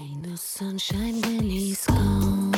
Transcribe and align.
Ain't 0.00 0.26
no 0.26 0.34
sunshine 0.34 1.20
when 1.20 1.42
he's 1.42 1.84
gone. 1.84 2.54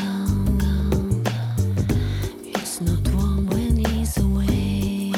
It's 2.45 2.80
not 2.80 3.03
warm 3.15 3.49
when 3.49 3.76
he's 3.84 4.17
away. 4.18 5.11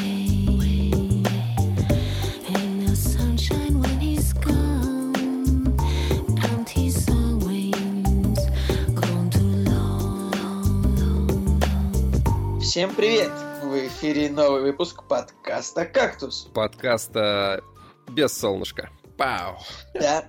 Ain't 2.49 2.89
no 2.89 2.95
sunshine 2.95 3.79
when 3.79 4.01
he's 4.01 4.33
gone. 4.33 5.77
And 6.49 6.67
he's 6.67 7.07
always 7.11 8.41
gone 8.95 9.29
too 9.29 9.53
long. 9.69 10.33
Всем 12.63 12.95
привет! 12.95 13.33
В 13.63 13.87
эфире 13.87 14.31
новый 14.31 14.63
выпуск 14.63 15.03
подкаста 15.07 15.85
«Кактус». 15.85 16.49
подкаста 16.55 17.63
без 18.09 18.33
солнышка. 18.33 18.89
Пау! 19.17 19.59
Да, 19.95 20.25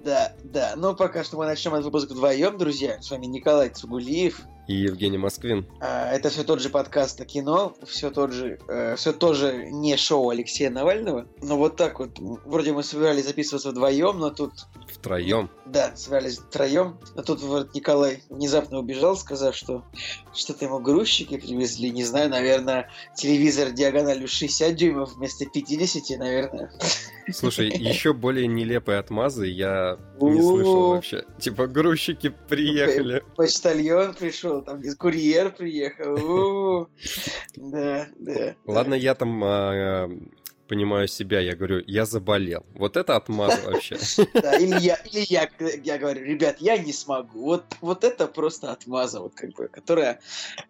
да, 0.00 0.32
да. 0.42 0.72
Ну, 0.76 0.94
пока 0.96 1.22
что 1.22 1.36
мы 1.36 1.46
начнем 1.46 1.72
этот 1.74 1.86
выпуск 1.86 2.10
вдвоем, 2.10 2.58
друзья. 2.58 3.00
С 3.00 3.10
вами 3.10 3.26
Николай 3.26 3.68
Цугулиев. 3.68 4.40
И 4.66 4.74
Евгений 4.74 5.18
Москвин. 5.18 5.66
А, 5.80 6.10
Это 6.12 6.30
все 6.30 6.42
тот 6.44 6.60
же 6.60 6.70
подкаст 6.70 7.20
о 7.20 7.24
кино, 7.24 7.74
все 7.86 8.10
тот 8.10 8.32
же, 8.32 8.58
все 8.96 9.12
тоже 9.12 9.68
не 9.70 9.96
шоу 9.96 10.30
Алексея 10.30 10.70
Навального. 10.70 11.26
Но 11.42 11.56
вот 11.58 11.76
так 11.76 11.98
вот, 11.98 12.18
вроде 12.18 12.72
мы 12.72 12.82
собирались 12.82 13.26
записываться 13.26 13.70
вдвоем, 13.70 14.18
но 14.18 14.30
тут, 14.30 14.52
Втроем. 14.88 15.50
да, 15.66 15.94
собирались 15.96 16.38
втроем. 16.38 16.98
Но 17.14 17.22
тут 17.22 17.42
вот 17.42 17.74
Николай 17.74 18.22
внезапно 18.30 18.78
убежал, 18.78 19.16
сказав, 19.16 19.54
что 19.54 19.84
что-то 20.32 20.64
ему 20.64 20.78
грузчики 20.78 21.36
привезли. 21.36 21.90
Не 21.90 22.04
знаю, 22.04 22.30
наверное, 22.30 22.90
телевизор 23.16 23.70
диагональю 23.70 24.28
60 24.28 24.74
дюймов 24.74 25.14
вместо 25.16 25.44
50, 25.46 26.18
наверное. 26.18 26.72
Слушай, 27.32 27.68
еще 27.74 28.12
более 28.14 28.46
нелепые 28.46 28.98
отмазы 28.98 29.46
я 29.46 29.98
не 30.20 30.40
слышал 30.40 30.90
вообще. 30.90 31.24
Типа, 31.38 31.66
грузчики 31.66 32.32
приехали. 32.48 33.22
Почтальон 33.36 34.14
пришел, 34.14 34.53
там 34.62 34.82
курьер 34.98 35.50
приехал. 35.50 36.88
Да, 37.56 38.08
да. 38.18 38.54
Ладно, 38.66 38.94
я 38.94 39.14
там 39.14 39.42
а, 39.44 40.08
понимаю 40.68 41.08
себя, 41.08 41.40
я 41.40 41.54
говорю, 41.54 41.82
я 41.86 42.04
заболел. 42.04 42.64
Вот 42.74 42.96
это 42.96 43.16
отмаза 43.16 43.60
вообще. 43.64 43.96
Да, 44.34 44.56
или 44.56 44.78
я, 44.80 44.96
или 44.96 45.24
я, 45.28 45.48
я 45.82 45.98
говорю, 45.98 46.24
ребят, 46.24 46.56
я 46.60 46.76
не 46.78 46.92
смогу. 46.92 47.40
Вот, 47.40 47.64
вот 47.80 48.04
это 48.04 48.26
просто 48.26 48.72
отмаза, 48.72 49.20
вот 49.20 49.34
как 49.34 49.52
бы, 49.54 49.68
которая 49.68 50.20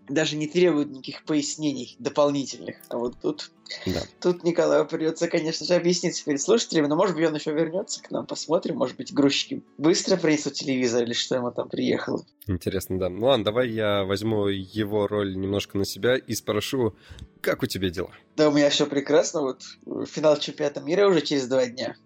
даже 0.09 0.37
не 0.37 0.47
требует 0.47 0.91
никаких 0.91 1.25
пояснений 1.25 1.97
дополнительных. 1.99 2.77
А 2.89 2.99
вот 2.99 3.17
тут, 3.21 3.51
Да. 3.87 4.03
тут 4.21 4.45
Николаю 4.45 4.87
придется, 4.87 5.29
конечно 5.29 5.67
же, 5.67 5.75
объясниться 5.75 6.25
перед 6.25 6.41
слушателями, 6.41 6.87
но 6.87 6.97
может 6.97 7.17
быть 7.17 7.27
он 7.27 7.35
еще 7.35 7.53
вернется 7.53 8.03
к 8.03 8.11
нам, 8.11 8.27
посмотрим, 8.27 8.77
может 8.77 8.97
быть 8.97 9.13
грузчики 9.13 9.63
быстро 9.79 10.17
принесут 10.17 10.55
телевизор 10.55 11.03
или 11.03 11.13
что 11.13 11.37
ему 11.37 11.51
там 11.51 11.69
приехало. 11.69 12.25
Интересно, 12.47 12.99
да. 12.99 13.09
Ну 13.09 13.27
ладно, 13.27 13.45
давай 13.45 13.71
я 13.71 14.05
возьму 14.05 14.49
его 14.49 15.07
роль 15.07 15.37
немножко 15.37 15.79
на 15.79 15.85
себя 15.85 16.17
и 16.17 16.35
спрошу, 16.35 16.95
как 17.41 17.63
у 17.63 17.67
тебя 17.67 17.91
дела? 17.91 18.11
Да, 18.37 18.49
у 18.49 18.53
меня 18.53 18.71
все 18.71 18.87
прекрасно. 18.87 19.43
Вот 19.43 19.63
э, 19.87 20.05
финал 20.07 20.39
чемпионата 20.39 20.81
мира 20.81 21.09
уже 21.09 21.23
через 21.23 21.47
два 21.47 21.67
дня. 21.67 21.97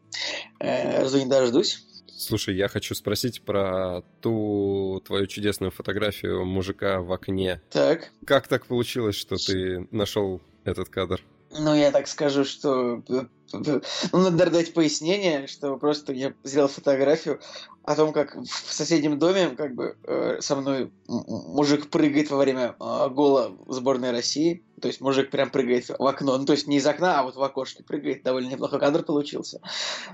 Э, 0.61 1.07
Жду 1.07 1.19
не 1.19 1.27
дождусь. 1.27 1.85
Слушай, 2.19 2.57
я 2.57 2.67
хочу 2.69 2.95
спросить 2.97 3.43
про 3.43 4.03
ту 4.21 5.01
твою 5.07 5.27
чудесную 5.29 5.71
фотографию 5.71 6.45
мужика 6.45 7.01
в 7.01 7.13
окне. 7.13 7.63
Так. 7.71 8.11
Как 8.27 8.49
так 8.49 8.67
получилось, 8.67 9.15
что 9.15 9.37
ты 9.37 9.87
нашел 9.93 10.41
этот 10.65 10.89
кадр? 10.89 11.23
Ну, 11.51 11.75
я 11.75 11.91
так 11.91 12.09
скажу, 12.09 12.45
что... 12.45 13.03
э, 13.53 13.81
Ну, 14.13 14.19
надо 14.19 14.51
дать 14.51 14.75
пояснение, 14.75 15.47
что 15.47 15.77
просто 15.77 16.13
я 16.13 16.33
сделал 16.45 16.69
фотографию 16.69 17.41
о 17.89 17.95
том, 17.95 18.13
как 18.13 18.37
в 18.37 18.73
соседнем 18.73 19.19
доме 19.19 19.49
как 19.57 19.75
бы 19.75 19.97
э, 20.05 20.41
со 20.41 20.57
мной 20.57 20.93
мужик 21.07 21.89
прыгает 21.89 22.31
во 22.31 22.37
время 22.37 22.77
э, 22.79 23.09
гола 23.09 23.57
сборной 23.67 24.11
России. 24.11 24.63
То 24.83 24.89
есть 24.89 25.01
мужик 25.01 25.31
прям 25.31 25.51
прыгает 25.51 25.89
в 25.89 26.07
окно. 26.07 26.37
Ну, 26.37 26.45
то 26.45 26.53
есть 26.53 26.67
не 26.67 26.77
из 26.77 26.87
окна, 26.87 27.19
а 27.19 27.23
вот 27.23 27.37
в 27.37 27.43
окошке 27.43 27.83
прыгает. 27.83 28.23
Довольно 28.23 28.51
неплохой 28.51 28.79
кадр 28.79 29.03
получился. 29.03 29.61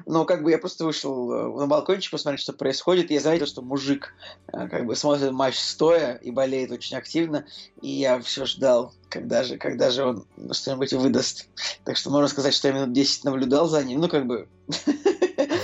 Но 0.07 0.25
как 0.25 0.45
бы 0.45 0.53
я 0.53 0.59
просто 0.59 0.85
вышел 0.85 1.33
э, 1.33 1.61
на 1.61 1.67
балкончик 1.67 2.13
посмотреть, 2.13 2.43
что 2.43 2.53
происходит. 2.53 3.11
Я 3.11 3.19
заметил, 3.19 3.47
что 3.47 3.61
мужик 3.61 4.15
э, 4.53 4.69
как 4.69 4.87
бы 4.87 4.95
смотрит 4.95 5.33
матч 5.33 5.59
стоя 5.59 6.15
и 6.15 6.31
болеет 6.31 6.71
очень 6.71 6.97
активно. 6.97 7.45
И 7.83 7.89
я 7.89 8.21
все 8.21 8.47
ждал, 8.47 8.95
когда 9.09 9.43
же, 9.43 9.59
когда 9.59 9.91
же 9.91 10.05
он 10.05 10.27
что-нибудь 10.53 10.93
выдаст. 10.93 11.49
Так 11.85 11.97
что 11.97 12.11
можно 12.11 12.29
сказать, 12.29 12.55
что 12.55 12.69
я 12.69 12.75
минут 12.75 12.93
10 12.93 13.24
наблюдал 13.25 13.67
за 13.69 13.83
ним. 13.85 14.01
Ну, 14.01 14.09
как 14.09 14.27
бы... 14.27 14.49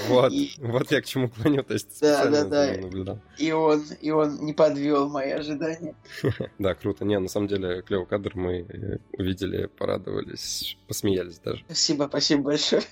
Вот, 0.09 0.33
И, 0.33 0.51
вот 0.59 0.91
я 0.91 1.01
к 1.01 1.05
чему 1.05 1.29
клоню, 1.29 1.63
то 1.63 1.73
есть 1.75 2.01
Да, 2.01 2.27
да, 2.27 2.45
да. 2.45 2.73
наблюдал. 2.81 3.21
и 3.39 3.53
он, 3.53 3.85
и 4.01 4.11
он 4.11 4.45
не 4.45 4.53
подвел 4.53 5.09
мои 5.09 5.31
ожидания. 5.31 5.95
Да, 6.59 6.75
круто. 6.75 7.05
Не, 7.05 7.21
на 7.21 7.29
самом 7.29 7.47
деле, 7.47 7.83
клевый 7.83 8.07
кадр 8.07 8.33
мы 8.35 8.67
э, 8.69 8.99
увидели, 9.13 9.67
порадовались, 9.67 10.77
посмеялись 10.89 11.39
даже. 11.39 11.63
Спасибо, 11.67 12.07
спасибо 12.09 12.43
большое. 12.43 12.83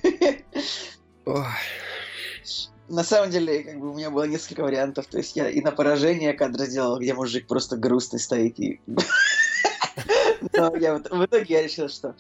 Ой, 1.24 1.44
На 2.88 3.02
самом 3.02 3.30
деле, 3.30 3.64
как 3.64 3.80
бы 3.80 3.90
у 3.90 3.94
меня 3.94 4.10
было 4.10 4.22
несколько 4.24 4.62
вариантов. 4.62 5.06
То 5.06 5.18
есть 5.18 5.34
я 5.34 5.50
и 5.50 5.60
на 5.60 5.72
поражение 5.72 6.34
кадр 6.34 6.60
сделал, 6.66 7.00
где 7.00 7.14
мужик 7.14 7.48
просто 7.48 7.76
грустный 7.76 8.20
стоит 8.20 8.60
и... 8.60 8.80
Но 10.52 10.76
я 10.76 10.94
вот- 10.94 11.10
в 11.10 11.24
итоге 11.24 11.54
я 11.54 11.62
решил, 11.62 11.88
что, 11.88 12.14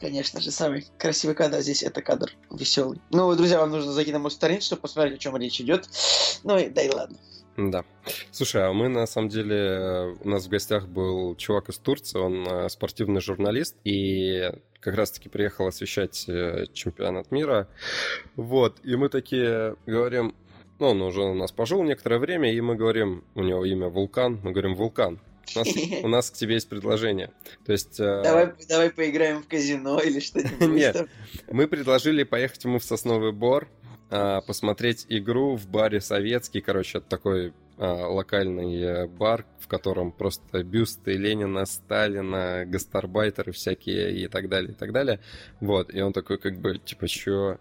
конечно 0.00 0.40
же, 0.40 0.50
самый 0.50 0.86
красивый 0.98 1.34
кадр 1.34 1.58
здесь 1.60 1.82
это 1.82 2.02
кадр 2.02 2.32
веселый. 2.50 3.00
Ну, 3.10 3.34
друзья, 3.34 3.60
вам 3.60 3.70
нужно 3.70 3.92
зайти 3.92 4.12
на 4.12 4.18
мой 4.18 4.30
страницу, 4.30 4.66
чтобы 4.66 4.82
посмотреть, 4.82 5.14
о 5.16 5.18
чем 5.18 5.36
речь 5.36 5.60
идет. 5.60 5.88
Ну 6.44 6.58
и 6.58 6.68
да 6.68 6.82
и 6.82 6.90
ладно. 6.90 7.18
Да. 7.56 7.84
Слушай, 8.30 8.66
а 8.66 8.72
мы 8.72 8.88
на 8.88 9.06
самом 9.06 9.28
деле, 9.28 10.16
у 10.22 10.28
нас 10.28 10.46
в 10.46 10.48
гостях 10.48 10.86
был 10.88 11.34
чувак 11.36 11.68
из 11.68 11.78
Турции, 11.78 12.18
он 12.18 12.46
э, 12.46 12.68
спортивный 12.70 13.20
журналист, 13.20 13.76
и 13.84 14.50
как 14.80 14.94
раз-таки 14.94 15.28
приехал 15.28 15.66
освещать 15.66 16.26
э, 16.28 16.66
чемпионат 16.72 17.30
мира. 17.30 17.68
Вот, 18.36 18.78
и 18.82 18.96
мы 18.96 19.08
такие 19.10 19.76
говорим, 19.84 20.34
ну, 20.78 20.88
он 20.88 21.02
уже 21.02 21.20
у 21.22 21.34
нас 21.34 21.52
пожил 21.52 21.82
некоторое 21.82 22.18
время, 22.18 22.50
и 22.50 22.60
мы 22.62 22.76
говорим, 22.76 23.24
у 23.34 23.42
него 23.42 23.64
имя 23.66 23.88
Вулкан, 23.88 24.40
мы 24.42 24.52
говорим, 24.52 24.74
Вулкан, 24.74 25.20
у 25.54 25.58
нас, 25.58 25.68
у 26.02 26.08
нас 26.08 26.30
к 26.30 26.34
тебе 26.34 26.54
есть 26.54 26.68
предложение. 26.68 27.30
То 27.64 27.72
есть... 27.72 27.98
э, 28.00 28.22
Давай, 28.22 28.52
давай 28.68 28.90
поиграем 28.90 29.42
в 29.42 29.48
казино 29.48 30.00
или 30.00 30.20
что-нибудь. 30.20 30.60
Нет. 30.68 31.08
Мы 31.50 31.66
предложили 31.66 32.22
поехать 32.22 32.64
ему 32.64 32.78
в 32.78 32.84
Сосновый 32.84 33.32
Бор, 33.32 33.68
а, 34.10 34.40
посмотреть 34.40 35.06
игру 35.08 35.56
в 35.56 35.68
баре 35.68 36.00
Советский. 36.00 36.60
Короче, 36.60 37.00
такой 37.00 37.52
локальный 37.86 38.82
э, 38.82 39.06
бар, 39.06 39.46
в 39.58 39.66
котором 39.66 40.12
просто 40.12 40.62
бюсты 40.62 41.12
Ленина, 41.14 41.64
Сталина, 41.64 42.64
гастарбайтеры 42.66 43.52
всякие 43.52 44.12
и 44.12 44.28
так 44.28 44.48
далее, 44.48 44.72
и 44.72 44.74
так 44.74 44.92
далее. 44.92 45.20
Вот, 45.60 45.92
и 45.94 46.00
он 46.00 46.12
такой 46.12 46.38
как 46.38 46.58
бы, 46.60 46.78
типа, 46.78 47.08
чё? 47.08 47.58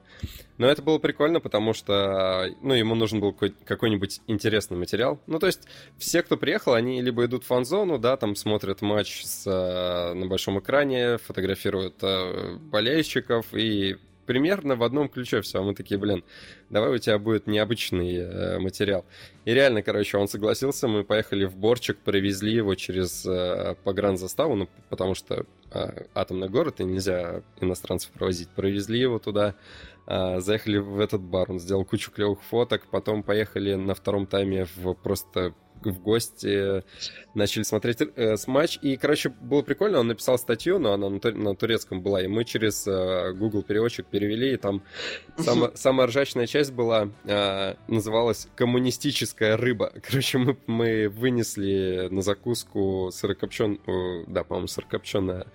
Но 0.58 0.68
это 0.68 0.82
было 0.82 0.98
прикольно, 0.98 1.40
потому 1.40 1.74
что, 1.74 2.48
ну, 2.62 2.74
ему 2.74 2.96
нужен 2.96 3.22
был 3.22 3.32
какой- 3.32 3.56
какой-нибудь 3.64 4.20
интересный 4.28 4.78
материал. 4.78 5.22
Ну, 5.26 5.40
то 5.40 5.48
есть, 5.48 5.62
все, 5.98 6.22
кто 6.22 6.36
приехал, 6.36 6.74
они 6.74 7.02
либо 7.02 7.26
идут 7.26 7.44
в 7.46 7.48
фан-зону, 7.48 7.98
да, 7.98 8.18
там 8.18 8.36
смотрят 8.36 8.82
матч 8.82 9.24
с, 9.24 9.48
э, 9.48 10.14
на 10.14 10.26
большом 10.28 10.60
экране, 10.60 11.18
фотографируют 11.18 11.96
э, 12.02 12.58
болельщиков 12.58 13.46
и 13.54 13.98
примерно 14.30 14.76
в 14.76 14.84
одном 14.84 15.10
ключе 15.10 15.42
все. 15.42 15.64
Мы 15.64 15.74
такие, 15.74 16.00
блин, 16.00 16.24
давай 16.70 16.92
у 16.94 16.98
тебя 17.00 17.18
будет 17.18 17.48
необычный 17.48 18.16
э, 18.16 18.60
материал. 18.60 19.04
И 19.44 19.56
реально, 19.56 19.82
короче, 19.82 20.20
он 20.20 20.28
согласился, 20.28 20.88
мы 20.88 21.04
поехали 21.04 21.46
в 21.46 21.58
Борчик, 21.58 21.98
провезли 21.98 22.54
его 22.54 22.76
через 22.76 23.26
э, 23.26 23.76
погранзаставу, 23.84 24.54
ну, 24.54 24.70
потому 24.90 25.16
что 25.16 25.48
э, 25.72 26.06
атомный 26.14 26.48
город, 26.48 26.80
и 26.80 26.84
нельзя 26.84 27.42
иностранцев 27.60 28.12
провозить. 28.12 28.50
Провезли 28.50 29.00
его 29.00 29.18
туда, 29.18 29.56
э, 30.06 30.40
заехали 30.42 30.78
в 30.78 31.00
этот 31.00 31.22
бар, 31.22 31.50
он 31.50 31.60
сделал 31.60 31.84
кучу 31.84 32.12
клевых 32.12 32.44
фоток, 32.44 32.86
потом 32.92 33.24
поехали 33.24 33.74
на 33.74 33.96
втором 33.96 34.28
тайме 34.28 34.68
в 34.76 34.94
просто 34.94 35.56
в 35.86 36.00
гости, 36.00 36.84
начали 37.34 37.64
смотреть 37.64 38.02
э, 38.02 38.38
с 38.38 38.48
матч, 38.48 38.78
и, 38.82 38.98
короче, 38.98 39.30
было 39.30 39.62
прикольно, 39.62 40.00
он 40.00 40.08
написал 40.08 40.38
статью, 40.38 40.80
но 40.80 40.94
она 40.94 41.10
на, 41.10 41.20
тур- 41.20 41.36
на 41.36 41.56
турецком 41.56 42.02
была, 42.02 42.22
и 42.22 42.28
мы 42.28 42.44
через 42.46 42.86
э, 42.88 43.34
Google 43.34 43.64
переводчик 43.64 44.06
перевели, 44.08 44.54
и 44.54 44.58
там 44.58 44.84
самая, 45.38 45.72
самая 45.76 46.08
ржачная 46.08 46.48
часть 46.48 46.72
была, 46.74 47.10
э, 47.26 47.76
называлась 47.88 48.48
«Коммунистическая 48.56 49.58
рыба». 49.58 49.92
Короче, 50.08 50.38
мы, 50.38 50.58
мы 50.68 51.10
вынесли 51.10 52.08
на 52.12 52.22
закуску 52.22 53.10
сырокопченую, 53.12 54.26
да, 54.28 54.44
по-моему, 54.44 54.68
сырокопченая 54.68 55.46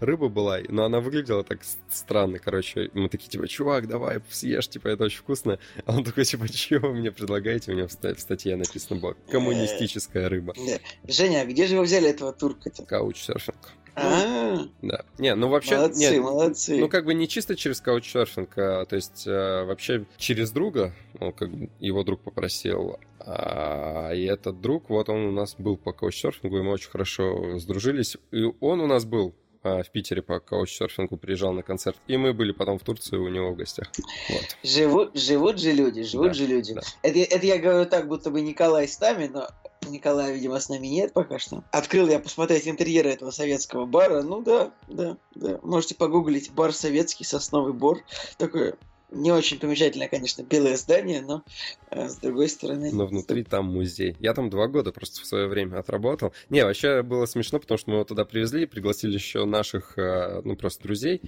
рыба 0.00 0.28
была, 0.28 0.58
но 0.68 0.84
она 0.84 1.00
выглядела 1.00 1.44
так 1.44 1.60
странно, 1.88 2.38
короче, 2.38 2.90
мы 2.94 3.08
такие, 3.08 3.30
типа, 3.30 3.48
чувак, 3.48 3.88
давай 3.88 4.20
съешь, 4.30 4.68
типа, 4.68 4.88
это 4.88 5.04
очень 5.04 5.18
вкусно, 5.18 5.58
а 5.86 5.96
он 5.96 6.04
такой, 6.04 6.24
типа, 6.24 6.48
чего 6.48 6.88
вы 6.88 6.96
мне 6.96 7.10
предлагаете, 7.10 7.72
у 7.72 7.88
ста- 7.88 8.14
в 8.14 8.20
статье 8.20 8.56
написано 8.56 9.00
было 9.00 9.16
«Коммунистическая 9.30 9.69
мистическая 9.72 10.28
рыба. 10.28 10.54
Да. 10.56 10.78
Женя, 11.06 11.42
а 11.42 11.44
где 11.44 11.66
же 11.66 11.76
вы 11.76 11.84
взяли 11.84 12.08
этого 12.10 12.32
турка-то? 12.32 12.84
Каучсерфинг. 12.84 13.74
А, 13.94 14.66
Да. 14.82 15.04
Не, 15.18 15.34
ну 15.34 15.48
вообще... 15.48 15.76
молодцы, 15.76 16.00
нет, 16.00 16.22
молодцы. 16.22 16.78
Ну, 16.78 16.88
как 16.88 17.04
бы 17.04 17.14
не 17.14 17.28
чисто 17.28 17.56
через 17.56 17.80
каучсерфинг, 17.80 18.56
а, 18.56 18.84
то 18.86 18.96
есть 18.96 19.26
э, 19.26 19.64
вообще 19.64 20.06
через 20.16 20.52
друга, 20.52 20.94
ну, 21.18 21.32
как 21.32 21.50
бы 21.50 21.70
его 21.80 22.02
друг 22.04 22.20
попросил, 22.20 22.98
а, 23.18 24.12
и 24.12 24.24
этот 24.24 24.60
друг, 24.60 24.88
вот 24.88 25.08
он 25.08 25.26
у 25.26 25.32
нас 25.32 25.54
был 25.58 25.76
по 25.76 25.92
каучсерфингу, 25.92 26.58
и 26.58 26.62
мы 26.62 26.72
очень 26.72 26.90
хорошо 26.90 27.58
сдружились, 27.58 28.16
и 28.30 28.44
он 28.60 28.80
у 28.80 28.86
нас 28.86 29.04
был 29.04 29.34
а, 29.34 29.39
в 29.62 29.84
Питере 29.92 30.22
по 30.22 30.40
каучсерфингу, 30.40 31.16
приезжал 31.16 31.52
на 31.52 31.62
концерт, 31.62 31.96
и 32.06 32.16
мы 32.16 32.32
были 32.32 32.52
потом 32.52 32.78
в 32.78 32.82
Турции 32.82 33.16
у 33.16 33.28
него 33.28 33.52
в 33.52 33.56
гостях. 33.56 33.90
Вот. 34.28 34.56
Живут, 34.62 35.16
живут 35.16 35.58
же 35.58 35.72
люди, 35.72 36.02
живут 36.02 36.28
Да, 36.28 36.34
же 36.34 36.46
люди. 36.46 36.74
да. 36.74 36.80
Это, 37.02 37.18
это 37.18 37.46
я 37.46 37.58
говорю 37.58 37.88
так, 37.88 38.08
будто 38.08 38.30
бы 38.30 38.40
Николай 38.40 38.88
с 38.88 38.98
нами, 39.00 39.26
но 39.32 39.48
Николая, 39.88 40.32
видимо, 40.32 40.60
с 40.60 40.68
нами 40.68 40.86
нет 40.86 41.12
пока 41.12 41.38
что. 41.38 41.64
Открыл 41.72 42.08
я 42.08 42.18
посмотреть 42.18 42.68
интерьеры 42.68 43.10
этого 43.10 43.30
советского 43.30 43.86
бара. 43.86 44.22
Ну 44.22 44.42
да, 44.42 44.72
да, 44.88 45.16
да. 45.34 45.58
Можете 45.62 45.94
погуглить 45.94 46.50
бар 46.52 46.72
советский, 46.72 47.24
сосновый 47.24 47.72
бор. 47.72 48.00
Такое 48.36 48.76
не 49.10 49.32
очень 49.32 49.58
примечательное, 49.58 50.08
конечно, 50.08 50.42
белое 50.42 50.76
здание, 50.76 51.20
но 51.20 51.42
э, 51.90 52.08
с 52.08 52.16
другой 52.16 52.48
стороны... 52.48 52.90
Но 52.92 53.06
внутри 53.06 53.44
там 53.44 53.66
музей. 53.66 54.16
Я 54.20 54.34
там 54.34 54.50
два 54.50 54.68
года 54.68 54.92
просто 54.92 55.20
в 55.20 55.26
свое 55.26 55.46
время 55.46 55.78
отработал. 55.78 56.32
Не, 56.48 56.64
вообще 56.64 57.02
было 57.02 57.26
смешно, 57.26 57.58
потому 57.58 57.78
что 57.78 57.90
мы 57.90 57.96
его 57.96 58.04
туда 58.04 58.24
привезли, 58.24 58.66
пригласили 58.66 59.14
еще 59.14 59.44
наших, 59.44 59.98
э, 59.98 60.42
ну, 60.44 60.56
просто 60.56 60.84
друзей, 60.84 61.20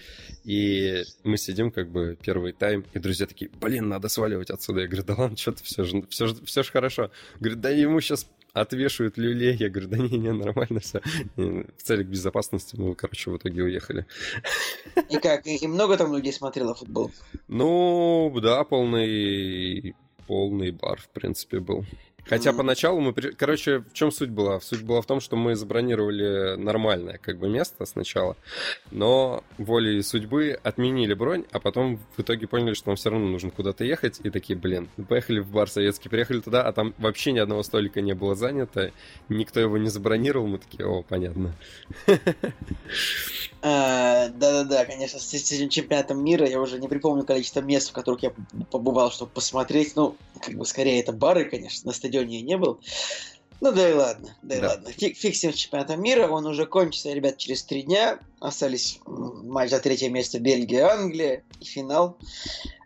и 0.45 1.03
мы 1.25 1.37
сидим 1.37 1.71
как 1.71 1.91
бы 1.91 2.17
первый 2.21 2.53
тайм, 2.53 2.85
и 2.93 2.99
друзья 2.99 3.27
такие, 3.27 3.51
блин, 3.61 3.89
надо 3.89 4.09
сваливать 4.09 4.51
отсюда. 4.51 4.81
Я 4.81 4.87
говорю, 4.87 5.05
да 5.05 5.15
ладно, 5.17 5.37
что-то 5.37 5.65
все 5.65 5.85
же, 5.85 6.05
все, 6.09 6.29
же, 6.29 6.45
все 6.45 6.63
же 6.63 6.71
хорошо. 6.71 7.11
Говорит, 7.41 7.61
да 7.61 7.71
ему 7.71 8.01
сейчас 8.01 8.27
отвешивают 8.53 9.19
люлей. 9.19 9.57
Я 9.57 9.71
говорю, 9.71 9.89
да 9.89 9.99
не, 9.99 10.19
не, 10.19 10.33
нормально 10.33 10.81
все. 10.81 11.01
В 11.37 11.83
целях 11.83 12.07
безопасности 12.07 12.77
мы, 12.77 12.95
короче, 12.95 13.31
в 13.31 13.37
итоге 13.37 13.63
уехали. 13.63 14.07
И 15.11 15.17
как, 15.17 15.47
и, 15.47 15.67
много 15.67 15.97
там 15.97 16.15
людей 16.15 16.33
смотрело 16.33 16.75
футбол? 16.75 17.11
Ну, 17.49 18.33
да, 18.43 18.65
полный, 18.65 19.95
полный 20.27 20.71
бар, 20.71 21.01
в 21.01 21.09
принципе, 21.11 21.61
был. 21.61 21.85
Хотя 22.25 22.51
Мгм. 22.51 22.59
поначалу 22.59 23.01
мы... 23.01 23.13
Короче, 23.13 23.79
в 23.81 23.93
чем 23.93 24.13
суть 24.13 24.31
была? 24.31 24.61
Суть 24.61 24.83
была 24.83 25.01
в 25.03 25.07
том, 25.07 25.21
что 25.21 25.37
мы 25.37 25.57
забронировали 25.57 26.57
нормальное 26.57 27.19
как 27.19 27.39
бы 27.39 27.49
место 27.49 27.85
сначала, 27.85 28.37
но 28.91 29.43
волей 29.59 30.03
судьбы 30.03 30.59
отменили 30.63 31.15
бронь, 31.15 31.45
а 31.51 31.59
потом 31.59 31.99
в 32.17 32.21
итоге 32.21 32.47
поняли, 32.47 32.75
что 32.75 32.89
нам 32.91 32.97
все 32.97 33.11
равно 33.11 33.27
нужно 33.27 33.51
куда-то 33.51 33.85
ехать, 33.85 34.21
и 34.23 34.31
такие, 34.31 34.57
блин, 34.59 34.89
поехали 35.09 35.41
в 35.41 35.51
бар 35.51 35.69
советский, 35.69 36.09
приехали 36.09 36.41
туда, 36.41 36.63
а 36.63 36.73
там 36.73 36.95
вообще 36.99 37.33
ни 37.33 37.39
одного 37.41 37.63
столика 37.65 38.01
не 38.01 38.15
было 38.15 38.35
занято, 38.35 38.93
никто 39.29 39.59
его 39.61 39.77
не 39.77 39.89
забронировал, 39.89 40.47
мы 40.47 40.59
такие, 40.59 40.87
о, 40.87 41.03
понятно. 41.03 41.55
А, 43.63 44.29
Да-да-да, 44.35 44.85
конечно, 44.85 45.19
с 45.19 45.33
с 45.33 45.53
этим 45.53 45.69
чемпионатом 45.69 46.23
мира 46.23 46.49
я 46.49 46.61
уже 46.61 46.79
не 46.79 46.89
припомню 46.89 47.25
количество 47.25 47.61
мест, 47.61 47.91
в 47.91 47.93
которых 47.93 48.23
я 48.23 48.33
побывал, 48.71 49.11
чтобы 49.11 49.33
посмотреть. 49.33 49.97
Ну, 49.97 50.17
как 50.41 50.55
бы 50.55 50.65
скорее 50.65 51.01
это 51.01 51.13
бары, 51.13 51.45
конечно, 51.45 51.89
на 51.89 51.93
стадионе 51.93 52.12
я 52.21 52.43
не 52.43 52.57
был. 52.57 52.81
Ну 53.61 53.73
да 53.73 53.89
и 53.89 53.93
ладно, 53.93 54.37
да 54.43 54.57
и 54.57 54.61
Да. 54.61 54.69
ладно. 54.71 54.91
Фиг, 54.91 55.17
фиг 55.17 55.37
с 55.37 55.43
ним 55.43 55.53
с 55.53 55.57
чемпионатом 55.57 56.03
мира, 56.03 56.29
он 56.29 56.47
уже 56.47 56.67
кончится, 56.67 57.13
ребят, 57.13 57.39
через 57.39 57.63
три 57.63 57.83
дня. 57.83 58.19
Остались 58.43 58.99
матч 59.07 59.71
за 59.71 59.79
третье 59.79 60.09
место 60.11 60.41
Бельгия, 60.41 60.87
Англия 60.89 61.45
и 61.61 61.65
финал 61.65 62.19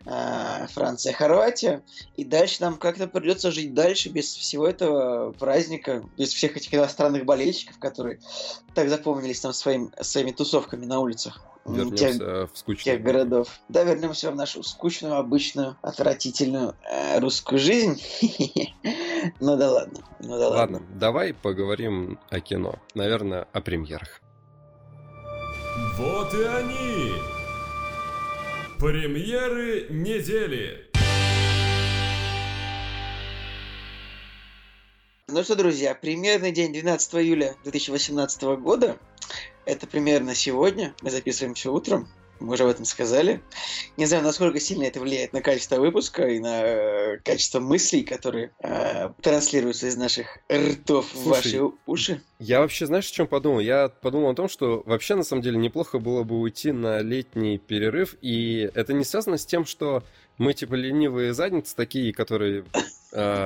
а, 0.05 0.67
Франция, 0.67 1.13
Хорватия. 1.13 1.83
И 2.15 2.23
дальше 2.23 2.57
нам 2.61 2.77
как-то 2.77 3.07
придется 3.07 3.49
жить 3.51 3.73
дальше 3.73 4.09
без 4.09 4.25
всего 4.35 4.67
этого 4.67 5.31
праздника, 5.31 6.03
без 6.15 6.31
всех 6.31 6.55
этих 6.57 6.73
иностранных 6.75 7.25
болельщиков, 7.25 7.79
которые 7.79 8.19
так 8.75 8.87
запомнились 8.89 9.39
там 9.39 9.51
своим, 9.51 9.91
своими 10.01 10.31
тусовками 10.31 10.85
на 10.85 10.99
улицах. 10.99 11.41
м, 11.65 11.73
тех- 11.95 12.11
Вернемся 12.13 12.47
в 12.53 12.57
скучный 12.57 12.93
тех 12.93 13.01
городов. 13.03 13.59
Да, 13.67 13.83
вернемся 13.83 14.31
в 14.31 14.35
нашу 14.35 14.61
скучную, 14.63 15.15
обычную, 15.15 15.75
отвратительную 15.81 16.75
э, 16.89 17.19
русскую 17.19 17.57
жизнь. 17.59 17.99
Ну 19.39 19.57
да 19.57 19.71
ладно. 19.71 19.99
Ну 20.19 20.37
да 20.37 20.47
ладно. 20.49 20.77
Ладно, 20.77 20.87
давай 20.99 21.33
поговорим 21.33 22.19
о 22.29 22.39
кино. 22.39 22.75
Наверное, 22.93 23.47
о 23.51 23.59
премьерах. 23.61 24.21
Вот 25.97 26.31
и 26.35 26.43
они! 26.43 27.13
Премьеры 28.77 29.87
недели! 29.89 30.91
Ну 35.27 35.43
что, 35.43 35.55
друзья, 35.55 35.95
премьерный 35.95 36.51
день 36.51 36.71
12 36.71 37.15
июля 37.15 37.55
2018 37.63 38.43
года. 38.59 38.99
Это 39.65 39.87
примерно 39.87 40.35
сегодня. 40.35 40.93
Мы 41.01 41.09
записываем 41.09 41.55
все 41.55 41.73
утром. 41.73 42.07
Мы 42.39 42.53
уже 42.53 42.63
об 42.63 42.69
этом 42.69 42.85
сказали. 42.85 43.41
Не 43.97 44.05
знаю, 44.05 44.23
насколько 44.23 44.59
сильно 44.59 44.83
это 44.83 44.99
влияет 44.99 45.33
на 45.33 45.41
качество 45.41 45.77
выпуска 45.77 46.27
и 46.27 46.39
на 46.39 46.63
э, 46.63 47.17
качество 47.23 47.59
мыслей, 47.59 48.03
которые 48.03 48.51
э, 48.59 49.09
транслируются 49.21 49.87
из 49.87 49.97
наших 49.97 50.37
ртов 50.51 51.13
в 51.13 51.23
Слушай, 51.23 51.59
ваши 51.59 51.73
уши. 51.85 52.21
Я 52.39 52.59
вообще, 52.59 52.85
знаешь, 52.85 53.09
о 53.09 53.13
чем 53.13 53.27
подумал? 53.27 53.59
Я 53.59 53.89
подумал 53.89 54.31
о 54.31 54.35
том, 54.35 54.47
что 54.49 54.83
вообще, 54.85 55.15
на 55.15 55.23
самом 55.23 55.41
деле, 55.41 55.57
неплохо 55.57 55.99
было 55.99 56.23
бы 56.23 56.39
уйти 56.39 56.71
на 56.71 56.99
летний 56.99 57.57
перерыв, 57.57 58.15
и 58.21 58.69
это 58.73 58.93
не 58.93 59.03
связано 59.03 59.37
с 59.37 59.45
тем, 59.45 59.65
что 59.65 60.03
мы, 60.37 60.53
типа, 60.53 60.75
ленивые 60.75 61.33
задницы 61.33 61.75
такие, 61.75 62.13
которые... 62.13 62.65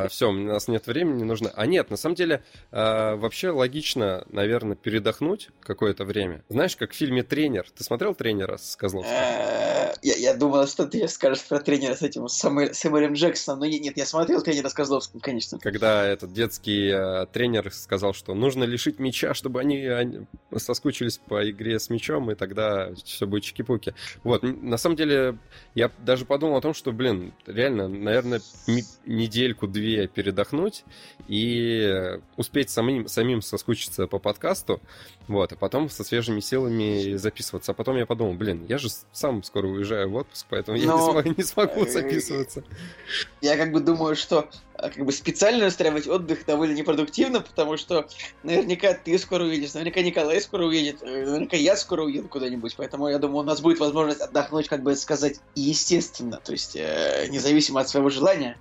все, 0.10 0.30
у 0.30 0.34
нас 0.34 0.68
нет 0.68 0.88
времени, 0.88 1.20
не 1.20 1.24
нужно. 1.24 1.52
А 1.56 1.66
нет, 1.66 1.90
на 1.90 1.98
самом 1.98 2.16
деле, 2.16 2.44
э, 2.72 3.16
вообще 3.16 3.50
логично, 3.52 4.26
наверное, 4.30 4.76
передохнуть 4.76 5.50
какое-то 5.62 6.04
время. 6.06 6.44
Знаешь, 6.50 6.76
как 6.76 6.92
в 6.92 6.96
фильме 6.96 7.24
«Тренер». 7.24 7.68
Ты 7.76 7.84
смотрел 7.84 8.16
«Тренера» 8.16 8.58
с 8.58 8.76
Козловским? 8.76 9.14
Э, 9.14 9.94
Я, 10.02 10.16
я 10.16 10.34
думал, 10.34 10.68
что 10.68 10.88
ты 10.88 11.08
скажешь 11.08 11.44
про 11.48 11.60
тренера 11.60 11.94
с 11.96 12.02
этим 12.02 12.28
Сэмюэлем 12.28 13.14
Джексоном, 13.14 13.60
но 13.60 13.66
нет, 13.68 13.98
я 13.98 14.06
смотрел 14.06 14.42
тренера 14.42 14.70
с 14.70 14.74
Козловским, 14.74 15.20
конечно. 15.20 15.60
Когда 15.60 16.06
этот 16.06 16.34
детский 16.34 16.90
э, 16.92 17.26
тренер 17.32 17.72
сказал, 17.72 18.14
что 18.14 18.34
нужно 18.34 18.64
лишить 18.64 19.00
мяча, 19.00 19.34
чтобы 19.34 19.60
они, 19.60 19.86
они 19.86 20.22
соскучились 20.58 21.18
по 21.20 21.48
игре 21.50 21.80
с 21.80 21.90
мячом, 21.90 22.32
и 22.32 22.36
тогда 22.36 22.92
все 23.06 23.28
будет 23.28 23.44
чики-пуки. 23.44 23.94
Вот, 24.24 24.42
на 24.44 24.78
самом 24.78 24.96
деле, 24.96 25.38
я 25.76 25.92
даже 26.00 26.26
подумал 26.26 26.58
о 26.58 26.62
том, 26.62 26.74
что, 26.74 26.92
блин, 26.92 27.34
реально, 27.46 27.88
наверное, 27.88 28.42
ми- 28.68 28.84
недельку-две 29.52 30.08
передохнуть 30.08 30.84
и 31.28 32.18
успеть 32.38 32.70
самим, 32.70 33.08
самим 33.08 33.42
соскучиться 33.42 34.08
по 34.08 34.20
подкасту, 34.20 34.82
вот, 35.28 35.52
а 35.52 35.56
потом 35.56 35.90
со 35.90 36.04
свежими 36.04 36.40
силами 36.40 37.16
записываться. 37.16 37.72
А 37.72 37.76
потом 37.76 37.98
я 37.98 38.06
подумал, 38.06 38.34
блин, 38.34 38.66
я 38.68 38.78
же 38.78 38.90
сам 39.12 39.44
скоро 39.44 39.68
уезжаю 39.68 40.10
в 40.10 40.16
отпуск, 40.16 40.46
поэтому 40.50 40.78
я 40.78 40.84
не 40.84 40.90
Но- 40.90 41.12
смогу, 41.12 41.34
не 41.38 41.44
смогу 41.44 41.86
э, 41.86 41.90
записываться. 41.90 42.64
Я 43.42 43.58
как 43.58 43.72
бы 43.72 43.80
думаю, 43.80 44.16
что 44.16 44.50
как 44.90 45.06
бы 45.06 45.12
специально 45.12 45.68
устраивать 45.68 46.08
отдых 46.08 46.46
довольно 46.46 46.74
непродуктивно, 46.74 47.42
потому 47.42 47.78
что 47.78 48.08
наверняка 48.44 48.94
ты 48.94 49.18
скоро 49.20 49.44
уедешь, 49.44 49.74
наверняка 49.74 50.02
Николай 50.02 50.42
скоро 50.42 50.66
уедет, 50.66 51.04
э, 51.04 51.26
наверняка 51.26 51.58
я 51.58 51.76
скоро 51.76 52.04
уеду 52.04 52.28
куда-нибудь, 52.28 52.76
поэтому 52.76 53.08
я 53.08 53.20
думаю, 53.20 53.40
у 53.40 53.44
нас 53.44 53.62
будет 53.62 53.80
возможность 53.80 54.22
отдохнуть, 54.22 54.68
как 54.68 54.82
бы 54.84 54.96
сказать, 54.96 55.40
естественно, 55.56 56.40
то 56.44 56.52
есть 56.52 56.76
э, 56.76 57.28
независимо 57.30 57.82
от 57.82 57.90
своего 57.90 58.10
желания, 58.10 58.58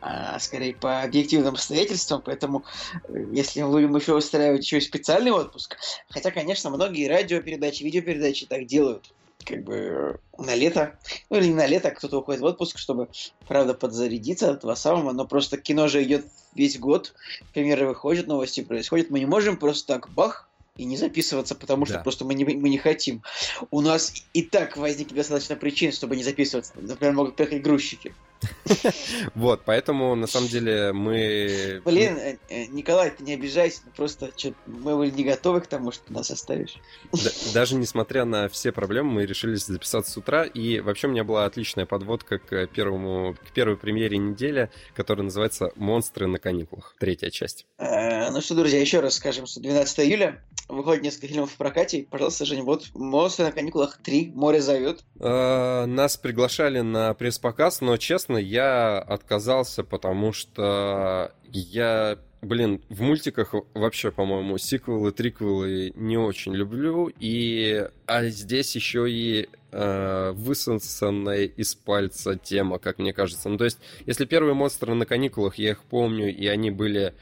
а 0.00 0.38
скорее 0.38 0.74
по 0.74 1.02
объективным 1.02 1.54
обстоятельствам, 1.54 2.22
поэтому 2.24 2.64
э, 3.08 3.26
если 3.32 3.62
мы 3.62 3.70
будем 3.70 3.96
еще 3.96 4.14
устраивать 4.14 4.62
еще 4.62 4.78
и 4.78 4.80
специальный 4.80 5.32
отпуск, 5.32 5.76
хотя, 6.08 6.30
конечно, 6.30 6.70
многие 6.70 7.08
радиопередачи, 7.08 7.82
видеопередачи 7.82 8.46
так 8.46 8.66
делают, 8.66 9.12
как 9.44 9.64
бы 9.64 10.20
на 10.36 10.54
лето, 10.54 10.98
ну 11.30 11.38
или 11.38 11.46
не 11.48 11.54
на 11.54 11.66
лето, 11.66 11.90
кто-то 11.90 12.18
уходит 12.18 12.40
в 12.40 12.44
отпуск, 12.44 12.78
чтобы, 12.78 13.08
правда, 13.46 13.74
подзарядиться 13.74 14.50
от 14.50 14.58
этого 14.58 14.74
самого, 14.74 15.12
но 15.12 15.26
просто 15.26 15.56
кино 15.56 15.88
же 15.88 16.02
идет 16.02 16.26
весь 16.54 16.78
год, 16.78 17.14
премьеры 17.52 17.86
выходят, 17.86 18.26
новости 18.26 18.62
происходят, 18.62 19.10
мы 19.10 19.20
не 19.20 19.26
можем 19.26 19.56
просто 19.56 19.94
так 19.94 20.10
бах 20.10 20.48
и 20.76 20.84
не 20.84 20.96
записываться, 20.96 21.54
потому 21.54 21.86
что 21.86 21.94
Да. 21.94 22.02
просто 22.02 22.24
мы 22.24 22.34
не, 22.34 22.44
мы 22.44 22.68
не 22.68 22.78
хотим. 22.78 23.22
У 23.70 23.80
нас 23.80 24.12
и 24.32 24.42
так 24.42 24.76
возникли 24.76 25.16
достаточно 25.16 25.56
причин, 25.56 25.92
чтобы 25.92 26.14
не 26.16 26.22
записываться. 26.22 26.72
Например, 26.76 27.14
могут 27.14 27.36
приехать 27.36 27.62
грузчики. 27.62 28.14
Вот, 29.34 29.62
поэтому, 29.64 30.14
на 30.14 30.26
самом 30.26 30.48
деле, 30.48 30.92
мы... 30.92 31.80
Блин, 31.84 32.16
э, 32.18 32.36
э, 32.48 32.66
Николай, 32.66 33.10
ты 33.10 33.22
не 33.24 33.34
обижайся, 33.34 33.80
ну 33.86 33.92
просто 33.96 34.30
мы 34.66 34.96
были 34.96 35.10
не 35.10 35.24
готовы 35.24 35.60
к 35.60 35.66
тому, 35.66 35.90
что 35.92 36.04
ты 36.06 36.12
нас 36.12 36.30
оставишь. 36.30 36.76
Да- 37.12 37.30
даже 37.54 37.74
несмотря 37.74 38.24
на 38.24 38.48
все 38.48 38.72
проблемы, 38.72 39.10
мы 39.12 39.26
решились 39.26 39.66
записаться 39.66 40.10
с 40.12 40.16
утра, 40.16 40.44
и 40.44 40.80
вообще 40.80 41.06
у 41.08 41.10
меня 41.10 41.24
была 41.24 41.44
отличная 41.44 41.86
подводка 41.86 42.38
к 42.38 42.66
первому, 42.68 43.34
к 43.34 43.52
первой 43.52 43.76
премьере 43.76 44.18
недели, 44.18 44.70
которая 44.94 45.24
называется 45.24 45.70
«Монстры 45.76 46.26
на 46.26 46.38
каникулах», 46.38 46.94
третья 46.98 47.30
часть. 47.30 47.66
Э, 47.78 48.30
Ну 48.30 48.40
что, 48.40 48.54
друзья, 48.54 48.80
еще 48.80 49.00
раз 49.00 49.14
скажем, 49.14 49.46
что 49.46 49.60
12 49.60 50.00
июля 50.00 50.42
выходит 50.68 51.02
несколько 51.02 51.28
фильмов 51.28 51.50
в 51.52 51.56
прокате. 51.56 52.06
Пожалуйста, 52.10 52.44
Женя, 52.44 52.62
вот 52.62 52.88
«Монстры 52.94 53.46
на 53.46 53.52
каникулах 53.52 53.98
3. 54.02 54.32
Море 54.34 54.60
зовет». 54.60 55.00
Э, 55.18 55.86
Нас 55.86 56.16
приглашали 56.16 56.80
на 56.80 57.14
пресс-показ, 57.14 57.80
но, 57.80 57.96
честно, 57.96 58.27
я 58.36 58.98
отказался, 58.98 59.84
потому 59.84 60.32
что 60.32 61.32
я 61.44 62.18
блин, 62.40 62.82
в 62.88 63.02
мультиках 63.02 63.54
вообще, 63.74 64.10
по-моему, 64.10 64.58
сиквелы, 64.58 65.12
триквелы 65.12 65.92
не 65.96 66.16
очень 66.16 66.54
люблю, 66.54 67.10
и 67.18 67.88
а 68.06 68.26
здесь 68.26 68.74
еще 68.76 69.10
и 69.10 69.48
э, 69.72 70.30
высосанная 70.34 71.44
из 71.44 71.74
пальца 71.74 72.36
тема, 72.36 72.78
как 72.78 72.98
мне 72.98 73.12
кажется. 73.12 73.48
Ну, 73.48 73.58
то 73.58 73.64
есть, 73.64 73.78
если 74.06 74.24
первые 74.24 74.54
монстры 74.54 74.94
на 74.94 75.04
каникулах, 75.04 75.56
я 75.56 75.70
их 75.70 75.82
помню, 75.82 76.34
и 76.34 76.46
они 76.46 76.70
были, 76.70 77.14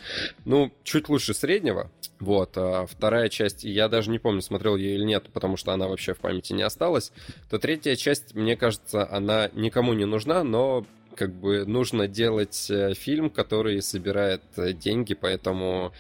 ну, 0.45 0.71
чуть 0.85 1.09
лучше 1.09 1.35
среднего, 1.35 1.91
вот, 2.21 2.53
а 2.57 2.87
вторая 2.87 3.29
часть, 3.29 3.65
я 3.65 3.89
даже 3.89 4.11
не 4.11 4.19
помню, 4.19 4.43
смотрел 4.43 4.77
ее 4.77 4.95
или 4.95 5.05
нет, 5.05 5.29
потому 5.33 5.57
что 5.57 5.73
она 5.73 5.89
вообще 5.89 6.15
в 6.15 6.19
памяти 6.19 6.53
не 6.53 6.63
осталась, 6.63 7.13
то 7.51 7.59
третья 7.59 7.97
часть, 7.97 8.35
мне 8.35 8.57
кажется, 8.57 9.11
она 9.11 9.51
никому 9.55 9.95
не 9.95 10.05
нужна, 10.05 10.45
но 10.45 10.87
как 11.17 11.33
бы 11.35 11.65
нужно 11.65 12.07
делать 12.07 12.71
э, 12.71 12.95
фильм, 12.95 13.31
который 13.31 13.83
собирает 13.83 14.43
э, 14.57 14.73
деньги, 14.73 15.15
поэтому 15.15 15.93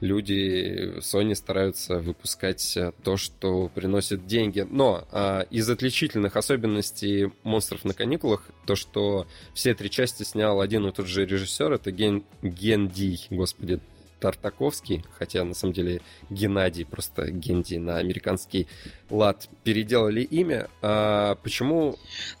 люди 0.00 0.98
Sony 0.98 1.34
стараются 1.34 1.98
выпускать 1.98 2.76
э, 2.76 2.92
то, 3.02 3.16
что 3.16 3.68
приносит 3.74 4.26
деньги. 4.26 4.66
Но 4.68 5.06
а, 5.12 5.42
из 5.50 5.68
отличительных 5.68 6.36
особенностей 6.36 7.30
«Монстров 7.42 7.84
на 7.84 7.94
каникулах» 7.94 8.42
то, 8.66 8.74
что 8.74 9.26
все 9.52 9.74
три 9.74 9.90
части 9.90 10.22
снял 10.22 10.60
один 10.60 10.86
и 10.86 10.92
тот 10.92 11.06
же 11.06 11.26
режиссер, 11.26 11.72
это 11.72 11.92
Ген, 11.92 12.24
Ген 12.42 12.88
Ди, 12.88 13.20
господи, 13.30 13.80
Тартаковский, 14.24 15.04
хотя 15.18 15.44
на 15.44 15.52
самом 15.52 15.74
деле 15.74 16.00
Геннадий, 16.30 16.86
просто 16.86 17.30
Генди 17.30 17.76
на 17.76 17.98
американский 17.98 18.68
лад 19.10 19.50
переделали 19.64 20.22
имя. 20.22 20.70
А 20.80 21.34
почему? 21.42 21.98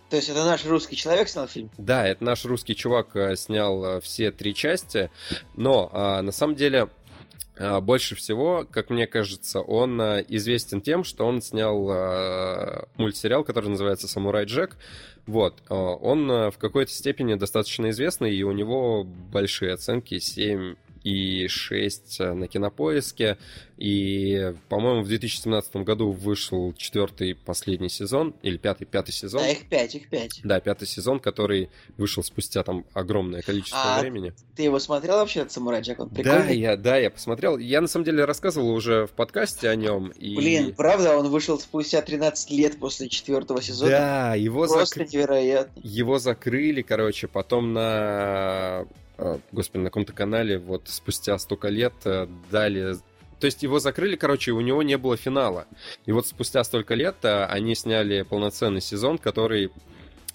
То 0.08 0.16
есть 0.16 0.30
это 0.30 0.46
наш 0.46 0.64
русский 0.64 0.96
человек 0.96 1.28
снял 1.28 1.46
фильм? 1.46 1.70
Да, 1.76 2.06
это 2.06 2.24
наш 2.24 2.46
русский 2.46 2.74
чувак 2.74 3.14
э, 3.16 3.36
снял 3.36 3.84
э, 3.84 4.00
все 4.00 4.30
три 4.30 4.54
части, 4.54 5.10
но 5.56 5.90
а, 5.92 6.22
на 6.22 6.32
самом 6.32 6.54
деле 6.54 6.88
а, 7.58 7.82
больше 7.82 8.14
всего, 8.14 8.66
как 8.70 8.88
мне 8.88 9.06
кажется, 9.06 9.60
он 9.60 10.00
э, 10.00 10.24
известен 10.28 10.80
тем, 10.80 11.04
что 11.04 11.26
он 11.26 11.42
снял 11.42 11.84
мультсериал, 12.96 13.44
который 13.44 13.68
называется 13.68 14.08
«Самурай 14.08 14.46
Джек». 14.46 14.78
Вот, 15.26 15.62
он 15.70 16.28
в 16.50 16.54
какой-то 16.58 16.92
степени 16.92 17.34
достаточно 17.34 17.88
известный, 17.88 18.34
и 18.34 18.42
у 18.42 18.52
него 18.52 19.04
большие 19.04 19.72
оценки, 19.72 20.18
7 20.18 20.76
и 21.04 21.46
6 21.48 22.18
на 22.20 22.48
кинопоиске. 22.48 23.38
И, 23.76 24.54
по-моему, 24.68 25.02
в 25.02 25.08
2017 25.08 25.76
году 25.76 26.12
вышел 26.12 26.72
четвертый 26.74 27.34
последний 27.34 27.88
сезон, 27.88 28.34
или 28.42 28.56
пятый, 28.56 28.84
пятый 28.84 29.10
сезон. 29.12 29.42
Да, 29.42 29.48
их 29.50 29.68
пять, 29.68 29.94
их 29.94 30.08
пять. 30.08 30.40
Да, 30.44 30.60
пятый 30.60 30.86
сезон, 30.86 31.18
который 31.20 31.70
вышел 31.98 32.22
спустя 32.22 32.62
там 32.62 32.84
огромное 32.94 33.42
количество 33.42 33.96
А 33.96 34.00
времени. 34.00 34.32
Ты 34.56 34.62
его 34.62 34.78
смотрел 34.78 35.16
вообще, 35.16 35.46
«Самурай 35.48 35.82
Джек»? 35.82 36.00
Он 36.00 36.08
прикольный? 36.08 36.46
Да, 36.46 36.50
я, 36.52 36.76
да, 36.76 36.96
я 36.96 37.10
посмотрел. 37.10 37.58
Я 37.58 37.80
на 37.80 37.88
самом 37.88 38.04
деле 38.06 38.24
рассказывал 38.24 38.70
уже 38.70 39.06
в 39.06 39.10
подкасте 39.10 39.68
о 39.68 39.74
нем. 39.76 40.08
И... 40.10 40.36
Блин, 40.36 40.74
правда, 40.74 41.16
он 41.18 41.28
вышел 41.28 41.58
спустя 41.58 42.00
13 42.00 42.50
лет 42.52 42.78
после 42.78 43.08
четвертого 43.08 43.60
сезона? 43.60 43.90
Да, 43.90 44.34
его, 44.36 44.66
Просто 44.66 45.02
зак- 45.02 45.12
невероятно. 45.12 45.80
его 45.82 46.18
закрыли, 46.18 46.82
короче, 46.82 47.26
потом 47.26 47.72
на 47.72 48.82
э, 48.82 48.86
господи, 49.52 49.82
на 49.82 49.90
каком-то 49.90 50.12
канале 50.12 50.58
вот 50.58 50.88
спустя 50.88 51.38
столько 51.38 51.68
лет 51.68 51.94
э, 52.04 52.26
дали 52.50 52.96
то 53.40 53.46
есть 53.46 53.62
его 53.62 53.78
закрыли, 53.78 54.16
короче, 54.16 54.52
и 54.52 54.54
у 54.54 54.60
него 54.60 54.82
не 54.82 54.96
было 54.96 55.16
финала. 55.16 55.66
И 56.06 56.12
вот 56.12 56.26
спустя 56.26 56.64
столько 56.64 56.94
лет 56.94 57.16
э, 57.24 57.44
они 57.44 57.74
сняли 57.74 58.22
полноценный 58.22 58.80
сезон, 58.80 59.18
который 59.18 59.70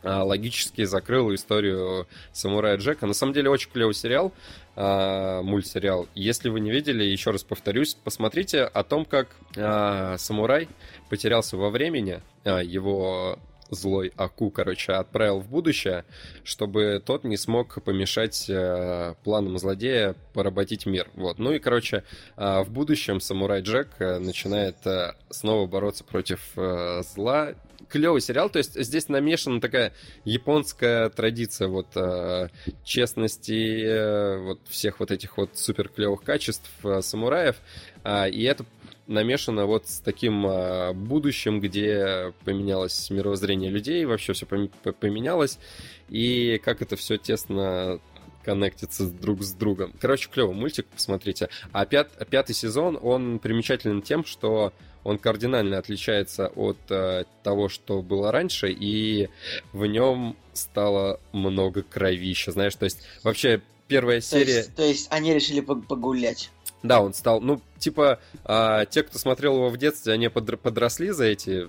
э, 0.04 0.10
логически 0.10 0.84
закрыл 0.84 1.34
историю 1.34 2.08
Самурая 2.34 2.78
Джека. 2.78 3.08
На 3.08 3.14
самом 3.14 3.34
деле 3.34 3.50
очень 3.50 3.72
клевый 3.72 3.96
сериал, 3.96 4.32
э, 4.76 5.42
мультсериал. 5.42 6.08
Если 6.14 6.50
вы 6.50 6.60
не 6.60 6.72
видели, 6.72 7.04
еще 7.04 7.32
раз 7.32 7.44
повторюсь, 7.44 7.96
посмотрите 7.96 8.64
о 8.64 8.84
том, 8.84 9.06
как 9.06 9.30
э, 9.56 10.16
самурай 10.20 10.68
потерялся 11.10 11.58
во 11.58 11.70
времени, 11.70 12.22
э, 12.44 12.62
его 12.64 13.40
злой 13.70 14.12
Аку, 14.16 14.52
короче, 14.52 14.94
отправил 14.94 15.40
в 15.40 15.50
будущее, 15.50 16.06
чтобы 16.44 17.02
тот 17.06 17.24
не 17.24 17.38
смог 17.38 17.84
помешать 17.84 18.50
э, 18.50 19.16
планам 19.24 19.58
злодея 19.58 20.16
поработить 20.34 20.86
мир. 20.86 21.10
Вот. 21.16 21.40
Ну 21.40 21.52
и, 21.52 21.60
короче, 21.60 22.04
э, 22.38 22.62
в 22.64 22.72
будущем 22.72 23.20
самурай 23.20 23.62
Джек 23.62 23.90
э, 24.00 24.20
начинает 24.20 24.86
э, 24.86 25.14
снова 25.30 25.68
бороться 25.68 26.04
против 26.04 26.40
э, 26.56 27.02
зла. 27.14 27.54
Клевый 27.88 28.22
сериал, 28.22 28.50
то 28.50 28.60
есть 28.60 28.80
здесь 28.80 29.08
намешана 29.08 29.62
такая 29.62 29.94
японская 30.24 31.10
традиция 31.10 31.70
вот 31.70 31.88
э, 31.96 32.50
честности, 32.84 33.84
э, 33.84 34.38
вот 34.38 34.60
всех 34.68 35.00
вот 35.00 35.12
этих 35.12 35.38
вот 35.38 35.58
супер 35.58 35.90
клевых 35.90 36.22
качеств 36.22 36.70
э, 36.84 37.02
самураев, 37.02 37.56
А, 38.04 38.28
и 38.28 38.44
это 38.44 38.66
намешано 39.10 39.66
вот 39.66 39.88
с 39.88 40.00
таким 40.00 40.46
а, 40.48 40.94
будущим, 40.94 41.60
где 41.60 42.34
поменялось 42.46 43.10
мировоззрение 43.10 43.70
людей, 43.70 44.06
вообще 44.06 44.34
все 44.34 44.46
поменялось, 44.46 45.58
и 46.10 46.62
как 46.64 46.82
это 46.82 46.96
все 46.96 47.18
тесно 47.18 48.00
коннектится 48.44 49.08
друг 49.10 49.44
с 49.44 49.52
другом. 49.52 49.94
Короче, 50.00 50.30
клевый 50.30 50.56
мультик, 50.56 50.86
посмотрите. 50.88 51.50
А 51.72 51.86
пят, 51.86 52.12
пятый 52.30 52.54
сезон, 52.54 52.98
он 53.02 53.40
примечателен 53.40 54.02
тем, 54.02 54.24
что 54.24 54.74
он 55.04 55.18
кардинально 55.18 55.78
отличается 55.78 56.48
от 56.48 56.78
э, 56.90 57.26
того, 57.44 57.70
что 57.70 58.02
было 58.02 58.32
раньше, 58.32 58.72
и 58.72 59.30
в 59.74 59.86
нем 59.86 60.38
стало 60.54 61.20
много 61.32 61.84
кровища, 61.84 62.52
знаешь, 62.52 62.76
то 62.76 62.86
есть 62.86 63.02
вообще 63.24 63.62
первая 63.88 64.22
То 64.22 64.28
серия... 64.28 64.58
есть, 64.58 64.76
то 64.76 64.84
есть 64.84 65.08
они 65.10 65.34
решили 65.34 65.62
пог- 65.62 65.86
погулять. 65.86 66.52
Да, 66.82 67.02
он 67.02 67.14
стал, 67.14 67.42
ну, 67.42 67.62
типа, 67.78 68.20
а, 68.46 68.86
те, 68.86 69.04
кто 69.04 69.20
смотрел 69.20 69.56
его 69.56 69.70
в 69.70 69.78
детстве, 69.78 70.14
они 70.14 70.28
подр- 70.28 70.58
подросли 70.58 71.12
за 71.12 71.26
эти 71.26 71.68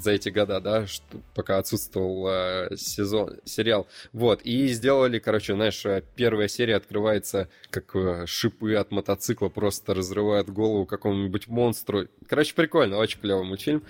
за 0.00 0.12
эти 0.12 0.28
года, 0.28 0.60
да, 0.60 0.86
что, 0.86 1.04
пока 1.34 1.58
отсутствовал 1.58 2.28
э, 2.28 2.76
сезон, 2.76 3.36
сериал. 3.44 3.86
Вот, 4.12 4.42
и 4.42 4.68
сделали, 4.68 5.18
короче, 5.18 5.54
знаешь, 5.54 5.84
э, 5.86 6.02
первая 6.16 6.48
серия 6.48 6.76
открывается, 6.76 7.48
как 7.70 7.94
э, 7.94 8.26
шипы 8.26 8.74
от 8.74 8.90
мотоцикла 8.90 9.48
просто 9.48 9.94
разрывают 9.94 10.48
голову 10.48 10.84
какому-нибудь 10.86 11.46
монстру. 11.48 12.08
Короче, 12.28 12.54
прикольно, 12.54 12.98
очень 12.98 13.20
клевый 13.20 13.44
мультфильм. 13.44 13.84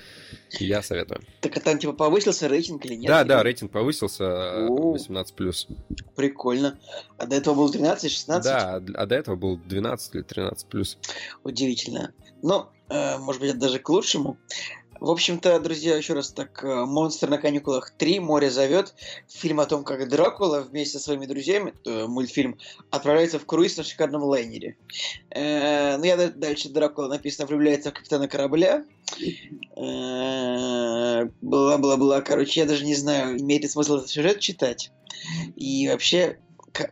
Я 0.50 0.82
советую. 0.82 1.22
Так 1.40 1.56
а 1.56 1.60
там 1.60 1.78
типа 1.78 1.92
повысился 1.94 2.48
рейтинг 2.48 2.84
или 2.84 2.94
нет? 2.94 3.08
да, 3.08 3.24
да, 3.24 3.42
рейтинг 3.42 3.72
повысился 3.72 4.24
э, 4.24 4.66
О. 4.68 4.96
18+. 4.96 5.76
Прикольно. 6.14 6.78
А 7.16 7.26
до 7.26 7.36
этого 7.36 7.54
был 7.54 7.70
13, 7.70 8.10
16? 8.10 8.44
Да, 8.44 8.82
а 8.94 9.06
до 9.06 9.14
этого 9.14 9.36
был 9.36 9.56
12 9.56 10.14
или 10.14 10.24
13+. 10.24 10.96
Удивительно. 11.42 12.12
Ну, 12.42 12.66
э, 12.90 13.18
может 13.18 13.40
быть, 13.40 13.50
это 13.50 13.60
даже 13.60 13.78
к 13.78 13.88
лучшему. 13.88 14.36
В 15.04 15.10
общем-то, 15.10 15.60
друзья, 15.60 15.96
еще 15.96 16.14
раз 16.14 16.32
так, 16.32 16.64
э, 16.64 16.86
«Монстр 16.86 17.28
на 17.28 17.36
каникулах 17.36 17.90
3. 17.90 18.20
Море 18.20 18.50
зовет». 18.50 18.94
Фильм 19.28 19.60
о 19.60 19.66
том, 19.66 19.84
как 19.84 20.08
Дракула 20.08 20.62
вместе 20.62 20.96
со 20.96 21.04
своими 21.04 21.26
друзьями, 21.26 21.74
э, 21.84 22.06
мультфильм, 22.06 22.58
отправляется 22.90 23.38
в 23.38 23.44
круиз 23.44 23.76
на 23.76 23.84
шикарном 23.84 24.22
лайнере. 24.22 24.78
Э, 25.28 25.98
ну, 25.98 26.04
я 26.04 26.16
дальше 26.30 26.70
Дракула 26.70 27.08
написано 27.08 27.46
влюбляется 27.46 27.90
в 27.90 27.92
капитана 27.92 28.28
корабля. 28.28 28.86
Бла-бла-бла. 31.42 32.22
Короче, 32.22 32.60
я 32.60 32.66
даже 32.66 32.86
не 32.86 32.94
знаю, 32.94 33.38
имеет 33.38 33.60
ли 33.60 33.68
смысл 33.68 33.96
этот 33.96 34.08
сюжет 34.08 34.40
читать. 34.40 34.90
И 35.54 35.86
вообще, 35.86 36.38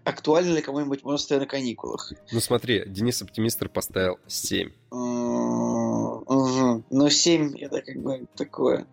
актуально 0.05 0.57
ли 0.57 0.61
кому-нибудь 0.61 1.03
«Монстры 1.03 1.39
на 1.39 1.47
каникулах»? 1.47 2.13
Ну 2.31 2.41
смотри, 2.41 2.85
Денис 2.87 3.23
Оптимистр 3.23 3.71
поставил 3.71 4.19
7. 4.27 4.71
Мгм. 6.49 6.85
Ну, 6.91 7.11
7 7.11 7.57
это 7.59 7.83
как 7.83 7.97
бы 7.97 8.27
такое. 8.37 8.87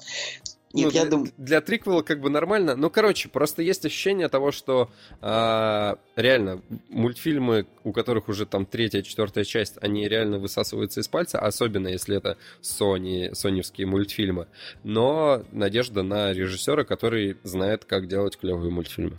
Нет, 0.71 0.85
Ну, 0.85 0.91
я 0.91 1.01
для, 1.01 1.09
думаю... 1.09 1.31
для 1.37 1.61
триквела 1.61 2.03
как 2.03 2.21
бы 2.21 2.29
нормально. 2.29 2.75
Ну, 2.75 2.91
короче, 2.91 3.27
просто 3.27 3.63
есть 3.63 3.83
ощущение 3.87 4.29
того, 4.29 4.51
что 4.51 4.91
а, 5.19 5.97
реально 6.15 6.61
мультфильмы, 6.89 7.65
у 7.83 7.91
которых 7.91 8.29
уже 8.29 8.45
там 8.45 8.67
третья, 8.67 9.01
четвертая 9.01 9.45
часть, 9.45 9.77
они 9.81 10.07
реально 10.07 10.37
высасываются 10.37 10.99
из 10.99 11.07
пальца, 11.07 11.39
особенно 11.39 11.87
если 11.87 12.17
это 12.17 12.37
Sony, 12.61 13.33
соневские 13.33 13.87
мультфильмы. 13.87 14.45
Но 14.83 15.43
надежда 15.51 16.03
на 16.03 16.33
режиссера, 16.33 16.83
который 16.83 17.37
знает, 17.41 17.85
как 17.85 18.07
делать 18.07 18.37
клевые 18.37 18.69
мультфильмы. 18.71 19.17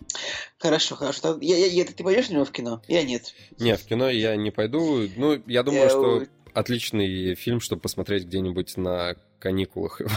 Хорошо, 0.57 0.95
хорошо. 0.95 1.37
Я, 1.41 1.57
я, 1.57 1.67
я- 1.67 1.85
ты 1.85 2.05
пойдешь 2.05 2.29
на 2.29 2.35
него 2.35 2.45
в 2.45 2.53
кино? 2.53 2.81
Я 2.87 3.03
нет. 3.03 3.35
Не, 3.59 3.77
в 3.77 3.85
кино 3.85 4.09
я 4.09 4.37
не 4.37 4.53
пойду. 4.53 5.01
Ну, 5.17 5.43
я 5.49 5.65
думаю, 5.65 5.83
Я, 5.83 5.89
что 5.91 6.23
э, 6.23 6.27
отличный 6.55 7.35
фильм, 7.35 7.61
чтобы 7.61 7.83
посмотреть 7.83 8.25
где-нибудь 8.25 8.77
на 8.77 9.17
каникулах. 9.39 10.01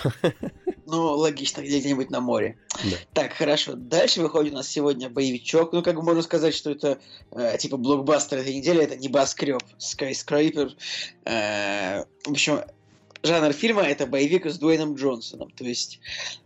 Ну, 0.85 1.01
логично, 1.13 1.61
где- 1.61 1.79
где-нибудь 1.79 2.09
на 2.11 2.19
море. 2.19 2.57
Да. 2.83 2.97
Так, 3.13 3.33
хорошо. 3.33 3.73
Дальше 3.73 4.21
выходит 4.21 4.51
у 4.51 4.57
нас 4.57 4.67
сегодня 4.67 5.09
боевичок. 5.09 5.71
Ну, 5.71 5.81
как 5.81 5.95
бы 5.95 6.03
можно 6.03 6.21
сказать, 6.21 6.53
что 6.53 6.69
это 6.71 6.99
э, 7.31 7.57
типа 7.57 7.77
блокбастер 7.77 8.39
этой 8.39 8.53
недели. 8.53 8.83
Это 8.83 8.97
небоскреб. 8.97 9.63
Skyscraper. 9.79 10.71
Э, 11.23 12.03
в 12.25 12.31
общем, 12.31 12.59
жанр 13.23 13.53
фильма 13.53 13.83
это 13.83 14.05
боевик 14.05 14.45
с 14.45 14.57
Дуэйном 14.57 14.95
Джонсоном. 14.95 15.49
То 15.51 15.63
есть 15.63 15.99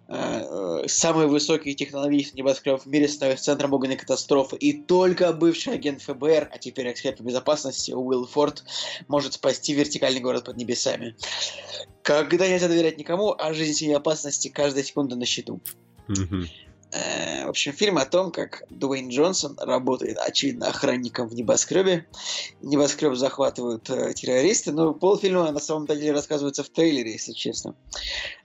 э, 0.08 0.14
э, 0.14 0.88
самый 0.88 1.28
высокий 1.28 1.76
технологический 1.76 2.38
небоскреб 2.38 2.80
в 2.80 2.86
мире 2.86 3.08
становится 3.08 3.46
центром 3.46 3.74
огненной 3.74 3.98
катастрофы. 3.98 4.56
И 4.58 4.74
только 4.74 5.34
бывший 5.34 5.74
агент 5.74 6.02
ФБР, 6.04 6.50
а 6.52 6.58
теперь 6.60 6.92
эксперт 6.92 7.18
по 7.18 7.24
безопасности 7.24 7.92
Уилл 7.92 8.28
Форд, 8.28 8.64
может 9.08 9.34
спасти 9.34 9.74
вертикальный 9.74 10.22
город 10.22 10.46
под 10.46 10.58
небесами. 10.58 11.16
Когда 12.04 12.48
нельзя 12.48 12.68
доверять 12.68 12.98
никому, 12.98 13.36
а 13.38 13.54
жизнь 13.54 13.74
семье 13.74 13.98
опасности 13.98 14.48
каждая 14.48 14.84
секунда 14.84 15.16
на 15.16 15.26
счету. 15.26 15.60
Мгм. 16.08 16.48
Э, 16.92 17.46
В 17.46 17.50
общем, 17.50 17.74
фильм 17.74 17.98
о 17.98 18.06
том, 18.06 18.32
как 18.32 18.64
Дуэйн 18.70 19.10
Джонсон 19.10 19.58
работает, 19.60 20.18
очевидно, 20.18 20.68
охранником 20.68 21.28
в 21.28 21.36
небоскребе. 21.36 22.08
Небоскреб 22.62 23.16
захватывают 23.16 23.90
э, 23.90 24.14
террористы, 24.14 24.72
но 24.72 24.94
полфильма 24.94 25.52
на 25.52 25.60
самом 25.60 25.86
деле 25.86 26.12
рассказывается 26.12 26.64
в 26.64 26.70
трейлере, 26.70 27.14
если 27.14 27.34
честно. 27.34 27.76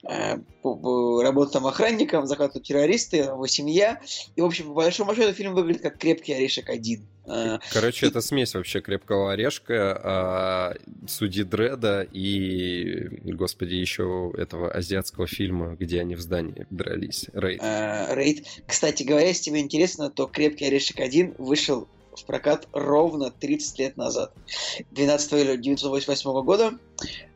Э, 0.03 0.37
Работает 0.63 1.53
там 1.53 1.67
охранником, 1.67 2.27
захватывают 2.27 2.67
террористы, 2.67 3.17
его 3.17 3.47
семья. 3.47 4.01
И, 4.35 4.41
в 4.41 4.45
общем, 4.45 4.67
по 4.67 4.73
большому 4.73 5.15
счету, 5.15 5.33
фильм 5.33 5.53
выглядит 5.53 5.81
как 5.81 5.97
крепкий 5.97 6.33
орешек 6.33 6.69
один. 6.69 7.07
Э, 7.25 7.59
Короче, 7.71 8.07
это 8.07 8.21
смесь 8.21 8.53
вообще 8.53 8.81
крепкого 8.81 9.31
орешка, 9.31 9.99
а, 10.03 10.73
судьи 11.07 11.43
Дреда 11.43 12.01
и, 12.11 13.07
господи, 13.31 13.75
еще 13.75 14.31
этого 14.37 14.71
азиатского 14.71 15.27
фильма, 15.27 15.75
где 15.79 16.01
они 16.01 16.15
в 16.15 16.21
здании 16.21 16.67
дрались. 16.69 17.29
Рейд. 17.33 17.61
э, 17.63 18.13
Рейд. 18.15 18.45
Кстати 18.67 19.03
говоря, 19.03 19.27
если 19.27 19.43
тебе 19.43 19.59
интересно, 19.61 20.09
то 20.09 20.27
«Крепкий 20.27 20.65
орешек 20.65 20.99
1» 20.99 21.35
вышел 21.37 21.87
в 22.19 22.25
прокат 22.25 22.67
ровно 22.71 23.31
30 23.31 23.79
лет 23.79 23.97
назад. 23.97 24.33
12 24.91 25.33
июля 25.33 25.53
1988 25.53 26.43
года. 26.43 26.73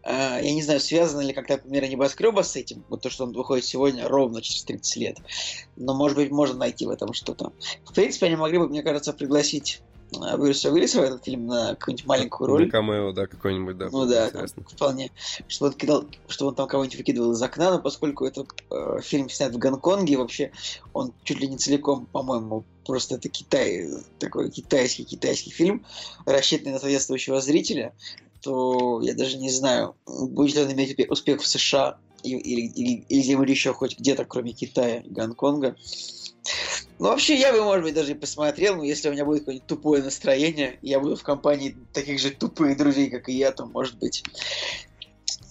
Э, 0.04 0.40
Я 0.42 0.54
не 0.54 0.62
знаю, 0.64 0.80
связано 0.80 1.22
ли 1.22 1.34
как-то 1.34 1.62
мира 1.66 1.86
небоскреба 1.86 2.42
с 2.42 2.56
этим, 2.56 2.84
вот 2.90 3.02
то, 3.02 3.10
что 3.10 3.26
он 3.26 3.34
выходит 3.34 3.66
сегодня 3.66 4.08
ровно 4.08 4.42
через 4.42 4.64
30 4.64 4.96
лет. 4.98 5.18
Но, 5.76 5.94
может 5.94 6.18
быть, 6.18 6.32
можно 6.32 6.58
найти 6.58 6.86
в 6.86 6.90
этом 6.90 7.14
что-то. 7.14 7.52
В 7.86 7.94
принципе, 7.94 8.28
они 8.28 8.36
могли 8.36 8.58
бы, 8.58 8.68
мне 8.68 8.84
кажется, 8.84 9.14
пригласить 9.14 9.82
Брюса 10.12 10.72
Уиллиса 10.72 11.02
в 11.02 11.04
этот 11.04 11.26
фильм 11.26 11.48
на 11.48 11.76
какую-нибудь 11.76 12.06
маленькую 12.06 12.48
роль. 12.48 12.66
На 12.66 12.72
камео, 12.72 13.12
да, 13.12 13.28
какой-нибудь, 13.28 13.78
да. 13.78 13.90
Ну 13.92 14.06
да, 14.06 14.28
интересно. 14.28 14.64
там 14.64 14.76
вполне. 14.76 15.12
Чтобы 15.48 15.72
он, 15.72 15.78
кидал, 15.78 16.06
чтобы 16.28 16.50
он 16.50 16.56
там 16.56 16.68
кого-нибудь 16.68 16.98
выкидывал 16.98 17.32
из 17.34 17.42
окна, 17.42 17.72
но 17.72 17.80
поскольку 17.80 18.26
это 18.26 18.46
э, 18.70 19.00
фильм 19.02 19.30
снят 19.30 19.54
в 19.54 19.58
Гонконге, 19.58 20.18
вообще 20.18 20.52
он 20.94 21.14
чуть 21.24 21.40
ли 21.40 21.48
не 21.48 21.58
целиком, 21.58 22.06
по-моему, 22.06 22.64
просто 22.86 23.16
это 23.16 23.28
Китай, 23.28 23.90
такой 24.20 24.50
китайский-китайский 24.50 25.52
фильм, 25.52 25.86
рассчитанный 26.26 26.74
на 26.74 26.80
соответствующего 26.80 27.42
зрителя, 27.42 27.94
то 28.42 29.02
я 29.02 29.14
даже 29.14 29.38
не 29.38 29.50
знаю, 29.50 29.96
будет 30.06 30.56
ли 30.56 30.62
он 30.64 30.72
иметь 30.72 30.98
успе- 30.98 31.10
успех 31.10 31.42
в 31.42 31.48
США 31.48 31.98
или, 32.24 32.38
или, 32.38 33.04
или 33.08 33.22
где-нибудь 33.22 33.50
еще 33.50 33.74
хоть 33.74 34.00
где-то, 34.00 34.26
кроме 34.26 34.54
Китая 34.54 35.00
и 35.00 35.10
Гонконга. 35.10 35.76
Ну, 37.00 37.10
вообще, 37.10 37.36
я 37.36 37.54
бы, 37.54 37.64
может 37.64 37.84
быть, 37.84 37.94
даже 37.94 38.12
и 38.12 38.16
посмотрел, 38.16 38.78
но 38.78 38.84
если 38.84 39.10
у 39.10 39.12
меня 39.12 39.24
будет 39.24 39.40
какое-нибудь 39.40 39.68
тупое 39.68 40.04
настроение, 40.04 40.80
я 40.82 41.00
буду 41.00 41.16
в 41.16 41.24
компании 41.24 41.78
таких 41.94 42.20
же 42.20 42.32
тупых 42.32 42.76
друзей, 42.78 43.10
как 43.10 43.30
и 43.30 43.34
я, 43.34 43.52
то, 43.52 43.66
может 43.66 44.00
быть, 44.00 44.24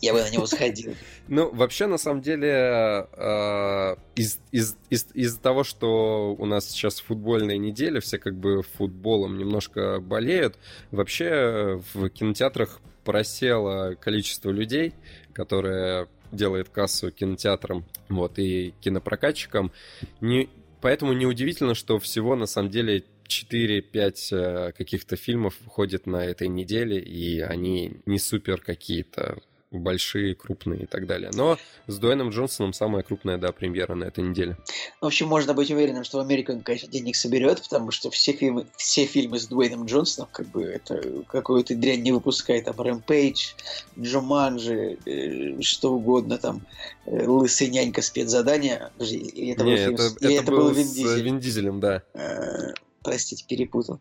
я 0.01 0.13
бы 0.13 0.23
на 0.23 0.31
него 0.31 0.47
сходил. 0.47 0.95
Ну, 1.29 1.53
вообще, 1.53 1.87
на 1.87 1.99
самом 1.99 2.23
деле, 2.23 2.49
э, 2.49 3.97
из, 4.15 4.39
из, 4.53 4.77
из, 4.91 5.09
из-за 5.13 5.41
того, 5.41 5.65
что 5.65 6.37
у 6.39 6.47
нас 6.47 6.69
сейчас 6.69 7.01
футбольная 7.01 7.59
неделя, 7.59 8.01
все 8.01 8.19
как 8.19 8.37
бы 8.37 8.63
футболом 8.63 9.37
немножко 9.37 9.99
болеют, 9.99 10.57
вообще 10.93 11.83
в 11.95 12.09
кинотеатрах 12.11 12.81
просело 13.03 13.97
количество 14.01 14.51
людей, 14.51 14.95
которые 15.33 16.07
делает 16.31 16.69
кассу 16.69 17.11
кинотеатрам 17.11 17.85
вот, 18.09 18.39
и 18.39 18.73
кинопрокатчикам. 18.81 19.73
Не, 20.21 20.49
поэтому 20.81 21.13
неудивительно, 21.13 21.75
что 21.75 21.99
всего 21.99 22.37
на 22.37 22.47
самом 22.47 22.71
деле 22.71 23.05
4-5 23.29 24.15
э, 24.31 24.73
каких-то 24.73 25.17
фильмов 25.17 25.55
выходит 25.65 26.07
на 26.07 26.25
этой 26.25 26.49
неделе, 26.49 26.99
и 26.99 27.41
они 27.41 28.01
не 28.07 28.19
супер 28.19 28.61
какие-то 28.61 29.39
большие, 29.71 30.35
крупные 30.35 30.83
и 30.83 30.87
так 30.87 31.07
далее. 31.07 31.31
Но 31.35 31.59
с 31.87 31.99
Дуэйном 31.99 32.31
Джонсоном 32.31 32.73
самая 32.73 33.03
крупная, 33.03 33.39
да, 33.39 33.53
премьера 33.53 33.95
на 33.95 34.05
этой 34.05 34.25
неделе. 34.25 34.57
В 35.01 35.07
общем, 35.07 35.29
можно 35.29 35.55
быть 35.55 35.71
уверенным, 35.71 36.05
что 36.05 36.19
он, 36.19 36.29
конечно, 36.63 36.89
денег 36.89 37.17
соберет, 37.17 37.63
потому 37.63 37.91
что 37.91 38.11
все 38.11 38.33
фильмы, 38.33 38.67
все 38.77 39.07
фильмы 39.07 39.39
с 39.39 39.47
Дуэйном 39.47 39.87
Джонсоном, 39.87 40.29
как 40.33 40.47
бы, 40.49 40.65
это 40.65 41.03
какую-то 41.29 41.75
дрянь 41.75 42.03
не 42.03 42.13
выпускает. 42.13 42.65
Там 42.65 42.81
Рэмпейдж, 42.81 43.55
Джуманджи, 43.99 44.99
э, 45.05 45.61
что 45.63 45.95
угодно, 45.95 46.39
там, 46.39 46.63
э, 47.07 47.27
Лысый 47.27 47.69
нянька 47.69 48.03
спецзадание. 48.03 48.91
Подожди, 48.95 49.19
или 49.19 49.53
это, 49.53 49.65
был 49.65 49.71
Не, 49.71 49.77
фильм 49.77 49.95
это, 49.95 50.03
или 50.21 50.35
это 50.35 50.43
это 50.43 50.53
был 50.53 50.59
был 50.59 50.71
Вин 50.71 50.87
с 50.87 50.93
Дизель? 50.93 51.23
Вин 51.23 51.39
Дизелем, 51.41 51.81
да. 51.81 52.03
Э, 52.15 52.73
Простите, 53.03 53.45
перепутал. 53.47 54.01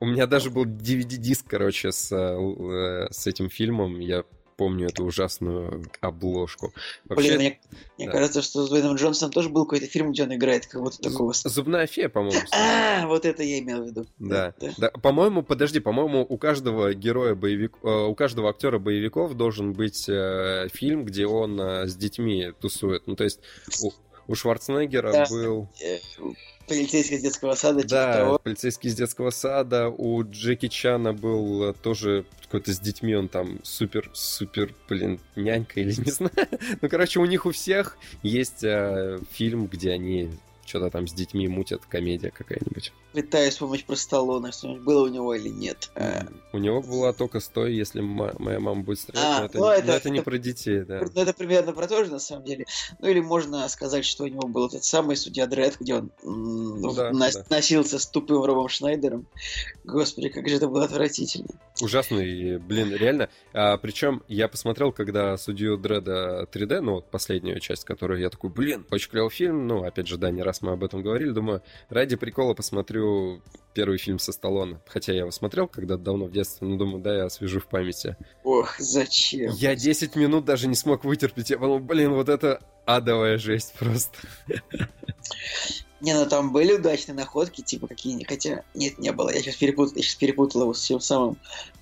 У 0.00 0.06
меня 0.06 0.26
даже 0.26 0.50
был 0.50 0.64
DVD-диск, 0.64 1.44
короче, 1.46 1.92
с, 1.92 2.10
э, 2.10 3.08
с 3.10 3.26
этим 3.26 3.50
фильмом. 3.50 3.98
Я 3.98 4.24
помню 4.58 4.88
эту 4.88 5.04
ужасную 5.04 5.84
обложку. 6.00 6.74
Вообще, 7.08 7.28
Блин, 7.28 7.38
мне, 7.38 7.60
мне 7.96 8.06
да. 8.06 8.12
кажется, 8.12 8.42
что 8.42 8.66
с 8.66 8.68
Дуэйном 8.68 8.96
Джонсоном 8.96 9.32
тоже 9.32 9.48
был 9.48 9.64
какой-то 9.64 9.86
фильм, 9.86 10.10
где 10.10 10.24
он 10.24 10.34
играет 10.34 10.66
кого-то 10.66 11.00
такого. 11.00 11.32
Зубная 11.32 11.86
фея, 11.86 12.08
по-моему. 12.10 12.38
А, 12.52 13.06
вот 13.06 13.24
это 13.24 13.42
я 13.44 13.60
имел 13.60 13.84
в 13.84 13.86
виду. 13.86 14.06
Да, 14.18 14.52
да. 14.76 14.90
По-моему, 14.90 15.42
подожди, 15.42 15.78
по-моему, 15.78 16.26
у 16.28 16.36
каждого 16.36 16.92
героя 16.92 17.36
боевик, 17.36 17.76
э, 17.82 17.88
у 17.88 18.14
каждого 18.16 18.50
актера 18.50 18.78
боевиков 18.80 19.34
должен 19.34 19.72
быть 19.72 20.08
э, 20.08 20.66
фильм, 20.72 21.04
где 21.04 21.26
он 21.26 21.60
э, 21.60 21.86
с 21.86 21.94
детьми 21.94 22.52
тусует. 22.60 23.06
Ну, 23.06 23.14
то 23.14 23.24
есть 23.24 23.40
у, 23.82 23.92
у 24.28 24.34
Шварценеггера 24.34 25.10
Да. 25.12 25.26
был, 25.28 25.68
Э, 25.82 25.98
Полицейский 26.68 27.16
из 27.16 27.22
детского 27.22 27.54
сада, 27.54 27.80
типа 27.80 27.90
да, 27.90 28.12
того. 28.18 28.38
полицейский 28.38 28.90
из 28.90 28.94
детского 28.94 29.30
сада, 29.30 29.88
у 29.88 30.22
Джеки 30.22 30.68
Чана 30.68 31.14
был 31.14 31.70
э, 31.70 31.72
тоже 31.72 32.26
какой-то 32.42 32.74
с 32.74 32.78
детьми, 32.78 33.14
он 33.16 33.28
там 33.28 33.58
супер, 33.62 34.10
супер, 34.12 34.74
блин, 34.86 35.18
нянька 35.34 35.80
или 35.80 35.94
не 35.98 36.10
знаю. 36.10 36.32
Ну, 36.82 36.88
короче, 36.90 37.20
у 37.20 37.24
них 37.24 37.46
у 37.46 37.52
всех 37.52 37.96
есть 38.22 38.62
э, 38.64 39.18
фильм, 39.32 39.66
где 39.66 39.92
они 39.92 40.30
что-то 40.68 40.90
там 40.90 41.06
с 41.08 41.12
детьми 41.12 41.48
мутят, 41.48 41.84
комедия 41.86 42.30
какая-нибудь. 42.30 42.92
Пытаюсь 43.12 43.54
вспомнить 43.54 43.84
про 43.86 43.96
Сталлоне, 43.96 44.52
что-нибудь 44.52 44.82
было 44.84 45.04
у 45.04 45.08
него 45.08 45.34
или 45.34 45.48
нет. 45.48 45.90
У 46.52 46.58
него 46.58 46.82
была 46.82 47.12
только 47.12 47.40
стой, 47.40 47.74
если 47.74 48.00
моя 48.00 48.60
мама 48.60 48.82
будет 48.82 49.00
стрелять, 49.00 49.24
А, 49.24 49.38
но, 49.40 49.44
это, 49.46 49.58
ну, 49.58 49.64
но 49.64 49.72
это- 49.72 49.92
это 49.92 50.10
не 50.10 50.18
это- 50.18 50.24
про 50.30 50.38
детей, 50.38 50.80
да. 50.84 51.00
Ну, 51.14 51.20
это 51.22 51.32
примерно 51.32 51.72
про 51.72 51.86
то 51.88 52.04
же, 52.04 52.10
на 52.10 52.18
самом 52.18 52.44
деле. 52.44 52.66
Ну, 53.00 53.08
или 53.08 53.20
можно 53.20 53.66
сказать, 53.68 54.04
что 54.04 54.24
у 54.24 54.26
него 54.28 54.46
был 54.48 54.66
этот 54.66 54.84
самый 54.84 55.16
судья 55.16 55.46
Дред, 55.46 55.76
где 55.80 55.94
он 55.94 56.10
Ну 56.22 56.92
да, 56.94 57.10
нас- 57.12 57.36
да. 57.36 57.44
носился 57.50 57.98
с 57.98 58.06
тупым 58.06 58.42
Робом 58.44 58.68
Шнайдером. 58.68 59.26
Господи, 59.84 60.28
как 60.28 60.48
же 60.48 60.56
это 60.56 60.68
было 60.68 60.84
отвратительно. 60.84 61.48
Ужасный, 61.80 62.58
блин, 62.58 62.92
реально. 62.94 63.28
А, 63.52 63.76
причем 63.78 64.22
я 64.28 64.48
посмотрел, 64.48 64.92
когда 64.92 65.36
судью 65.36 65.76
Дреда 65.76 66.46
3D, 66.52 66.80
ну, 66.80 66.94
вот 66.94 67.10
последнюю 67.10 67.60
часть, 67.60 67.84
которую 67.84 68.20
я 68.20 68.30
такой, 68.30 68.50
блин, 68.50 68.84
очень 68.90 69.10
клевый 69.10 69.30
фильм. 69.30 69.66
Ну, 69.66 69.84
опять 69.84 70.06
же, 70.08 70.16
да, 70.18 70.30
не 70.30 70.42
раз 70.42 70.57
мы 70.62 70.72
об 70.72 70.84
этом 70.84 71.02
говорили. 71.02 71.30
Думаю, 71.30 71.62
ради 71.88 72.16
прикола 72.16 72.54
посмотрю 72.54 73.42
первый 73.74 73.98
фильм 73.98 74.18
со 74.18 74.32
Сталлоне. 74.32 74.80
Хотя 74.86 75.12
я 75.12 75.20
его 75.20 75.30
смотрел 75.30 75.68
когда-то 75.68 76.02
давно 76.02 76.26
в 76.26 76.32
детстве, 76.32 76.66
но 76.66 76.76
думаю, 76.76 77.02
да, 77.02 77.16
я 77.16 77.24
освежу 77.26 77.60
в 77.60 77.66
памяти. 77.66 78.16
Ох, 78.44 78.78
зачем? 78.78 79.52
Я 79.52 79.76
10 79.76 80.16
минут 80.16 80.44
даже 80.44 80.68
не 80.68 80.74
смог 80.74 81.04
вытерпеть. 81.04 81.50
Я 81.50 81.58
подумал, 81.58 81.80
блин, 81.80 82.12
вот 82.12 82.28
это 82.28 82.60
адовая 82.86 83.38
жесть 83.38 83.74
просто. 83.78 84.18
Не, 86.00 86.14
ну 86.14 86.26
там 86.26 86.52
были 86.52 86.74
удачные 86.74 87.16
находки, 87.16 87.60
типа 87.60 87.88
какие-нибудь, 87.88 88.28
хотя 88.28 88.62
нет, 88.74 88.98
не 88.98 89.10
было. 89.10 89.30
Я 89.30 89.40
сейчас 89.40 89.56
перепутал, 89.56 89.96
я 89.96 90.02
сейчас 90.02 90.14
перепутал 90.14 90.62
его 90.62 90.72
с 90.72 90.86
тем 90.86 91.00
самым 91.00 91.36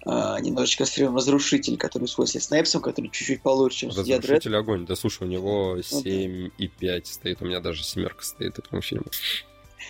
а, 0.07 0.40
немножечко 0.40 0.87
с 0.87 0.90
фильмом 0.90 1.16
Разрушитель, 1.16 1.77
который 1.77 2.09
с 2.09 2.18
Уэсли 2.18 2.38
Снайпсом, 2.38 2.81
который 2.81 3.11
чуть-чуть 3.11 3.42
получше, 3.42 3.81
чем 3.81 3.92
Судья 3.92 4.16
Дред. 4.16 4.31
Разрушитель 4.31 4.57
огонь. 4.57 4.87
Да 4.87 4.96
слушай, 4.96 5.25
у 5.25 5.27
него 5.27 5.75
Ну 5.77 5.83
да. 5.83 5.83
7 5.83 6.51
и 6.57 6.68
5 6.68 7.07
стоит. 7.07 7.42
У 7.42 7.44
меня 7.44 7.61
даже 7.61 7.85
семерка 7.85 8.25
стоит 8.25 8.59
этому 8.59 8.81
фильму. 8.81 9.07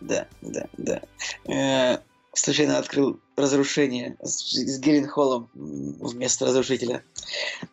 Да, 0.00 0.26
да, 0.42 0.66
да. 0.76 1.02
Э, 1.44 1.98
случайно 2.32 2.78
открыл 2.78 3.20
разрушение 3.37 4.16
с, 4.22 4.52
с 4.52 4.78
Гиллинхолом 4.80 5.48
м, 5.54 5.92
вместо 6.00 6.46
разрушителя. 6.46 7.04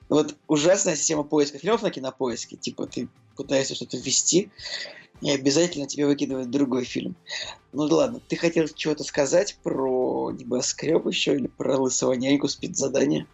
Вот 0.07 0.36
ужасная 0.47 0.95
система 0.95 1.23
поиска 1.23 1.57
фильмов 1.57 1.81
на 1.81 1.89
кинопоиске. 1.89 2.57
Типа 2.57 2.86
ты 2.86 3.07
пытаешься 3.36 3.73
что-то 3.73 3.97
ввести, 3.97 4.51
и 5.21 5.32
обязательно 5.32 5.88
тебе 5.88 6.06
выкидывает 6.06 6.49
другой 6.49 6.86
фильм. 6.86 7.15
Ну 7.71 7.88
да 7.88 7.95
ладно, 7.95 8.19
ты 8.28 8.36
хотел 8.36 8.67
чего-то 8.67 9.04
сказать 9.04 9.58
про 9.63 10.32
небоскреб 10.32 11.08
еще 11.08 11.36
или 11.36 11.47
про 11.47 11.78
лысого 11.78 12.13
няньку 12.13 12.47
спецзадание? 12.47 13.28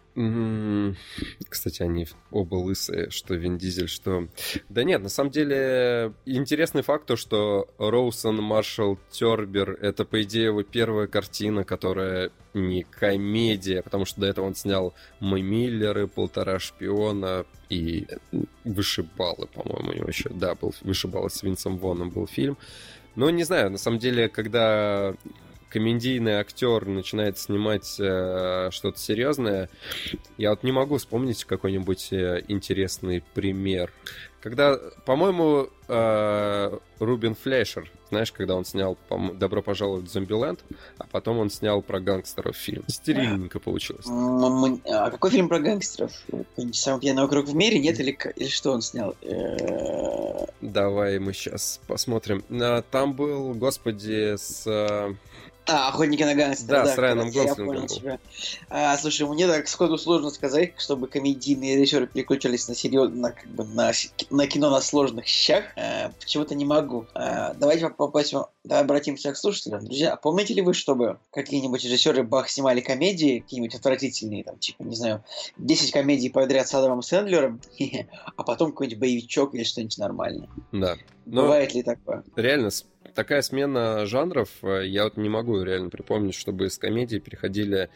Кстати, 1.48 1.82
они 1.82 2.06
оба 2.30 2.56
лысые, 2.56 3.10
что 3.10 3.34
Вин 3.34 3.58
Дизель, 3.58 3.88
что... 3.88 4.28
Да 4.68 4.82
нет, 4.82 5.02
на 5.02 5.08
самом 5.08 5.30
деле, 5.30 6.12
интересный 6.26 6.82
факт 6.82 7.06
то, 7.06 7.16
что 7.16 7.68
Роусон 7.78 8.36
Маршалл 8.36 8.98
Тербер— 9.10 9.70
это, 9.80 10.04
по 10.04 10.22
идее, 10.22 10.46
его 10.46 10.62
первая 10.64 11.06
картина, 11.06 11.64
которая 11.64 12.32
не 12.54 12.82
комедия, 12.82 13.82
потому 13.82 14.04
что 14.04 14.20
до 14.20 14.26
этого 14.26 14.46
он 14.46 14.56
снял 14.56 14.94
«Мы 15.20 15.42
Миллеры», 15.42 16.08
«Полтора 16.08 16.58
шпиона» 16.58 17.46
и 17.68 18.08
«Вышибалы», 18.64 19.46
по-моему, 19.46 19.90
у 19.90 19.94
него 19.94 20.08
еще, 20.08 20.28
да, 20.30 20.56
был 20.56 20.74
«Вышибалы» 20.82 21.30
с 21.30 21.42
Винсом 21.44 21.78
Воном 21.78 22.10
был 22.10 22.26
фильм. 22.26 22.58
Но 23.14 23.30
не 23.30 23.44
знаю, 23.44 23.70
на 23.70 23.78
самом 23.78 23.98
деле, 23.98 24.28
когда 24.28 25.14
комедийный 25.70 26.34
актер 26.34 26.84
начинает 26.86 27.38
снимать 27.38 27.96
э, 27.98 28.68
что-то 28.72 28.98
серьезное, 28.98 29.68
я 30.36 30.50
вот 30.50 30.62
не 30.62 30.72
могу 30.72 30.98
вспомнить 30.98 31.44
какой-нибудь 31.44 32.12
э, 32.12 32.42
интересный 32.48 33.22
пример. 33.34 33.92
Когда, 34.42 34.74
по-моему, 35.04 35.68
э, 35.86 36.78
Рубин 36.98 37.34
Флешер, 37.34 37.90
знаешь, 38.08 38.32
когда 38.32 38.56
он 38.56 38.64
снял 38.64 38.96
«Добро 39.34 39.60
пожаловать 39.62 40.06
в 40.06 40.12
Зомбиленд», 40.12 40.60
а 40.98 41.06
потом 41.10 41.38
он 41.38 41.50
снял 41.50 41.82
про 41.82 42.00
гангстеров 42.00 42.56
фильм. 42.56 42.82
Стерильненько 42.88 43.60
получилось. 43.60 44.06
М- 44.06 44.64
м- 44.64 44.80
А 44.86 45.10
какой 45.10 45.30
фильм 45.30 45.48
про 45.50 45.60
гангстеров? 45.60 46.10
Самый 46.72 47.00
пьяный 47.02 47.22
округ 47.24 47.46
в 47.48 47.54
мире, 47.54 47.78
нет? 47.78 48.00
Или, 48.00 48.16
или 48.36 48.48
что 48.48 48.72
он 48.72 48.80
снял? 48.80 49.14
Э, 49.20 50.46
Давай 50.62 51.18
мы 51.18 51.34
сейчас 51.34 51.78
посмотрим. 51.86 52.42
А, 52.50 52.82
Там 52.90 53.12
был, 53.12 53.52
господи, 53.54 54.36
с... 54.38 54.66
А, 55.70 55.88
охотники 55.88 56.22
на 56.22 56.34
гангстера. 56.34 56.78
Да, 56.82 56.86
с 56.86 56.88
как 56.90 56.98
Райаном 56.98 57.30
Гослингом. 57.30 57.86
А, 58.68 58.96
слушай, 58.96 59.26
мне 59.28 59.46
так 59.46 59.68
сходу 59.68 59.98
сложно 59.98 60.30
сказать, 60.30 60.72
чтобы 60.78 61.06
комедийные 61.06 61.76
режиссеры 61.76 62.06
переключались 62.06 62.66
на 62.68 62.74
серьезно, 62.74 63.14
на, 63.16 63.30
как 63.32 63.46
бы, 63.48 63.64
на, 63.64 63.92
с- 63.92 64.12
на 64.30 64.46
кино 64.46 64.70
на 64.70 64.80
сложных 64.80 65.26
щах. 65.26 65.64
А, 65.76 66.10
почему-то 66.20 66.54
не 66.54 66.64
могу. 66.64 67.06
А, 67.14 67.54
давайте 67.54 67.88
попадем, 67.90 68.46
давай 68.64 68.82
обратимся 68.84 69.32
к 69.32 69.36
слушателям. 69.36 69.84
Друзья, 69.84 70.16
помните 70.16 70.54
ли 70.54 70.62
вы, 70.62 70.74
чтобы 70.74 71.18
какие-нибудь 71.30 71.84
режиссеры 71.84 72.22
Бах 72.24 72.48
снимали 72.48 72.80
комедии, 72.80 73.38
какие-нибудь 73.40 73.74
отвратительные, 73.76 74.42
там, 74.44 74.58
типа, 74.58 74.82
не 74.82 74.96
знаю, 74.96 75.24
10 75.58 75.92
комедий 75.92 76.30
подряд 76.30 76.66
с 76.68 76.74
Адамом 76.74 77.02
Сэндлером, 77.02 77.60
а 78.36 78.42
потом 78.42 78.72
какой-нибудь 78.72 78.98
боевичок 78.98 79.54
или 79.54 79.62
что-нибудь 79.62 79.98
нормальное? 79.98 80.48
Да. 80.72 80.96
Но 81.26 81.42
Бывает 81.42 81.74
ли 81.74 81.82
такое? 81.84 82.24
реально, 82.34 82.70
с- 82.70 82.84
такая 83.14 83.42
смена 83.42 84.06
жанров, 84.06 84.48
э, 84.62 84.86
я 84.86 85.04
вот 85.04 85.16
не 85.16 85.28
могу 85.28 85.62
реально 85.62 85.90
припомнить, 85.90 86.34
чтобы 86.34 86.66
из 86.66 86.78
комедии 86.78 87.18
переходили... 87.18 87.90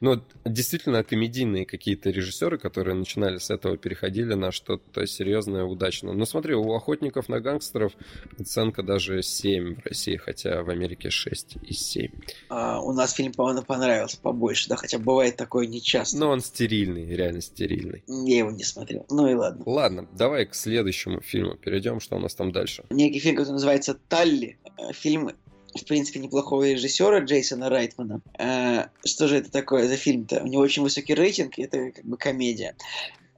Ну, 0.00 0.22
действительно, 0.44 1.04
комедийные 1.04 1.66
какие-то 1.66 2.10
режиссеры, 2.10 2.58
которые 2.58 2.94
начинали 2.94 3.38
с 3.38 3.50
этого, 3.50 3.76
переходили 3.76 4.34
на 4.34 4.52
что-то 4.52 5.06
серьезное, 5.06 5.64
удачно. 5.64 6.12
Но 6.12 6.24
смотри, 6.24 6.54
у 6.54 6.72
«Охотников 6.72 7.28
на 7.28 7.40
гангстеров» 7.40 7.92
оценка 8.38 8.82
даже 8.82 9.22
7 9.22 9.76
в 9.76 9.86
России, 9.86 10.16
хотя 10.16 10.62
в 10.62 10.70
Америке 10.70 11.10
6 11.10 11.56
из 11.62 11.78
7. 11.80 12.10
А, 12.48 12.80
у 12.80 12.92
нас 12.92 13.12
фильм, 13.12 13.32
по-моему, 13.32 13.62
понравился 13.62 14.18
побольше, 14.20 14.68
да, 14.68 14.76
хотя 14.76 14.98
бывает 14.98 15.36
такое 15.36 15.66
нечасто. 15.66 16.18
Но 16.18 16.30
он 16.30 16.40
стерильный, 16.40 17.06
реально 17.14 17.40
стерильный. 17.40 18.02
Я 18.06 18.38
его 18.38 18.50
не 18.50 18.64
смотрел. 18.64 19.06
Ну 19.10 19.28
и 19.28 19.34
ладно. 19.34 19.62
Ладно, 19.66 20.08
давай 20.12 20.46
к 20.46 20.54
следующему 20.54 21.20
фильму 21.20 21.56
перейдем, 21.56 22.00
что 22.00 22.16
у 22.16 22.18
нас 22.18 22.34
там 22.34 22.52
дальше. 22.52 22.84
Некий 22.90 23.18
фильм, 23.18 23.36
который 23.36 23.52
называется 23.52 23.94
«Талли». 24.08 24.58
Э, 24.78 24.92
Фильм, 24.92 25.30
в 25.74 25.84
принципе, 25.84 26.20
неплохого 26.20 26.68
режиссера 26.68 27.20
Джейсона 27.20 27.68
Райтмана. 27.68 28.20
Э, 28.38 28.88
Что 29.04 29.28
же 29.28 29.36
это 29.36 29.50
такое 29.50 29.88
за 29.88 29.96
фильм-то? 29.96 30.42
У 30.42 30.46
него 30.46 30.62
очень 30.62 30.82
высокий 30.82 31.14
рейтинг, 31.14 31.58
и 31.58 31.62
это 31.62 31.90
как 31.90 32.04
бы 32.04 32.16
комедия. 32.16 32.76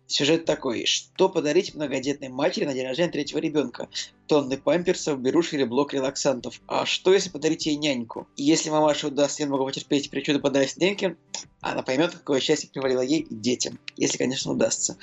Сюжет 0.06 0.44
такой. 0.44 0.84
Что 0.84 1.28
подарить 1.28 1.74
многодетной 1.74 2.28
матери 2.28 2.66
на 2.66 2.74
день 2.74 2.86
рождения 2.86 3.10
третьего 3.10 3.38
ребенка? 3.38 3.88
Тонны 4.32 4.56
памперсов, 4.56 5.20
беруши 5.20 5.56
или 5.56 5.64
блок 5.64 5.92
релаксантов. 5.92 6.62
А 6.66 6.86
что, 6.86 7.12
если 7.12 7.28
подарить 7.28 7.66
ей 7.66 7.76
няньку? 7.76 8.26
И 8.34 8.42
если 8.44 8.70
мамаше 8.70 9.08
удастся 9.08 9.42
немного 9.42 9.66
потерпеть 9.66 10.08
причуды 10.08 10.38
подарить 10.38 10.78
няньке, 10.78 11.18
она 11.62 11.82
поймет, 11.82 12.10
какое 12.10 12.40
счастье 12.40 12.68
привалило 12.72 13.02
ей 13.02 13.20
и 13.20 13.34
детям. 13.34 13.78
Если, 13.96 14.18
конечно, 14.18 14.50
удастся. 14.50 14.96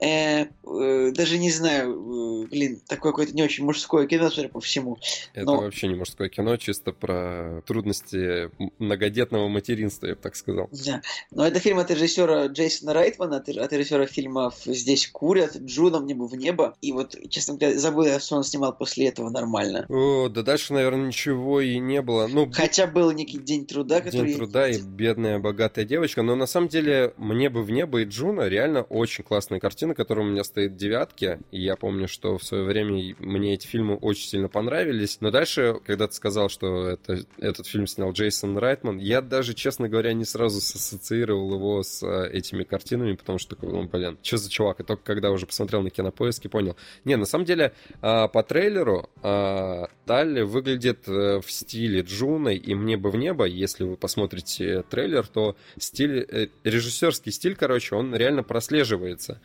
Э, 0.00 0.44
э, 0.44 1.10
даже 1.12 1.38
не 1.38 1.50
знаю, 1.50 2.44
э, 2.44 2.46
блин, 2.46 2.80
такое 2.86 3.10
какое-то 3.10 3.34
не 3.34 3.42
очень 3.42 3.64
мужское 3.64 4.06
кино, 4.06 4.30
судя 4.30 4.48
по 4.48 4.60
всему. 4.60 4.98
Это 5.32 5.46
Но- 5.46 5.56
вообще 5.56 5.88
не 5.88 5.96
мужское 5.96 6.28
кино, 6.28 6.56
чисто 6.56 6.92
про 6.92 7.62
трудности 7.66 8.50
многодетного 8.78 9.48
материнства, 9.48 10.06
я 10.06 10.14
бы 10.14 10.20
так 10.20 10.36
сказал. 10.36 10.68
Да. 10.86 11.02
Но 11.32 11.46
это 11.46 11.58
фильм 11.58 11.78
от 11.80 11.90
режиссера 11.90 12.46
Джейсона 12.46 12.92
Райтмана, 12.92 13.38
от, 13.38 13.48
от 13.48 13.72
режиссера 13.72 14.06
фильмов 14.06 14.54
«Здесь 14.66 15.08
курят», 15.08 15.56
«Джуном 15.56 16.06
небо 16.06 16.28
в 16.28 16.36
небо». 16.36 16.76
И 16.80 16.92
вот, 16.92 17.16
честно 17.28 17.56
говоря, 17.56 17.76
забыл, 17.76 18.20
что 18.20 18.36
он 18.36 18.44
снимал 18.44 18.73
после 18.74 19.08
этого 19.08 19.30
нормально. 19.30 19.86
О, 19.88 20.28
да 20.28 20.42
дальше, 20.42 20.72
наверное, 20.72 21.06
ничего 21.06 21.60
и 21.60 21.78
не 21.78 22.02
было. 22.02 22.26
Ну, 22.26 22.50
Хотя 22.52 22.86
был 22.86 23.10
некий 23.12 23.38
День 23.38 23.66
труда, 23.66 24.00
который... 24.00 24.28
День 24.28 24.36
труда 24.36 24.68
и 24.68 24.80
бедная 24.80 25.38
богатая 25.38 25.84
девочка. 25.84 26.22
Но 26.22 26.34
на 26.34 26.46
самом 26.46 26.68
деле 26.68 27.14
мне 27.16 27.48
бы 27.50 27.62
в 27.62 27.70
небо 27.70 28.02
и 28.02 28.04
Джуна 28.04 28.48
реально 28.48 28.82
очень 28.82 29.24
классная 29.24 29.60
картина, 29.60 29.94
которая 29.94 30.26
у 30.26 30.28
меня 30.28 30.44
стоит 30.44 30.72
в 30.72 30.76
девятке. 30.76 31.40
И 31.50 31.62
я 31.62 31.76
помню, 31.76 32.08
что 32.08 32.38
в 32.38 32.44
свое 32.44 32.64
время 32.64 33.14
мне 33.18 33.54
эти 33.54 33.66
фильмы 33.66 33.96
очень 33.96 34.28
сильно 34.28 34.48
понравились. 34.48 35.18
Но 35.20 35.30
дальше, 35.30 35.76
когда 35.86 36.06
ты 36.06 36.14
сказал, 36.14 36.48
что 36.48 36.88
это, 36.88 37.24
этот 37.38 37.66
фильм 37.66 37.86
снял 37.86 38.12
Джейсон 38.12 38.58
Райтман, 38.58 38.98
я 38.98 39.20
даже, 39.20 39.54
честно 39.54 39.88
говоря, 39.88 40.12
не 40.12 40.24
сразу 40.24 40.58
ассоциировал 40.58 41.54
его 41.54 41.82
с 41.82 42.02
э, 42.02 42.30
этими 42.32 42.64
картинами, 42.64 43.14
потому 43.14 43.38
что 43.38 43.56
такой, 43.56 43.72
ну, 43.72 43.84
блин, 43.84 44.18
что 44.22 44.36
за 44.36 44.50
чувак? 44.50 44.80
И 44.80 44.84
только 44.84 45.02
когда 45.04 45.30
уже 45.30 45.46
посмотрел 45.46 45.82
на 45.82 45.90
кинопоиске, 45.90 46.48
понял. 46.48 46.76
Не, 47.04 47.16
на 47.16 47.26
самом 47.26 47.44
деле, 47.44 47.72
а, 48.00 48.28
по 48.28 48.42
трейлеру 48.54 49.10
а, 49.20 49.88
Талли 50.06 50.42
выглядит 50.42 51.08
э, 51.08 51.40
в 51.40 51.50
стиле 51.50 52.02
Джуно 52.02 52.50
и 52.50 52.74
«Мне 52.76 52.96
бы 52.96 53.10
в 53.10 53.16
небо». 53.16 53.46
Если 53.46 53.82
вы 53.82 53.96
посмотрите 53.96 54.84
трейлер, 54.88 55.26
то 55.26 55.56
стиль, 55.76 56.20
э, 56.20 56.46
режиссерский 56.62 57.32
стиль, 57.32 57.56
короче, 57.56 57.96
он 57.96 58.14
реально 58.14 58.44
прослеживается. 58.44 59.40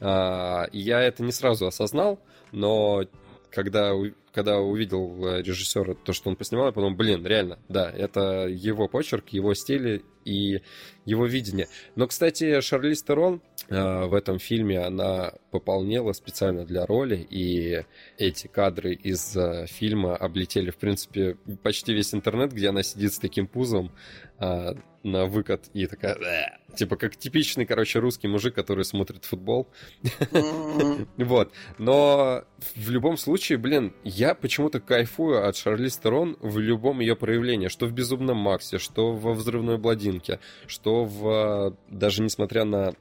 А, 0.00 0.68
Я 0.72 1.02
это 1.02 1.22
не 1.22 1.32
сразу 1.32 1.66
осознал, 1.66 2.18
но 2.50 3.04
когда, 3.50 3.92
когда 4.32 4.58
увидел 4.58 5.26
э, 5.26 5.42
режиссера 5.42 5.94
то, 5.94 6.12
что 6.12 6.30
он 6.30 6.36
поснимал, 6.36 6.66
я 6.66 6.72
подумал, 6.72 6.96
блин, 6.96 7.26
реально, 7.26 7.58
да, 7.68 7.90
это 7.90 8.46
его 8.46 8.88
почерк, 8.88 9.28
его 9.30 9.54
стиль 9.54 10.04
и 10.24 10.60
его 11.04 11.26
видение. 11.26 11.68
Но, 11.94 12.06
кстати, 12.06 12.60
Шарлиз 12.60 13.02
Терон 13.02 13.40
э, 13.68 14.06
в 14.06 14.14
этом 14.14 14.38
фильме, 14.38 14.80
она 14.80 15.32
пополнела 15.50 16.12
специально 16.12 16.64
для 16.64 16.84
роли, 16.84 17.26
и 17.30 17.84
эти 18.18 18.46
кадры 18.48 18.94
из 18.94 19.36
э, 19.36 19.66
фильма 19.66 20.16
облетели, 20.16 20.70
в 20.70 20.76
принципе, 20.76 21.36
почти 21.62 21.94
весь 21.94 22.12
интернет, 22.12 22.52
где 22.52 22.68
она 22.68 22.82
сидит 22.82 23.14
с 23.14 23.18
таким 23.18 23.46
пузом 23.46 23.92
э, 24.38 24.74
на 25.06 25.26
выкат 25.26 25.70
и 25.72 25.86
такая... 25.86 26.60
Типа 26.74 26.96
как 26.96 27.16
типичный, 27.16 27.64
короче, 27.64 28.00
русский 28.00 28.28
мужик, 28.28 28.54
который 28.54 28.84
смотрит 28.84 29.24
футбол. 29.24 29.68
Вот. 31.16 31.52
Но 31.78 32.44
в 32.74 32.90
любом 32.90 33.16
случае, 33.16 33.58
блин, 33.58 33.94
я 34.04 34.34
почему-то 34.34 34.80
кайфую 34.80 35.46
от 35.46 35.56
Шарлиз 35.56 35.96
Терон 35.96 36.36
в 36.40 36.58
любом 36.58 37.00
ее 37.00 37.16
проявлении. 37.16 37.68
Что 37.68 37.86
в 37.86 37.92
«Безумном 37.92 38.36
Максе», 38.36 38.78
что 38.78 39.12
во 39.12 39.32
«Взрывной 39.32 39.78
бладинке», 39.78 40.40
что 40.66 41.04
в... 41.04 41.76
Даже 41.88 42.22
несмотря 42.22 42.64
на 42.64 42.94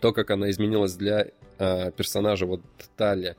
то, 0.00 0.12
как 0.12 0.30
она 0.30 0.50
изменилась 0.50 0.94
для 0.94 1.28
э, 1.58 1.90
персонажа 1.92 2.46
вот 2.46 2.60
Тали. 2.96 3.36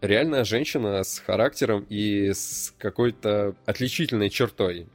Реальная 0.00 0.44
женщина 0.44 1.02
с 1.02 1.18
характером 1.18 1.86
и 1.88 2.32
с 2.32 2.74
какой-то 2.78 3.54
отличительной 3.66 4.30
чертой. 4.30 4.86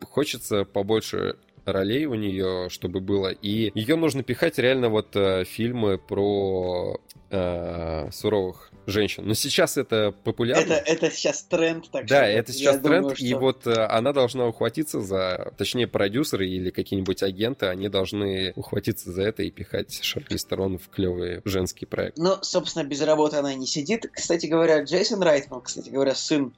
Хочется 0.00 0.64
побольше 0.64 1.36
ролей 1.64 2.06
у 2.06 2.14
нее, 2.14 2.68
чтобы 2.70 3.00
было. 3.00 3.28
И 3.28 3.70
ее 3.74 3.96
нужно 3.96 4.22
пихать 4.22 4.58
реально 4.58 4.88
вот 4.88 5.14
э, 5.16 5.44
фильмы 5.44 5.98
про 5.98 6.98
э, 7.30 8.10
суровых 8.12 8.70
женщин. 8.86 9.26
Но 9.26 9.34
сейчас 9.34 9.76
это 9.78 10.12
популярно. 10.24 10.74
Это, 10.74 10.74
это 10.74 11.10
сейчас 11.10 11.42
тренд, 11.44 11.90
так 11.90 12.06
Да, 12.06 12.16
что 12.16 12.26
это 12.26 12.52
сейчас 12.52 12.80
тренд, 12.80 13.02
думаю, 13.02 13.16
и 13.18 13.28
что- 13.30 13.38
вот 13.38 13.66
э, 13.66 13.72
она 13.86 14.12
должна 14.12 14.46
ухватиться 14.46 15.00
за, 15.00 15.52
точнее, 15.56 15.86
продюсеры 15.86 16.46
или 16.46 16.70
какие-нибудь 16.70 17.22
агенты, 17.22 17.66
они 17.66 17.88
должны 17.88 18.52
ухватиться 18.56 19.10
за 19.10 19.22
это 19.22 19.42
и 19.42 19.50
пихать 19.50 19.98
Шарлиз 20.02 20.44
Терон 20.44 20.78
в 20.78 20.88
клевый 20.88 21.40
женский 21.46 21.86
проект. 21.86 22.18
Ну, 22.18 22.36
собственно, 22.42 22.84
без 22.84 23.00
работы 23.00 23.36
она 23.38 23.52
и 23.52 23.56
не 23.56 23.66
сидит. 23.66 24.06
Кстати 24.12 24.46
говоря, 24.46 24.82
Джейсон 24.82 25.22
Райтман, 25.22 25.62
кстати 25.62 25.88
говоря, 25.88 26.14
сын 26.14 26.54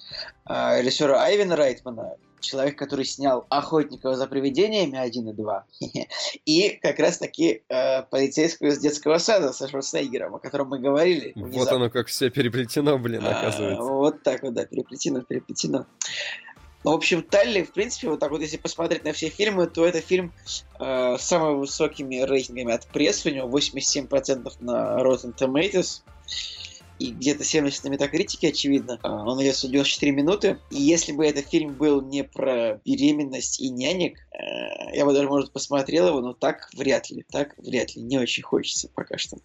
э, 0.49 0.83
режиссера 0.83 1.23
Айвена 1.23 1.55
Райтмана, 1.55 2.17
человек, 2.41 2.77
который 2.79 3.05
снял 3.05 3.47
«Охотников 3.49 4.17
за 4.17 4.27
привидениями» 4.27 4.99
1 4.99 5.29
и 5.29 5.33
2, 5.33 5.65
и 6.45 6.69
как 6.83 6.99
раз-таки 6.99 7.63
э, 7.69 8.03
«Полицейскую 8.03 8.73
из 8.73 8.79
детского 8.79 9.19
сада» 9.19 9.53
со 9.53 9.69
Шварценеггером, 9.69 10.35
о 10.35 10.39
котором 10.39 10.69
мы 10.69 10.79
говорили. 10.79 11.33
Вот 11.35 11.49
внезапно. 11.49 11.77
оно 11.77 11.91
как 11.91 12.09
все 12.09 12.31
переплетено, 12.31 12.99
блин, 12.99 13.25
А, 13.25 13.39
оказывается. 13.39 13.83
вот 13.83 14.23
так 14.23 14.43
вот, 14.43 14.55
да, 14.55 14.65
переплетено, 14.65 15.23
переплетено. 15.23 15.87
Ну, 16.85 16.93
в 16.93 16.95
общем, 16.95 17.23
Талли, 17.23 17.63
в 17.65 17.73
принципе, 17.73 18.09
вот 18.09 18.21
так 18.21 18.31
вот, 18.31 18.41
если 18.41 18.59
посмотреть 18.59 19.05
на 19.05 19.13
все 19.13 19.29
фильмы, 19.29 19.67
то 19.67 19.85
это 19.85 20.01
фильм 20.01 20.33
э, 20.79 21.17
с 21.19 21.23
самыми 21.23 21.59
высокими 21.59 22.23
рейтингами 22.23 22.73
от 22.73 22.87
прессы. 22.87 23.31
У 23.31 23.35
него 23.35 23.49
87% 23.49 24.53
на 24.61 25.01
Rotten 25.01 25.37
Tomatoes 25.37 26.03
и 26.99 27.13
где-то 27.13 27.45
70 27.45 27.85
на 27.85 27.89
метакритике, 27.89 28.49
очевидно. 28.49 28.99
А, 29.03 29.25
Он 29.25 29.43
идет 29.43 29.57
94 29.61 30.13
минуты. 30.13 30.59
И 30.71 30.81
если 30.81 31.13
бы 31.13 31.27
этот 31.27 31.47
фильм 31.47 31.75
был 31.75 32.01
не 32.03 32.25
про 32.25 32.81
беременность 32.85 33.61
и 33.61 33.69
нянек, 33.69 34.19
э, 34.33 34.97
я 34.97 35.05
бы 35.05 35.13
даже, 35.13 35.29
может, 35.29 35.53
посмотрел 35.53 36.09
его, 36.09 36.21
но 36.21 36.33
так 36.33 36.69
вряд 36.75 37.11
ли. 37.11 37.25
Так 37.31 37.55
вряд 37.59 37.95
ли. 37.95 38.03
Не 38.03 38.19
очень 38.19 38.43
хочется 38.43 38.89
пока 38.89 39.19
что. 39.19 39.39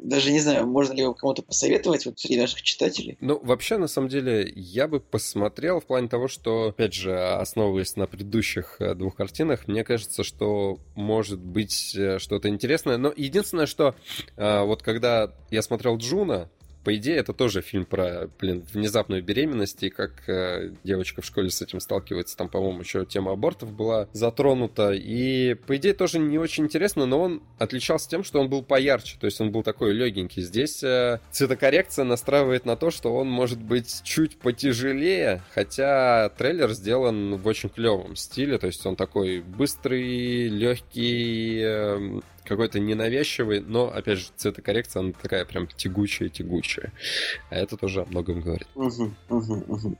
Даже 0.00 0.32
не 0.32 0.40
знаю, 0.40 0.66
можно 0.66 0.92
ли 0.92 1.02
его 1.02 1.14
кому-то 1.14 1.42
посоветовать 1.42 2.06
вот 2.06 2.18
среди 2.18 2.40
наших 2.40 2.62
читателей. 2.62 3.16
Ну, 3.20 3.40
вообще, 3.42 3.78
на 3.78 3.88
самом 3.88 4.08
деле, 4.08 4.50
я 4.54 4.88
бы 4.88 5.00
посмотрел 5.00 5.80
в 5.80 5.86
плане 5.86 6.08
того, 6.08 6.28
что, 6.28 6.68
опять 6.68 6.94
же, 6.94 7.16
основываясь 7.16 7.96
на 7.96 8.06
предыдущих 8.06 8.76
э, 8.80 8.94
двух 8.94 9.16
картинах, 9.16 9.66
мне 9.66 9.84
кажется, 9.84 10.24
что 10.24 10.78
может 10.94 11.40
быть 11.40 11.94
э, 11.96 12.18
что-то 12.18 12.48
интересное. 12.48 12.98
Но 12.98 13.12
единственное, 13.16 13.66
что 13.66 13.94
вот 14.36 14.82
когда 14.82 15.32
я 15.50 15.62
смотрел 15.62 15.96
Джуна, 15.96 16.50
по 16.86 16.94
идее, 16.94 17.16
это 17.16 17.32
тоже 17.32 17.62
фильм 17.62 17.84
про, 17.84 18.30
блин, 18.38 18.64
внезапную 18.72 19.20
беременность 19.20 19.82
и 19.82 19.90
как 19.90 20.28
э, 20.28 20.70
девочка 20.84 21.20
в 21.20 21.24
школе 21.24 21.50
с 21.50 21.60
этим 21.60 21.80
сталкивается. 21.80 22.36
Там, 22.36 22.48
по-моему, 22.48 22.78
еще 22.78 23.04
тема 23.04 23.32
абортов 23.32 23.72
была 23.72 24.06
затронута. 24.12 24.92
И, 24.92 25.54
по 25.54 25.76
идее, 25.76 25.94
тоже 25.94 26.20
не 26.20 26.38
очень 26.38 26.66
интересно, 26.66 27.04
но 27.04 27.20
он 27.20 27.42
отличался 27.58 28.08
тем, 28.08 28.22
что 28.22 28.38
он 28.38 28.48
был 28.48 28.62
поярче. 28.62 29.16
То 29.18 29.24
есть 29.24 29.40
он 29.40 29.50
был 29.50 29.64
такой 29.64 29.94
легенький. 29.94 30.42
Здесь 30.42 30.80
э, 30.84 31.18
цветокоррекция 31.32 32.04
настраивает 32.04 32.66
на 32.66 32.76
то, 32.76 32.92
что 32.92 33.12
он 33.16 33.26
может 33.26 33.60
быть 33.60 34.02
чуть 34.04 34.36
потяжелее, 34.36 35.42
хотя 35.56 36.28
трейлер 36.38 36.70
сделан 36.70 37.34
в 37.34 37.48
очень 37.48 37.68
клевом 37.68 38.14
стиле. 38.14 38.58
То 38.58 38.68
есть 38.68 38.86
он 38.86 38.94
такой 38.94 39.40
быстрый, 39.40 40.46
легкий, 40.46 41.62
э, 41.64 42.20
какой-то 42.46 42.80
ненавязчивый, 42.80 43.60
но, 43.60 43.92
опять 43.92 44.18
же, 44.18 44.26
цветокоррекция, 44.36 45.00
она 45.00 45.12
такая 45.12 45.44
прям 45.44 45.66
тягучая-тягучая. 45.66 46.92
А 47.50 47.56
это 47.56 47.76
тоже 47.76 48.02
о 48.02 48.06
многом 48.06 48.40
говорит. 48.40 48.68
Мгм, 48.74 49.16
мгм, 49.28 49.64
мгм. 49.66 49.98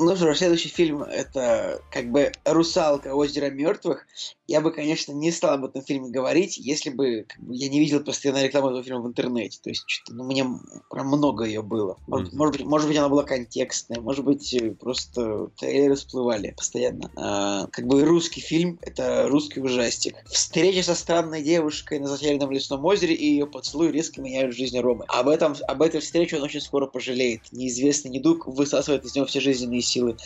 Ну 0.00 0.14
что 0.14 0.32
ж, 0.32 0.36
следующий 0.38 0.68
фильм 0.68 1.02
это 1.02 1.82
как 1.90 2.12
бы 2.12 2.30
«Русалка. 2.44 3.14
Озеро 3.14 3.50
мертвых». 3.50 4.06
Я 4.46 4.60
бы, 4.60 4.70
конечно, 4.70 5.10
не 5.12 5.32
стал 5.32 5.54
об 5.54 5.64
этом 5.64 5.82
фильме 5.82 6.08
говорить, 6.08 6.56
если 6.56 6.88
бы, 6.90 7.26
как 7.28 7.40
бы 7.40 7.54
я 7.54 7.68
не 7.68 7.80
видел 7.80 8.02
постоянно 8.04 8.42
рекламу 8.44 8.68
этого 8.68 8.84
фильма 8.84 9.00
в 9.02 9.08
интернете. 9.08 9.58
То 9.62 9.70
есть, 9.70 9.82
что-то, 9.86 10.14
ну, 10.16 10.24
мне 10.24 10.46
прям 10.88 11.08
много 11.08 11.44
ее 11.44 11.62
было. 11.62 11.98
Может, 12.06 12.28
Мгм. 12.28 12.38
может 12.38 12.56
быть, 12.56 12.64
может 12.64 12.88
быть, 12.88 12.96
она 12.96 13.08
была 13.08 13.24
контекстная, 13.24 14.00
может 14.00 14.24
быть, 14.24 14.54
э, 14.54 14.70
просто 14.70 15.48
трейлеры 15.58 15.96
всплывали 15.96 16.54
постоянно. 16.56 17.10
А, 17.16 17.66
как 17.66 17.86
бы 17.88 18.04
русский 18.04 18.40
фильм— 18.40 18.78
это 18.82 19.26
русский 19.28 19.60
ужастик. 19.60 20.14
Встреча 20.26 20.84
со 20.84 20.94
странной 20.94 21.42
девушкой 21.42 21.98
на 21.98 22.06
затерянном 22.06 22.52
лесном 22.52 22.84
озере 22.84 23.14
и 23.14 23.26
ее 23.32 23.46
поцелуй 23.48 23.90
резко 23.90 24.22
меняют 24.22 24.54
жизнь 24.54 24.78
Ромы. 24.78 25.04
Об 25.08 25.28
этом, 25.28 25.56
об 25.66 25.82
этой 25.82 26.00
встрече 26.00 26.36
он 26.36 26.42
очень 26.44 26.60
скоро 26.60 26.86
пожалеет. 26.86 27.42
Неизвестный 27.50 28.12
недуг 28.12 28.46
высасывает 28.46 29.04
из 29.04 29.14
него 29.16 29.26
все 29.26 29.40
жизненные 29.40 29.82
силы. 29.88 30.16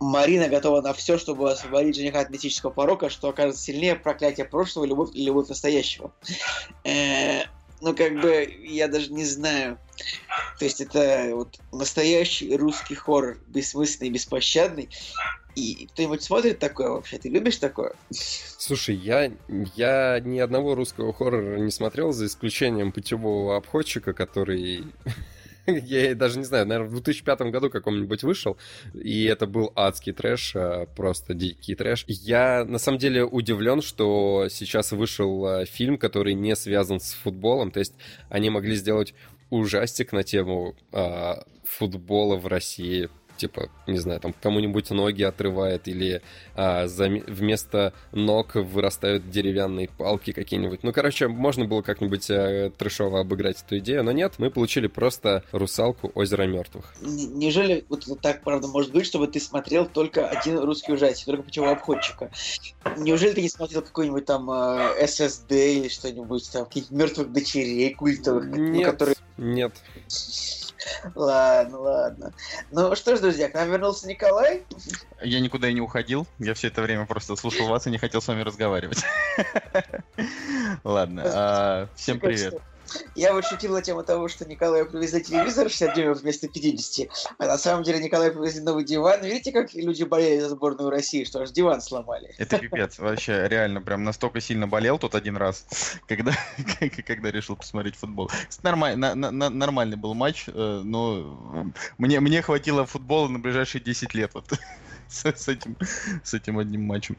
Марина 0.00 0.48
готова 0.48 0.80
на 0.80 0.92
все, 0.94 1.18
чтобы 1.18 1.50
освободить 1.50 1.96
жениха 1.96 2.20
от 2.20 2.30
мистического 2.30 2.70
порока, 2.70 3.08
что 3.08 3.28
окажется 3.28 3.62
сильнее 3.62 3.94
проклятия 3.94 4.44
прошлого 4.44 4.84
любовь, 4.84 5.10
и 5.14 5.24
любовь 5.24 5.48
настоящего. 5.48 6.12
Э, 6.84 7.42
Ну, 7.82 7.96
как 7.96 8.20
бы, 8.20 8.48
я 8.62 8.86
даже 8.86 9.12
не 9.12 9.24
знаю. 9.24 9.76
То 10.58 10.64
есть 10.64 10.80
это 10.80 11.30
вот 11.34 11.58
настоящий 11.72 12.56
русский 12.56 12.94
хоррор, 12.94 13.38
бессмысленный, 13.48 14.10
беспощадный. 14.10 14.88
И 15.56 15.88
кто-нибудь 15.92 16.22
смотрит 16.22 16.60
такое 16.60 16.90
вообще? 16.90 17.18
Ты 17.18 17.28
любишь 17.28 17.56
такое? 17.56 17.92
Слушай, 18.10 18.94
я, 18.94 19.32
я 19.74 20.20
ни 20.20 20.38
одного 20.38 20.76
русского 20.76 21.12
хоррора 21.12 21.58
не 21.58 21.72
смотрел, 21.72 22.12
за 22.12 22.26
исключением 22.26 22.92
путевого 22.92 23.56
обходчика, 23.56 24.12
который... 24.12 24.84
Я 25.66 26.14
даже 26.14 26.38
не 26.38 26.44
знаю, 26.44 26.66
наверное, 26.66 26.88
в 26.88 26.92
2005 26.92 27.40
году 27.42 27.70
каком-нибудь 27.70 28.22
вышел, 28.22 28.56
и 28.94 29.24
это 29.24 29.46
был 29.46 29.72
адский 29.76 30.12
трэш, 30.12 30.52
а, 30.56 30.86
просто 30.86 31.34
дикий 31.34 31.74
трэш. 31.74 32.04
Я, 32.08 32.64
на 32.64 32.78
самом 32.78 32.98
деле, 32.98 33.24
удивлен, 33.24 33.82
что 33.82 34.48
сейчас 34.50 34.92
вышел 34.92 35.46
а, 35.46 35.64
фильм, 35.64 35.98
который 35.98 36.34
не 36.34 36.56
связан 36.56 37.00
с 37.00 37.12
футболом, 37.12 37.70
то 37.70 37.78
есть 37.78 37.94
они 38.28 38.50
могли 38.50 38.74
сделать 38.74 39.14
ужастик 39.50 40.12
на 40.12 40.22
тему 40.22 40.74
а, 40.92 41.44
футбола 41.64 42.36
в 42.36 42.46
России, 42.46 43.08
типа, 43.42 43.68
не 43.88 43.98
знаю, 43.98 44.20
там 44.20 44.32
кому-нибудь 44.40 44.90
ноги 44.90 45.24
отрывает 45.24 45.88
или 45.88 46.22
а, 46.54 46.86
зам- 46.86 47.24
вместо 47.26 47.92
ног 48.12 48.54
вырастают 48.54 49.30
деревянные 49.30 49.88
палки 49.88 50.30
какие-нибудь. 50.30 50.84
Ну, 50.84 50.92
короче, 50.92 51.26
можно 51.26 51.64
было 51.64 51.82
как-нибудь 51.82 52.30
э, 52.30 52.70
трешово 52.78 53.18
обыграть 53.18 53.60
эту 53.60 53.78
идею, 53.78 54.04
но 54.04 54.12
нет, 54.12 54.34
мы 54.38 54.48
получили 54.48 54.86
просто 54.86 55.42
русалку 55.50 56.12
озера 56.14 56.44
мертвых. 56.44 56.94
Неужели 57.00 57.84
вот 57.88 58.04
так, 58.20 58.42
правда, 58.42 58.68
может 58.68 58.92
быть, 58.92 59.06
чтобы 59.06 59.26
ты 59.26 59.40
смотрел 59.40 59.86
только 59.86 60.28
один 60.28 60.60
русский 60.60 60.92
ужастик, 60.92 61.26
только 61.26 61.42
путевого 61.42 61.72
обходчика? 61.72 62.30
Неужели 62.96 63.32
ты 63.32 63.42
не 63.42 63.48
смотрел 63.48 63.82
какой-нибудь 63.82 64.24
там 64.24 64.48
э, 64.52 65.02
SSD 65.02 65.80
или 65.80 65.88
что-нибудь 65.88 66.48
там, 66.52 66.66
каких-нибудь 66.66 66.96
мертвых 66.96 67.32
дочерей 67.32 67.92
культовых, 67.92 68.44
ну, 68.44 68.56
Нет, 68.56 68.90
которые... 68.92 69.16
нет. 69.36 69.72
Ладно, 71.14 71.78
ладно. 71.78 72.32
Ну 72.70 72.94
что 72.96 73.16
ж, 73.16 73.20
друзья, 73.32 73.48
к 73.48 73.54
нам 73.54 73.70
вернулся 73.70 74.06
Николай. 74.06 74.62
Я 75.22 75.40
никуда 75.40 75.68
и 75.68 75.72
не 75.72 75.80
уходил. 75.80 76.26
Я 76.38 76.52
все 76.52 76.68
это 76.68 76.82
время 76.82 77.06
просто 77.06 77.34
слушал 77.36 77.66
вас 77.66 77.86
и 77.86 77.90
не 77.90 77.96
хотел 77.96 78.20
с 78.20 78.28
вами 78.28 78.42
разговаривать. 78.42 79.02
Ладно. 80.84 81.22
а, 81.24 81.88
Всем 81.96 82.20
привет. 82.20 82.60
Я 83.14 83.32
вот 83.32 83.44
шутил 83.44 83.72
на 83.72 83.82
тему 83.82 84.02
того, 84.02 84.28
что 84.28 84.44
Николаю 84.48 84.88
привезли 84.90 85.22
телевизор 85.22 85.68
60 85.68 85.94
дюймов 85.94 86.20
вместо 86.20 86.48
50, 86.48 87.08
а 87.38 87.46
на 87.46 87.58
самом 87.58 87.82
деле 87.82 88.00
Николаю 88.00 88.32
привезли 88.32 88.60
новый 88.60 88.84
диван. 88.84 89.22
Видите, 89.22 89.52
как 89.52 89.72
люди 89.74 90.04
болели 90.04 90.40
за 90.40 90.50
сборную 90.50 90.90
России, 90.90 91.24
что 91.24 91.40
аж 91.40 91.50
диван 91.50 91.80
сломали. 91.80 92.34
Это 92.38 92.58
пипец. 92.58 92.98
Вообще, 92.98 93.48
реально, 93.48 93.80
прям 93.80 94.04
настолько 94.04 94.40
сильно 94.40 94.66
болел 94.66 94.98
тут 94.98 95.14
один 95.14 95.36
раз, 95.36 95.66
когда, 96.06 96.32
когда 97.06 97.30
решил 97.30 97.56
посмотреть 97.56 97.96
футбол. 97.96 98.30
Нормаль- 98.62 98.96
нормальный 98.96 99.96
был 99.96 100.14
матч, 100.14 100.44
э, 100.48 100.80
но 100.84 101.72
мне, 101.98 102.20
мне 102.20 102.42
хватило 102.42 102.86
футбола 102.86 103.28
на 103.28 103.38
ближайшие 103.38 103.82
10 103.82 104.14
лет 104.14 104.30
вот 104.34 104.52
с, 105.08 105.24
с 105.24 105.48
этим, 105.48 105.76
с 106.24 106.34
этим 106.34 106.58
одним 106.58 106.82
матчем. 106.84 107.16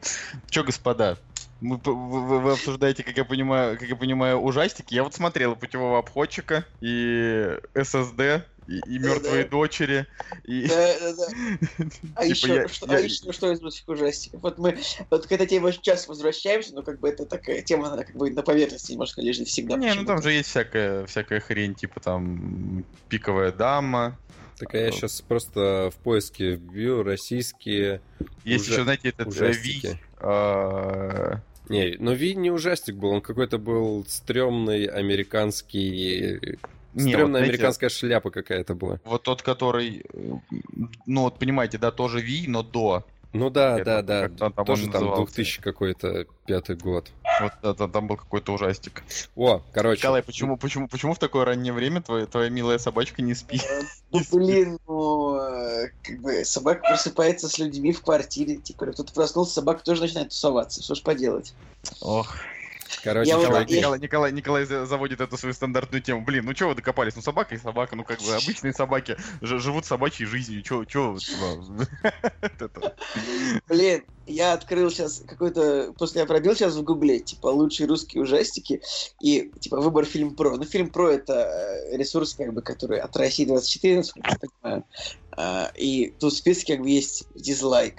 Че, 0.48 0.64
господа, 0.64 1.18
вы, 1.64 1.80
вы- 1.84 2.40
вы- 2.40 2.52
обсуждаете, 2.52 3.02
как 3.02 3.16
я 3.16 3.24
понимаю, 3.24 3.78
как 3.78 3.88
я 3.88 3.96
понимаю, 3.96 4.38
ужастики. 4.38 4.94
Я 4.94 5.02
вот 5.02 5.14
смотрел 5.14 5.56
путевого 5.56 5.98
обходчика 5.98 6.64
и 6.80 7.56
ССД, 7.74 8.44
и, 8.66 8.78
и 8.86 8.98
мертвые 8.98 9.44
дочери, 9.44 10.06
и 10.44 10.66
Да, 10.68 10.94
да, 11.00 11.14
да. 11.14 11.26
А 12.16 12.22
Типа 12.22 12.30
еще, 12.30 12.54
я- 12.54 12.68
что, 12.68 12.86
я- 12.92 12.98
а 12.98 13.00
еще 13.00 13.32
что 13.32 13.52
из 13.52 13.60
русских 13.62 13.88
ужастиков? 13.88 14.40
Вот 14.42 14.58
мы 14.58 14.78
вот 15.10 15.26
к 15.26 15.32
этой 15.32 15.46
теме 15.46 15.66
очень 15.66 15.82
часто 15.82 16.08
возвращаемся, 16.10 16.74
но 16.74 16.82
как 16.82 17.00
бы 17.00 17.08
это 17.08 17.26
такая 17.26 17.62
тема, 17.62 17.92
она 17.92 18.04
как 18.04 18.16
бы 18.16 18.30
на 18.30 18.42
поверхности 18.42 18.92
немножко 18.92 19.20
лежит 19.20 19.48
всегда. 19.48 19.76
Не, 19.76 19.94
ну 19.94 20.04
там 20.04 20.22
же 20.22 20.32
есть 20.32 20.48
всякая, 20.48 21.06
всякая 21.06 21.40
хрень, 21.40 21.74
типа 21.74 22.00
там 22.00 22.84
пиковая 23.08 23.52
дама. 23.52 24.18
Так 24.58 24.72
а 24.74 24.78
я 24.78 24.92
сейчас 24.92 25.20
просто 25.20 25.90
в 25.92 25.96
поиске 25.96 26.52
вбью 26.52 27.02
российские 27.02 28.00
Есть 28.44 28.66
Ужа- 28.66 28.72
еще, 28.74 28.82
знаете, 28.84 29.08
этот 29.08 29.26
э, 29.26 29.30
ужастики. 29.30 29.98
Ви. 30.22 31.40
Не, 31.68 31.96
но 31.98 32.12
Ви 32.12 32.34
не 32.34 32.50
ужастик 32.50 32.96
был, 32.96 33.10
он 33.10 33.20
какой-то 33.20 33.58
был 33.58 34.04
стрёмный 34.08 34.84
американский... 34.84 36.58
Стрёмная 36.92 37.22
вот, 37.22 37.28
знаете, 37.30 37.48
американская 37.48 37.90
шляпа 37.90 38.30
какая-то 38.30 38.74
была. 38.74 39.00
Вот 39.04 39.22
тот, 39.24 39.42
который, 39.42 40.04
ну 41.06 41.22
вот 41.22 41.38
понимаете, 41.38 41.78
да, 41.78 41.90
тоже 41.90 42.20
Ви, 42.20 42.44
но 42.46 42.62
до. 42.62 43.04
Ну 43.32 43.50
да, 43.50 43.80
Это 43.80 44.02
да, 44.02 44.28
да. 44.28 44.64
Тоже 44.64 44.84
там 44.84 45.02
назывался? 45.02 45.34
2000 45.34 45.60
какой-то 45.60 46.26
пятый 46.46 46.76
год. 46.76 47.10
Вот 47.40 47.52
да, 47.62 47.74
да, 47.74 47.88
там 47.88 48.06
был 48.06 48.16
какой-то 48.16 48.52
ужастик. 48.52 49.02
О, 49.36 49.62
короче. 49.72 50.00
Николай, 50.00 50.22
почему, 50.22 50.56
почему, 50.56 50.88
почему 50.88 51.14
в 51.14 51.18
такое 51.18 51.44
раннее 51.44 51.72
время 51.72 52.02
твоя, 52.02 52.26
твоя 52.26 52.50
милая 52.50 52.78
собачка 52.78 53.22
не 53.22 53.34
спит? 53.34 53.62
Э, 53.64 53.82
Ну, 54.10 54.20
блин, 54.32 54.78
ну, 54.86 55.36
э, 55.36 55.88
как 56.02 56.20
бы 56.20 56.44
собака 56.44 56.82
просыпается 56.82 57.48
с 57.48 57.58
людьми 57.58 57.92
в 57.92 58.02
квартире. 58.02 58.56
Типа, 58.56 58.86
кто-то 58.86 59.12
проснулся, 59.12 59.54
собака 59.54 59.82
тоже 59.82 60.02
начинает 60.02 60.28
тусоваться. 60.30 60.82
Что 60.82 60.94
ж 60.94 61.02
поделать? 61.02 61.54
Ох. 62.00 62.36
Короче, 63.02 63.30
Я 63.30 63.36
Николай, 63.38 63.66
я- 63.68 63.76
Николай, 63.76 63.98
Николай, 64.00 64.32
Николай 64.32 64.64
за- 64.64 64.86
заводит 64.86 65.20
эту 65.20 65.36
свою 65.36 65.54
стандартную 65.54 66.02
тему. 66.02 66.24
Блин, 66.24 66.44
ну 66.44 66.54
что 66.54 66.68
вы 66.68 66.74
докопались? 66.74 67.16
Ну 67.16 67.22
собака 67.22 67.54
и 67.54 67.58
собака, 67.58 67.96
ну 67.96 68.04
как 68.04 68.20
бы 68.20 68.34
обычные 68.34 68.72
собаки 68.72 69.16
ж- 69.40 69.58
живут 69.58 69.84
собачьей 69.84 70.26
жизнью. 70.26 70.62
Чё, 70.62 70.84
чё 70.84 71.16
Блин, 73.68 74.04
я 74.26 74.52
открыл 74.54 74.90
сейчас 74.90 75.22
какой-то... 75.26 75.92
Просто 75.98 76.20
я 76.20 76.26
пробил 76.26 76.54
сейчас 76.54 76.74
в 76.74 76.82
гугле, 76.82 77.20
типа, 77.20 77.48
лучшие 77.48 77.86
русские 77.86 78.22
ужастики, 78.22 78.80
и, 79.20 79.50
типа, 79.60 79.80
выбор 79.80 80.04
фильм 80.04 80.34
про. 80.34 80.56
Ну, 80.56 80.64
фильм 80.64 80.90
про 80.90 81.10
это 81.10 81.32
э, 81.92 81.96
ресурс, 81.96 82.34
как 82.34 82.52
бы, 82.54 82.62
который 82.62 83.00
от 83.00 83.14
России 83.16 83.44
24, 83.44 83.96
насколько 83.98 84.30
я 84.30 84.36
понимаю. 84.38 84.84
А, 85.36 85.70
И 85.76 86.10
тут 86.18 86.32
в 86.32 86.36
списке, 86.36 86.74
как 86.74 86.82
бы, 86.84 86.90
есть 86.90 87.26
дизлайк. 87.34 87.96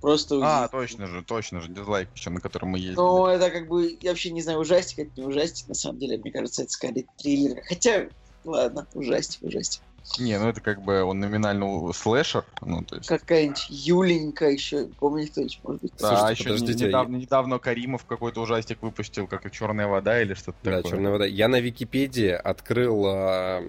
Просто 0.00 0.40
А, 0.42 0.68
точно 0.68 1.06
же, 1.06 1.22
точно 1.22 1.60
же, 1.60 1.68
дизлайк, 1.68 2.08
еще 2.14 2.30
на 2.30 2.40
котором 2.40 2.70
мы 2.70 2.78
ездили. 2.78 2.96
Ну, 2.96 3.26
это 3.26 3.50
как 3.50 3.68
бы, 3.68 3.96
я 4.00 4.10
вообще 4.10 4.30
не 4.30 4.42
знаю, 4.42 4.58
ужастик, 4.60 4.98
это 5.00 5.10
не 5.16 5.24
ужастик, 5.26 5.68
на 5.68 5.74
самом 5.74 5.98
деле, 5.98 6.18
мне 6.18 6.32
кажется, 6.32 6.62
это 6.62 6.70
скорее 6.70 7.06
триллер. 7.18 7.62
Хотя, 7.68 8.08
ладно, 8.44 8.86
ужастик, 8.94 9.42
ужастик. 9.42 9.82
Не, 10.18 10.38
ну 10.38 10.48
это 10.48 10.60
как 10.62 10.82
бы 10.82 11.02
он 11.02 11.20
номинально 11.20 11.92
слэшер, 11.92 12.44
ну 12.62 12.82
то 12.82 12.96
есть... 12.96 13.08
Какая-нибудь 13.08 13.66
Юленька 13.68 14.48
еще, 14.48 14.86
помните 14.98 15.30
кто-нибудь, 15.32 15.60
может 15.62 15.82
быть? 15.82 15.92
Да, 15.98 16.08
Слушайте, 16.08 16.26
а 16.26 16.30
еще 16.30 16.44
подождите, 16.44 16.86
недавно, 16.86 17.16
недавно 17.16 17.58
Каримов 17.58 18.06
какой-то 18.06 18.40
ужастик 18.40 18.78
выпустил, 18.82 19.26
как 19.26 19.44
и 19.46 19.52
Черная 19.52 19.86
вода 19.86 20.20
или 20.20 20.32
что-то 20.34 20.58
Да, 20.62 20.76
такое. 20.78 20.92
черная 20.92 21.12
вода. 21.12 21.26
Я 21.26 21.48
на 21.48 21.60
Википедии 21.60 22.30
открыл... 22.30 23.04
с- 23.04 23.62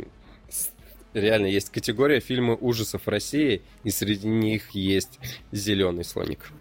Реально, 1.14 1.48
есть 1.48 1.70
категория 1.70 2.20
фильмы 2.22 2.58
ужасов 2.60 3.08
России, 3.08 3.62
и 3.84 3.90
среди 3.92 4.28
них 4.28 4.72
есть 4.72 5.20
зеленый 5.52 6.06
слоник. 6.06 6.52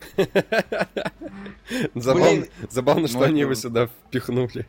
Забавно, 1.94 2.46
забавно, 2.68 3.08
что 3.08 3.18
Ну, 3.18 3.24
они 3.24 3.40
его 3.40 3.54
сюда 3.54 3.86
впихнули. 3.86 4.66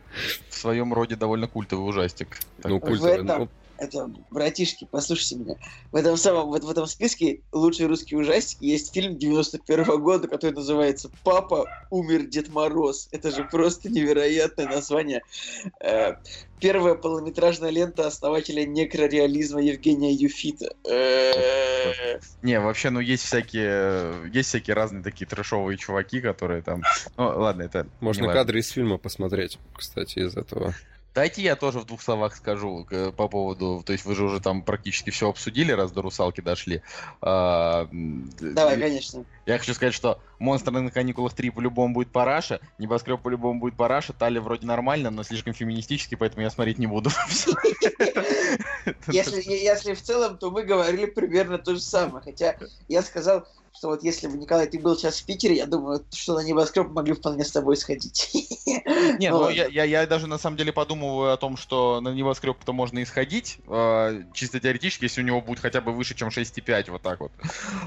В 0.48 0.54
своем 0.54 0.92
роде 0.94 1.16
довольно 1.16 1.48
культовый 1.48 1.88
ужастик. 1.88 2.38
Ну, 2.62 2.78
культовый. 2.78 3.48
Это, 3.78 4.10
братишки, 4.30 4.86
послушайте 4.90 5.36
меня. 5.36 5.54
В 5.90 5.96
этом 5.96 6.16
самом, 6.16 6.48
вот 6.48 6.64
в 6.64 6.70
этом 6.70 6.86
списке 6.86 7.40
лучший 7.52 7.86
русский 7.86 8.16
ужастик 8.16 8.60
есть 8.62 8.92
фильм 8.92 9.18
91 9.18 10.00
года, 10.00 10.28
который 10.28 10.52
называется 10.52 11.10
«Папа, 11.24 11.68
умер 11.90 12.26
Дед 12.26 12.48
Мороз». 12.48 13.08
Это 13.10 13.30
же 13.30 13.44
просто 13.44 13.88
невероятное 13.90 14.66
название. 14.66 15.22
Э, 15.80 16.14
Первая 16.62 16.94
полнометражная 16.94 17.70
лента 17.70 18.06
основателя 18.06 18.64
некрореализма 18.64 19.60
Евгения 19.60 20.12
Юфита. 20.12 20.72
Э, 20.88 22.20
Не, 22.42 22.60
вообще, 22.60 22.90
ну 22.90 23.00
есть 23.00 23.24
всякие, 23.24 24.30
есть 24.32 24.50
всякие 24.50 24.74
разные 24.74 25.02
такие 25.02 25.26
трэшовые 25.26 25.76
чуваки, 25.76 26.20
которые 26.20 26.62
там... 26.62 26.84
Ну, 27.16 27.24
ладно, 27.24 27.62
это... 27.62 27.88
Можно 27.98 28.32
кадры 28.32 28.60
из 28.60 28.70
фильма 28.70 28.98
посмотреть, 28.98 29.58
кстати, 29.76 30.20
из 30.20 30.36
этого. 30.36 30.72
Дайте 31.14 31.42
я 31.42 31.56
тоже 31.56 31.80
в 31.80 31.84
двух 31.84 32.00
словах 32.00 32.34
скажу 32.34 32.86
э, 32.90 33.12
по 33.12 33.28
поводу... 33.28 33.82
То 33.84 33.92
есть 33.92 34.06
вы 34.06 34.14
же 34.14 34.24
уже 34.24 34.40
там 34.40 34.62
практически 34.62 35.10
все 35.10 35.28
обсудили, 35.28 35.70
раз 35.72 35.92
до 35.92 36.00
русалки 36.00 36.40
дошли. 36.40 36.82
А, 37.20 37.86
Давай, 37.90 38.78
конечно. 38.80 39.26
Я 39.44 39.58
хочу 39.58 39.74
сказать, 39.74 39.92
что 39.92 40.20
«Монстры 40.38 40.80
на 40.80 40.90
каникулах 40.90 41.34
3» 41.34 41.50
по-любому 41.50 41.92
будет 41.92 42.10
параша, 42.12 42.60
«Небоскреб» 42.78 43.20
по-любому 43.20 43.60
будет 43.60 43.76
параша, 43.76 44.14
Тали 44.14 44.38
вроде 44.38 44.66
нормально, 44.66 45.10
но 45.10 45.22
слишком 45.22 45.52
феминистический, 45.52 46.16
поэтому 46.16 46.42
я 46.42 46.50
смотреть 46.50 46.78
не 46.78 46.86
буду. 46.86 47.10
Если 49.08 49.94
в 49.94 50.02
целом, 50.02 50.38
то 50.38 50.50
мы 50.50 50.62
говорили 50.62 51.06
примерно 51.06 51.58
то 51.58 51.74
же 51.74 51.80
самое. 51.80 52.24
Хотя 52.24 52.56
я 52.88 53.02
сказал, 53.02 53.46
что 53.74 53.88
вот 53.88 54.02
если 54.02 54.28
бы, 54.28 54.36
Николай, 54.36 54.66
ты 54.66 54.78
был 54.78 54.96
сейчас 54.96 55.20
в 55.20 55.24
Питере, 55.24 55.56
я 55.56 55.66
думаю, 55.66 56.04
что 56.12 56.34
на 56.34 56.44
небоскреб 56.44 56.90
могли 56.90 57.14
вполне 57.14 57.44
с 57.44 57.50
тобой 57.50 57.76
сходить. 57.76 58.30
Не, 59.18 59.30
Ну 59.30 59.48
я, 59.48 59.66
я, 59.66 59.84
я 59.84 60.06
даже 60.06 60.26
на 60.26 60.38
самом 60.38 60.56
деле 60.56 60.72
подумываю 60.72 61.32
о 61.32 61.36
том, 61.36 61.56
что 61.56 62.00
на 62.00 62.10
небоскреб-то 62.10 62.72
можно 62.72 62.98
и 63.00 63.04
сходить, 63.04 63.58
э, 63.66 64.22
чисто 64.34 64.60
теоретически, 64.60 65.04
если 65.04 65.22
у 65.22 65.24
него 65.24 65.40
будет 65.40 65.60
хотя 65.60 65.80
бы 65.80 65.92
выше, 65.92 66.14
чем 66.14 66.28
6,5, 66.28 66.90
вот 66.90 67.02
так 67.02 67.20
вот, 67.20 67.32
э, 67.40 67.42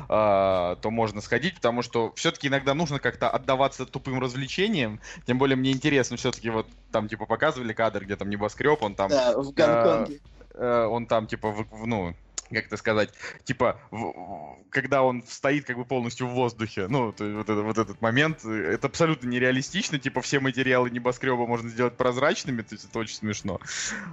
то 0.10 0.90
можно 0.90 1.22
сходить, 1.22 1.56
потому 1.56 1.82
что 1.82 2.12
все-таки 2.16 2.48
иногда 2.48 2.74
нужно 2.74 3.00
как-то 3.00 3.30
отдаваться 3.30 3.86
тупым 3.86 4.20
развлечениям, 4.20 5.00
тем 5.28 5.38
более 5.38 5.56
мне 5.56 5.72
интересно 5.72 6.18
все-таки 6.18 6.50
вот 6.50 6.68
там 6.92 7.08
типа 7.08 7.26
показывали 7.26 7.74
кадр, 7.74 8.04
где 8.06 8.16
там 8.16 8.30
небоскреб, 8.30 8.82
он 8.82 8.96
там, 8.96 9.10
Да, 9.10 9.38
в 9.38 9.52
Гонконге. 9.54 10.20
э, 10.54 10.86
он 10.86 11.06
там 11.06 11.28
типа, 11.28 11.66
ну, 11.86 12.16
как 12.56 12.68
это 12.68 12.78
сказать, 12.78 13.10
типа, 13.44 13.80
в- 13.92 14.58
когда 14.70 15.04
он 15.04 15.24
стоит 15.28 15.66
как 15.66 15.78
бы 15.78 15.86
полностью 15.86 16.28
в 16.28 16.32
воздухе, 16.32 16.88
ну, 16.88 17.12
то 17.12 17.26
вот, 17.26 17.50
это- 17.50 17.62
вот 17.62 17.78
этот 17.78 18.02
момент, 18.02 18.44
э, 18.46 18.74
это 18.74 18.88
абсолютно 18.88 19.28
нереалистично, 19.28 20.00
типа, 20.00 20.22
все 20.22 20.40
материалы 20.40 20.90
небоскреба 20.90 21.46
можно 21.46 21.70
сделать 21.70 21.98
прозрачными, 21.98 22.62
то 22.62 22.74
есть 22.74 22.86
это 22.86 23.00
очень 23.00 23.16
смешно, 23.16 23.60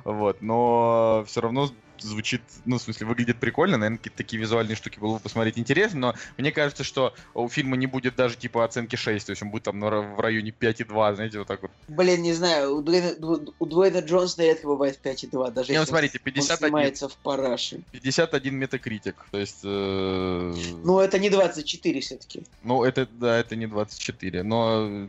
вот, 0.05 0.42
но 0.42 1.24
все 1.26 1.40
равно 1.40 1.70
звучит, 2.03 2.43
ну, 2.65 2.79
в 2.79 2.83
смысле, 2.83 3.07
выглядит 3.07 3.38
прикольно, 3.38 3.77
наверное, 3.77 3.99
какие-то 3.99 4.17
такие 4.19 4.41
визуальные 4.41 4.77
штуки 4.77 4.99
было 4.99 5.15
бы 5.15 5.21
посмотреть 5.21 5.59
интересно, 5.59 6.01
но 6.01 6.15
мне 6.38 6.53
кажется, 6.53 6.85
что 6.85 7.15
у 7.35 7.49
фильма 7.49 7.77
не 7.77 7.87
будет 7.87 8.17
даже, 8.17 8.37
типа, 8.37 8.65
оценки 8.65 8.97
6, 8.97 9.27
то 9.27 9.31
есть 9.31 9.43
он 9.43 9.51
будет 9.51 9.65
там 9.65 9.81
в 9.81 10.21
районе 10.21 10.51
5,2, 10.51 11.15
знаете, 11.15 11.38
вот 11.38 11.49
так 11.49 11.62
вот. 11.62 11.71
Блин, 11.88 12.23
не 12.23 12.33
знаю, 12.33 12.77
у 12.77 12.83
Дуэйна, 12.83 13.15
Ду- 13.17 13.55
у 13.59 13.67
Дуэйна 13.67 13.99
Джонсона 13.99 14.45
редко 14.45 14.67
бывает 14.67 14.99
5,2, 15.03 15.51
даже 15.53 15.73
Не, 15.73 15.79
ну, 15.79 15.83
если 15.83 15.91
смотрите, 15.91 16.19
он 16.19 16.25
51, 16.25 16.57
снимается 16.69 17.09
в 17.09 17.17
параше. 17.17 17.81
51 17.93 18.55
метакритик, 18.55 19.17
то 19.31 19.38
есть... 19.38 19.61
э, 19.65 20.55
Ну, 20.85 21.01
это 21.01 21.19
не 21.19 21.31
24 21.31 22.01
все-таки. 22.01 22.43
Ну, 22.62 22.85
это, 22.85 23.07
да, 23.07 23.38
это 23.38 23.57
не 23.57 23.67
24, 23.67 24.43
но... 24.43 25.09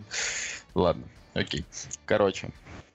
Ладно, 0.75 1.03
окей. 1.33 1.65
Короче, 2.05 2.49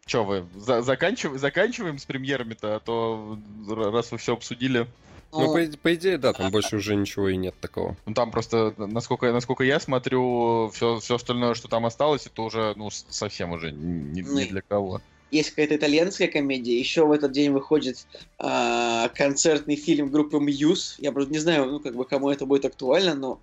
что 0.08 0.24
вы, 0.24 0.46
за- 0.56 0.80
заканчив- 0.82 1.36
заканчиваем 1.38 1.98
с 1.98 2.04
премьерами-то, 2.04 2.76
а 2.76 2.80
то 2.80 3.38
раз 3.68 4.10
вы 4.10 4.18
все 4.18 4.32
обсудили... 4.32 4.86
Ну, 5.30 5.52
по, 5.52 5.62
иде- 5.62 5.76
по 5.76 5.94
идее, 5.94 6.16
да, 6.16 6.32
там 6.32 6.50
больше 6.50 6.76
уже 6.76 6.96
ничего 6.96 7.28
и 7.28 7.36
нет 7.36 7.54
такого. 7.60 7.94
Ну, 8.06 8.14
там 8.14 8.30
просто, 8.30 8.72
насколько, 8.78 9.30
насколько 9.30 9.62
я 9.62 9.78
смотрю, 9.78 10.70
все, 10.72 10.98
все 11.00 11.16
остальное, 11.16 11.52
что 11.52 11.68
там 11.68 11.84
осталось, 11.84 12.26
это 12.26 12.40
уже, 12.40 12.72
ну, 12.76 12.88
совсем 12.90 13.52
уже 13.52 13.70
не, 13.70 14.22
Ну 14.22 14.38
не 14.38 14.46
для 14.46 14.62
кого. 14.62 15.02
есть 15.30 15.50
какая-то 15.50 15.76
итальянская 15.76 16.28
комедия. 16.28 16.78
Еще 16.78 17.04
в 17.04 17.12
этот 17.12 17.32
день 17.32 17.50
выходит 17.50 18.06
а, 18.38 19.10
концертный 19.10 19.76
фильм 19.76 20.08
группы 20.10 20.38
Muse. 20.38 20.94
Я 20.96 21.12
просто 21.12 21.30
не 21.30 21.38
знаю, 21.40 21.66
ну, 21.66 21.80
как 21.80 21.94
бы, 21.94 22.06
кому 22.06 22.30
это 22.30 22.46
будет 22.46 22.64
актуально, 22.64 23.14
но... 23.14 23.38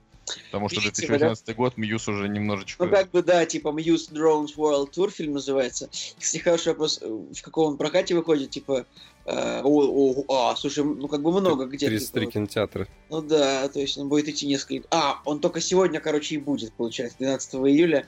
Потому 0.47 0.69
что 0.69 0.81
Видите, 0.81 1.07
2018 1.07 1.55
год, 1.55 1.77
Мьюз 1.77 2.07
уже 2.07 2.27
немножечко... 2.27 2.85
Ну, 2.85 2.91
как 2.91 3.11
бы, 3.11 3.21
да, 3.21 3.45
типа 3.45 3.69
Muse 3.69 4.11
Drones 4.11 4.55
World 4.55 4.91
Tour 4.91 5.11
фильм 5.11 5.33
называется. 5.33 5.89
Кстати, 6.17 6.41
хороший 6.41 6.69
вопрос, 6.69 6.99
э, 7.01 7.07
в 7.07 7.41
каком 7.41 7.67
он 7.67 7.77
прокате 7.77 8.15
выходит, 8.15 8.49
типа... 8.49 8.85
э, 9.25 9.61
о, 9.63 10.23
о, 10.27 10.51
а, 10.51 10.55
слушай, 10.55 10.83
ну, 10.83 11.07
как 11.07 11.21
бы 11.21 11.31
много 11.31 11.65
где. 11.65 11.88
33 11.88 12.21
типа, 12.21 12.31
кинотеатра. 12.31 12.88
Ну 13.09 13.21
да, 13.21 13.67
то 13.69 13.79
есть 13.79 13.97
он 13.97 14.09
будет 14.09 14.27
идти 14.27 14.47
несколько... 14.47 14.88
А, 14.91 15.21
он 15.25 15.39
только 15.39 15.61
сегодня, 15.61 15.99
короче, 15.99 16.35
и 16.35 16.38
будет, 16.39 16.73
получается, 16.73 17.17
12 17.19 17.55
июля. 17.55 18.07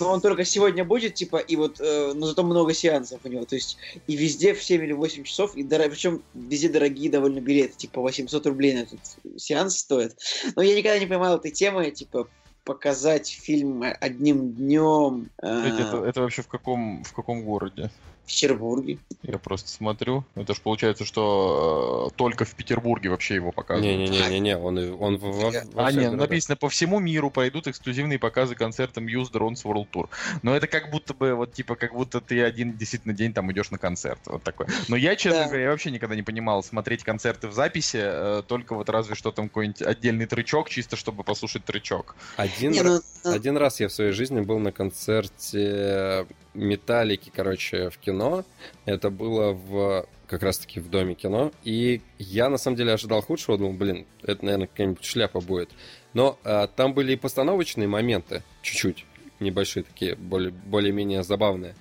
Но 0.00 0.10
он 0.10 0.20
только 0.20 0.44
сегодня 0.44 0.84
будет, 0.84 1.14
типа, 1.14 1.36
и 1.36 1.56
вот, 1.56 1.80
э, 1.80 2.12
но 2.14 2.26
зато 2.26 2.42
много 2.42 2.74
сеансов 2.74 3.20
у 3.24 3.28
него, 3.28 3.44
то 3.44 3.54
есть 3.54 3.76
и 4.06 4.16
везде 4.16 4.54
в 4.54 4.62
7 4.62 4.82
или 4.82 4.92
8 4.92 5.24
часов, 5.24 5.54
и 5.56 5.62
дор... 5.62 5.82
причем 5.88 6.22
везде 6.34 6.68
дорогие 6.68 7.10
довольно 7.10 7.40
билеты, 7.40 7.74
типа 7.76 8.00
800 8.00 8.46
рублей 8.46 8.74
на 8.74 8.80
этот 8.80 9.00
сеанс 9.36 9.78
стоит. 9.78 10.16
Но 10.56 10.62
я 10.62 10.74
никогда 10.74 10.98
не 10.98 11.06
понимал 11.06 11.36
этой 11.36 11.50
темы, 11.50 11.90
типа, 11.90 12.28
показать 12.64 13.28
фильм 13.28 13.84
одним 14.00 14.52
днем 14.52 15.30
Кстати, 15.36 15.80
Это, 15.80 16.04
это 16.04 16.20
вообще 16.20 16.42
в 16.42 16.48
каком, 16.48 17.02
в 17.04 17.12
каком 17.12 17.44
городе? 17.44 17.90
В 18.32 18.34
Петербурге. 18.34 18.98
Я 19.22 19.36
просто 19.38 19.68
смотрю. 19.68 20.24
Это 20.34 20.54
же 20.54 20.60
получается, 20.62 21.04
что 21.04 22.08
э, 22.10 22.16
только 22.16 22.44
в 22.46 22.54
Петербурге 22.54 23.10
вообще 23.10 23.34
его 23.34 23.52
показывают. 23.52 24.10
Не-не-не-не, 24.10 24.56
он, 24.56 24.78
и- 24.78 24.88
он 24.90 25.18
во, 25.18 25.30
во- 25.30 25.50
во 25.50 25.50
А, 25.50 25.52
всех 25.88 26.00
не, 26.00 26.06
городах. 26.06 26.20
написано, 26.30 26.56
по 26.56 26.68
всему 26.70 26.98
миру 26.98 27.30
пройдут 27.30 27.66
эксклюзивные 27.66 28.18
показы 28.18 28.54
концерта 28.54 29.00
Muse 29.02 29.30
Drones 29.30 29.62
World 29.64 29.88
Tour. 29.92 30.08
Но 30.42 30.56
это 30.56 30.66
как 30.66 30.90
будто 30.90 31.12
бы, 31.12 31.34
вот 31.34 31.52
типа, 31.52 31.74
как 31.76 31.92
будто 31.92 32.20
ты 32.22 32.42
один 32.42 32.72
действительно 32.76 33.12
день 33.14 33.34
там 33.34 33.52
идешь 33.52 33.70
на 33.70 33.78
концерт. 33.78 34.20
Вот 34.24 34.42
такое. 34.42 34.66
Но 34.88 34.96
я, 34.96 35.14
честно 35.14 35.40
Да. 35.40 35.46
говоря, 35.48 35.64
я 35.64 35.70
вообще 35.70 35.90
никогда 35.90 36.14
не 36.16 36.22
понимал 36.22 36.62
смотреть 36.62 37.04
концерты 37.04 37.48
в 37.48 37.52
записи, 37.52 37.98
э, 38.02 38.42
только 38.46 38.74
вот 38.74 38.88
разве 38.88 39.14
что 39.14 39.30
там 39.30 39.48
какой-нибудь 39.48 39.82
отдельный 39.82 40.24
трючок, 40.26 40.70
чисто 40.70 40.96
чтобы 40.96 41.22
послушать 41.22 41.64
трючок. 41.66 42.16
Один, 42.36 42.72
Не, 42.72 42.82
ну, 42.82 43.00
ну, 43.24 43.30
один 43.32 43.58
раз 43.58 43.78
я 43.80 43.88
в 43.88 43.92
своей 43.92 44.12
жизни 44.12 44.40
был 44.40 44.58
на 44.58 44.72
концерте 44.72 46.26
Металлики, 46.54 47.32
короче, 47.34 47.90
в 47.90 47.98
кино. 47.98 48.44
Это 48.84 49.10
было 49.10 49.52
в 49.52 50.06
как 50.26 50.42
раз-таки 50.42 50.80
в 50.80 50.88
доме 50.88 51.14
кино. 51.14 51.52
И 51.62 52.00
я, 52.18 52.48
на 52.48 52.56
самом 52.56 52.76
деле, 52.76 52.92
ожидал 52.92 53.20
худшего. 53.20 53.58
Думал, 53.58 53.74
блин, 53.74 54.06
это, 54.22 54.44
наверное, 54.44 54.66
какая-нибудь 54.66 55.04
шляпа 55.04 55.40
будет. 55.40 55.70
Но 56.14 56.38
а, 56.44 56.66
там 56.68 56.94
были 56.94 57.12
и 57.12 57.16
постановочные 57.16 57.88
моменты, 57.88 58.42
чуть-чуть 58.62 59.04
небольшие 59.40 59.82
такие, 59.82 60.14
более, 60.14 60.50
более-менее 60.50 61.22
забавные. 61.22 61.74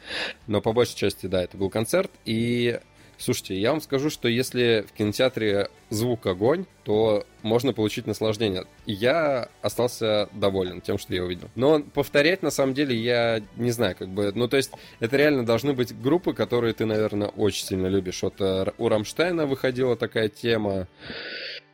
Но 0.47 0.61
по 0.61 0.73
большей 0.73 0.95
части, 0.95 1.27
да, 1.27 1.43
это 1.43 1.57
был 1.57 1.69
концерт. 1.69 2.11
И 2.25 2.79
Слушайте, 3.21 3.55
я 3.59 3.69
вам 3.69 3.81
скажу, 3.81 4.09
что 4.09 4.27
если 4.27 4.83
в 4.87 4.93
кинотеатре 4.93 5.69
звук 5.91 6.25
огонь, 6.25 6.65
то 6.83 7.23
можно 7.43 7.71
получить 7.71 8.07
наслаждение. 8.07 8.65
И 8.87 8.93
Я 8.93 9.47
остался 9.61 10.27
доволен 10.33 10.81
тем, 10.81 10.97
что 10.97 11.13
я 11.13 11.23
увидел. 11.23 11.47
Но 11.53 11.81
повторять, 11.81 12.41
на 12.41 12.49
самом 12.49 12.73
деле, 12.73 12.95
я 12.95 13.43
не 13.57 13.69
знаю, 13.69 13.95
как 13.95 14.09
бы... 14.09 14.31
Ну, 14.33 14.47
то 14.47 14.57
есть, 14.57 14.71
это 14.99 15.17
реально 15.17 15.45
должны 15.45 15.73
быть 15.73 15.95
группы, 16.01 16.33
которые 16.33 16.73
ты, 16.73 16.85
наверное, 16.85 17.27
очень 17.27 17.63
сильно 17.63 17.85
любишь. 17.85 18.23
Вот 18.23 18.41
э, 18.41 18.71
у 18.79 18.89
Рамштайна 18.89 19.45
выходила 19.45 19.95
такая 19.95 20.27
тема. 20.27 20.87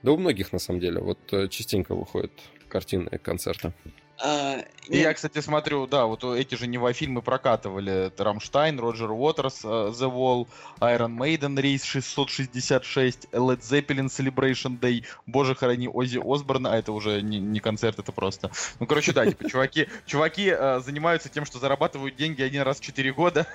Да 0.04 0.12
у 0.12 0.18
многих, 0.18 0.52
на 0.52 0.60
самом 0.60 0.82
деле. 0.82 1.00
Вот 1.00 1.20
э, 1.32 1.48
частенько 1.48 1.96
выходят 1.96 2.34
картины 2.68 3.10
концерта. 3.20 3.74
А, 4.20 4.64
И 4.88 4.98
я, 4.98 5.14
кстати, 5.14 5.42
смотрю, 5.42 5.86
да, 5.86 6.06
вот 6.06 6.24
эти 6.24 6.56
же 6.56 6.66
Нева-фильмы 6.68 7.22
прокатывали. 7.22 8.12
Рамштайн, 8.18 8.80
Роджер 8.80 9.12
Уотерс, 9.12 9.62
э, 9.64 9.68
The 9.68 10.12
Wall, 10.12 10.48
Iron 10.80 11.18
Maiden, 11.18 11.60
Рейс 11.60 11.84
666, 11.84 13.28
Led 13.32 13.60
Zeppelin, 13.60 14.08
Celebration 14.08 14.80
Day, 14.80 15.06
Боже, 15.28 15.56
храни 15.56 15.88
Оззи 15.88 16.20
Осборна, 16.24 16.74
а 16.74 16.78
это 16.78 16.94
уже 16.94 17.22
не, 17.22 17.40
не 17.40 17.60
концерт, 17.60 18.00
это 18.00 18.12
просто... 18.12 18.50
Ну, 18.80 18.88
короче, 18.88 19.14
да, 19.14 19.26
типа, 19.26 19.50
чуваки, 19.50 19.88
чуваки 20.06 20.50
э, 20.50 20.80
занимаются 20.80 21.30
тем, 21.30 21.46
что 21.46 21.60
зарабатывают 21.60 22.16
деньги 22.16 22.42
один 22.42 22.64
раз 22.64 22.80
в 22.80 22.82
4 22.82 23.14
года. 23.14 23.46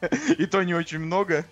И 0.38 0.46
то 0.46 0.62
не 0.62 0.74
очень 0.74 0.98
много. 0.98 1.46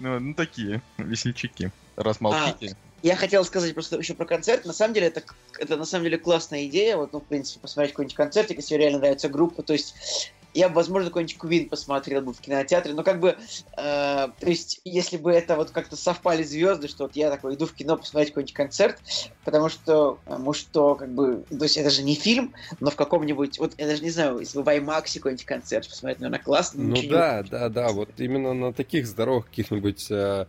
Ну, 0.00 0.18
ну, 0.18 0.34
такие 0.34 0.80
весельчаки. 0.96 1.70
Раз 1.96 2.20
молчите. 2.20 2.76
Я 3.02 3.16
хотел 3.16 3.44
сказать 3.44 3.74
просто 3.74 3.96
еще 3.96 4.14
про 4.14 4.24
концерт. 4.24 4.64
На 4.64 4.72
самом 4.72 4.94
деле, 4.94 5.06
это, 5.06 5.22
это 5.58 5.76
на 5.76 5.84
самом 5.84 6.04
деле 6.04 6.18
классная 6.18 6.66
идея. 6.66 6.96
Вот, 6.96 7.12
ну, 7.12 7.20
в 7.20 7.24
принципе, 7.24 7.60
посмотреть 7.60 7.92
какой-нибудь 7.92 8.16
концертик, 8.16 8.56
если 8.56 8.74
реально 8.74 8.98
нравится 8.98 9.28
группа. 9.28 9.62
То 9.62 9.72
есть 9.72 10.32
я 10.58 10.68
бы, 10.68 10.74
возможно, 10.74 11.08
какой-нибудь 11.08 11.36
Queen 11.40 11.68
посмотрел 11.68 12.22
бы 12.22 12.32
в 12.32 12.40
кинотеатре. 12.40 12.92
Но 12.92 13.02
как 13.04 13.20
бы, 13.20 13.30
э, 13.30 13.36
то 13.76 14.32
есть, 14.40 14.80
если 14.84 15.16
бы 15.16 15.30
это 15.32 15.56
вот 15.56 15.70
как-то 15.70 15.96
совпали 15.96 16.42
звезды, 16.42 16.88
что 16.88 17.04
вот 17.04 17.14
я 17.14 17.30
такой 17.30 17.54
иду 17.54 17.66
в 17.66 17.72
кино 17.72 17.96
посмотреть 17.96 18.30
какой-нибудь 18.30 18.54
концерт, 18.54 18.98
потому 19.44 19.68
что, 19.68 20.18
потому 20.24 20.52
что, 20.52 20.94
как 20.96 21.10
бы, 21.14 21.44
то 21.48 21.62
есть 21.62 21.76
это 21.76 21.90
же 21.90 22.02
не 22.02 22.14
фильм, 22.14 22.54
но 22.80 22.90
в 22.90 22.96
каком-нибудь, 22.96 23.58
вот 23.58 23.74
я 23.78 23.86
даже 23.86 24.02
не 24.02 24.10
знаю, 24.10 24.40
если 24.40 24.58
бы 24.58 24.64
в 24.64 24.68
IMAX 24.68 25.14
какой-нибудь 25.14 25.44
концерт 25.44 25.88
посмотреть, 25.88 26.20
наверное, 26.20 26.42
классно. 26.42 26.82
Ну 26.82 26.96
да, 27.08 27.42
да, 27.42 27.68
да, 27.68 27.88
вот 27.88 28.10
именно 28.18 28.52
на 28.52 28.72
таких 28.72 29.06
здоровых 29.06 29.46
каких-нибудь... 29.46 30.10
э, 30.10 30.46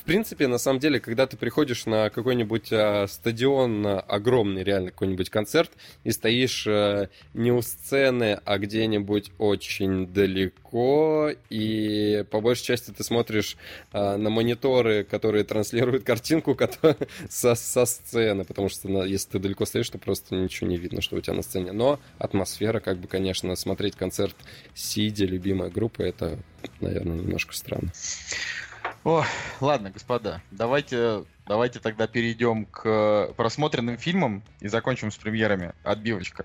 В 0.00 0.04
принципе, 0.04 0.46
на 0.46 0.58
самом 0.58 0.78
деле, 0.78 1.00
когда 1.00 1.26
ты 1.26 1.36
приходишь 1.36 1.86
на 1.86 2.10
какой-нибудь 2.10 2.70
э, 2.70 3.06
стадион, 3.08 3.86
э, 3.86 3.98
огромный 3.98 4.62
реально 4.62 4.90
какой-нибудь 4.90 5.30
концерт, 5.30 5.72
и 6.04 6.12
стоишь 6.12 6.66
э, 6.66 7.08
не 7.34 7.50
у 7.50 7.60
сцены, 7.62 8.40
а 8.44 8.58
где-нибудь 8.58 9.32
очень 9.48 10.06
далеко, 10.06 11.30
и 11.50 12.24
по 12.30 12.40
большей 12.40 12.64
части 12.64 12.90
ты 12.90 13.02
смотришь 13.02 13.56
э, 13.92 14.16
на 14.16 14.30
мониторы, 14.30 15.04
которые 15.04 15.44
транслируют 15.44 16.04
картинку 16.04 16.54
кото- 16.54 16.96
со, 17.28 17.54
со 17.54 17.84
сцены, 17.86 18.44
потому 18.44 18.68
что 18.68 18.88
на- 18.88 19.02
если 19.02 19.30
ты 19.30 19.38
далеко 19.38 19.64
стоишь, 19.66 19.90
то 19.90 19.98
просто 19.98 20.34
ничего 20.36 20.68
не 20.70 20.76
видно, 20.76 21.00
что 21.00 21.16
у 21.16 21.20
тебя 21.20 21.34
на 21.34 21.42
сцене. 21.42 21.72
Но 21.72 21.98
атмосфера, 22.18 22.80
как 22.80 22.98
бы, 22.98 23.08
конечно, 23.08 23.54
смотреть 23.56 23.96
концерт 23.96 24.36
сидя, 24.74 25.24
любимая 25.24 25.70
группа, 25.70 26.02
это, 26.02 26.38
наверное, 26.80 27.16
немножко 27.18 27.54
странно. 27.54 27.90
О, 29.04 29.24
ладно, 29.60 29.90
господа, 29.90 30.42
давайте, 30.50 31.24
давайте 31.46 31.78
тогда 31.78 32.06
перейдем 32.06 32.66
к 32.66 33.32
просмотренным 33.36 33.96
фильмам 33.96 34.42
и 34.60 34.68
закончим 34.68 35.10
с 35.10 35.16
премьерами. 35.16 35.72
Отбивочка. 35.84 36.44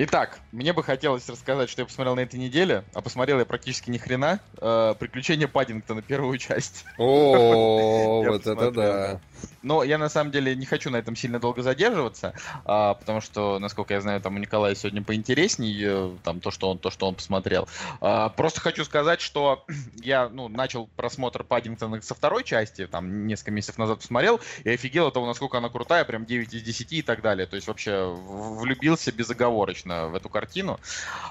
Итак, 0.00 0.38
мне 0.52 0.72
бы 0.72 0.84
хотелось 0.84 1.28
рассказать, 1.28 1.68
что 1.68 1.82
я 1.82 1.86
посмотрел 1.86 2.14
на 2.14 2.20
этой 2.20 2.38
неделе, 2.38 2.84
а 2.94 3.00
посмотрел 3.00 3.40
я 3.40 3.44
практически 3.44 3.90
ни 3.90 3.98
хрена. 3.98 4.38
Э, 4.58 4.94
Приключения 4.96 5.48
Паддингтона, 5.48 6.02
первую 6.02 6.38
часть. 6.38 6.84
О, 6.98 8.22
вот 8.28 8.46
это 8.46 8.70
да. 8.70 9.20
Но 9.62 9.82
я 9.82 9.98
на 9.98 10.08
самом 10.08 10.30
деле 10.30 10.54
не 10.54 10.66
хочу 10.66 10.88
на 10.90 10.98
этом 10.98 11.16
сильно 11.16 11.40
долго 11.40 11.62
задерживаться, 11.62 12.32
а, 12.64 12.94
потому 12.94 13.20
что, 13.20 13.58
насколько 13.58 13.94
я 13.94 14.00
знаю, 14.00 14.20
там 14.20 14.36
у 14.36 14.38
Николая 14.38 14.74
сегодня 14.76 15.02
поинтересней, 15.02 15.76
э, 15.84 16.10
там 16.22 16.40
то, 16.40 16.52
что 16.52 16.70
он, 16.70 16.78
то, 16.78 16.90
что 16.90 17.08
он 17.08 17.16
посмотрел. 17.16 17.68
А, 18.00 18.28
просто 18.28 18.60
хочу 18.60 18.84
сказать, 18.84 19.20
что 19.20 19.64
я 19.96 20.28
ну, 20.28 20.48
начал 20.48 20.86
просмотр 20.94 21.42
Паддингтона 21.42 22.00
со 22.02 22.14
второй 22.14 22.44
части, 22.44 22.86
там 22.86 23.26
несколько 23.26 23.50
месяцев 23.50 23.78
назад 23.78 23.98
посмотрел, 23.98 24.40
и 24.62 24.70
офигел 24.70 25.08
от 25.08 25.14
того, 25.14 25.26
насколько 25.26 25.58
она 25.58 25.68
крутая, 25.70 26.04
прям 26.04 26.24
9 26.24 26.54
из 26.54 26.62
10 26.62 26.92
и 26.92 27.02
так 27.02 27.20
далее. 27.20 27.46
То 27.46 27.56
есть 27.56 27.66
вообще 27.66 28.06
влюбился 28.06 29.10
безоговорочно 29.10 29.87
в 29.88 30.14
эту 30.14 30.28
картину. 30.28 30.78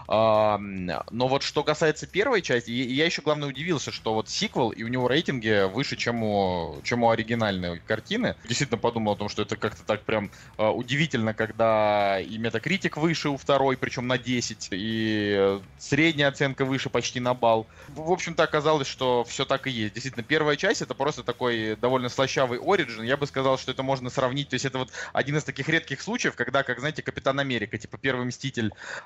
Но 0.08 1.02
вот 1.12 1.44
что 1.44 1.64
касается 1.64 2.08
первой 2.08 2.42
части, 2.42 2.72
я 2.72 3.06
еще, 3.06 3.22
главное, 3.22 3.50
удивился, 3.50 3.92
что 3.92 4.14
вот 4.14 4.30
сиквел, 4.30 4.70
и 4.70 4.84
у 4.84 4.88
него 4.88 5.08
рейтинги 5.08 5.68
выше, 5.68 5.96
чем 5.96 6.24
у, 6.24 6.80
чем 6.84 7.04
у 7.04 7.10
оригинальной 7.10 7.80
картины. 7.80 8.36
Действительно 8.48 8.78
подумал 8.78 9.14
о 9.14 9.16
том, 9.16 9.30
что 9.30 9.42
это 9.42 9.56
как-то 9.58 9.84
так 9.84 10.04
прям 10.04 10.30
а, 10.58 10.72
удивительно, 10.72 11.34
когда 11.34 12.20
и 12.20 12.38
метакритик 12.38 12.98
выше 12.98 13.30
у 13.30 13.38
второй, 13.38 13.78
причем 13.78 14.08
на 14.08 14.18
10, 14.18 14.70
и 14.72 15.60
средняя 15.78 16.30
оценка 16.30 16.66
выше 16.66 16.90
почти 16.90 17.20
на 17.20 17.34
балл. 17.34 17.68
В 17.90 18.12
общем-то, 18.12 18.44
оказалось, 18.44 18.88
что 18.88 19.24
все 19.26 19.46
так 19.46 19.68
и 19.68 19.72
есть. 19.72 19.94
Действительно, 19.94 20.24
первая 20.24 20.56
часть 20.56 20.82
это 20.82 20.94
просто 20.94 21.24
такой 21.24 21.76
довольно 21.76 22.10
слащавый 22.10 22.60
оригин. 22.60 23.04
Я 23.04 23.18
бы 23.18 23.28
сказал, 23.28 23.58
что 23.58 23.72
это 23.72 23.84
можно 23.84 24.10
сравнить. 24.10 24.50
То 24.50 24.56
есть 24.56 24.66
это 24.66 24.78
вот 24.78 24.90
один 25.14 25.38
из 25.38 25.44
таких 25.44 25.68
редких 25.70 26.02
случаев, 26.02 26.36
когда, 26.36 26.64
как 26.64 26.80
знаете, 26.80 27.02
Капитан 27.02 27.40
Америка, 27.40 27.78
типа 27.78 27.98
Первый 27.98 28.26
Мститель, 28.26 28.47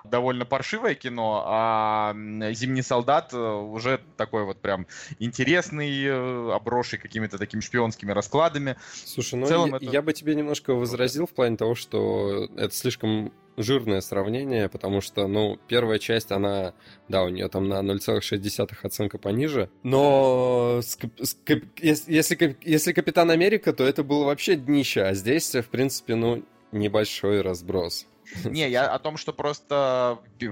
довольно 0.04 0.46
паршивое 0.46 0.96
кино, 0.96 1.44
а 1.46 2.14
Зимний 2.54 2.82
солдат 2.82 3.34
уже 3.34 4.00
такой 4.18 4.44
вот 4.46 4.62
прям 4.62 4.86
интересный, 5.20 6.04
э, 6.06 6.52
обросший 6.54 7.00
какими-то 7.00 7.38
такими 7.38 7.62
шпионскими 7.62 8.12
раскладами. 8.12 8.76
Слушай, 9.06 9.36
ну 9.36 9.48
я, 9.48 9.76
это- 9.78 9.86
я 9.86 10.02
бы 10.02 10.14
тебе 10.14 10.36
немножко 10.36 10.74
возразил 10.74 11.26
в 11.28 11.32
плане 11.32 11.58
того, 11.58 11.76
что 11.76 12.48
это 12.58 12.74
слишком 12.76 13.32
жирное 13.58 14.00
сравнение, 14.02 14.70
потому 14.70 15.02
что, 15.02 15.28
ну, 15.28 15.58
первая 15.68 16.00
часть, 16.00 16.32
она, 16.32 16.74
да, 17.10 17.24
у 17.24 17.30
нее 17.30 17.50
там 17.50 17.68
на 17.68 17.82
0,6 17.82 18.86
оценка 18.86 19.18
пониже, 19.18 19.70
но 19.84 20.80
с 20.82 20.98
с 21.22 21.38
если, 21.78 22.58
если 22.62 22.94
Капитан 22.94 23.30
Америка, 23.30 23.74
то 23.74 23.84
это 23.84 24.04
было 24.04 24.26
вообще 24.26 24.56
днище, 24.56 25.02
а 25.02 25.14
здесь, 25.14 25.54
в 25.54 25.66
принципе, 25.68 26.16
ну, 26.16 26.44
небольшой 26.72 27.42
разброс. 27.42 28.08
Не, 28.46 28.70
я 28.70 28.88
о 28.90 29.00
том, 29.00 29.18
что 29.18 29.34
просто 29.34 30.20
пи- 30.38 30.52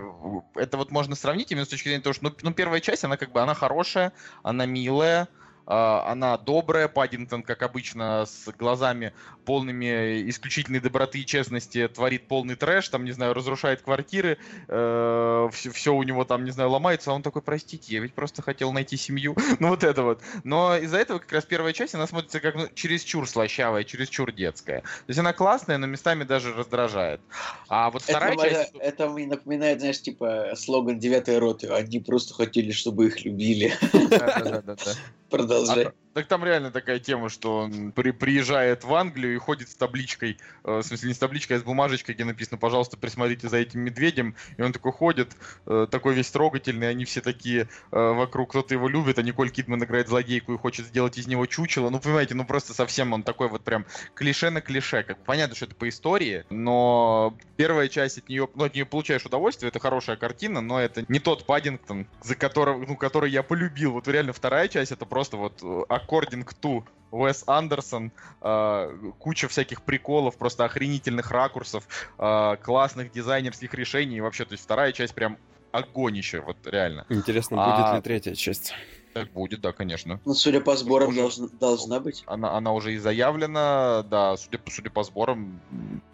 это 0.56 0.78
вот 0.78 0.92
можно 0.92 1.16
сравнить 1.16 1.52
именно 1.52 1.66
с 1.66 1.70
точки 1.70 1.88
зрения 1.88 2.04
того, 2.04 2.14
что 2.14 2.26
ну, 2.26 2.36
ну, 2.42 2.54
первая 2.54 2.80
часть, 2.82 3.04
она 3.04 3.18
как 3.18 3.32
бы 3.32 3.42
она 3.42 3.54
хорошая, 3.54 4.14
она 4.44 4.66
милая, 4.66 5.28
она 5.70 6.38
добрая, 6.38 6.88
Паддингтон, 6.88 7.44
как 7.44 7.62
обычно, 7.62 8.26
с 8.26 8.50
глазами 8.58 9.14
полными 9.46 10.30
исключительной 10.30 10.80
доброты 10.80 11.20
и 11.20 11.26
честности 11.26 11.88
творит 11.88 12.28
полный 12.28 12.56
трэш, 12.56 12.90
там, 12.90 13.06
не 13.06 13.12
знаю, 13.12 13.34
разрушает 13.34 13.82
квартиры, 13.82 14.38
все, 14.68 15.94
у 15.94 16.04
него 16.04 16.26
там, 16.26 16.44
не 16.44 16.52
знаю, 16.52 16.70
ломается, 16.72 17.12
а 17.12 17.14
он 17.14 17.22
такой, 17.22 17.42
простите, 17.42 17.94
я 17.94 18.02
ведь 18.02 18.14
просто 18.14 18.42
хотел 18.42 18.72
найти 18.72 18.98
семью, 18.98 19.36
ну 19.60 19.70
вот 19.70 19.84
это 19.84 20.04
вот. 20.04 20.22
Но 20.44 20.78
из-за 20.78 20.98
этого 20.98 21.20
как 21.20 21.32
раз 21.32 21.46
первая 21.46 21.74
часть, 21.74 21.96
она 21.96 22.08
смотрится 22.08 22.40
как 22.40 22.56
ну, 22.56 22.68
чересчур 22.74 23.28
слащавая, 23.28 23.84
чересчур 23.84 24.32
детская. 24.32 24.82
То 24.82 25.06
есть 25.08 25.20
она 25.20 25.34
классная, 25.34 25.78
но 25.78 25.88
местами 25.88 26.24
даже 26.24 26.54
раздражает. 26.54 27.22
А 27.68 27.90
вот 27.92 28.04
вторая 28.04 28.34
это, 28.34 28.50
часть... 28.50 28.76
это 28.76 29.10
мне 29.10 29.28
напоминает, 29.28 29.80
знаешь, 29.80 30.02
типа 30.02 30.54
слоган 30.56 31.00
девятой 31.00 31.38
роты. 31.38 31.68
Они 31.68 32.00
просто 32.00 32.34
хотели, 32.34 32.72
чтобы 32.72 33.08
их 33.08 33.24
любили. 33.24 33.74
Да-да-да-да. 33.94 34.76
Продолжай. 35.30 35.86
А, 35.86 35.94
так 36.14 36.28
там 36.28 36.44
реально 36.44 36.72
такая 36.72 37.00
тема, 37.00 37.30
что 37.30 37.60
он 37.60 37.92
при- 37.92 38.12
приезжает 38.12 38.84
в 38.84 38.94
Англию 38.94 39.36
и 39.36 39.38
ходит 39.38 39.70
с 39.70 39.76
табличкой, 39.76 40.38
э, 40.64 40.78
в 40.80 40.84
смысле 40.84 41.10
не 41.10 41.14
с 41.14 41.20
табличкой, 41.20 41.58
а 41.58 41.60
с 41.60 41.64
бумажечкой, 41.64 42.16
где 42.16 42.26
написано, 42.26 42.58
пожалуйста, 42.58 42.98
присмотрите 42.98 43.48
за 43.48 43.58
этим 43.58 43.82
медведем. 43.82 44.36
И 44.58 44.62
он 44.62 44.74
такой 44.74 44.92
ходит, 44.92 45.32
э, 45.66 45.88
такой 45.90 46.16
весь 46.16 46.32
трогательный, 46.32 46.90
они 46.90 47.06
все 47.06 47.22
такие 47.22 47.70
э, 47.92 48.12
вокруг, 48.12 48.50
кто-то 48.50 48.74
его 48.74 48.90
любит, 48.90 49.20
а 49.20 49.22
Николь 49.22 49.52
Кидман 49.52 49.84
играет 49.84 50.08
злодейку 50.08 50.54
и 50.54 50.58
хочет 50.58 50.88
сделать 50.88 51.18
из 51.18 51.28
него 51.28 51.46
чучело. 51.46 51.90
Ну, 51.90 52.00
понимаете, 52.00 52.34
ну 52.34 52.44
просто 52.44 52.74
совсем 52.74 53.14
он 53.14 53.24
такой 53.24 53.48
вот 53.48 53.64
прям 53.64 53.86
клише 54.16 54.50
на 54.50 54.62
клише. 54.62 55.04
Как 55.04 55.24
понятно, 55.24 55.56
что 55.56 55.66
это 55.66 55.76
по 55.76 55.88
истории, 55.88 56.44
но 56.50 57.38
первая 57.56 57.88
часть 57.88 58.18
от 58.18 58.30
нее, 58.30 58.50
ну, 58.56 58.66
от 58.66 58.74
нее 58.74 58.86
получаешь 58.86 59.26
удовольствие, 59.26 59.70
это 59.70 59.80
хорошая 59.80 60.18
картина, 60.18 60.60
но 60.60 60.82
это 60.82 61.06
не 61.08 61.20
тот 61.20 61.46
Паддингтон, 61.46 62.08
за 62.24 62.36
которого, 62.36 62.84
ну, 62.86 62.98
который 62.98 63.32
я 63.32 63.44
полюбил. 63.44 63.94
Вот 63.94 64.08
реально 64.08 64.34
вторая 64.34 64.68
часть 64.68 64.92
это 64.92 65.06
просто 65.06 65.19
вот 65.38 65.62
э, 65.62 65.84
according 65.90 66.48
to 66.62 66.84
Уэс 67.12 67.44
Андерсон, 67.48 68.12
э, 68.42 69.12
куча 69.20 69.48
всяких 69.48 69.84
приколов, 69.84 70.38
просто 70.38 70.66
охренительных 70.66 71.32
ракурсов, 71.32 71.88
э, 72.18 72.58
классных 72.62 73.12
дизайнерских 73.12 73.74
решений. 73.74 74.18
И 74.18 74.22
вообще, 74.22 74.46
то 74.46 74.54
есть 74.54 74.64
вторая 74.64 74.92
часть 74.92 75.16
прям 75.16 75.38
огонище, 75.72 76.42
вот 76.42 76.58
реально. 76.66 77.06
Интересно, 77.10 77.58
А- 77.62 77.72
будет 77.72 77.94
ли 77.94 78.02
третья 78.02 78.36
часть? 78.36 78.74
Так 79.14 79.32
будет, 79.32 79.62
да, 79.62 79.72
конечно. 79.72 80.20
Ну, 80.24 80.34
судя 80.34 80.62
по 80.62 80.76
сборам, 80.76 81.10
Уже- 81.10 81.20
должна, 81.22 81.48
должна 81.60 82.00
быть. 82.00 82.24
Она, 82.28 82.54
она 82.56 82.74
уже 82.74 82.94
и 82.94 82.98
заявлена, 82.98 84.04
да, 84.04 84.38
судя, 84.38 84.60
по- 84.60 84.70
судя 84.72 84.90
по 84.92 85.04
сборам, 85.04 85.60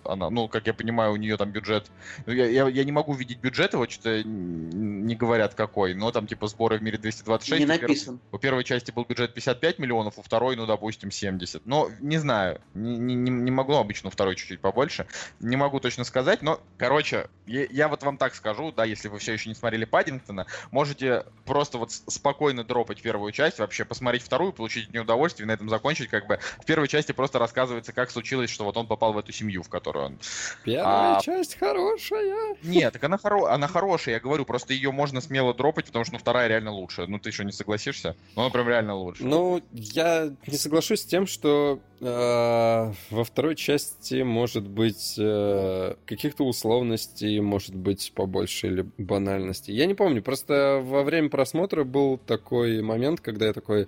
она, 0.04 0.30
ну, 0.30 0.48
как 0.48 0.66
я 0.68 0.74
понимаю, 0.74 1.12
у 1.14 1.16
нее 1.18 1.36
там 1.38 1.52
бюджет. 1.52 1.92
Ну, 2.26 2.34
я, 2.34 2.46
я, 2.46 2.68
я 2.68 2.84
не 2.84 2.92
могу 2.92 3.14
видеть 3.14 3.40
бюджет 3.40 3.74
его, 3.74 3.88
что-то 3.88 4.24
не 4.24 5.16
говорят 5.16 5.56
какой, 5.56 5.94
но 5.94 6.12
там 6.12 6.28
типа 6.28 6.48
сборы 6.48 6.78
в 6.78 6.84
мире 6.84 6.98
226. 6.98 7.60
Не 7.60 7.66
у, 7.66 7.68
написан. 7.68 8.20
у 8.32 8.38
первой 8.38 8.64
части 8.64 8.92
был 8.92 9.04
бюджет 9.04 9.34
55 9.34 9.80
миллионов, 9.80 10.18
у 10.18 10.22
второй, 10.22 10.56
ну, 10.56 10.66
допустим, 10.66 11.12
70. 11.12 11.66
Но 11.66 11.90
не 12.00 12.18
знаю, 12.18 12.62
не, 12.74 12.98
не, 12.98 13.16
не- 13.16 13.52
могу, 13.52 13.74
обычно 13.74 14.08
у 14.10 14.12
второй 14.12 14.36
чуть-чуть 14.36 14.60
побольше. 14.60 15.08
Не 15.40 15.56
могу 15.58 15.80
точно 15.80 16.04
сказать, 16.04 16.42
но, 16.42 16.62
короче, 16.78 17.28
я, 17.46 17.66
я 17.70 17.88
вот 17.88 18.04
вам 18.04 18.18
так 18.18 18.36
скажу, 18.36 18.72
да, 18.72 18.86
если 18.86 19.08
вы 19.08 19.20
все 19.20 19.34
еще 19.34 19.50
не 19.50 19.56
смотрели 19.56 19.86
Паддингтона, 19.86 20.46
можете 20.72 21.26
просто 21.46 21.78
вот 21.78 21.92
спокойно 21.92 22.64
дропать 22.86 23.02
первую 23.02 23.32
часть, 23.32 23.60
вообще 23.60 23.84
посмотреть 23.84 24.22
вторую, 24.22 24.54
получить 24.54 24.88
от 24.88 24.94
нее 24.94 25.02
удовольствие 25.02 25.46
и 25.46 25.48
на 25.48 25.54
этом 25.54 25.70
закончить, 25.70 26.08
как 26.08 26.28
бы. 26.28 26.40
В 26.60 26.66
первой 26.66 26.88
части 26.88 27.12
просто 27.12 27.40
рассказывается, 27.40 27.94
как 27.94 28.12
случилось, 28.12 28.50
что 28.50 28.64
вот 28.64 28.78
он 28.78 28.88
попал 28.88 29.14
в 29.14 29.18
эту 29.18 29.32
семью, 29.32 29.64
в 29.64 29.70
которую 29.70 30.06
он 30.06 30.20
Первая 30.64 31.18
А- 31.18 31.22
часть 31.22 31.58
хорошая. 31.58 32.56
нет, 32.64 32.94
так 32.94 33.04
она, 33.04 33.18
хоро... 33.18 33.48
она 33.48 33.68
хорошая, 33.68 34.16
я 34.16 34.20
говорю, 34.20 34.46
просто 34.46 34.74
ее 34.74 34.92
можно 34.92 35.22
смело 35.22 35.54
дропать, 35.54 35.86
потому 35.86 36.06
что 36.06 36.14
ну, 36.14 36.20
вторая 36.20 36.48
реально 36.48 36.72
лучше. 36.72 37.06
Ну 37.08 37.20
ты 37.20 37.32
что, 37.32 37.44
не 37.44 37.52
согласишься? 37.52 38.16
Ну 38.36 38.44
она 38.44 38.52
прям 38.52 38.68
реально 38.68 38.96
лучше. 38.96 39.26
Ну, 39.26 39.62
я 39.72 40.32
не 40.46 40.58
соглашусь 40.58 41.02
с 41.02 41.06
тем, 41.06 41.26
что 41.26 41.80
э, 42.00 42.94
во 43.10 43.24
второй 43.24 43.56
части 43.56 44.22
может 44.22 44.68
быть 44.68 45.16
э, 45.18 45.96
каких-то 46.06 46.44
условностей, 46.46 47.40
может 47.40 47.76
быть 47.76 48.12
побольше 48.16 48.68
или 48.68 48.86
банальности. 48.98 49.72
Я 49.72 49.86
не 49.86 49.96
помню, 49.96 50.22
просто 50.22 50.82
во 50.84 51.04
время 51.04 51.30
просмотра 51.30 51.84
был 51.84 52.18
такой 52.18 52.75
момент, 52.82 53.22
когда 53.22 53.48
я 53.48 53.54
такой, 53.54 53.88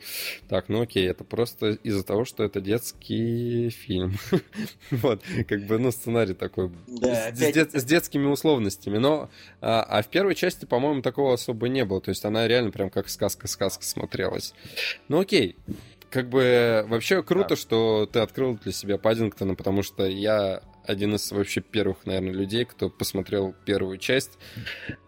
так, 0.50 0.70
ну 0.70 0.82
окей, 0.82 1.08
это 1.08 1.24
просто 1.24 1.72
из-за 1.84 2.04
того, 2.04 2.26
что 2.26 2.44
это 2.44 2.62
детский 2.62 3.70
фильм. 3.70 4.14
Вот, 4.92 5.22
как 5.48 5.66
бы, 5.66 5.78
ну, 5.80 5.92
сценарий 5.92 6.34
такой 6.34 6.72
Да, 6.88 7.32
с, 7.32 7.38
с 7.38 7.42
опять 7.42 7.56
дет- 7.56 7.76
с 7.80 7.84
детскими 7.84 8.26
условностями. 8.26 8.98
Но 8.98 9.30
а, 9.62 9.82
а 9.84 10.02
в 10.02 10.08
первой 10.08 10.36
части, 10.36 10.66
по-моему, 10.66 11.02
такого 11.02 11.34
особо 11.34 11.68
не 11.68 11.84
было. 11.86 12.00
То 12.02 12.10
есть 12.10 12.24
она 12.26 12.48
реально 12.48 12.72
прям 12.72 12.90
как 12.90 13.10
сказка-сказка 13.10 13.84
смотрелась. 13.84 14.54
Ну 15.08 15.20
окей. 15.20 15.56
Как 16.10 16.30
бы 16.30 16.86
вообще 16.88 17.22
круто, 17.22 17.50
Да. 17.50 17.56
что 17.58 18.10
ты 18.12 18.20
открыл 18.20 18.58
для 18.64 18.72
себя 18.72 18.98
Паддингтона, 18.98 19.56
потому 19.56 19.84
что 19.84 20.06
я 20.06 20.62
один 20.88 21.16
из 21.16 21.32
вообще 21.32 21.62
первых, 21.62 22.06
наверное, 22.06 22.34
людей, 22.34 22.66
кто 22.66 22.90
посмотрел 22.90 23.54
первую 23.66 23.98
часть. 23.98 24.40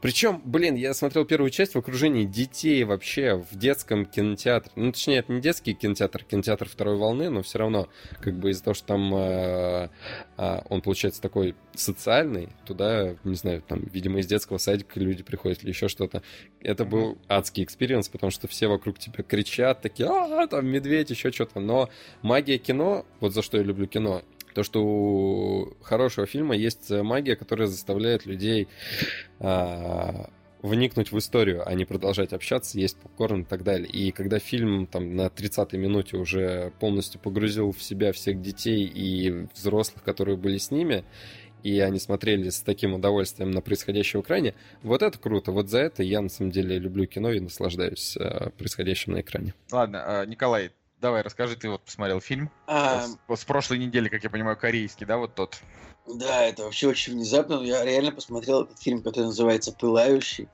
Причем, 0.02 0.42
блин, 0.44 0.76
я 0.76 0.94
смотрел 0.94 1.26
первую 1.26 1.50
часть 1.50 1.74
в 1.74 1.78
окружении 1.78 2.26
детей 2.26 2.84
вообще 2.84 3.36
в 3.36 3.58
детском 3.58 4.06
кинотеатре. 4.06 4.72
Ну, 4.76 4.92
точнее, 4.92 5.20
это 5.20 5.32
не 5.32 5.42
детский 5.42 5.74
кинотеатр, 5.74 6.24
кинотеатр 6.24 6.68
второй 6.68 6.98
волны, 6.98 7.30
но 7.30 7.42
все 7.42 7.60
равно, 7.60 7.88
как 8.22 8.38
бы 8.38 8.52
из-за 8.52 8.66
того, 8.66 8.74
что 8.74 8.88
там 8.88 9.14
э, 9.16 9.90
а, 10.38 10.64
он 10.70 10.82
получается 10.82 11.22
такой 11.22 11.56
социальный, 11.74 12.50
туда, 12.66 13.16
не 13.24 13.36
знаю, 13.36 13.62
там, 13.66 13.84
видимо, 13.92 14.20
из 14.20 14.28
детского 14.28 14.58
садика 14.58 15.00
люди 15.00 15.24
приходят 15.24 15.64
или 15.64 15.70
еще 15.70 15.88
что-то. 15.88 16.22
Это 16.60 16.84
был 16.84 17.18
адский 17.30 17.64
experience, 17.64 18.10
потому 18.10 18.32
что 18.32 18.48
все 18.48 18.68
вокруг 18.68 19.00
тебя 19.00 19.24
кричат, 19.24 19.82
такие, 19.82 20.10
а, 20.10 20.46
там, 20.48 20.68
медведь, 20.68 21.10
еще 21.10 21.32
что-то. 21.32 21.60
Но 21.60 21.90
магия 22.22 22.58
кино, 22.58 23.06
вот 23.22 23.34
за 23.34 23.42
что 23.42 23.58
я 23.58 23.64
люблю 23.64 23.88
кино, 23.88 24.24
то, 24.54 24.64
что 24.64 24.84
у 24.84 25.74
хорошего 25.82 26.26
фильма 26.26 26.56
есть 26.56 26.90
магия, 26.90 27.36
которая 27.36 27.68
заставляет 27.68 28.26
людей 28.26 28.68
а, 29.40 30.30
вникнуть 30.62 31.12
в 31.12 31.18
историю, 31.18 31.68
а 31.68 31.74
не 31.74 31.86
продолжать 31.86 32.34
общаться, 32.34 32.78
есть 32.80 32.98
попкорн 32.98 33.42
и 33.42 33.46
так 33.46 33.64
далее. 33.64 33.90
И 33.90 34.12
когда 34.12 34.40
фильм 34.40 34.88
там 34.88 35.16
на 35.16 35.28
30-й 35.28 35.78
минуте 35.78 36.18
уже 36.18 36.74
полностью 36.80 37.20
погрузил 37.22 37.72
в 37.72 37.82
себя 37.82 38.12
всех 38.12 38.42
детей 38.42 38.86
и 38.86 39.48
взрослых, 39.56 40.04
которые 40.04 40.38
были 40.38 40.58
с 40.58 40.72
ними, 40.72 41.06
и 41.64 41.80
они 41.80 42.00
смотрели 42.00 42.50
с 42.50 42.62
таким 42.62 42.94
удовольствием 42.94 43.52
на 43.52 43.62
происходящее 43.62 44.22
в 44.22 44.26
экране, 44.26 44.56
вот 44.82 45.02
это 45.02 45.18
круто. 45.18 45.52
Вот 45.52 45.70
за 45.70 45.80
это 45.80 46.04
я 46.04 46.22
на 46.22 46.30
самом 46.30 46.52
деле 46.52 46.80
люблю 46.80 47.06
кино 47.06 47.32
и 47.32 47.40
наслаждаюсь 47.40 48.16
э, 48.18 48.50
происходящим 48.58 49.14
на 49.14 49.22
экране. 49.22 49.54
Ладно, 49.72 50.22
а, 50.22 50.26
Николай, 50.26 50.72
давай 51.02 51.22
расскажи, 51.22 51.56
ты 51.56 51.70
вот 51.70 51.84
посмотрел 51.84 52.22
фильм 52.22 52.50
А, 52.68 53.06
с, 53.06 53.18
с 53.36 53.46
прошлой 53.46 53.78
недели, 53.80 54.10
как 54.10 54.24
я 54.24 54.30
понимаю, 54.30 54.58
корейский, 54.58 55.06
да, 55.06 55.18
вот 55.18 55.36
тот. 55.36 55.62
Да, 56.06 56.44
это 56.44 56.64
вообще 56.64 56.88
очень 56.88 57.14
внезапно. 57.14 57.58
но 57.58 57.64
Я 57.64 57.86
реально 57.86 58.12
посмотрел 58.12 58.64
этот 58.64 58.80
фильм, 58.80 59.04
который 59.04 59.26
называется 59.26 59.72
«Пылающий». 59.72 60.48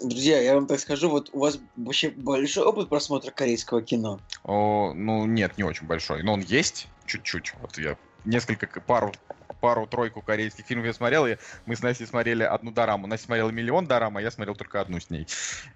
Друзья, 0.00 0.40
я 0.40 0.54
вам 0.54 0.68
так 0.68 0.78
скажу, 0.78 1.10
вот 1.10 1.30
у 1.32 1.40
вас 1.40 1.58
вообще 1.74 2.10
большой 2.10 2.64
опыт 2.64 2.88
просмотра 2.88 3.32
корейского 3.32 3.82
кино. 3.82 4.20
О, 4.44 4.92
ну 4.94 5.26
нет, 5.26 5.58
не 5.58 5.64
очень 5.64 5.88
большой, 5.88 6.22
но 6.22 6.34
он 6.34 6.40
есть 6.40 6.86
чуть-чуть. 7.06 7.54
Вот 7.60 7.76
я 7.78 7.96
несколько 8.24 8.80
пару 8.80 9.12
пару-тройку 9.60 10.22
корейских 10.22 10.64
фильмов 10.66 10.86
я 10.86 10.92
смотрел, 10.92 11.26
и 11.26 11.36
мы 11.66 11.76
с 11.76 11.82
Настей 11.82 12.06
смотрели 12.06 12.42
одну 12.42 12.70
дораму. 12.70 13.06
Настя 13.06 13.26
смотрела 13.26 13.50
миллион 13.50 13.86
дорам, 13.86 14.16
а 14.16 14.22
я 14.22 14.30
смотрел 14.30 14.54
только 14.54 14.80
одну 14.80 15.00
с 15.00 15.10
ней. 15.10 15.26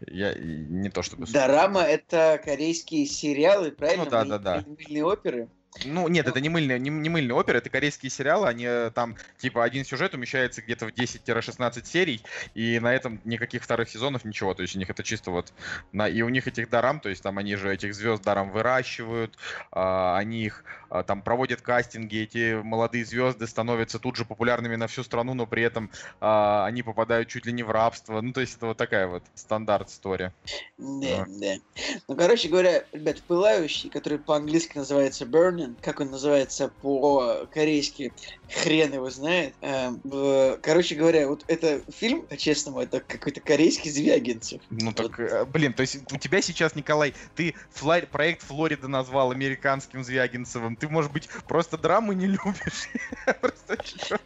Я 0.06 0.34
не 0.34 0.88
то 0.90 1.02
чтобы... 1.02 1.26
Дорама— 1.26 1.80
это 1.82 2.40
корейские 2.44 3.06
сериалы, 3.06 3.72
правильно? 3.72 4.04
Ну 4.04 4.10
да, 4.10 4.24
Мыль- 4.24 4.28
да, 4.28 4.38
да. 4.38 4.64
Оперы. 5.06 5.48
Ну, 5.84 6.06
нет, 6.08 6.28
это 6.28 6.40
не 6.40 6.50
мыльные, 6.50 6.78
не, 6.78 6.90
не 6.90 7.08
мыльные 7.08 7.34
оперы, 7.34 7.58
это 7.58 7.70
корейские 7.70 8.10
сериалы, 8.10 8.46
они 8.46 8.66
э, 8.66 8.90
там, 8.94 9.16
типа, 9.38 9.64
один 9.64 9.86
сюжет 9.86 10.14
умещается 10.14 10.60
где-то 10.60 10.86
в 10.86 10.90
10-16 10.90 11.86
серий, 11.86 12.22
и 12.54 12.78
на 12.78 12.94
этом 12.94 13.20
никаких 13.24 13.62
вторых 13.62 13.88
сезонов, 13.88 14.24
ничего, 14.24 14.52
то 14.52 14.62
есть 14.62 14.76
у 14.76 14.78
них 14.78 14.90
это 14.90 15.02
чисто 15.02 15.30
вот, 15.30 15.52
на, 15.92 16.08
и 16.08 16.20
у 16.20 16.28
них 16.28 16.46
этих 16.46 16.68
дарам, 16.68 17.00
то 17.00 17.08
есть 17.08 17.22
там 17.22 17.38
они 17.38 17.56
же 17.56 17.72
этих 17.72 17.94
звезд 17.94 18.22
даром 18.22 18.50
выращивают, 18.50 19.38
а, 19.70 20.18
они 20.18 20.44
их 20.44 20.62
а, 20.90 21.02
там 21.04 21.22
проводят 21.22 21.62
кастинги, 21.62 22.18
эти 22.18 22.60
молодые 22.62 23.06
звезды 23.06 23.46
становятся 23.46 23.98
тут 23.98 24.16
же 24.16 24.26
популярными 24.26 24.76
на 24.76 24.88
всю 24.88 25.02
страну, 25.02 25.32
но 25.32 25.46
при 25.46 25.62
этом 25.62 25.90
а, 26.20 26.66
они 26.66 26.82
попадают 26.82 27.30
чуть 27.30 27.46
ли 27.46 27.52
не 27.52 27.62
в 27.62 27.70
рабство, 27.70 28.20
ну, 28.20 28.34
то 28.34 28.42
есть 28.42 28.58
это 28.58 28.66
вот 28.66 28.76
такая 28.76 29.06
вот 29.06 29.22
стандарт 29.34 29.88
история. 29.88 30.34
Да, 30.76 31.24
да. 31.26 31.54
Ну, 32.08 32.16
короче 32.16 32.48
говоря, 32.48 32.84
ребят, 32.92 33.22
«Пылающий», 33.22 33.88
который 33.88 34.18
по-английски 34.18 34.76
называется 34.76 35.24
«Burning», 35.24 35.61
как 35.80 36.00
он 36.00 36.10
называется 36.10 36.72
по-корейски, 36.80 38.12
хрен 38.48 38.92
его 38.94 39.10
знает. 39.10 39.54
В- 39.60 40.58
Короче 40.62 40.94
говоря, 40.94 41.28
вот 41.28 41.44
это 41.48 41.82
фильм, 41.92 42.26
по-честному, 42.26 42.80
это 42.80 43.00
какой-то 43.00 43.40
корейский 43.40 43.90
Звягинцев. 43.90 44.60
Ну 44.70 44.92
так, 44.92 45.18
э, 45.20 45.44
блин, 45.46 45.72
то 45.72 45.82
есть 45.82 45.98
у 46.12 46.16
тебя 46.18 46.42
сейчас, 46.42 46.74
Николай, 46.74 47.14
ты 47.34 47.54
Фла- 47.74 48.06
проект 48.06 48.42
Флорида 48.42 48.88
назвал 48.88 49.30
американским 49.30 50.04
Звягинцевым. 50.04 50.76
Ты, 50.76 50.88
может 50.88 51.12
быть, 51.12 51.28
просто 51.48 51.78
драмы 51.78 52.14
не 52.14 52.26
любишь? 52.26 52.88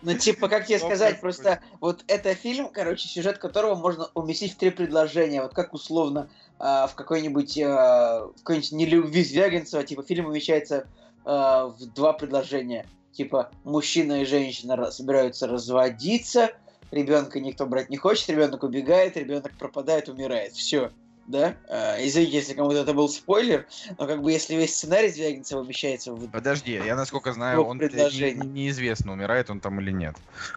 Ну, 0.02 0.14
типа, 0.14 0.48
как 0.48 0.66
тебе 0.66 0.78
сказать, 0.78 1.20
просто 1.20 1.60
вот 1.80 2.04
это 2.08 2.34
фильм, 2.34 2.68
короче, 2.68 3.08
сюжет 3.08 3.38
которого 3.38 3.74
можно 3.74 4.08
уместить 4.14 4.54
в 4.54 4.56
три 4.56 4.70
предложения. 4.70 5.42
Вот 5.42 5.54
как 5.54 5.74
условно 5.74 6.28
а, 6.58 6.86
в 6.86 6.94
какой-нибудь 6.94 7.56
в 7.56 8.32
какой-нибудь 8.38 8.72
нелюбви 8.72 9.22
Звягинцева, 9.24 9.84
типа, 9.84 10.02
фильм 10.02 10.26
умещается 10.26 10.86
а, 11.26 11.66
в 11.66 11.84
два 11.92 12.12
предложения. 12.12 12.86
Типа, 13.10 13.50
мужчина 13.64 14.22
и 14.22 14.24
женщина 14.24 14.90
собираются 14.92 15.48
разводиться, 15.48 16.52
ребенка 16.92 17.40
никто 17.40 17.66
брать 17.66 17.90
не 17.90 17.96
хочет, 17.96 18.28
ребенок 18.28 18.62
убегает, 18.62 19.16
ребенок 19.16 19.52
пропадает, 19.58 20.08
умирает. 20.08 20.52
Все. 20.52 20.90
Да? 21.26 21.56
А, 21.68 21.96
извините, 21.98 22.36
если 22.36 22.54
кому-то 22.54 22.78
это 22.78 22.94
был 22.94 23.08
спойлер, 23.08 23.66
но 23.98 24.06
как 24.06 24.22
бы 24.22 24.30
если 24.30 24.54
весь 24.54 24.76
сценарий 24.76 25.08
Звягинцева 25.08 25.60
умещается 25.60 26.12
в 26.12 26.28
Подожди, 26.30 26.72
я 26.72 26.94
насколько 26.94 27.32
знаю, 27.32 27.64
он 27.64 27.78
не- 27.78 28.34
неизвестно, 28.46 29.12
умирает 29.12 29.50
он 29.50 29.60
там 29.60 29.80
или 29.80 29.90
нет 29.90 30.16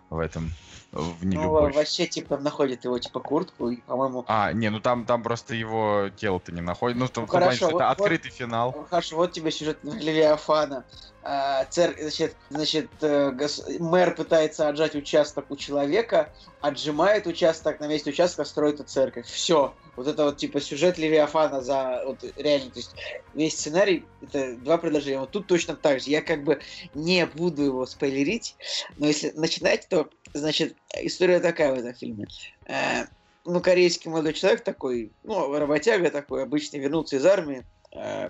в 0.09 0.19
этом, 0.19 0.51
в 0.91 1.23
ну, 1.23 1.29
нелюбовь. 1.29 1.75
вообще, 1.75 2.05
типа, 2.07 2.37
находит 2.37 2.83
его, 2.85 2.97
типа, 2.99 3.19
куртку, 3.19 3.69
и, 3.69 3.77
по-моему, 3.77 4.25
А, 4.27 4.53
не, 4.53 4.69
ну 4.69 4.79
там, 4.79 5.05
там 5.05 5.23
просто 5.23 5.55
его 5.55 6.09
тело-то 6.15 6.51
не 6.51 6.61
находит. 6.61 6.97
Ну, 6.97 7.05
в 7.05 7.09
том 7.09 7.23
Ну, 7.23 7.27
плане, 7.29 7.45
хорошо, 7.45 7.57
что 7.57 7.73
вот- 7.73 7.81
это 7.81 7.87
вот- 7.89 7.99
открытый 8.05 8.31
финал. 8.31 8.87
Хорошо, 8.89 9.15
вот 9.15 9.31
тебе 9.31 9.51
сюжет 9.51 9.79
Левиафана. 9.83 10.85
А, 11.21 11.65
цер- 11.65 11.95
Значит, 11.99 12.35
значит 12.49 12.89
э, 13.01 13.31
гос- 13.31 13.79
мэр 13.79 14.15
пытается 14.15 14.69
отжать 14.69 14.95
участок 14.95 15.51
у 15.51 15.57
человека, 15.57 16.31
отжимает 16.61 17.27
участок, 17.27 17.79
на 17.79 17.87
месте 17.87 18.11
участка 18.11 18.45
строит 18.45 18.87
церковь. 18.89 19.25
Все. 19.27 19.73
Вот 19.95 20.07
это 20.07 20.23
вот 20.25 20.37
типа 20.37 20.61
сюжет 20.61 20.97
Левиафана 20.97 21.61
за 21.61 22.03
вот 22.05 22.23
реально, 22.37 22.71
то 22.71 22.79
есть 22.79 22.95
весь 23.33 23.59
сценарий 23.59 24.05
это 24.21 24.55
два 24.57 24.77
предложения. 24.77 25.19
Вот 25.19 25.31
тут 25.31 25.47
точно 25.47 25.75
так 25.75 25.99
же. 25.99 26.09
Я 26.09 26.21
как 26.21 26.43
бы 26.43 26.61
не 26.93 27.25
буду 27.25 27.63
его 27.63 27.85
спойлерить, 27.85 28.55
но 28.97 29.07
если 29.07 29.31
начинать, 29.31 29.87
то 29.89 30.09
значит 30.33 30.77
история 31.01 31.39
такая 31.39 31.73
в 31.73 31.79
этом 31.79 31.93
фильме. 31.93 32.27
Э, 32.65 33.05
ну, 33.45 33.61
корейский 33.61 34.09
молодой 34.09 34.33
человек 34.33 34.63
такой, 34.63 35.11
ну, 35.23 35.57
работяга 35.57 36.11
такой, 36.11 36.43
обычный, 36.43 36.79
вернулся 36.79 37.17
из 37.17 37.25
армии, 37.25 37.65
э, 37.95 38.29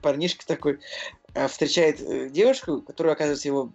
парнишка 0.00 0.46
такой, 0.46 0.74
э, 0.74 0.78
встречает 1.48 2.00
э, 2.00 2.28
девушку, 2.30 2.82
которая, 2.82 3.14
оказывается, 3.14 3.48
его 3.48 3.70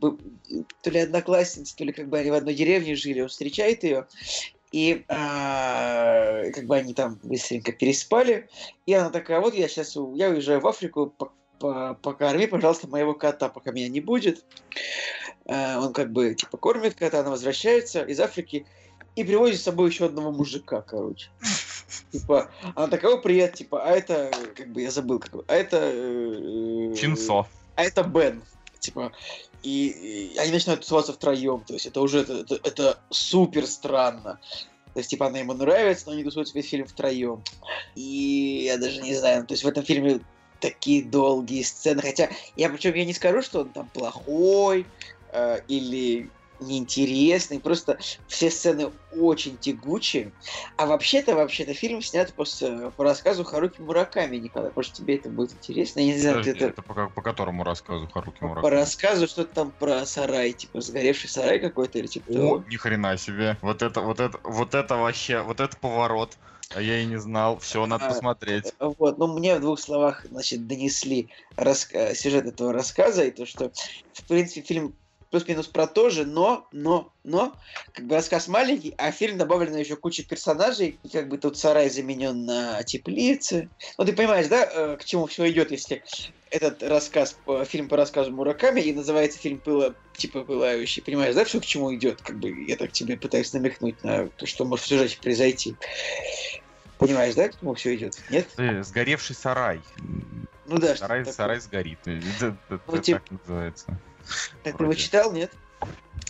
то 0.82 0.90
ли 0.90 1.00
одноклассница, 1.00 1.76
то 1.76 1.84
ли 1.84 1.94
как 1.94 2.10
бы 2.10 2.20
они 2.20 2.32
в 2.32 2.34
одной 2.34 2.54
деревне 2.54 2.96
жили, 2.96 3.22
он 3.22 3.28
встречает 3.28 3.84
ее, 3.84 4.08
и 4.72 5.06
а, 5.08 6.44
как 6.54 6.66
бы 6.66 6.76
они 6.76 6.94
там 6.94 7.20
быстренько 7.24 7.72
переспали, 7.72 8.50
и 8.86 8.94
она 8.94 9.10
такая, 9.10 9.40
вот 9.40 9.54
я 9.54 9.68
сейчас, 9.68 9.96
я 10.16 10.30
уезжаю 10.30 10.60
в 10.60 10.68
Африку, 10.68 11.08
по- 11.08 11.32
по- 11.60 11.94
покорми, 12.02 12.46
пожалуйста, 12.46 12.88
моего 12.88 13.14
кота, 13.14 13.50
пока 13.50 13.72
меня 13.72 13.88
не 13.88 14.02
будет. 14.02 14.44
э, 15.46 15.78
он 15.78 15.94
как 15.94 16.12
бы 16.12 16.36
типа 16.36 16.58
кормит 16.58 16.96
кота, 16.96 17.22
она 17.22 17.30
возвращается 17.30 18.04
из 18.04 18.20
Африки 18.20 18.66
и 19.16 19.24
привозит 19.24 19.62
с 19.62 19.64
собой 19.64 19.90
еще 19.90 20.06
одного 20.06 20.32
мужика, 20.32 20.82
короче. 20.82 21.30
Типа, 22.12 22.50
она 22.76 22.88
такая, 22.88 23.18
привет, 23.18 23.54
типа, 23.54 23.84
а 23.84 23.92
это, 23.92 24.32
как 24.56 24.72
бы, 24.72 24.82
я 24.82 24.92
забыл, 24.92 25.20
как, 25.20 25.34
а 25.48 25.54
это... 25.54 25.78
э, 25.82 26.92
э, 26.92 26.96
Чинцо. 26.96 27.48
а 27.76 27.84
это 27.84 28.04
Бен. 28.04 28.44
Типа, 28.80 29.12
и, 29.64 30.32
и 30.34 30.38
они 30.38 30.52
начинают 30.52 30.82
тусоваться 30.82 31.14
втроем. 31.14 31.62
То 31.66 31.74
есть 31.74 31.88
это 31.88 32.00
уже 32.02 32.20
это, 32.20 32.34
это, 32.34 32.56
это 32.64 33.00
супер 33.10 33.66
странно. 33.66 34.40
То 34.94 35.00
есть, 35.00 35.10
типа, 35.10 35.28
она 35.28 35.40
ему 35.40 35.54
нравится, 35.54 36.06
но 36.08 36.14
они 36.14 36.24
тусуются 36.24 36.54
весь 36.54 36.70
фильм 36.70 36.86
втроем. 36.86 37.44
И 37.96 38.64
я 38.66 38.78
даже 38.78 39.02
не 39.02 39.16
знаю, 39.16 39.42
ну, 39.42 39.48
то 39.48 39.54
есть 39.54 39.64
в 39.64 39.68
этом 39.68 39.84
фильме 39.84 40.22
такие 40.60 41.04
долгие 41.04 41.64
сцены. 41.64 42.02
Хотя 42.02 42.30
я 42.56 42.70
причем 42.70 42.94
я 42.94 43.06
не 43.06 43.14
скажу, 43.14 43.42
что 43.42 43.62
он 43.62 43.70
там 43.70 43.90
плохой 43.90 44.86
э, 45.34 45.60
или 45.68 46.30
неинтересный. 46.60 47.60
Просто 47.60 47.98
все 48.28 48.50
сцены 48.52 48.92
очень 49.12 49.58
тягучие. 49.58 50.32
А 50.78 50.86
вообще-то, 50.86 51.36
вообще-то 51.36 51.74
фильм 51.74 52.02
снят 52.02 52.34
просто 52.34 52.92
по 52.96 53.04
рассказу 53.04 53.44
Харуки 53.44 53.82
Мураками, 53.82 54.38
Николай. 54.38 54.72
Может, 54.76 54.94
тебе 54.94 55.16
это 55.18 55.30
будет 55.30 55.54
интересно? 55.54 56.00
Я 56.00 56.06
не 56.14 56.20
знаю, 56.20 56.38
Подожди, 56.38 56.60
это... 56.60 56.66
это 56.68 56.82
по, 56.82 57.10
по 57.10 57.22
которому 57.22 57.64
рассказу 57.64 58.08
Харуки 58.08 58.40
По 58.40 58.48
Мураками? 58.48 58.74
рассказу 58.74 59.28
что-то 59.28 59.54
там 59.54 59.72
про 59.72 60.06
сарай, 60.06 60.54
типа 60.54 60.82
сгоревший 60.82 61.30
сарай 61.30 61.60
какой-то 61.60 62.00
или 62.00 62.08
типа 62.08 62.32
О, 62.32 62.34
того. 62.34 62.64
ни 62.70 62.76
хрена 62.76 63.18
себе. 63.18 63.58
Вот 63.62 63.82
это, 63.82 64.02
вот 64.02 64.20
это, 64.20 64.40
вот 64.44 64.74
это 64.76 64.96
вообще, 64.96 65.42
вот 65.42 65.60
это 65.60 65.76
поворот. 65.78 66.38
А 66.74 66.82
я 66.82 67.00
и 67.00 67.06
не 67.06 67.18
знал. 67.18 67.60
Все, 67.60 67.86
надо 67.86 68.06
А, 68.06 68.10
посмотреть. 68.10 68.74
Вот, 68.80 69.18
ну 69.20 69.38
мне 69.38 69.56
в 69.56 69.62
двух 69.62 69.80
словах, 69.80 70.26
значит, 70.26 70.66
донесли 70.68 71.30
рас- 71.56 71.90
э, 71.92 72.16
сюжет 72.16 72.46
этого 72.46 72.74
рассказа 72.74 73.24
и 73.24 73.32
то, 73.32 73.46
что, 73.46 73.72
в 74.14 74.28
принципе, 74.28 74.62
фильм 74.62 74.96
плюс-минус 75.36 75.68
про 75.68 75.86
то 75.86 76.10
же, 76.10 76.26
но, 76.26 76.66
но, 76.72 77.12
но, 77.26 77.54
как 77.94 78.06
бы 78.06 78.16
рассказ 78.16 78.48
маленький, 78.48 78.94
а 78.98 79.12
в 79.12 79.16
фильм 79.16 79.38
добавлена 79.38 79.80
еще 79.80 79.98
куча 79.98 80.24
персонажей, 80.24 80.98
и 81.04 81.10
как 81.10 81.28
бы 81.28 81.38
тут 81.38 81.58
сарай 81.58 81.90
заменен 81.90 82.46
на 82.46 82.82
теплице. 82.84 83.70
Ну 83.98 84.06
ты 84.06 84.14
понимаешь, 84.14 84.48
да, 84.48 84.64
э, 84.64 84.98
к 84.98 85.04
чему 85.04 85.26
все 85.26 85.52
идет, 85.52 85.72
если 85.72 86.04
этот 86.52 86.82
рассказ, 86.84 87.34
по- 87.44 87.66
фильм 87.66 87.90
по 87.90 87.98
рассказу 87.98 88.32
Мураками, 88.32 88.80
и 88.80 88.94
называется 88.94 89.38
фильм 89.38 89.60
«Пыло, 89.60 89.94
типа 90.18 90.46
пылающий», 90.46 91.04
понимаешь, 91.04 91.36
да, 91.36 91.44
все 91.44 91.60
к 91.60 91.66
чему 91.66 91.94
идет, 91.94 92.22
как 92.22 92.40
бы 92.40 92.50
я 92.64 92.78
так 92.78 92.94
тебе 92.94 93.18
пытаюсь 93.18 93.52
намекнуть 93.52 94.02
на 94.06 94.30
то, 94.30 94.46
что 94.46 94.64
может 94.64 94.86
в 94.86 94.88
сюжете 94.88 95.20
произойти. 95.22 95.76
Понимаешь, 96.98 97.36
да, 97.36 97.50
к 97.50 97.60
чему 97.60 97.74
все 97.74 97.94
идет? 97.96 98.14
Нет? 98.30 98.48
Ты, 98.56 98.82
сгоревший 98.84 99.36
сарай. 99.36 99.82
Ну 100.66 100.78
да, 100.78 100.96
Сарай, 100.96 101.26
сарай 101.26 101.60
сгорит. 101.60 102.00
Это, 102.08 102.58
это 102.70 102.82
Ну, 102.88 102.98
тип- 103.00 103.20
так 103.20 103.32
называется. 103.32 104.00
Так 104.64 104.78
ты 104.78 104.84
его 104.84 104.94
читал, 104.94 105.32
нет? 105.32 105.52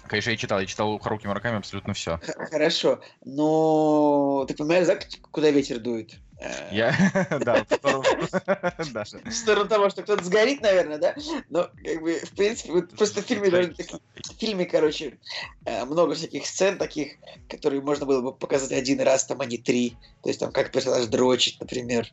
Конечно, 0.08 0.30
я 0.30 0.38
читал. 0.38 0.60
Я 0.60 0.66
читал 0.66 0.92
у 0.92 1.00
Харуки 1.00 1.26
Мураками 1.28 1.58
абсолютно 1.58 1.94
все. 1.94 2.20
Хорошо. 2.52 3.02
Но 3.24 4.46
ты 4.48 4.54
понимаешь, 4.54 4.88
да, 4.88 5.00
куда 5.32 5.50
ветер 5.50 5.80
дует? 5.80 6.16
Э, 6.40 6.68
Я, 6.72 6.94
да, 7.40 7.64
в 7.64 9.32
сторону- 9.32 9.68
того, 9.68 9.90
что 9.90 10.04
кто-то 10.04 10.24
сгорит, 10.24 10.62
наверное, 10.62 10.98
да? 10.98 11.16
Но, 11.50 11.70
как 11.84 12.02
бы, 12.02 12.20
в 12.20 12.32
принципе, 12.32 12.82
просто 12.84 13.22
в 13.22 13.26
фильме 13.26 13.50
в 13.50 14.40
фильме, 14.40 14.66
короче, 14.66 15.18
э, 15.66 15.86
много 15.86 16.14
всяких 16.14 16.46
сцен 16.46 16.78
таких, 16.78 17.14
которые 17.50 17.82
можно 17.82 18.06
было 18.06 18.22
бы 18.22 18.34
показать 18.34 18.72
один 18.72 19.02
раз, 19.02 19.26
там, 19.26 19.42
а 19.42 19.46
не 19.46 19.58
три. 19.58 19.96
То 20.24 20.30
есть, 20.30 20.40
там, 20.40 20.52
как 20.52 20.72
персонаж 20.72 21.06
дрочит, 21.06 21.60
например. 21.60 22.08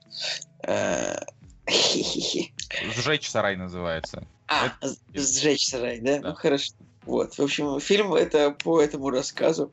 Э. 0.62 1.16
Сжечь 1.66 3.30
сарай 3.30 3.56
называется. 3.56 4.26
А, 4.60 4.66
Это- 4.66 4.94
сжечь 5.14 5.66
сарай, 5.68 6.00
да? 6.00 6.18
Да. 6.20 6.28
Ну, 6.30 6.34
хорошо. 6.34 6.72
Вот, 7.04 7.34
в 7.34 7.40
общем, 7.42 7.80
фильм 7.80 8.14
это 8.14 8.52
по 8.52 8.80
этому 8.80 9.10
рассказу. 9.10 9.72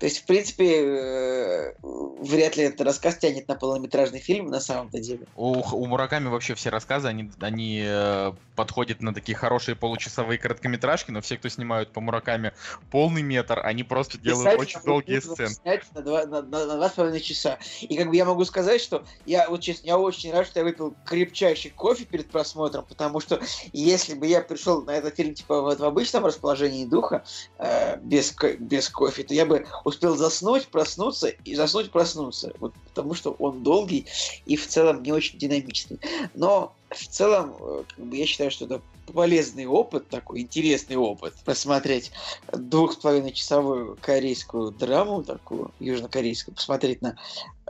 То 0.00 0.06
есть, 0.06 0.22
в 0.22 0.26
принципе, 0.26 0.84
э, 0.84 1.74
вряд 1.82 2.56
ли 2.56 2.64
этот 2.64 2.80
рассказ 2.80 3.18
тянет 3.18 3.46
на 3.46 3.54
полнометражный 3.54 4.18
фильм 4.18 4.46
на 4.46 4.60
самом-то 4.60 4.98
деле. 4.98 5.26
У, 5.36 5.60
у 5.60 5.86
Мураками 5.86 6.28
вообще 6.28 6.54
все 6.54 6.70
рассказы, 6.70 7.06
они, 7.08 7.30
они 7.40 7.82
э, 7.86 8.32
подходят 8.56 9.00
на 9.02 9.14
такие 9.14 9.36
хорошие 9.36 9.76
получасовые 9.76 10.38
короткометражки, 10.38 11.12
но 11.12 11.20
все, 11.20 11.38
кто 11.38 11.48
снимают 11.48 11.92
по 11.92 12.00
Мураками 12.00 12.52
полный 12.90 13.22
метр, 13.22 13.60
они 13.64 13.84
просто 13.84 14.18
делают 14.18 14.46
Писать 14.46 14.60
очень 14.60 14.76
нам 14.78 14.84
долгие 14.84 15.20
сцены. 15.20 15.80
на 15.94 16.02
два, 16.02 16.26
на, 16.26 16.42
на- 16.42 16.66
на 16.66 16.76
два 16.76 16.88
с 16.88 16.92
половиной 16.92 17.20
часа. 17.20 17.58
И 17.82 17.96
как 17.96 18.08
бы 18.08 18.16
я 18.16 18.24
могу 18.24 18.44
сказать, 18.44 18.80
что 18.80 19.04
я 19.26 19.48
вот 19.48 19.60
честно, 19.60 19.86
я 19.86 19.98
очень 19.98 20.32
рад, 20.32 20.46
что 20.46 20.58
я 20.58 20.64
выпил 20.64 20.96
крепчайший 21.04 21.70
кофе 21.70 22.04
перед 22.04 22.30
просмотром, 22.30 22.84
потому 22.84 23.20
что 23.20 23.40
если 23.72 24.14
бы 24.14 24.26
я 24.26 24.40
пришел 24.40 24.82
на 24.82 24.90
этот 24.90 25.14
фильм 25.14 25.34
типа 25.34 25.62
вот 25.62 25.78
в 25.78 25.84
обычном 25.84 26.26
расположении 26.26 26.63
духа, 26.86 27.24
э, 27.58 27.96
без, 28.00 28.34
без 28.58 28.88
кофе, 28.88 29.22
то 29.22 29.34
я 29.34 29.46
бы 29.46 29.66
успел 29.84 30.16
заснуть, 30.16 30.68
проснуться 30.68 31.28
и 31.28 31.54
заснуть, 31.54 31.90
проснуться. 31.90 32.52
Вот, 32.58 32.74
потому 32.84 33.14
что 33.14 33.32
он 33.32 33.62
долгий 33.62 34.06
и 34.46 34.56
в 34.56 34.66
целом 34.66 35.02
не 35.02 35.12
очень 35.12 35.38
динамичный. 35.38 36.00
Но 36.34 36.76
в 36.90 37.08
целом, 37.08 37.56
э, 37.60 37.84
как 37.88 38.06
бы 38.06 38.16
я 38.16 38.26
считаю, 38.26 38.50
что 38.50 38.66
это 38.66 38.82
полезный 39.12 39.66
опыт, 39.66 40.08
такой 40.08 40.40
интересный 40.40 40.96
опыт, 40.96 41.34
посмотреть 41.44 42.12
двух 42.52 42.94
с 42.94 42.96
половиной 42.96 43.32
часовую 43.32 43.98
корейскую 44.00 44.70
драму, 44.70 45.22
такую 45.22 45.72
южнокорейскую, 45.78 46.54
посмотреть 46.54 47.02
на, 47.02 47.16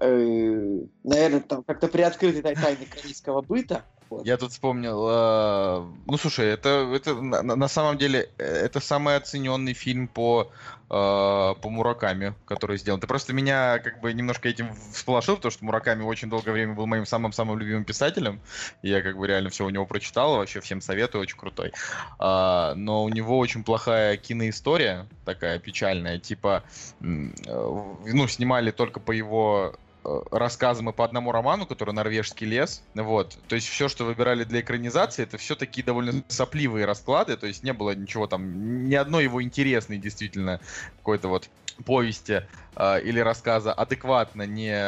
э, 0.00 0.80
наверное, 1.02 1.40
там 1.40 1.64
как-то 1.64 1.88
приоткрытый 1.88 2.42
тай- 2.42 2.54
тайны 2.54 2.86
корейского 2.86 3.42
быта. 3.42 3.84
Вот. 4.14 4.26
Я 4.26 4.36
тут 4.36 4.52
вспомнил, 4.52 5.06
э, 5.08 5.86
ну 6.06 6.16
слушай, 6.16 6.46
это, 6.46 6.90
это 6.94 7.14
на, 7.14 7.42
на- 7.42 7.68
самом 7.68 7.98
деле 7.98 8.28
э, 8.38 8.44
это 8.44 8.80
самый 8.80 9.16
оцененный 9.16 9.72
фильм 9.74 10.06
по 10.06 10.50
э, 10.88 11.54
по 11.60 11.70
Мураками, 11.70 12.34
который 12.44 12.78
сделан. 12.78 13.00
Ты 13.00 13.06
просто 13.06 13.32
меня 13.32 13.78
как 13.80 14.00
бы 14.00 14.12
немножко 14.12 14.48
этим 14.48 14.74
всполошил, 14.92 15.36
потому 15.36 15.50
что 15.50 15.64
Мураками 15.64 16.02
очень 16.02 16.30
долгое 16.30 16.52
время 16.52 16.74
был 16.74 16.86
моим 16.86 17.06
самым-самым 17.06 17.58
любимым 17.58 17.84
писателем. 17.84 18.40
Я 18.82 19.02
как 19.02 19.16
бы 19.16 19.26
реально 19.26 19.50
все 19.50 19.64
у 19.64 19.70
него 19.70 19.86
прочитал, 19.86 20.36
вообще 20.36 20.60
всем 20.60 20.80
советую, 20.80 21.22
очень 21.22 21.36
крутой. 21.36 21.72
А, 22.18 22.74
но 22.76 23.02
у 23.02 23.08
него 23.08 23.38
очень 23.38 23.64
плохая 23.64 24.16
киноистория, 24.16 25.08
такая 25.24 25.58
печальная, 25.58 26.18
типа, 26.18 26.62
э, 27.00 27.04
ну, 27.04 28.28
снимали 28.28 28.70
только 28.70 29.00
по 29.00 29.12
его 29.12 29.74
рассказам 30.30 30.90
и 30.90 30.92
по 30.92 31.04
одному 31.04 31.32
роману, 31.32 31.66
который 31.66 31.92
«Норвежский 31.94 32.46
лес». 32.46 32.82
Вот. 32.94 33.36
То 33.48 33.54
есть 33.54 33.68
все, 33.68 33.88
что 33.88 34.04
выбирали 34.04 34.44
для 34.44 34.60
экранизации, 34.60 35.22
это 35.22 35.38
все 35.38 35.54
такие 35.54 35.84
довольно 35.84 36.22
сопливые 36.28 36.86
расклады, 36.86 37.36
то 37.36 37.46
есть 37.46 37.62
не 37.62 37.72
было 37.72 37.94
ничего 37.94 38.26
там, 38.26 38.88
ни 38.88 38.94
одной 38.94 39.24
его 39.24 39.42
интересной 39.42 39.98
действительно 39.98 40.60
какой-то 40.98 41.28
вот 41.28 41.48
повести 41.84 42.46
э, 42.76 43.00
или 43.02 43.18
рассказа 43.20 43.72
адекватно 43.72 44.42
не, 44.46 44.78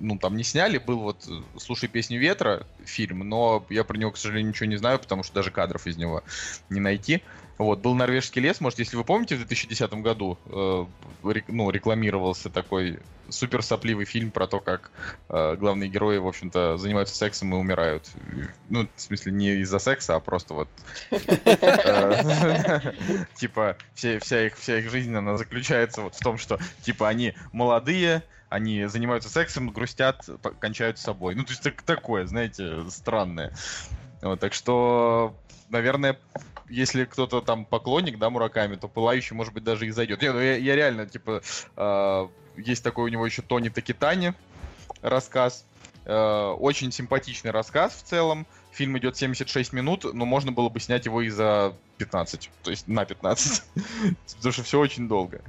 ну, 0.00 0.18
там 0.18 0.36
не 0.36 0.42
сняли. 0.42 0.78
Был 0.78 1.00
вот 1.00 1.26
э, 1.28 1.58
«Слушай 1.58 1.88
песню 1.88 2.18
ветра» 2.18 2.66
фильм, 2.84 3.20
но 3.20 3.64
я 3.70 3.84
про 3.84 3.96
него, 3.96 4.10
к 4.10 4.16
сожалению, 4.16 4.50
ничего 4.50 4.66
не 4.66 4.76
знаю, 4.76 4.98
потому 4.98 5.22
что 5.22 5.34
даже 5.34 5.50
кадров 5.50 5.86
из 5.86 5.96
него 5.96 6.22
не 6.70 6.80
найти. 6.80 7.22
Вот, 7.58 7.80
был 7.80 7.94
«Норвежский 7.94 8.40
лес», 8.40 8.60
может, 8.60 8.78
если 8.78 8.96
вы 8.96 9.02
помните, 9.02 9.34
в 9.34 9.38
2010 9.38 9.92
году 9.94 10.38
э, 10.46 10.86
ну, 11.48 11.70
рекламировался 11.70 12.50
такой 12.50 13.00
супер 13.28 13.62
сопливый 13.62 14.04
фильм 14.04 14.30
про 14.30 14.46
то, 14.46 14.60
как 14.60 14.92
э, 15.28 15.56
главные 15.56 15.90
герои, 15.90 16.18
в 16.18 16.26
общем-то, 16.28 16.78
занимаются 16.78 17.16
сексом 17.16 17.52
и 17.52 17.56
умирают. 17.56 18.08
Ну, 18.68 18.88
в 18.94 19.00
смысле, 19.00 19.32
не 19.32 19.56
из-за 19.56 19.80
секса, 19.80 20.14
а 20.14 20.20
просто 20.20 20.54
вот... 20.54 20.68
э, 21.10 22.92
Типа, 23.34 23.76
вся 23.94 24.46
их 24.46 24.90
жизнь, 24.90 25.14
она 25.14 25.36
заключается 25.36 26.02
вот 26.02 26.14
в 26.14 26.20
том, 26.20 26.38
что, 26.38 26.58
типа, 26.82 27.08
они 27.08 27.34
молодые, 27.52 28.22
они 28.48 28.86
занимаются 28.86 29.28
сексом, 29.28 29.70
грустят, 29.70 30.24
кончают 30.60 30.98
с 30.98 31.02
собой. 31.02 31.34
Ну, 31.34 31.42
то 31.42 31.50
есть 31.50 31.62
так- 31.62 31.82
такое, 31.82 32.26
знаете, 32.26 32.88
странное. 32.88 33.52
Вот, 34.22 34.40
так 34.40 34.54
что, 34.54 35.34
наверное, 35.68 36.18
если 36.68 37.04
кто-то 37.04 37.40
там 37.40 37.64
поклонник, 37.64 38.18
да, 38.18 38.30
Мураками, 38.30 38.76
то 38.76 38.88
Пылающий, 38.88 39.34
может 39.34 39.52
быть, 39.52 39.64
даже 39.64 39.86
и 39.86 39.90
зайдет. 39.90 40.22
Не, 40.22 40.32
ну 40.32 40.40
я, 40.40 40.56
я 40.56 40.76
реально, 40.76 41.06
типа, 41.06 41.42
э, 41.76 42.28
есть 42.56 42.82
такой 42.82 43.04
у 43.04 43.08
него 43.08 43.26
еще 43.26 43.42
Тони 43.42 43.68
Такитани 43.68 44.34
рассказ. 45.02 45.64
Э, 46.04 46.54
очень 46.58 46.90
симпатичный 46.92 47.50
рассказ 47.50 47.94
в 47.94 48.02
целом. 48.02 48.46
Фильм 48.72 48.96
идет 48.98 49.16
76 49.16 49.72
минут, 49.72 50.04
но 50.12 50.24
можно 50.24 50.52
было 50.52 50.68
бы 50.68 50.80
снять 50.80 51.06
его 51.06 51.22
и 51.22 51.28
за 51.28 51.74
15. 51.98 52.50
То 52.62 52.70
есть 52.70 52.88
на 52.88 53.04
15. 53.04 53.62
Потому 54.36 54.52
что 54.52 54.62
все 54.62 54.78
очень 54.78 55.08
долго. 55.08 55.40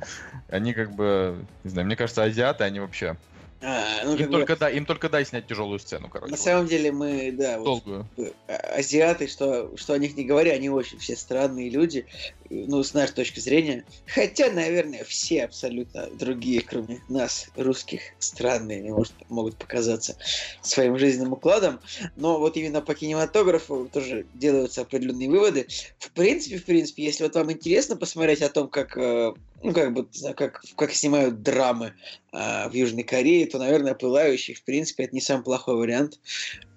Они 0.50 0.74
как 0.74 0.92
бы, 0.94 1.46
не 1.64 1.70
знаю, 1.70 1.86
мне 1.86 1.96
кажется, 1.96 2.24
азиаты, 2.24 2.64
они 2.64 2.80
вообще... 2.80 3.18
А, 3.62 4.06
ну, 4.06 4.16
Им 4.16 4.28
бы, 4.28 4.32
только, 4.32 4.56
дай, 4.56 4.76
им 4.78 4.86
только 4.86 5.10
дай 5.10 5.26
снять 5.26 5.48
тяжелую 5.48 5.80
сцену, 5.80 6.08
короче. 6.10 6.32
на 6.32 6.38
вот. 6.38 6.44
самом 6.44 6.68
деле 6.68 6.94
мы, 6.94 7.32
да, 7.34 7.58
вот, 7.58 7.66
Долгую. 7.66 8.08
э, 8.18 8.32
азиаты, 8.54 9.28
что, 9.28 9.76
что 9.76 9.94
о 9.94 9.98
них 9.98 10.16
не 10.16 10.24
говоря, 10.24 10.54
они 10.54 10.70
очень 10.70 10.98
все 11.00 11.18
странные 11.18 11.70
люди. 11.70 12.06
Ну, 12.50 12.84
с 12.84 12.94
нашей 12.94 13.14
точки 13.14 13.40
зрения, 13.40 13.86
хотя, 14.08 14.52
наверное, 14.52 15.04
все 15.04 15.46
абсолютно 15.46 16.08
другие, 16.08 16.62
кроме 16.62 17.02
нас, 17.08 17.48
русских, 17.56 18.02
странные, 18.20 18.92
может, 18.92 19.14
могут 19.30 19.56
показаться 19.58 20.18
своим 20.62 20.98
жизненным 20.98 21.34
укладом, 21.34 21.80
но 22.16 22.40
вот 22.40 22.58
именно 22.58 22.82
по 22.82 22.96
кинематографу 22.96 23.90
тоже 23.92 24.26
делаются 24.34 24.82
определенные 24.82 25.30
выводы. 25.30 25.68
В 26.00 26.12
принципе, 26.12 26.58
в 26.58 26.66
принципе, 26.66 27.04
если 27.04 27.24
вот 27.24 27.36
вам 27.36 27.52
интересно 27.52 27.96
посмотреть 27.96 28.42
о 28.42 28.50
том, 28.50 28.68
как, 28.68 28.98
э, 28.98 29.34
ну, 29.64 29.74
как 29.74 29.94
бы, 29.94 30.08
как, 30.36 30.62
как 30.76 30.94
снимают 30.94 31.44
драмы 31.44 31.94
э, 32.32 32.70
в 32.70 32.74
Южной 32.74 33.04
Корее, 33.04 33.46
то, 33.46 33.60
наверное, 33.60 33.94
«Пылающий», 33.94 34.54
в 34.54 34.64
принципе, 34.64 35.04
это 35.04 35.16
не 35.16 35.22
самый 35.22 35.44
плохой 35.44 35.76
вариант, 35.76 36.20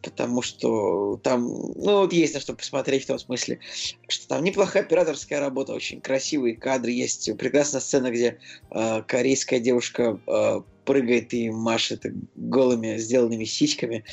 потому 0.02 0.42
что 0.42 1.18
там, 1.22 1.46
ну, 1.46 2.00
вот 2.00 2.12
есть 2.12 2.34
на 2.34 2.40
что 2.40 2.54
посмотреть 2.54 3.04
в 3.04 3.06
том 3.06 3.18
смысле, 3.18 3.60
что 4.08 4.28
там 4.28 4.44
неплохая 4.44 4.82
операторская 4.82 5.40
работа, 5.40 5.61
очень 5.70 6.00
красивые 6.00 6.56
кадры, 6.56 6.90
есть 6.90 7.30
прекрасная 7.36 7.80
сцена, 7.80 8.10
где 8.10 8.38
э, 8.70 9.02
корейская 9.06 9.60
девушка 9.60 10.18
э, 10.26 10.60
прыгает 10.84 11.32
и 11.34 11.50
машет 11.50 12.04
голыми 12.34 12.96
сделанными 12.96 13.44
сиськами 13.44 14.04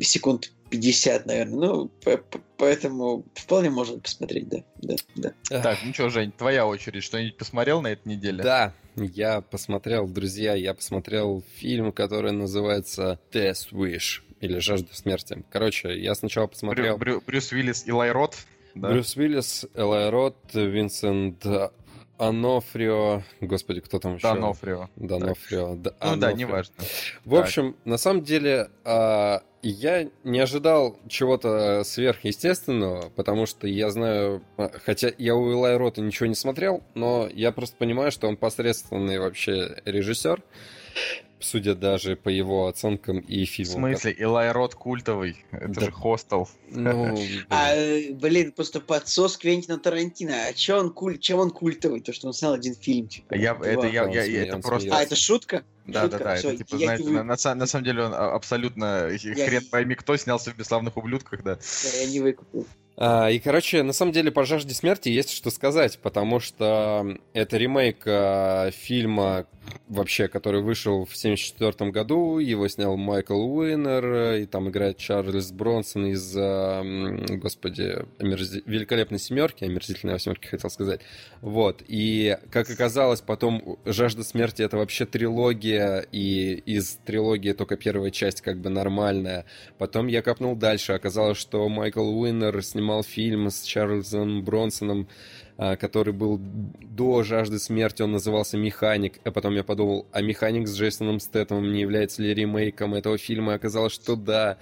секунд 0.00 0.52
50, 0.70 1.26
наверное. 1.26 1.54
Ну, 1.68 1.88
по- 2.02 2.16
по- 2.18 2.40
поэтому 2.56 3.24
вполне 3.34 3.70
можно 3.70 3.98
посмотреть, 4.00 4.48
да. 4.48 4.64
да, 4.82 4.96
да. 5.14 5.32
Так, 5.62 5.78
ну 5.84 5.92
что, 5.94 6.10
Жень, 6.10 6.32
твоя 6.32 6.66
очередь. 6.66 7.02
Что-нибудь 7.04 7.36
посмотрел 7.36 7.80
на 7.80 7.88
этой 7.88 8.08
неделе? 8.08 8.42
Да, 8.42 8.74
я 8.96 9.40
посмотрел, 9.40 10.08
друзья, 10.08 10.54
я 10.54 10.74
посмотрел 10.74 11.44
фильм, 11.56 11.92
который 11.92 12.32
называется 12.32 13.18
Death 13.32 13.70
Wish 13.72 14.22
или 14.40 14.58
Жажда 14.58 14.94
смерти. 14.94 15.44
Короче, 15.50 15.96
я 15.98 16.14
сначала 16.14 16.46
Брю- 16.46 16.50
посмотрел 16.50 16.96
Брю- 16.98 17.22
Брюс 17.24 17.52
Уиллис 17.52 17.86
и 17.86 17.92
Лайрот. 17.92 18.36
Да? 18.74 18.88
Брюс 18.90 19.16
Уиллис, 19.16 19.66
Элай 19.74 20.10
Рот, 20.10 20.36
Винсент 20.52 21.44
Анофрио, 22.18 23.22
господи, 23.40 23.80
кто 23.80 23.98
там 23.98 24.16
еще? 24.16 24.28
Донофрио. 24.32 24.88
Донофрио. 24.96 25.74
Д- 25.74 25.90
Ну 26.00 26.16
да, 26.16 26.28
Анофрио. 26.28 26.36
неважно. 26.36 26.74
В 27.24 27.30
Так. 27.34 27.44
общем, 27.44 27.76
на 27.84 27.96
самом 27.98 28.22
деле, 28.22 28.68
а, 28.84 29.42
я 29.62 30.08
не 30.22 30.38
ожидал 30.38 30.96
чего-то 31.08 31.82
сверхъестественного, 31.84 33.10
потому 33.10 33.46
что 33.46 33.66
я 33.66 33.90
знаю, 33.90 34.42
а, 34.56 34.70
хотя 34.84 35.10
я 35.18 35.34
у 35.34 35.50
Илай 35.50 35.76
Рота 35.76 36.02
ничего 36.02 36.26
не 36.26 36.36
смотрел, 36.36 36.84
но 36.94 37.28
я 37.32 37.50
просто 37.50 37.76
понимаю, 37.76 38.12
что 38.12 38.28
он 38.28 38.36
посредственный 38.36 39.18
вообще 39.18 39.76
режиссер, 39.84 40.40
судя 41.40 41.74
даже 41.74 42.16
по 42.16 42.28
его 42.28 42.66
оценкам 42.68 43.18
и 43.18 43.44
В 43.44 43.48
фильмам. 43.50 43.74
смысле, 43.92 44.12
Илай 44.12 44.50
Рот 44.52 44.74
культовый. 44.74 45.44
Это 45.50 45.68
Да. 45.68 45.80
же 45.82 45.90
хостел. 45.92 46.48
Ну, 46.70 47.12
блин. 47.14 47.46
А, 47.50 47.74
блин, 48.14 48.52
просто 48.52 48.80
подсос 48.80 49.36
Квентина 49.36 49.78
Тарантино. 49.78 50.46
А 50.48 50.52
чем 50.54 50.78
он, 50.78 50.90
куль... 50.92 51.18
чем 51.18 51.38
он 51.40 51.50
культовый? 51.50 52.00
То, 52.00 52.12
что 52.12 52.28
он 52.28 52.32
снял 52.32 52.54
один 52.54 52.74
фильм. 52.74 53.08
Типа, 53.08 53.34
Я, 53.34 53.54
два. 53.54 53.66
это, 53.66 53.86
я, 53.86 54.04
я- 54.08 54.24
смеется, 54.24 54.56
это 54.56 54.58
просто... 54.58 54.96
А, 54.96 55.02
это 55.02 55.16
шутка? 55.16 55.64
Да, 55.86 56.08
да, 56.08 56.16
Шутка? 56.16 56.24
да, 56.24 56.36
Всё, 56.36 56.48
это 56.48 56.58
типа, 56.64 56.76
я 56.76 56.86
знаете, 56.86 57.04
на, 57.04 57.10
вы- 57.18 57.22
на 57.24 57.32
са- 57.34 57.54
на 57.54 57.66
самом 57.66 57.84
деле 57.84 58.04
он 58.04 58.14
а- 58.14 58.34
абсолютно 58.34 59.08
Я- 59.10 59.46
хрен 59.46 59.66
пойми 59.70 59.94
кто 59.96 60.16
снялся 60.16 60.50
в 60.50 60.56
«Бесславных 60.56 60.96
ублюдках», 60.96 61.42
да. 61.42 61.56
Да, 61.56 61.98
я 61.98 62.06
не 62.06 62.20
выкупил. 62.20 62.66
А, 62.96 63.28
и, 63.28 63.38
короче, 63.38 63.82
на 63.82 63.92
самом 63.92 64.12
деле 64.12 64.30
по 64.30 64.44
«Жажде 64.44 64.74
смерти» 64.74 65.08
есть 65.08 65.30
что 65.30 65.50
сказать, 65.50 65.98
потому 65.98 66.40
что 66.40 67.16
это 67.32 67.56
ремейк 67.56 68.02
а, 68.06 68.70
фильма, 68.70 69.46
вообще, 69.88 70.28
который 70.28 70.62
вышел 70.62 71.04
в 71.04 71.16
74 71.16 71.90
году, 71.90 72.38
его 72.38 72.68
снял 72.68 72.96
Майкл 72.96 73.34
Уиннер, 73.34 74.42
и 74.42 74.46
там 74.46 74.68
играет 74.68 74.98
Чарльз 74.98 75.50
Бронсон 75.50 76.06
из, 76.06 76.34
а, 76.36 76.82
господи, 77.30 78.04
омерзи- 78.18 78.62
«Великолепной 78.66 79.18
семерки», 79.18 79.64
«Омерзительной 79.64 80.14
восьмерки», 80.14 80.46
хотел 80.46 80.70
сказать. 80.70 81.00
Вот, 81.40 81.82
и, 81.88 82.38
как 82.50 82.70
оказалось, 82.70 83.20
потом 83.20 83.78
«Жажда 83.84 84.22
смерти»— 84.22 84.62
это 84.64 84.76
вообще 84.76 85.04
трилогия, 85.04 86.06
и 86.12 86.54
из 86.54 86.98
трилогии 87.04 87.52
только 87.52 87.76
первая 87.76 88.10
часть 88.10 88.40
как 88.40 88.58
бы 88.58 88.70
нормальная, 88.70 89.46
Потом 89.78 90.06
я 90.06 90.22
копнул 90.22 90.56
дальше. 90.56 90.92
Оказалось, 90.92 91.38
что 91.38 91.68
Майкл 91.68 92.00
Уиннер 92.00 92.62
снимал 92.62 92.83
фильм 93.02 93.50
с 93.50 93.62
Чарльзом 93.62 94.44
Бронсоном, 94.44 95.08
а, 95.56 95.76
который 95.76 96.12
был 96.12 96.38
до 96.40 97.22
«Жажды 97.22 97.58
смерти», 97.58 98.02
он 98.02 98.12
назывался 98.12 98.56
«Механик». 98.56 99.20
А 99.24 99.30
потом 99.30 99.54
я 99.54 99.62
подумал, 99.64 100.06
а 100.12 100.20
«Механик» 100.20 100.66
с 100.66 100.76
Джейсоном 100.76 101.20
Стэттемом 101.20 101.72
не 101.72 101.80
является 101.80 102.22
ли 102.22 102.34
ремейком 102.34 102.94
этого 102.94 103.18
фильма? 103.18 103.52
И 103.52 103.56
оказалось, 103.56 103.92
что 103.92 104.16
да. 104.16 104.58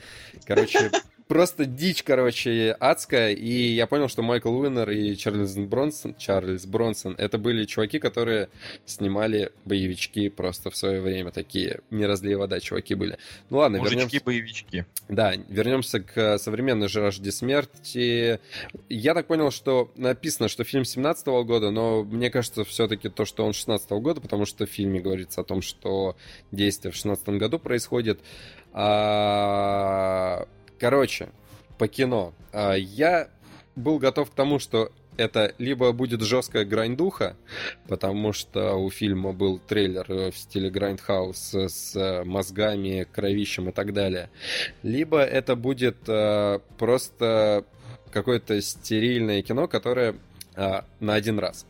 Короче, 0.46 0.90
просто 1.32 1.64
дичь, 1.64 2.02
короче, 2.02 2.76
адская. 2.78 3.30
И 3.30 3.72
я 3.72 3.86
понял, 3.86 4.08
что 4.08 4.20
Майкл 4.20 4.54
Уиннер 4.54 4.90
и 4.90 5.16
Чарльз 5.16 5.56
Бронсон, 5.56 6.14
Чарльз 6.16 6.66
Бронсон, 6.66 7.14
это 7.16 7.38
были 7.38 7.64
чуваки, 7.64 7.98
которые 7.98 8.50
снимали 8.84 9.50
боевички 9.64 10.28
просто 10.28 10.70
в 10.70 10.76
свое 10.76 11.00
время. 11.00 11.30
Такие 11.30 11.80
не 11.90 12.04
разлей 12.04 12.34
вода 12.34 12.60
чуваки 12.60 12.94
были. 12.94 13.16
Ну 13.48 13.58
ладно, 13.58 13.76
вернемся. 13.76 14.04
Мужички-боевички. 14.04 14.84
Да, 15.08 15.32
вернемся 15.48 16.00
к 16.00 16.36
современной 16.36 16.88
«Жажде 16.88 17.32
смерти». 17.32 18.38
Я 18.90 19.14
так 19.14 19.26
понял, 19.26 19.50
что 19.50 19.90
написано, 19.96 20.48
что 20.48 20.64
фильм 20.64 20.84
17 20.84 21.26
года, 21.46 21.70
но 21.70 22.04
мне 22.04 22.28
кажется, 22.28 22.62
все-таки 22.64 23.08
то, 23.08 23.24
что 23.24 23.46
он 23.46 23.54
16 23.54 23.90
года, 23.92 24.20
потому 24.20 24.44
что 24.44 24.66
в 24.66 24.68
фильме 24.68 25.00
говорится 25.00 25.40
о 25.40 25.44
том, 25.44 25.62
что 25.62 26.14
действие 26.50 26.92
в 26.92 26.94
16 26.94 27.26
году 27.30 27.58
происходит. 27.58 28.20
А, 28.74 30.46
Короче, 30.82 31.28
по 31.78 31.86
кино. 31.86 32.34
А, 32.52 32.74
Я 32.74 33.28
был 33.76 34.00
готов 34.00 34.32
к 34.32 34.34
тому, 34.34 34.58
что 34.58 34.90
это 35.16 35.54
либо 35.58 35.92
будет 35.92 36.22
жесткая 36.22 36.64
грайндуха, 36.64 37.36
потому 37.86 38.32
что 38.32 38.74
у 38.74 38.90
фильма 38.90 39.32
был 39.32 39.60
трейлер 39.60 40.04
э, 40.08 40.30
в 40.32 40.36
стиле 40.36 40.70
грайндхаус 40.70 41.54
с 41.54 41.94
э, 41.94 42.24
мозгами, 42.24 43.06
кровищем 43.12 43.68
и 43.68 43.72
так 43.72 43.92
далее. 43.92 44.28
Либо 44.82 45.22
это 45.22 45.54
будет 45.54 45.98
э, 46.08 46.58
просто 46.78 47.64
какое-то 48.10 48.60
стерильное 48.60 49.42
кино, 49.42 49.68
которое 49.68 50.16
на 50.54 51.14
один 51.14 51.38
раз. 51.38 51.66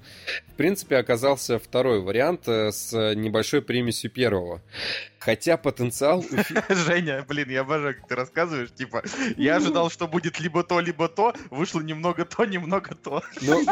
В 0.53 0.55
принципе, 0.55 0.97
оказался 0.97 1.59
второй 1.59 2.01
вариант 2.01 2.47
э, 2.47 2.73
с 2.73 2.93
небольшой 3.15 3.63
примесью 3.63 4.11
первого. 4.11 4.61
Хотя 5.19 5.57
потенциал 5.57 6.25
Женя, 6.69 7.25
блин, 7.27 7.49
я 7.49 7.63
обожаю, 7.63 7.95
как 7.95 8.09
ты 8.09 8.15
рассказываешь. 8.17 8.71
Типа, 8.73 9.03
я 9.37 9.57
ожидал, 9.57 9.89
что 9.89 10.07
будет 10.09 10.41
либо 10.41 10.63
то, 10.63 10.81
либо 10.81 11.09
то. 11.09 11.33
Вышло 11.51 11.81
немного 11.81 12.25
то, 12.25 12.45
немного 12.45 12.95
то. 12.95 13.23
Ну, 13.41 13.65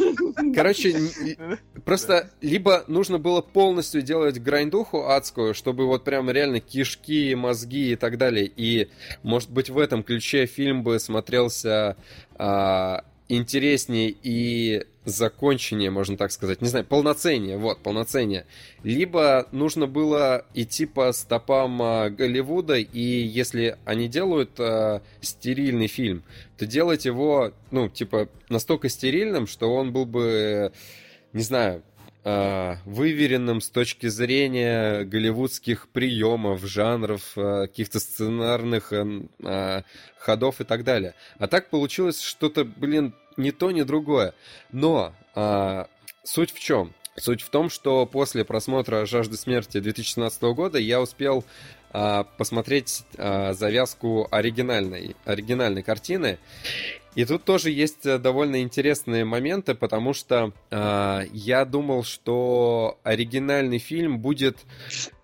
короче, 0.54 0.96
просто 1.84 2.30
либо 2.40 2.84
нужно 2.86 3.18
было 3.18 3.42
полностью 3.42 4.00
делать 4.00 4.40
грайндуху 4.40 5.08
адскую, 5.08 5.52
чтобы 5.52 5.86
вот 5.86 6.04
прям 6.04 6.30
реально 6.30 6.60
кишки, 6.60 7.34
мозги 7.34 7.92
и 7.92 7.96
так 7.96 8.16
далее. 8.16 8.50
И, 8.56 8.90
может 9.22 9.50
быть, 9.50 9.68
в 9.70 9.78
этом 9.78 10.02
ключе 10.02 10.46
фильм 10.46 10.82
бы 10.82 10.98
смотрелся 10.98 11.96
а, 12.36 13.04
интереснее 13.30 14.14
и 14.22 14.84
законченнее, 15.04 15.90
можно 15.90 16.16
так 16.16 16.32
сказать. 16.32 16.60
Не 16.60 16.68
знаю, 16.68 16.84
полноценнее, 16.84 17.56
вот, 17.56 17.82
полноценнее. 17.82 18.46
Либо 18.82 19.46
нужно 19.52 19.86
было 19.86 20.44
идти 20.54 20.86
по 20.86 21.12
стопам 21.12 21.80
а, 21.80 22.10
Голливуда, 22.10 22.74
и 22.76 23.00
если 23.00 23.78
они 23.84 24.08
делают 24.08 24.58
а, 24.58 25.02
стерильный 25.20 25.86
фильм, 25.86 26.22
то 26.58 26.66
делать 26.66 27.04
его, 27.06 27.52
ну, 27.70 27.88
типа, 27.88 28.28
настолько 28.48 28.88
стерильным, 28.88 29.46
что 29.46 29.74
он 29.74 29.92
был 29.92 30.06
бы, 30.06 30.72
не 31.32 31.42
знаю, 31.42 31.82
выверенным 32.22 33.62
с 33.62 33.70
точки 33.70 34.08
зрения 34.08 35.04
голливудских 35.04 35.88
приемов, 35.88 36.62
жанров, 36.66 37.32
а, 37.36 37.66
каких-то 37.66 37.98
сценарных 37.98 38.92
а, 38.92 39.84
ходов 40.18 40.60
и 40.60 40.64
так 40.64 40.84
далее. 40.84 41.14
А 41.38 41.48
так 41.48 41.70
получилось 41.70 42.20
что-то, 42.20 42.64
блин, 42.64 43.14
не 43.36 43.52
то, 43.52 43.70
ни 43.70 43.82
другое. 43.82 44.34
Но 44.70 45.14
суть 46.24 46.52
в 46.52 46.58
чем? 46.58 46.92
Суть 47.16 47.42
в 47.42 47.48
том, 47.48 47.70
что 47.70 48.04
после 48.06 48.44
просмотра 48.44 49.06
«Жажды 49.06 49.36
смерти» 49.36 49.80
2017 49.80 50.42
года 50.42 50.78
я 50.78 51.00
успел 51.00 51.44
посмотреть 51.90 53.04
завязку 53.16 54.28
оригинальной, 54.30 55.16
оригинальной 55.24 55.82
картины. 55.82 56.38
И 57.14 57.24
тут 57.24 57.44
тоже 57.44 57.70
есть 57.70 58.06
э, 58.06 58.18
довольно 58.18 58.62
интересные 58.62 59.24
моменты, 59.24 59.74
потому 59.74 60.12
что 60.12 60.52
а, 60.70 61.24
я 61.32 61.64
думал, 61.64 62.04
что 62.04 62.98
оригинальный 63.02 63.78
фильм 63.78 64.20
будет 64.20 64.58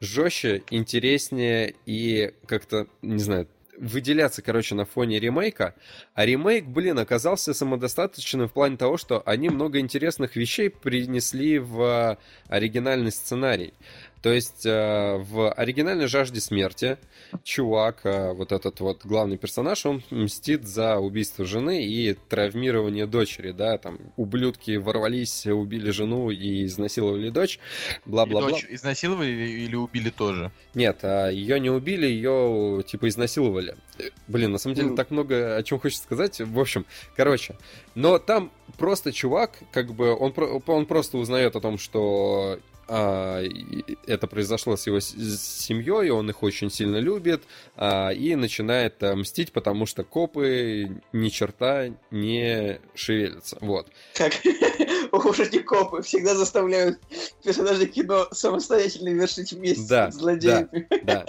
жестче, 0.00 0.62
интереснее 0.70 1.74
и 1.86 2.32
как-то, 2.46 2.88
не 3.02 3.20
знаю, 3.20 3.48
выделяться, 3.78 4.42
короче, 4.42 4.74
на 4.74 4.84
фоне 4.84 5.20
ремейка. 5.20 5.74
А 6.14 6.24
ремейк, 6.24 6.66
блин, 6.66 6.98
оказался 6.98 7.54
самодостаточным 7.54 8.48
в 8.48 8.52
плане 8.52 8.76
того, 8.76 8.96
что 8.96 9.22
они 9.26 9.48
много 9.48 9.78
интересных 9.78 10.36
вещей 10.36 10.70
принесли 10.70 11.58
в 11.58 12.18
оригинальный 12.48 13.12
сценарий. 13.12 13.74
То 14.22 14.32
есть 14.32 14.66
э, 14.66 15.16
в 15.18 15.52
оригинальной 15.52 16.06
«Жажде 16.06 16.40
смерти» 16.40 16.98
чувак, 17.44 18.00
э, 18.04 18.32
вот 18.32 18.50
этот 18.50 18.80
вот 18.80 19.04
главный 19.04 19.36
персонаж, 19.36 19.86
он 19.86 20.02
мстит 20.10 20.66
за 20.66 20.96
убийство 20.98 21.44
жены 21.44 21.84
и 21.86 22.14
травмирование 22.14 23.06
дочери, 23.06 23.52
да, 23.52 23.78
там 23.78 23.98
ублюдки 24.16 24.76
ворвались, 24.76 25.46
убили 25.46 25.90
жену 25.90 26.30
и 26.30 26.64
изнасиловали 26.64 27.30
дочь, 27.30 27.60
И 28.04 28.08
бла-бла-бла. 28.10 28.50
дочь 28.50 28.66
изнасиловали 28.68 29.28
или, 29.28 29.64
или 29.64 29.76
убили 29.76 30.10
тоже? 30.10 30.50
Нет, 30.74 31.04
ее 31.04 31.60
не 31.60 31.70
убили, 31.70 32.06
ее 32.06 32.82
типа 32.86 33.08
изнасиловали. 33.08 33.76
Блин, 34.26 34.50
на 34.52 34.58
самом 34.58 34.74
деле 34.76 34.88
Ну. 34.90 34.96
так 34.96 35.10
много 35.10 35.56
о 35.56 35.62
чем 35.62 35.78
хочется 35.78 36.02
сказать. 36.02 36.40
В 36.40 36.58
общем, 36.58 36.84
короче, 37.16 37.56
но 37.94 38.18
там 38.18 38.50
просто 38.78 39.12
чувак, 39.12 39.52
как 39.72 39.92
бы 39.94 40.14
он, 40.16 40.34
он 40.66 40.86
просто 40.86 41.18
узнает 41.18 41.54
о 41.56 41.60
том, 41.60 41.78
что 41.78 42.58
а, 42.88 43.42
это 44.06 44.26
произошло 44.26 44.76
с 44.76 44.86
его 44.86 45.00
с- 45.00 45.14
с 45.14 45.64
семьей, 45.64 46.10
он 46.10 46.30
их 46.30 46.42
очень 46.42 46.70
сильно 46.70 46.96
любит, 46.98 47.42
а, 47.76 48.10
и 48.10 48.34
начинает 48.34 49.02
а, 49.02 49.14
мстить, 49.16 49.52
потому 49.52 49.86
что 49.86 50.04
копы 50.04 51.00
ни 51.12 51.28
черта 51.28 51.88
не 52.10 52.80
шевелятся. 52.94 53.58
Вот. 53.60 53.88
Как 54.14 54.32
уж 55.12 55.40
эти 55.40 55.58
копы 55.58 56.02
всегда 56.02 56.34
заставляют 56.34 56.98
персонажей 57.42 57.86
кино 57.86 58.28
самостоятельно 58.32 59.08
вершить 59.10 59.52
месть 59.52 59.88
Да, 59.88 60.06
над 60.06 60.14
злодеями. 60.14 60.86
Да. 61.04 61.24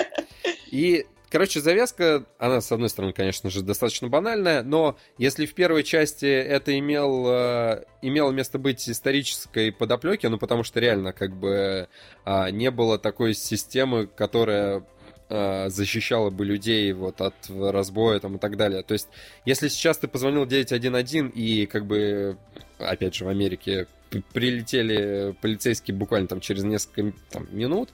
И, 0.72 1.06
короче, 1.30 1.60
завязка, 1.62 2.26
она, 2.38 2.62
с 2.62 2.72
одной 2.72 2.90
стороны, 2.90 3.14
конечно 3.14 3.50
же, 3.50 3.62
достаточно 3.62 4.08
банальная, 4.08 4.64
но 4.64 4.98
если 5.18 5.46
в 5.46 5.54
первой 5.54 5.84
части 5.84 6.26
это 6.26 6.78
имел, 6.78 7.26
э, 7.28 7.86
имело 8.02 8.32
место 8.32 8.60
быть 8.60 8.88
исторической 8.90 9.72
подоплеки, 9.72 10.28
ну, 10.28 10.38
потому 10.38 10.64
что 10.64 10.80
реально, 10.80 11.14
как 11.14 11.36
бы, 11.36 11.88
а, 12.26 12.52
не 12.52 12.72
было 12.72 12.98
такой 12.98 13.34
системы, 13.34 14.08
которая 14.08 14.84
а, 15.30 15.68
защищала 15.70 16.30
бы 16.30 16.46
людей 16.46 16.92
вот 16.94 17.20
от 17.20 17.36
разбоя 17.50 18.20
там 18.20 18.38
и 18.38 18.40
так 18.40 18.56
далее. 18.56 18.82
То 18.84 18.94
есть, 18.94 19.10
если 19.46 19.68
сейчас 19.68 19.98
ты 19.98 20.08
позвонил 20.08 20.46
911 20.46 21.32
и 21.36 21.66
как 21.66 21.86
бы, 21.86 22.38
опять 22.80 23.16
же, 23.16 23.26
в 23.26 23.28
Америке 23.28 23.88
прилетели 24.34 25.36
полицейские 25.42 25.98
буквально 25.98 26.28
там 26.28 26.40
через 26.40 26.64
несколько 26.64 27.14
там, 27.30 27.48
минут, 27.52 27.90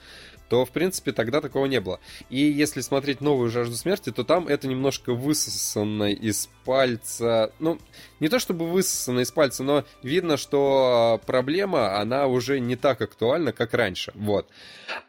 то, 0.53 0.65
в 0.65 0.69
принципе, 0.69 1.13
тогда 1.13 1.41
такого 1.41 1.65
не 1.65 1.81
было. 1.81 1.99
И 2.29 2.37
если 2.37 2.81
смотреть 2.81 3.21
новую 3.21 3.49
«Жажду 3.49 3.75
смерти», 3.75 4.11
то 4.11 4.23
там 4.23 4.47
это 4.47 4.67
немножко 4.67 5.15
высосано 5.15 6.11
из 6.11 6.47
пальца. 6.63 7.51
Ну, 7.57 7.79
не 8.19 8.29
то 8.29 8.37
чтобы 8.37 8.69
высосано 8.69 9.21
из 9.21 9.31
пальца, 9.31 9.63
но 9.63 9.83
видно, 10.03 10.37
что 10.37 11.19
проблема, 11.25 11.97
она 11.97 12.27
уже 12.27 12.59
не 12.59 12.75
так 12.75 13.01
актуальна, 13.01 13.51
как 13.51 13.73
раньше. 13.73 14.11
Вот. 14.13 14.47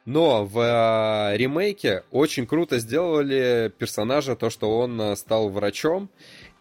Но 0.06 0.46
в 0.46 0.58
э, 0.60 1.36
ремейке 1.36 2.04
очень 2.10 2.46
круто 2.46 2.78
сделали 2.78 3.70
персонажа, 3.76 4.36
то, 4.36 4.48
что 4.48 4.78
он 4.78 4.98
э, 4.98 5.14
стал 5.14 5.50
врачом, 5.50 6.08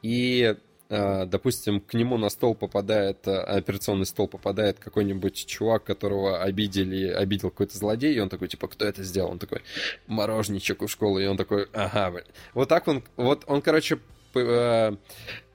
и 0.01 0.57
допустим, 0.89 1.79
к 1.79 1.93
нему 1.93 2.17
на 2.17 2.29
стол 2.29 2.55
попадает, 2.55 3.27
э, 3.27 3.35
операционный 3.35 4.05
стол 4.05 4.27
попадает 4.27 4.79
какой-нибудь 4.79 5.45
чувак, 5.45 5.83
которого 5.83 6.41
обидели, 6.41 7.07
обидел 7.07 7.49
какой-то 7.49 7.77
злодей, 7.77 8.13
и 8.13 8.19
он 8.19 8.29
такой, 8.29 8.47
типа, 8.47 8.67
кто 8.67 8.85
это 8.85 9.03
сделал? 9.03 9.31
Он 9.31 9.39
такой, 9.39 9.61
морожничек 10.07 10.81
у 10.81 10.87
школы, 10.87 11.23
и 11.23 11.27
он 11.27 11.37
такой, 11.37 11.67
ага, 11.73 12.11
блин». 12.11 12.25
Вот 12.53 12.69
так 12.69 12.87
он, 12.87 13.03
вот 13.15 13.43
он, 13.47 13.61
короче, 13.61 13.99
э, 14.35 14.95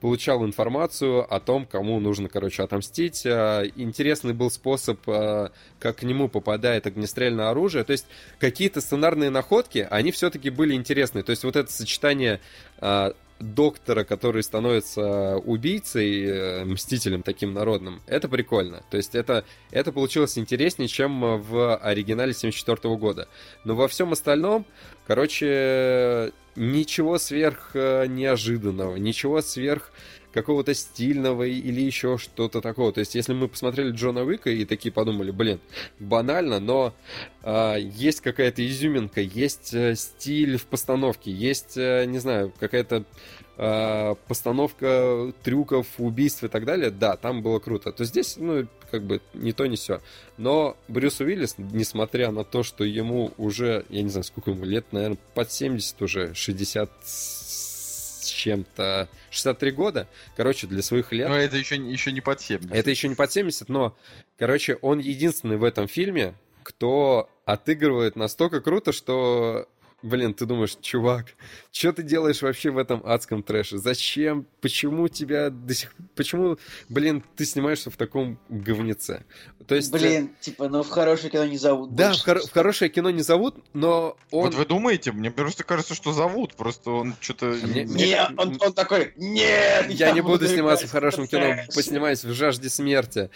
получал 0.01 0.45
информацию 0.45 1.33
о 1.33 1.39
том, 1.39 1.65
кому 1.65 1.99
нужно, 1.99 2.27
короче, 2.27 2.63
отомстить. 2.63 3.25
Э, 3.25 3.69
Интересный 3.75 4.33
был 4.33 4.49
способ, 4.49 4.99
как 5.05 5.97
к 5.97 6.03
нему 6.03 6.27
попадает 6.27 6.87
огнестрельное 6.87 7.49
оружие. 7.49 7.83
То 7.83 7.93
есть 7.93 8.07
какие-то 8.39 8.81
сценарные 8.81 9.29
находки, 9.29 9.87
они 9.89 10.11
все-таки 10.11 10.49
были 10.49 10.73
интересны. 10.73 11.23
То 11.23 11.29
есть 11.29 11.43
вот 11.43 11.55
это 11.55 11.71
сочетание 11.71 12.41
доктора, 13.39 14.03
который 14.03 14.43
становится 14.43 15.37
убийцей, 15.37 16.25
э, 16.25 16.65
мстителем 16.65 17.23
таким 17.23 17.53
народным, 17.53 18.01
это 18.05 18.27
прикольно. 18.27 18.83
То 18.89 18.97
есть 18.97 19.15
это, 19.15 19.45
это 19.71 19.91
получилось 19.91 20.37
интереснее, 20.37 20.87
чем 20.87 21.41
в 21.41 21.77
оригинале 21.77 22.33
74 22.33 22.95
года. 22.95 23.27
Но 23.63 23.75
во 23.75 23.87
всем 23.87 24.11
остальном, 24.11 24.65
короче, 25.07 26.31
ничего 26.55 27.17
сверх 27.17 27.71
э, 27.73 28.05
неожиданного, 28.07 28.97
ничего 28.97 29.41
сверх 29.41 29.91
какого-то 30.31 30.73
стильного 30.73 31.43
или 31.43 31.81
еще 31.81 32.17
что-то 32.17 32.61
такого. 32.61 32.91
То 32.93 32.99
есть, 32.99 33.15
если 33.15 33.33
мы 33.33 33.47
посмотрели 33.47 33.91
Джона 33.91 34.23
Уика 34.23 34.49
и 34.49 34.65
такие 34.65 34.91
подумали, 34.91 35.31
блин, 35.31 35.59
банально, 35.99 36.59
но 36.59 36.93
а, 37.43 37.75
есть 37.75 38.21
какая-то 38.21 38.65
изюминка, 38.65 39.21
есть 39.21 39.73
э, 39.73 39.95
стиль 39.95 40.57
в 40.57 40.65
постановке, 40.65 41.31
есть, 41.31 41.77
э, 41.77 42.05
не 42.05 42.19
знаю, 42.19 42.53
какая-то 42.59 43.05
а, 43.57 44.15
постановка 44.27 45.33
трюков, 45.43 45.87
убийств 45.97 46.43
и 46.43 46.47
так 46.47 46.65
далее, 46.65 46.91
да, 46.91 47.17
там 47.17 47.41
было 47.41 47.59
круто. 47.59 47.91
То 47.91 48.05
здесь, 48.05 48.37
ну, 48.37 48.67
как 48.89 49.03
бы 49.03 49.21
не 49.33 49.51
то, 49.51 49.65
не 49.65 49.75
все. 49.75 49.99
Но 50.37 50.77
Брюс 50.87 51.19
Уиллис, 51.19 51.55
несмотря 51.57 52.31
на 52.31 52.43
то, 52.43 52.63
что 52.63 52.83
ему 52.83 53.33
уже, 53.37 53.85
я 53.89 54.01
не 54.01 54.09
знаю, 54.09 54.23
сколько 54.23 54.51
ему 54.51 54.63
лет, 54.63 54.85
наверное, 54.91 55.17
под 55.33 55.51
70 55.51 56.01
уже, 56.01 56.33
60 56.33 56.89
с 57.03 57.68
чем-то, 58.29 59.09
63 59.31 59.71
года, 59.71 60.07
короче, 60.35 60.67
для 60.67 60.81
своих 60.81 61.11
лет. 61.11 61.29
Но 61.29 61.37
это 61.37 61.57
еще, 61.57 61.75
еще 61.75 62.11
не 62.11 62.21
под 62.21 62.41
70. 62.41 62.73
Это 62.73 62.89
еще 62.89 63.07
не 63.07 63.15
под 63.15 63.31
70, 63.31 63.69
но, 63.69 63.97
короче, 64.37 64.75
он 64.81 64.99
единственный 64.99 65.57
в 65.57 65.63
этом 65.63 65.87
фильме, 65.87 66.33
кто 66.63 67.29
отыгрывает 67.45 68.15
настолько 68.15 68.61
круто, 68.61 68.91
что, 68.91 69.67
блин, 70.01 70.33
ты 70.33 70.45
думаешь, 70.45 70.77
чувак, 70.81 71.27
что 71.71 71.91
ты 71.93 72.03
делаешь 72.03 72.41
вообще 72.41 72.71
в 72.71 72.77
этом 72.77 73.01
адском 73.05 73.43
трэше? 73.43 73.77
Зачем? 73.77 74.45
Почему 74.61 75.07
тебя 75.07 75.49
до 75.49 75.73
сих... 75.73 75.93
Почему, 76.15 76.57
блин, 76.87 77.23
ты 77.35 77.45
снимаешься 77.45 77.89
в 77.91 77.97
таком 77.97 78.39
говнеце? 78.49 79.25
То 79.67 79.75
есть... 79.75 79.93
э, 79.93 79.97
Блин, 79.97 80.31
типа, 80.39 80.67
ну 80.69 80.83
в 80.83 80.89
хорошее 80.89 81.29
кино 81.31 81.45
не 81.45 81.57
зовут. 81.57 81.93
Да, 81.95 82.13
в, 82.13 82.19
хор- 82.23 82.39
в 82.45 82.51
хорошее 82.51 82.89
кино 82.89 83.09
не 83.11 83.21
зовут, 83.21 83.55
но 83.73 84.17
он... 84.31 84.45
Вот 84.45 84.55
вы 84.55 84.65
думаете? 84.65 85.11
Мне 85.11 85.31
просто 85.31 85.63
кажется, 85.63 85.93
что 85.95 86.11
зовут. 86.13 86.55
Просто 86.55 86.91
он 86.91 87.15
что-то... 87.19 87.45
Мне- 87.47 87.83
Не, 87.85 88.21
он, 88.37 88.57
он 88.59 88.73
такой, 88.73 89.13
нет, 89.17 89.89
Я 89.89 90.11
не 90.11 90.21
буду 90.21 90.47
сниматься 90.47 90.87
в 90.87 90.91
хорошем 90.91 91.27
кино, 91.27 91.41
трэш». 91.41 91.67
поснимаюсь 91.75 92.23
в 92.23 92.33
«Жажде 92.33 92.69
смерти». 92.69 93.29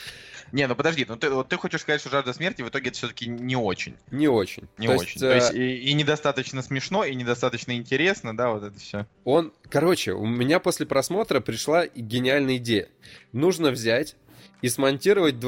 Не, 0.52 0.68
ну 0.68 0.76
подожди, 0.76 1.04
ну 1.08 1.16
ты, 1.18 1.32
вот 1.32 1.50
ты 1.50 1.58
хочешь 1.58 1.82
сказать, 1.82 2.00
что 2.02 2.10
«Жажда 2.12 2.32
смерти» 2.34 2.62
в 2.62 2.70
итоге 2.70 2.90
это 2.90 2.98
все-таки 2.98 3.28
не 3.28 3.56
очень. 3.56 3.96
Не 4.12 4.28
очень. 4.28 4.68
Не 4.78 4.86
То 4.88 4.94
очень. 4.94 5.08
есть, 5.08 5.20
То 5.20 5.32
э, 5.32 5.36
есть 5.36 5.54
и, 5.54 5.78
и 5.90 5.94
недостаточно 5.94 6.53
смешно, 6.62 7.04
и 7.04 7.16
недостаточно 7.16 7.76
интересно, 7.76 8.36
да, 8.36 8.52
вот 8.52 8.64
это 8.64 8.80
все. 8.80 9.08
Он, 9.24 9.54
короче, 9.70 10.14
у 10.14 10.26
меня 10.26 10.60
после 10.60 10.86
просмотра 10.86 11.40
пришла 11.40 11.88
гениальная 11.88 12.58
идея. 12.58 12.90
Нужно 13.32 13.72
взять 13.72 14.16
и 14.62 14.70
смонтировать 14.70 15.40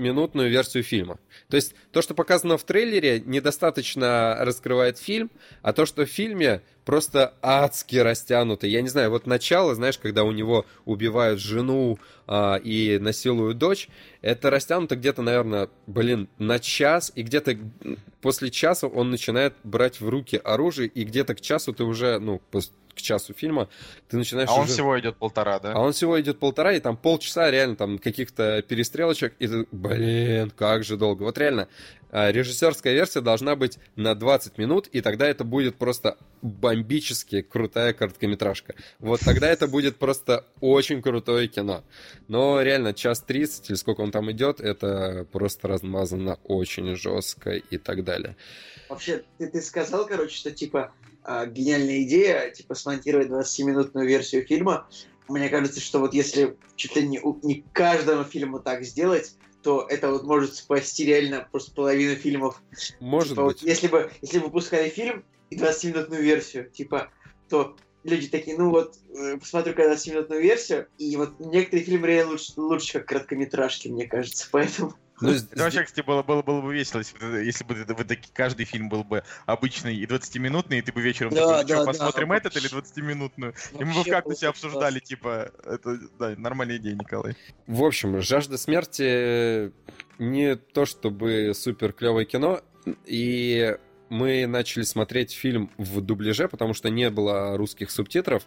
20-минутную 0.00 0.50
версию 0.50 0.82
фильма. 0.82 1.18
То 1.48 1.56
есть 1.56 1.74
то, 1.92 2.02
что 2.02 2.14
показано 2.14 2.56
в 2.56 2.64
трейлере, 2.64 3.20
недостаточно 3.20 4.36
раскрывает 4.40 4.98
фильм, 4.98 5.30
а 5.62 5.72
то, 5.72 5.86
что 5.86 6.04
в 6.04 6.08
фильме 6.08 6.62
просто 6.84 7.34
адски 7.42 7.96
растянуто. 7.96 8.66
Я 8.66 8.82
не 8.82 8.88
знаю, 8.88 9.10
вот 9.10 9.26
начало, 9.26 9.74
знаешь, 9.74 9.98
когда 9.98 10.24
у 10.24 10.32
него 10.32 10.66
убивают 10.84 11.40
жену 11.40 11.98
а, 12.26 12.56
и 12.56 12.98
насилуют 12.98 13.58
дочь, 13.58 13.88
это 14.22 14.50
растянуто 14.50 14.96
где-то, 14.96 15.22
наверное, 15.22 15.68
блин, 15.86 16.28
на 16.38 16.58
час, 16.58 17.12
и 17.14 17.22
где-то 17.22 17.56
после 18.20 18.50
часа 18.50 18.86
он 18.86 19.10
начинает 19.10 19.54
брать 19.62 20.00
в 20.00 20.08
руки 20.08 20.40
оружие, 20.42 20.88
и 20.88 21.04
где-то 21.04 21.34
к 21.34 21.40
часу 21.40 21.72
ты 21.72 21.84
уже, 21.84 22.18
ну, 22.18 22.40
к 23.00 23.04
часу 23.04 23.34
фильма, 23.34 23.68
ты 24.08 24.16
начинаешь 24.16 24.48
А 24.50 24.54
он 24.54 24.64
уже- 24.64 24.72
всего 24.72 24.98
идет 25.00 25.16
полтора, 25.16 25.58
да? 25.58 25.72
а 25.72 25.80
он 25.80 25.92
всего 25.92 26.20
идет 26.20 26.38
полтора, 26.38 26.72
и 26.74 26.80
там 26.80 26.96
полчаса 26.96 27.50
реально 27.50 27.76
там 27.76 27.98
каких-то 27.98 28.62
перестрелочек, 28.62 29.34
и 29.38 29.46
ты, 29.48 29.66
блин, 29.72 30.50
как 30.50 30.84
же 30.84 30.96
долго. 30.96 31.22
Вот 31.24 31.38
реально, 31.38 31.68
а, 32.12 32.30
режиссерская 32.32 32.92
версия 32.94 33.20
должна 33.20 33.56
быть 33.56 33.78
на 33.96 34.14
20 34.14 34.58
минут, 34.58 34.88
и 34.88 35.00
тогда 35.00 35.28
это 35.28 35.44
будет 35.44 35.76
просто 35.76 36.16
бомбически 36.42 37.42
крутая 37.42 37.92
короткометражка. 37.92 38.74
Вот 38.98 39.20
тогда 39.20 39.48
это 39.48 39.66
будет 39.68 39.96
просто 39.96 40.44
очень 40.60 41.02
крутое 41.02 41.48
кино. 41.48 41.84
Но 42.28 42.60
реально, 42.62 42.94
час 42.94 43.20
30 43.20 43.70
или 43.70 43.76
сколько 43.76 44.00
он 44.00 44.10
там 44.10 44.30
идет, 44.30 44.60
это 44.60 45.26
просто 45.32 45.68
размазано 45.68 46.38
очень 46.44 46.96
жестко 46.96 47.52
и 47.52 47.78
так 47.78 48.04
далее. 48.04 48.36
Вообще, 48.88 49.22
ты, 49.38 49.48
ты 49.48 49.62
сказал, 49.62 50.06
короче, 50.06 50.34
что 50.36 50.50
типа 50.50 50.92
гениальная 51.46 52.02
идея, 52.02 52.50
типа 52.50 52.74
смонтировать 52.74 53.28
20-минутную 53.28 54.06
версию 54.06 54.46
фильма. 54.46 54.88
Мне 55.28 55.48
кажется, 55.48 55.80
что 55.80 56.00
вот 56.00 56.12
если 56.14 56.56
чуть 56.76 56.96
ли 56.96 57.06
не, 57.06 57.20
не 57.42 57.64
каждому 57.72 58.24
фильму 58.24 58.58
так 58.58 58.84
сделать, 58.84 59.36
то 59.62 59.86
это 59.88 60.10
вот 60.10 60.24
может 60.24 60.54
спасти 60.54 61.04
реально 61.04 61.46
просто 61.50 61.72
половину 61.72 62.16
фильмов. 62.16 62.62
Может 62.98 63.30
Типа, 63.30 63.42
вот 63.42 63.60
быть. 63.60 63.62
если 63.62 63.88
бы 63.88 64.10
если 64.22 64.38
бы 64.38 64.46
выпускали 64.46 64.88
фильм 64.88 65.24
и 65.50 65.56
20-минутную 65.56 66.22
версию, 66.22 66.70
типа, 66.70 67.10
то 67.48 67.76
люди 68.04 68.28
такие, 68.28 68.56
ну 68.56 68.70
вот, 68.70 68.96
э, 69.14 69.36
посмотрю-ка 69.36 69.92
20-минутную 69.92 70.40
версию, 70.40 70.88
и 70.98 71.16
вот 71.16 71.38
некоторые 71.38 71.84
фильмы 71.84 72.06
реально 72.06 72.32
лучше, 72.32 72.52
лучше 72.56 72.92
как 72.94 73.08
короткометражки, 73.08 73.88
мне 73.88 74.06
кажется, 74.06 74.48
поэтому 74.50 74.94
Ну, 75.20 75.30
Это 75.32 75.62
вообще, 75.62 75.82
кстати, 75.84 76.04
было, 76.04 76.22
было, 76.22 76.42
было 76.42 76.60
бы 76.60 76.74
весело, 76.74 77.00
если 77.00 77.18
бы, 77.18 77.44
если 77.44 77.64
бы 77.64 77.74
это- 77.74 77.94
вот 77.94 78.06
таки- 78.08 78.30
каждый 78.32 78.64
фильм 78.64 78.88
был 78.88 79.04
бы 79.04 79.22
обычный 79.46 79.94
и 79.94 80.06
20-минутный, 80.06 80.78
и 80.78 80.82
ты 80.82 80.92
бы 80.92 81.00
вечером 81.02 81.30
Да, 81.34 81.40
такой, 81.40 81.62
«Ну 81.62 81.68
да, 81.68 81.78
да, 81.80 81.84
посмотрим 81.84 82.28
вообще. 82.28 82.48
этот 82.48 82.56
или 82.62 82.68
20-минутную? 82.68 83.54
И 83.72 83.76
мы 83.78 83.84
бы 83.86 83.92
в 83.92 83.96
Вообще 83.96 84.10
кактусе 84.12 84.48
обсуждали, 84.48 84.98
типа, 84.98 85.52
это, 85.64 85.98
да, 86.18 86.34
нормальная 86.36 86.76
идея, 86.78 86.94
Николай. 86.94 87.36
В 87.66 87.84
общем, 87.84 88.20
«Жажда 88.20 88.56
смерти» 88.58 89.72
не 90.18 90.56
то 90.56 90.84
чтобы 90.86 91.52
супер 91.54 91.92
клевое 91.92 92.26
кино, 92.26 92.60
и 93.06 93.76
мы 94.08 94.46
начали 94.46 94.82
смотреть 94.82 95.32
фильм 95.32 95.70
в 95.78 96.00
дубляже, 96.00 96.48
потому 96.48 96.74
что 96.74 96.90
не 96.90 97.10
было 97.10 97.56
русских 97.56 97.90
субтитров. 97.90 98.44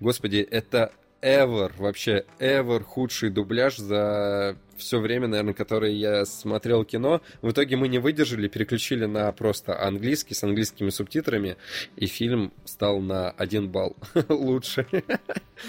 Господи, 0.00 0.38
это 0.38 0.92
ever, 1.20 1.70
вообще 1.76 2.24
ever 2.40 2.82
худший 2.82 3.30
дубляж 3.30 3.76
за 3.76 4.56
все 4.82 4.98
время, 4.98 5.28
наверное, 5.28 5.54
которое 5.54 5.92
я 5.92 6.24
смотрел 6.24 6.84
кино. 6.84 7.22
В 7.40 7.50
итоге 7.50 7.76
мы 7.76 7.88
не 7.88 7.98
выдержали, 7.98 8.48
переключили 8.48 9.06
на 9.06 9.30
просто 9.32 9.80
английский 9.80 10.34
с 10.34 10.42
английскими 10.42 10.90
субтитрами, 10.90 11.56
и 11.96 12.06
фильм 12.06 12.52
стал 12.64 13.00
на 13.00 13.30
один 13.30 13.70
балл 13.70 13.96
лучше. 14.28 14.86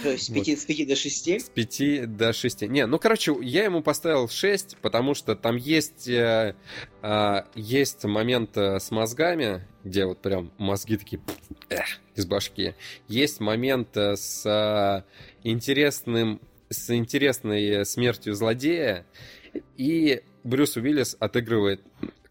То 0.01 0.09
есть 0.09 0.25
с 0.25 0.29
Вот. 0.29 0.45
5, 0.45 0.59
с 0.59 0.65
5 0.65 0.87
до 0.87 0.95
6. 0.95 1.27
С 1.27 1.49
5 1.49 2.17
до 2.17 2.33
6. 2.33 2.61
Не, 2.63 2.85
ну, 2.85 2.99
короче, 2.99 3.35
я 3.41 3.63
ему 3.63 3.81
поставил 3.81 4.27
6, 4.27 4.77
потому 4.81 5.13
что 5.13 5.35
там 5.35 5.55
есть, 5.55 6.07
э, 6.07 6.55
а, 7.01 7.47
есть 7.55 8.03
момент 8.05 8.57
э, 8.57 8.79
с 8.79 8.91
мозгами, 8.91 9.67
где 9.83 10.05
вот 10.05 10.21
прям 10.21 10.51
мозги 10.57 10.97
такие 10.97 11.21
эх, 11.69 11.99
из 12.15 12.25
башки. 12.25 12.73
Есть 13.07 13.39
момент 13.39 13.95
э, 13.95 14.15
с 14.15 15.05
интересным, 15.43 16.41
с 16.69 16.89
интересной 16.95 17.85
смертью 17.85 18.33
злодея, 18.33 19.05
и 19.77 20.21
Брюс 20.43 20.75
Уиллис 20.77 21.15
отыгрывает... 21.19 21.81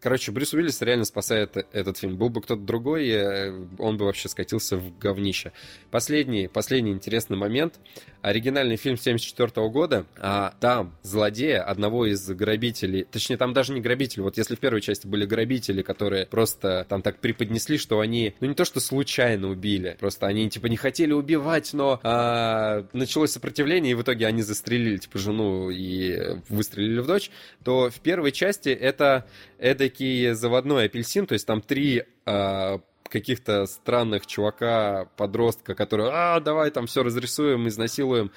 Короче, 0.03 0.33
Брюс 0.33 0.53
Уиллис 0.53 0.81
реально 0.81 1.05
спасает 1.05 1.55
э- 1.55 1.63
этот 1.71 1.97
фильм. 1.97 2.17
Был 2.17 2.27
бы 2.27 2.41
кто-то 2.41 2.61
другой, 2.61 3.07
э, 3.07 3.53
он 3.79 3.95
бы 3.95 4.03
вообще 4.03 4.27
скатился 4.27 4.75
в 4.75 4.97
говнище. 4.97 5.53
Последний, 5.91 6.49
последний 6.49 6.91
интересный 6.91 7.37
момент. 7.37 7.75
Оригинальный 8.21 8.75
фильм 8.75 8.97
74 8.97 9.69
года, 9.69 10.05
а 10.17 10.55
там 10.59 10.93
злодея, 11.03 11.61
одного 11.61 12.05
из 12.05 12.25
грабителей, 12.29 13.03
точнее, 13.03 13.35
там 13.37 13.53
даже 13.53 13.73
не 13.73 13.81
грабители, 13.81 14.21
вот 14.21 14.37
если 14.37 14.55
в 14.55 14.59
первой 14.59 14.81
части 14.81 15.07
были 15.07 15.25
грабители, 15.25 15.81
которые 15.81 16.25
просто 16.25 16.85
там 16.87 17.01
так 17.01 17.19
преподнесли, 17.19 17.77
что 17.77 17.99
они, 17.99 18.33
ну 18.39 18.47
не 18.47 18.55
то 18.55 18.63
что 18.63 18.79
случайно 18.79 19.49
убили, 19.49 19.97
просто 19.99 20.27
они 20.27 20.49
типа 20.49 20.67
не 20.67 20.77
хотели 20.77 21.11
убивать, 21.11 21.73
но 21.73 21.99
а, 22.03 22.85
началось 22.93 23.31
сопротивление, 23.31 23.91
и 23.91 23.95
в 23.95 24.01
итоге 24.03 24.25
они 24.27 24.41
застрелили 24.41 24.97
типа 24.97 25.19
жену 25.19 25.69
и 25.69 26.39
выстрелили 26.47 26.99
в 26.99 27.07
дочь, 27.07 27.29
то 27.65 27.89
в 27.89 27.99
первой 27.99 28.31
части 28.31 28.69
это 28.69 29.25
эдакий 29.63 30.33
заводной 30.33 30.85
апельсин, 30.85 31.25
то 31.25 31.33
есть 31.33 31.47
там 31.47 31.61
три 31.61 32.03
а, 32.25 32.81
каких-то 33.07 33.65
странных 33.65 34.27
чувака, 34.27 35.07
подростка, 35.15 35.73
которые, 35.73 36.11
а, 36.11 36.39
давай 36.41 36.69
там 36.69 36.85
все 36.85 37.01
разрисуем, 37.01 37.67
изнасилуем. 37.69 38.31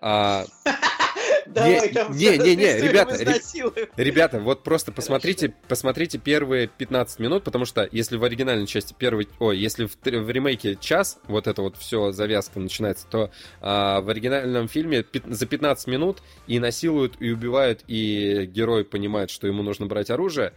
А, 0.00 0.44
Давай 1.58 1.88
Не- 1.88 1.92
там 1.94 2.16
не- 2.16 2.38
не- 2.38 2.56
не, 2.56 2.80
ребята. 2.80 3.16
Ребята, 3.96 4.40
вот 4.40 4.62
просто 4.62 4.92
посмотрите, 4.92 5.54
посмотрите 5.68 6.18
первые 6.18 6.68
15 6.68 7.18
минут, 7.18 7.44
потому 7.44 7.64
что 7.64 7.88
если 7.90 8.16
в 8.16 8.24
оригинальной 8.24 8.66
части 8.66 8.94
первый, 8.96 9.28
ой, 9.38 9.58
если 9.58 9.86
в, 9.86 9.96
в 10.02 10.30
ремейке 10.30 10.76
час, 10.76 11.18
вот 11.26 11.46
это 11.46 11.62
вот 11.62 11.76
все 11.76 12.12
завязка 12.12 12.60
начинается, 12.60 13.06
то 13.08 13.30
а, 13.60 14.00
в 14.00 14.08
оригинальном 14.08 14.68
фильме 14.68 15.04
за 15.26 15.46
15 15.46 15.86
минут 15.86 16.22
и 16.46 16.58
насилуют, 16.58 17.16
и 17.20 17.30
убивают, 17.30 17.84
и 17.86 18.46
герой 18.46 18.84
понимает, 18.84 19.30
что 19.30 19.46
ему 19.46 19.62
нужно 19.62 19.86
брать 19.86 20.10
оружие. 20.10 20.52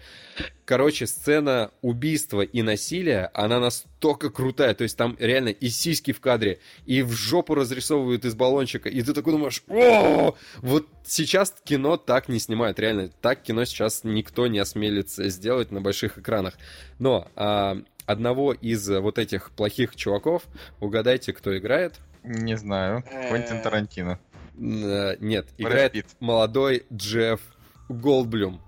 Короче, 0.66 1.06
сцена 1.06 1.72
убийства 1.82 2.42
и 2.42 2.62
насилия, 2.62 3.30
она 3.34 3.60
настолько 3.60 4.30
крутая, 4.30 4.74
то 4.74 4.84
есть 4.84 4.96
там 4.96 5.18
реально 5.20 5.50
и 5.50 5.68
сиськи 5.70 6.14
в 6.14 6.22
кадре, 6.22 6.60
и 6.86 7.02
в 7.02 7.12
жопу 7.12 7.56
разрисовывают 7.56 8.24
из 8.26 8.36
баллончика, 8.36 8.88
и 8.88 9.02
ты 9.02 9.14
такой 9.14 9.34
думаешь, 9.34 9.64
о, 9.68 10.36
вот 10.62 10.88
сейчас 11.04 11.56
кино 11.64 11.98
так 11.98 12.30
не 12.30 12.40
снимают, 12.40 12.80
реально, 12.80 13.10
так 13.22 13.42
кино 13.42 13.66
сейчас 13.66 14.04
никто 14.04 14.48
не 14.48 14.60
осмелится 14.60 15.30
сделать 15.30 15.72
на 15.72 15.82
больших 15.82 16.18
экранах. 16.18 16.56
Но 17.00 17.28
а, 17.36 17.78
одного 18.06 18.54
из 18.54 18.88
вот 18.90 19.18
этих 19.18 19.52
плохих 19.52 19.96
чуваков, 19.96 20.44
угадайте, 20.80 21.34
кто 21.34 21.58
играет? 21.58 22.00
Не 22.24 22.56
знаю. 22.58 23.04
Квентин 23.30 23.58
Э. 23.58 23.62
Тарантино. 23.64 24.20
Э, 24.60 25.16
Нет, 25.20 25.48
играет 25.58 26.06
молодой 26.20 26.86
Джефф 26.94 27.42
Голдблюм. 27.90 28.62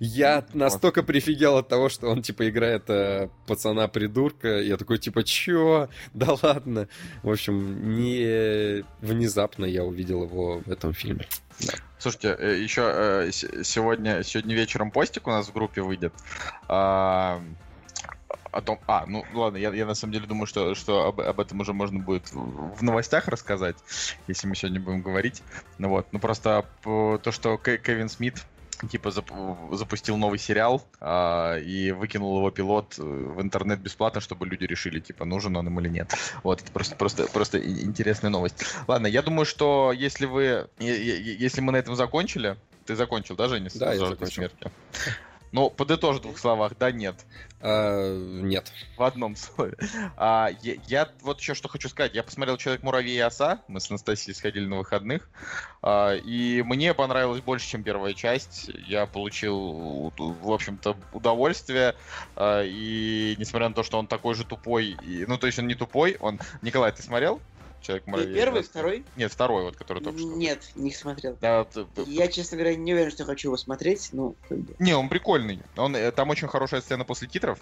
Я 0.00 0.44
настолько 0.52 1.02
прифигел 1.02 1.56
от 1.56 1.68
того, 1.68 1.88
что 1.88 2.08
он, 2.08 2.22
типа, 2.22 2.48
играет 2.48 2.88
э, 2.88 3.28
пацана-придурка. 3.46 4.60
Я 4.60 4.76
такой, 4.76 4.98
типа, 4.98 5.22
чё? 5.24 5.88
Да 6.12 6.36
ладно. 6.42 6.88
В 7.22 7.30
общем, 7.30 7.96
не 7.96 8.84
внезапно 9.00 9.64
я 9.64 9.84
увидел 9.84 10.24
его 10.24 10.60
в 10.64 10.70
этом 10.70 10.92
фильме. 10.92 11.26
Слушайте, 11.98 12.36
э, 12.38 12.58
еще 12.60 12.82
э, 12.84 13.30
сегодня, 13.32 14.22
сегодня 14.22 14.54
вечером 14.54 14.90
постик 14.90 15.26
у 15.26 15.30
нас 15.30 15.48
в 15.48 15.52
группе 15.52 15.80
выйдет. 15.82 16.12
а, 16.68 17.40
О 18.50 18.60
том, 18.60 18.78
а, 18.86 19.04
ну 19.06 19.24
ладно, 19.32 19.56
я, 19.56 19.72
я 19.72 19.86
на 19.86 19.94
самом 19.94 20.12
деле 20.12 20.26
думаю, 20.26 20.46
что, 20.46 20.74
что 20.74 21.06
об, 21.06 21.20
об 21.20 21.40
этом 21.40 21.60
уже 21.60 21.72
можно 21.72 21.98
будет 22.00 22.30
в 22.32 22.82
новостях 22.82 23.28
рассказать, 23.28 23.76
если 24.28 24.46
мы 24.46 24.54
сегодня 24.54 24.80
будем 24.80 25.02
говорить. 25.02 25.42
Ну 25.78 25.88
вот, 25.88 26.06
ну 26.12 26.18
просто 26.18 26.64
то, 26.82 27.30
что 27.30 27.56
Кевин 27.56 28.08
Смит 28.08 28.44
типа 28.90 29.08
зап- 29.08 29.74
запустил 29.76 30.16
новый 30.16 30.38
сериал 30.38 30.82
а, 31.00 31.58
и 31.58 31.92
выкинул 31.92 32.38
его 32.38 32.50
пилот 32.50 32.94
э, 32.98 33.02
в 33.02 33.40
интернет 33.40 33.80
бесплатно, 33.80 34.20
чтобы 34.20 34.46
люди 34.46 34.64
решили, 34.64 35.00
типа, 35.00 35.24
нужен 35.24 35.56
он 35.56 35.66
им 35.66 35.80
или 35.80 35.88
нет. 35.88 36.14
Вот, 36.42 36.62
это 36.62 36.72
просто, 36.72 36.96
просто, 36.96 37.26
просто 37.28 37.58
интересная 37.58 38.30
новость. 38.30 38.64
Ладно, 38.86 39.06
я 39.06 39.22
думаю, 39.22 39.46
что 39.46 39.92
если 39.92 40.26
вы, 40.26 40.68
если 40.78 41.60
мы 41.60 41.72
на 41.72 41.76
этом 41.76 41.96
закончили, 41.96 42.56
ты 42.86 42.96
закончил, 42.96 43.36
да, 43.36 43.48
Женя? 43.48 43.70
Да, 43.74 43.92
я 43.92 43.98
«Жаждой 44.00 44.28
закончил. 44.28 44.34
смерти»? 44.34 44.70
Ну, 45.54 45.70
подытожь 45.70 46.16
в 46.16 46.20
двух 46.22 46.36
словах, 46.36 46.72
да, 46.80 46.90
нет. 46.90 47.14
А, 47.60 48.12
нет. 48.12 48.72
В 48.96 49.04
одном 49.04 49.36
слове. 49.36 49.76
А, 50.16 50.50
я, 50.62 50.74
я 50.88 51.08
вот 51.22 51.38
еще 51.38 51.54
что 51.54 51.68
хочу 51.68 51.88
сказать. 51.88 52.12
Я 52.12 52.24
посмотрел 52.24 52.56
Человек 52.56 52.82
муравей 52.82 53.16
и 53.16 53.20
оса. 53.20 53.60
Мы 53.68 53.78
с 53.78 53.88
Анастасией 53.88 54.34
сходили 54.34 54.66
на 54.66 54.78
выходных. 54.78 55.30
А, 55.80 56.16
и 56.16 56.62
мне 56.62 56.92
понравилось 56.92 57.40
больше, 57.40 57.68
чем 57.68 57.84
первая 57.84 58.14
часть. 58.14 58.68
Я 58.88 59.06
получил, 59.06 60.12
в 60.18 60.50
общем-то, 60.50 60.96
удовольствие. 61.12 61.94
А, 62.34 62.62
и 62.64 63.36
несмотря 63.38 63.68
на 63.68 63.76
то, 63.76 63.84
что 63.84 64.00
он 64.00 64.08
такой 64.08 64.34
же 64.34 64.44
тупой. 64.44 64.96
и- 65.04 65.24
ну, 65.24 65.38
то 65.38 65.46
есть 65.46 65.60
он 65.60 65.68
не 65.68 65.76
тупой. 65.76 66.16
Он. 66.18 66.40
Николай, 66.62 66.90
ты 66.90 67.00
смотрел? 67.04 67.40
Человек 67.84 68.06
муравей? 68.06 68.34
Первый, 68.34 68.60
оса»? 68.60 68.70
второй? 68.70 69.04
Нет, 69.14 69.30
второй, 69.30 69.64
вот, 69.64 69.76
который 69.76 70.02
только 70.02 70.18
что. 70.18 70.28
Нет, 70.28 70.70
не 70.74 70.90
смотрел. 70.90 71.36
Да, 71.42 71.64
т- 71.64 71.84
т- 71.84 72.02
Я, 72.06 72.28
честно 72.28 72.56
говоря, 72.56 72.74
не 72.76 72.94
уверен, 72.94 73.10
что 73.10 73.26
хочу 73.26 73.48
его 73.48 73.58
смотреть. 73.58 74.08
Ну, 74.12 74.38
как 74.48 74.58
бы. 74.58 74.74
Не, 74.78 74.94
он 74.94 75.10
прикольный. 75.10 75.62
Он, 75.76 75.94
э, 75.94 76.10
там 76.10 76.30
очень 76.30 76.48
хорошая 76.48 76.80
сцена 76.80 77.04
после 77.04 77.28
титров, 77.28 77.58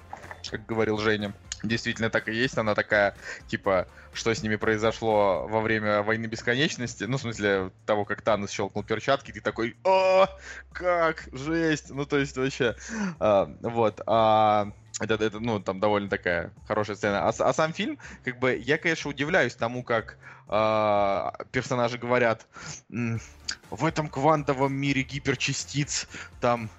как 0.49 0.65
говорил 0.65 0.99
Женя. 0.99 1.35
Действительно 1.65 2.09
так 2.09 2.29
и 2.29 2.35
есть. 2.35 2.57
Она 2.57 2.77
такая, 2.77 3.17
типа, 3.49 3.89
что 4.13 4.33
с 4.33 4.45
ними 4.45 4.55
произошло 4.55 5.49
во 5.49 5.61
время 5.61 6.05
войны 6.05 6.27
бесконечности. 6.27 7.03
Ну, 7.03 7.17
в 7.17 7.21
смысле, 7.23 7.73
того, 7.85 8.05
как 8.05 8.23
Танос 8.23 8.53
щелкнул 8.53 8.85
перчатки, 8.85 9.33
ты 9.33 9.41
такой, 9.41 9.77
о, 9.83 10.29
как, 10.71 11.29
жесть. 11.33 11.91
Ну, 11.91 12.07
то 12.07 12.19
есть, 12.19 12.37
вообще, 12.37 12.77
а, 13.19 13.53
вот. 13.61 14.01
А, 14.07 14.69
это, 15.11 15.25
это, 15.25 15.41
ну, 15.41 15.61
там 15.61 15.81
довольно 15.81 16.09
такая 16.09 16.53
хорошая 16.67 16.97
сцена. 16.97 17.29
А, 17.29 17.31
а 17.31 17.53
сам 17.53 17.73
фильм, 17.73 17.99
как 18.25 18.39
бы, 18.39 18.57
я, 18.57 18.79
конечно, 18.79 19.11
удивляюсь 19.11 19.55
тому, 19.55 19.83
как 19.83 20.17
а, 20.49 21.35
персонажи 21.51 21.99
говорят, 21.99 22.47
«М, 22.91 23.21
в 23.71 23.85
этом 23.85 24.09
квантовом 24.09 24.73
мире 24.73 25.03
гиперчастиц 25.03 26.07
там 26.41 26.71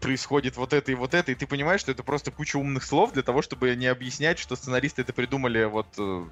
происходит 0.00 0.56
вот 0.56 0.72
это 0.72 0.90
и 0.92 0.94
вот 0.94 1.14
это, 1.14 1.32
и 1.32 1.34
ты 1.34 1.46
понимаешь, 1.46 1.80
что 1.80 1.92
это 1.92 2.02
просто 2.02 2.30
куча 2.30 2.56
умных 2.56 2.84
слов 2.84 3.12
для 3.12 3.22
того, 3.22 3.42
чтобы 3.42 3.74
не 3.76 3.86
объяснять, 3.86 4.38
что 4.38 4.56
сценаристы 4.56 5.02
это 5.02 5.12
придумали 5.12 5.64
вот... 5.64 5.86
э, 5.98 6.24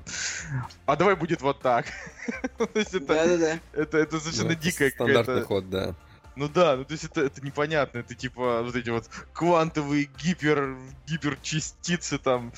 А 0.86 0.96
давай 0.96 1.16
будет 1.16 1.42
вот 1.42 1.60
так. 1.60 1.86
Да-да-да. 2.58 3.58
это, 3.72 4.20
совершенно 4.20 4.50
Ну, 4.50 4.54
дикая 4.54 4.90
Стандартный 4.90 5.42
ход, 5.42 5.68
да. 5.68 5.94
Ну 6.38 6.48
да, 6.48 6.76
ну 6.76 6.84
то 6.84 6.92
есть 6.92 7.02
это, 7.02 7.22
это 7.22 7.44
непонятно, 7.44 7.98
это 7.98 8.14
типа 8.14 8.62
вот 8.62 8.76
эти 8.76 8.90
вот 8.90 9.08
квантовые 9.32 10.04
гипер, 10.04 10.76
гиперчастицы 11.04 12.16
там, 12.18 12.52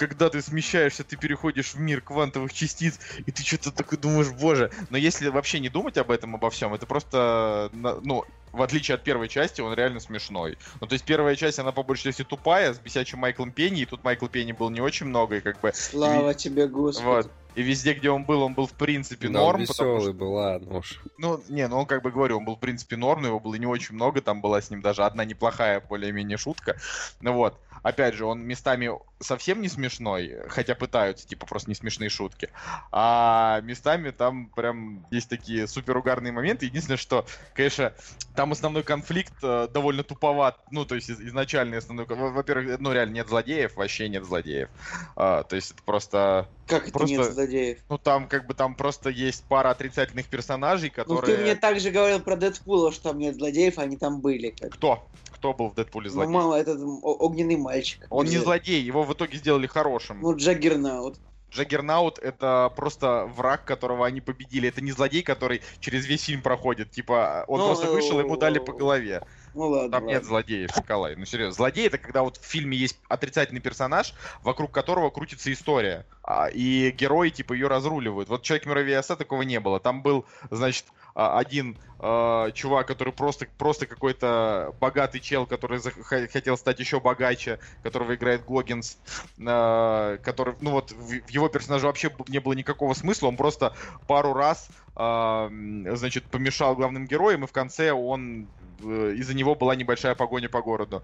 когда 0.00 0.30
ты 0.30 0.40
смещаешься, 0.40 1.04
ты 1.04 1.18
переходишь 1.18 1.74
в 1.74 1.78
мир 1.78 2.00
квантовых 2.00 2.54
частиц, 2.54 2.98
и 3.26 3.30
ты 3.30 3.42
что-то 3.42 3.70
такой 3.70 3.98
думаешь, 3.98 4.30
боже. 4.30 4.70
Но 4.88 4.96
если 4.96 5.28
вообще 5.28 5.60
не 5.60 5.68
думать 5.68 5.98
об 5.98 6.10
этом, 6.10 6.34
обо 6.34 6.48
всем, 6.48 6.72
это 6.72 6.86
просто, 6.86 7.68
ну, 7.72 8.24
в 8.50 8.62
отличие 8.62 8.94
от 8.94 9.04
первой 9.04 9.28
части, 9.28 9.60
он 9.60 9.74
реально 9.74 10.00
смешной. 10.00 10.56
Ну, 10.80 10.86
то 10.86 10.94
есть 10.94 11.04
первая 11.04 11.36
часть, 11.36 11.58
она 11.58 11.70
по 11.70 11.82
большей 11.82 12.04
части 12.04 12.24
тупая, 12.24 12.72
с 12.72 12.78
бесячим 12.78 13.18
Майклом 13.18 13.52
Пенни, 13.52 13.82
и 13.82 13.84
тут 13.84 14.02
Майкла 14.02 14.30
Пенни 14.30 14.52
был 14.52 14.70
не 14.70 14.80
очень 14.80 15.04
много, 15.04 15.36
и 15.36 15.40
как 15.40 15.60
бы... 15.60 15.70
Слава 15.74 16.32
тебе, 16.32 16.66
Господи. 16.66 17.04
Вот. 17.04 17.30
И 17.56 17.62
везде, 17.62 17.94
где 17.94 18.10
он 18.10 18.24
был, 18.24 18.42
он 18.42 18.54
был 18.54 18.66
в 18.66 18.72
принципе 18.72 19.28
Да, 19.28 19.40
он 19.40 19.46
норм, 19.46 19.66
потому 19.66 19.96
веселый 19.96 20.12
что 20.12 20.12
был, 20.12 20.32
ладно 20.34 20.78
уж. 20.78 21.02
ну, 21.18 21.42
не, 21.48 21.66
ну 21.66 21.78
он 21.78 21.86
как 21.86 22.02
бы 22.02 22.10
говорю, 22.10 22.38
он 22.38 22.44
был 22.44 22.56
в 22.56 22.60
принципе 22.60 22.96
норм, 22.96 23.22
но 23.22 23.28
его 23.28 23.40
было 23.40 23.56
не 23.56 23.66
очень 23.66 23.96
много, 23.96 24.20
там 24.20 24.40
была 24.40 24.60
с 24.62 24.70
ним 24.70 24.82
даже 24.82 25.02
одна 25.02 25.24
неплохая 25.24 25.80
более-менее 25.80 26.38
шутка. 26.38 26.76
Ну 27.20 27.32
вот, 27.32 27.58
опять 27.82 28.14
же, 28.14 28.24
он 28.24 28.40
местами 28.40 28.90
совсем 29.20 29.60
не 29.60 29.68
смешной, 29.68 30.36
хотя 30.48 30.74
пытаются, 30.74 31.26
типа, 31.26 31.46
просто 31.46 31.70
не 31.70 31.74
смешные 31.74 32.08
шутки. 32.08 32.50
А 32.92 33.60
местами 33.62 34.10
там 34.10 34.48
прям 34.50 35.06
есть 35.10 35.28
такие 35.28 35.66
супер 35.66 35.96
угарные 35.96 36.32
моменты. 36.32 36.66
Единственное, 36.66 36.96
что, 36.96 37.26
конечно, 37.54 37.92
там 38.34 38.52
основной 38.52 38.82
конфликт 38.82 39.34
э, 39.42 39.68
довольно 39.72 40.02
туповат. 40.02 40.58
Ну, 40.70 40.84
то 40.84 40.94
есть 40.94 41.10
из- 41.10 41.20
изначальный 41.20 41.78
основной... 41.78 42.06
Во-первых, 42.06 42.80
ну 42.80 42.92
реально 42.92 43.14
нет 43.14 43.28
злодеев, 43.28 43.76
вообще 43.76 44.08
нет 44.08 44.24
злодеев. 44.24 44.68
А, 45.16 45.42
то 45.42 45.56
есть 45.56 45.72
это 45.72 45.82
просто... 45.84 46.48
Как 46.70 46.84
это 46.84 46.92
Просто- 46.92 47.16
нет 47.16 47.32
злодеев? 47.34 47.78
Ну, 47.88 47.98
там 47.98 48.28
как 48.28 48.46
бы 48.46 48.54
там 48.54 48.74
просто 48.74 49.10
есть 49.10 49.44
пара 49.48 49.70
отрицательных 49.70 50.26
персонажей, 50.26 50.92
Ну 50.96 51.02
которые... 51.04 51.36
ты 51.36 51.42
мне 51.42 51.54
также 51.56 51.90
говорил 51.90 52.20
про 52.20 52.36
Дэдпула, 52.36 52.92
что 52.92 53.10
там 53.10 53.18
нет 53.18 53.34
злодеев, 53.34 53.78
они 53.78 53.96
там 53.96 54.20
были. 54.20 54.50
Как. 54.50 54.70
Кто? 54.72 55.06
Кто 55.32 55.52
был 55.54 55.68
в 55.70 55.74
Дэдпуле 55.74 56.08
Ну, 56.08 56.12
злодей? 56.14 56.32
мало, 56.32 56.54
этот 56.54 56.80
огненный 57.02 57.56
мальчик. 57.56 58.06
Он 58.10 58.26
не 58.26 58.36
злодей, 58.38 58.80
его 58.82 59.02
в 59.02 59.12
итоге 59.12 59.38
сделали 59.38 59.66
хорошим. 59.66 60.20
Ну, 60.20 60.36
Джаггернаут. 60.36 61.18
Джаггернаут— 61.50 62.18
это 62.22 62.72
просто 62.76 63.28
враг, 63.34 63.64
которого 63.64 64.06
они 64.06 64.20
победили. 64.20 64.68
Это 64.68 64.80
не 64.82 64.92
злодей, 64.92 65.22
который 65.22 65.62
через 65.80 66.06
весь 66.06 66.22
фильм 66.24 66.42
проходит. 66.42 66.92
Типа, 66.92 67.44
он 67.48 67.58
Ну, 67.58 67.66
просто 67.66 67.90
вышел, 67.90 68.20
ему 68.20 68.36
дали 68.36 68.60
по 68.60 68.72
голове. 68.72 69.22
Ну 69.54 69.68
ладно. 69.68 69.90
Там 69.90 70.06
нет 70.06 70.16
ладно. 70.16 70.28
злодеев, 70.28 70.76
Николай. 70.76 71.16
Ну 71.16 71.24
серьезно. 71.24 71.54
Злодей 71.54 71.86
это 71.86 71.98
когда 71.98 72.22
вот 72.22 72.36
в 72.36 72.44
фильме 72.44 72.76
есть 72.76 72.98
отрицательный 73.08 73.60
персонаж, 73.60 74.14
вокруг 74.42 74.70
которого 74.72 75.10
крутится 75.10 75.52
история. 75.52 76.06
а, 76.22 76.48
И 76.48 76.90
герои 76.90 77.30
типа 77.30 77.52
ее 77.52 77.68
разруливают. 77.68 78.28
Вот 78.28 78.42
человек 78.42 78.66
оса 78.98 79.16
такого 79.16 79.42
не 79.42 79.60
было. 79.60 79.80
Там 79.80 80.02
был, 80.02 80.26
значит, 80.50 80.86
а, 81.14 81.38
один 81.38 81.76
а, 81.98 82.50
чувак, 82.52 82.86
который 82.86 83.12
просто, 83.12 83.46
просто 83.58 83.86
какой-то 83.86 84.74
богатый 84.80 85.20
чел, 85.20 85.46
который 85.46 85.80
хотел 86.28 86.56
стать 86.56 86.80
еще 86.80 87.00
богаче, 87.00 87.58
которого 87.82 88.14
играет 88.14 88.44
Гоггинс, 88.44 88.98
а, 89.46 90.18
который, 90.18 90.54
ну 90.60 90.70
вот, 90.70 90.92
в, 90.92 91.20
в 91.20 91.30
его 91.30 91.48
персонаже 91.48 91.86
вообще 91.86 92.10
не 92.28 92.38
было 92.38 92.52
никакого 92.54 92.94
смысла, 92.94 93.28
он 93.28 93.36
просто 93.36 93.74
пару 94.06 94.32
раз, 94.32 94.68
м, 94.96 95.96
значит, 95.96 96.26
помешал 96.30 96.74
главным 96.74 97.06
героям, 97.06 97.44
и 97.44 97.46
в 97.46 97.52
конце 97.52 97.92
он, 97.92 98.44
э, 98.44 98.59
из-за 98.80 99.34
него 99.34 99.54
была 99.54 99.74
небольшая 99.74 100.14
погоня 100.14 100.48
по 100.48 100.62
городу. 100.62 101.02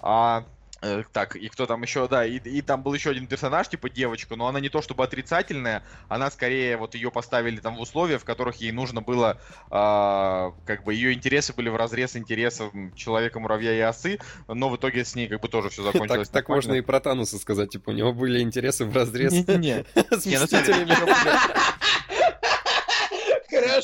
А, 0.00 0.44
э, 0.82 1.02
так, 1.12 1.36
и 1.36 1.48
кто 1.48 1.66
там 1.66 1.82
еще, 1.82 2.06
да, 2.08 2.24
и, 2.26 2.38
и 2.38 2.62
там 2.62 2.82
был 2.82 2.94
еще 2.94 3.10
один 3.10 3.26
персонаж, 3.26 3.68
типа 3.68 3.90
девочка, 3.90 4.36
но 4.36 4.46
она 4.46 4.60
не 4.60 4.68
то 4.68 4.82
чтобы 4.82 5.04
отрицательная, 5.04 5.82
она 6.08 6.30
скорее, 6.30 6.76
вот 6.76 6.94
ее 6.94 7.10
поставили 7.10 7.56
там 7.56 7.76
в 7.76 7.80
условия, 7.80 8.18
в 8.18 8.24
которых 8.24 8.56
ей 8.56 8.72
нужно 8.72 9.00
было, 9.00 9.40
а, 9.70 10.52
как 10.66 10.84
бы 10.84 10.94
ее 10.94 11.12
интересы 11.12 11.52
были 11.52 11.68
в 11.68 11.76
разрез 11.76 12.16
интересов 12.16 12.72
человека, 12.94 13.40
муравья 13.40 13.72
и 13.72 13.80
осы, 13.80 14.18
но 14.46 14.68
в 14.68 14.76
итоге 14.76 15.04
с 15.04 15.14
ней 15.14 15.28
как 15.28 15.40
бы 15.40 15.48
тоже 15.48 15.70
все 15.70 15.82
закончилось. 15.84 16.28
Так, 16.28 16.44
так 16.44 16.48
можно 16.48 16.74
и 16.74 16.80
про 16.80 17.00
Тануса 17.00 17.38
сказать, 17.38 17.70
типа, 17.70 17.90
у 17.90 17.92
него 17.92 18.12
были 18.12 18.40
интересы 18.40 18.84
в 18.84 18.94
разрез 18.94 19.32
с 19.34 20.26
Мстителями. 20.26 20.94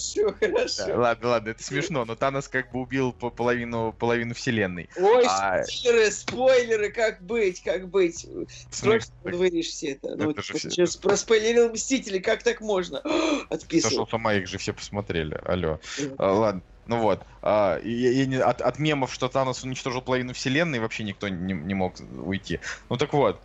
Хорошо, 0.00 0.34
Да, 0.40 0.46
хорошо. 0.48 1.00
Ладно, 1.00 1.28
ладно, 1.28 1.48
это 1.50 1.62
смешно, 1.62 2.04
но 2.04 2.16
Танос 2.16 2.48
как 2.48 2.72
бы 2.72 2.80
убил 2.80 3.12
по- 3.12 3.30
половину, 3.30 3.92
половину 3.92 4.34
вселенной. 4.34 4.88
Ой, 4.96 5.24
А- 5.28 5.62
спойлеры, 5.64 6.10
спойлеры, 6.10 6.90
как 6.90 7.22
быть, 7.22 7.62
как 7.62 7.88
быть. 7.88 8.26
Срочно 8.70 9.12
говоришь 9.22 9.66
все 9.68 9.92
это. 9.92 10.16
Ну, 10.16 10.30
Это 10.30 10.42
же 10.42 10.52
ты 10.54 10.58
все- 10.58 10.70
сейчас 10.70 10.96
проспойлерил 10.96 11.70
Мстители, 11.70 12.18
как 12.18 12.42
так 12.42 12.60
можно? 12.60 13.00
Сошел 13.04 13.46
Отписывай. 13.50 14.06
с 14.08 14.12
ума, 14.12 14.34
их 14.34 14.46
же 14.48 14.58
все 14.58 14.72
посмотрели. 14.72 15.40
Алло. 15.44 15.80
А, 16.18 16.32
ладно. 16.32 16.62
Ну 16.86 16.96
вот, 16.98 17.22
а, 17.42 17.78
и 17.78 18.26
не- 18.26 18.40
от, 18.40 18.60
от 18.60 18.78
мемов, 18.80 19.14
что 19.14 19.28
Танос 19.28 19.62
уничтожил 19.62 20.02
половину 20.02 20.32
вселенной, 20.32 20.80
вообще 20.80 21.04
никто 21.04 21.28
не, 21.28 21.52
не 21.52 21.74
мог 21.74 21.94
уйти. 22.24 22.58
Ну 22.88 22.96
так 22.96 23.12
вот, 23.12 23.40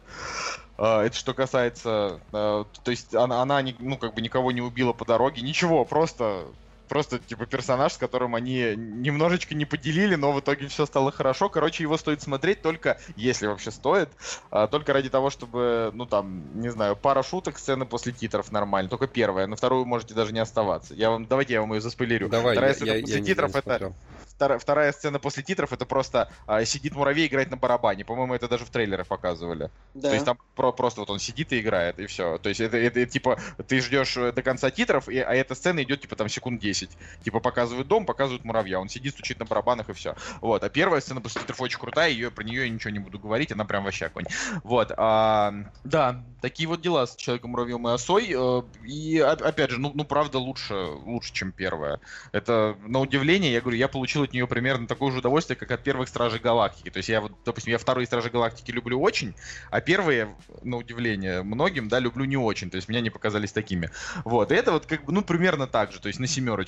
это 0.77 1.15
что 1.15 1.33
касается, 1.33 2.21
а, 2.33 2.65
то 2.83 2.91
есть 2.91 3.13
она, 3.15 3.41
она 3.41 3.61
ну 3.79 3.97
как 3.97 4.13
бы 4.15 4.21
никого 4.21 4.51
не 4.51 4.61
убила 4.61 4.93
по 4.93 5.05
дороге, 5.05 5.41
ничего, 5.41 5.85
просто 5.85 6.55
просто 6.87 7.19
типа 7.19 7.45
персонаж, 7.45 7.93
с 7.93 7.97
которым 7.97 8.35
они 8.35 8.75
немножечко 8.75 9.55
не 9.55 9.65
поделили, 9.65 10.15
но 10.15 10.31
в 10.31 10.39
итоге 10.39 10.67
все 10.67 10.85
стало 10.85 11.11
хорошо. 11.11 11.49
Короче, 11.49 11.83
его 11.83 11.97
стоит 11.97 12.21
смотреть 12.21 12.61
только, 12.61 12.99
если 13.15 13.47
вообще 13.47 13.71
стоит, 13.71 14.09
а, 14.51 14.67
только 14.67 14.93
ради 14.93 15.09
того, 15.09 15.29
чтобы, 15.29 15.91
ну 15.93 16.05
там, 16.05 16.43
не 16.61 16.69
знаю, 16.69 16.95
пара 16.95 17.23
шуток, 17.23 17.57
сцены 17.57 17.85
после 17.85 18.11
титров 18.13 18.51
нормально, 18.51 18.89
только 18.89 19.07
первая, 19.07 19.47
на 19.47 19.55
вторую 19.55 19.85
можете 19.85 20.13
даже 20.13 20.33
не 20.33 20.39
оставаться. 20.39 20.93
Я 20.93 21.09
вам, 21.09 21.25
давайте 21.25 21.53
я 21.53 21.61
вам 21.61 21.73
ее 21.73 21.81
заспойлерю. 21.81 22.29
Давай, 22.29 22.53
Вторая 22.53 22.71
я- 22.71 22.75
сцена 22.75 22.89
я- 22.91 23.01
после 23.01 23.15
я 23.15 23.21
не- 23.21 23.27
титров 23.27 23.51
я 23.53 23.61
не 23.65 23.75
это 23.75 23.93
вторая, 24.35 24.59
вторая 24.59 24.91
сцена 24.91 25.17
после 25.17 25.43
титров 25.43 25.71
это 25.71 25.85
просто 25.85 26.29
а, 26.45 26.65
сидит 26.65 26.93
муравей 26.93 27.27
играет 27.27 27.51
на 27.51 27.57
барабане. 27.57 28.03
По-моему, 28.03 28.33
это 28.35 28.49
даже 28.49 28.65
в 28.65 28.69
трейлерах 28.69 29.07
показывали. 29.07 29.69
Да. 29.93 30.09
То 30.09 30.13
есть 30.13 30.25
там 30.25 30.37
про- 30.55 30.73
просто 30.73 30.99
вот 30.99 31.09
он 31.09 31.19
сидит 31.19 31.53
и 31.53 31.59
играет, 31.61 31.99
и 31.99 32.05
все. 32.05 32.37
То 32.37 32.49
есть 32.49 32.59
это, 32.59 32.75
это, 32.77 33.05
типа 33.05 33.39
ты 33.67 33.79
ждешь 33.79 34.17
э, 34.17 34.33
до 34.33 34.41
конца 34.41 34.71
титров, 34.71 35.07
и, 35.07 35.19
а 35.19 35.33
эта 35.33 35.55
сцена 35.55 35.81
идет 35.83 36.01
типа 36.01 36.17
там 36.17 36.27
секунд 36.27 36.59
10. 36.59 36.74
Типа 37.23 37.39
показывают 37.39 37.87
дом, 37.87 38.05
показывают 38.05 38.43
муравья. 38.43 38.79
Он 38.79 38.89
сидит, 38.89 39.13
стучит 39.13 39.39
на 39.39 39.45
барабанах 39.45 39.89
и 39.89 39.93
все. 39.93 40.15
Вот. 40.41 40.63
А 40.63 40.69
первая 40.69 41.01
сцена 41.01 41.21
после 41.21 41.41
титров 41.41 41.61
очень 41.61 41.79
крутая, 41.79 42.09
ее, 42.11 42.31
про 42.31 42.43
нее 42.43 42.63
я 42.63 42.69
ничего 42.69 42.91
не 42.91 42.99
буду 42.99 43.19
говорить, 43.19 43.51
она 43.51 43.65
прям 43.65 43.83
вообще 43.83 44.05
огонь. 44.05 44.25
Вот. 44.63 44.91
а, 44.97 45.53
да, 45.83 46.23
такие 46.41 46.67
вот 46.67 46.81
дела 46.81 47.07
с 47.07 47.15
Человеком 47.15 47.51
Муравьем 47.51 47.87
и 47.87 47.91
Осой. 47.91 48.33
э, 48.35 48.61
И 48.85 49.19
опять 49.19 49.71
же, 49.71 49.79
ну, 49.79 49.91
ну 49.93 50.03
правда 50.03 50.39
лучше, 50.39 50.73
лучше, 50.73 51.33
чем 51.33 51.51
первая. 51.51 51.99
Это, 52.31 52.77
на 52.85 52.99
удивление, 52.99 53.51
я 53.53 53.61
говорю, 53.61 53.77
я 53.77 53.87
получил 53.87 54.23
от 54.23 54.33
нее 54.33 54.47
примерно 54.47 54.87
такое 54.87 55.11
же 55.11 55.19
удовольствие, 55.19 55.57
как 55.57 55.71
от 55.71 55.83
первых 55.83 56.09
Стражей 56.09 56.39
Галактики. 56.39 56.89
То 56.89 56.97
есть 56.97 57.09
я 57.09 57.21
вот, 57.21 57.31
допустим, 57.45 57.71
я 57.71 57.77
вторые 57.77 58.05
Стражи 58.05 58.29
Галактики 58.29 58.71
люблю 58.71 59.01
очень, 59.01 59.35
а 59.71 59.81
первые, 59.81 60.35
на 60.63 60.77
удивление 60.77 61.43
многим, 61.43 61.87
да, 61.87 61.99
люблю 61.99 62.25
не 62.25 62.37
очень. 62.37 62.69
То 62.69 62.75
есть 62.75 62.89
меня 62.89 63.01
не 63.01 63.09
показались 63.09 63.51
такими. 63.51 63.89
Вот. 64.23 64.51
И 64.51 64.55
это 64.55 64.71
вот 64.71 64.85
как 64.85 65.05
бы, 65.05 65.13
ну, 65.13 65.21
примерно 65.21 65.67
так 65.67 65.91
же, 65.91 65.99
то 65.99 66.07
есть 66.07 66.19
на 66.19 66.27
семерочку. 66.27 66.64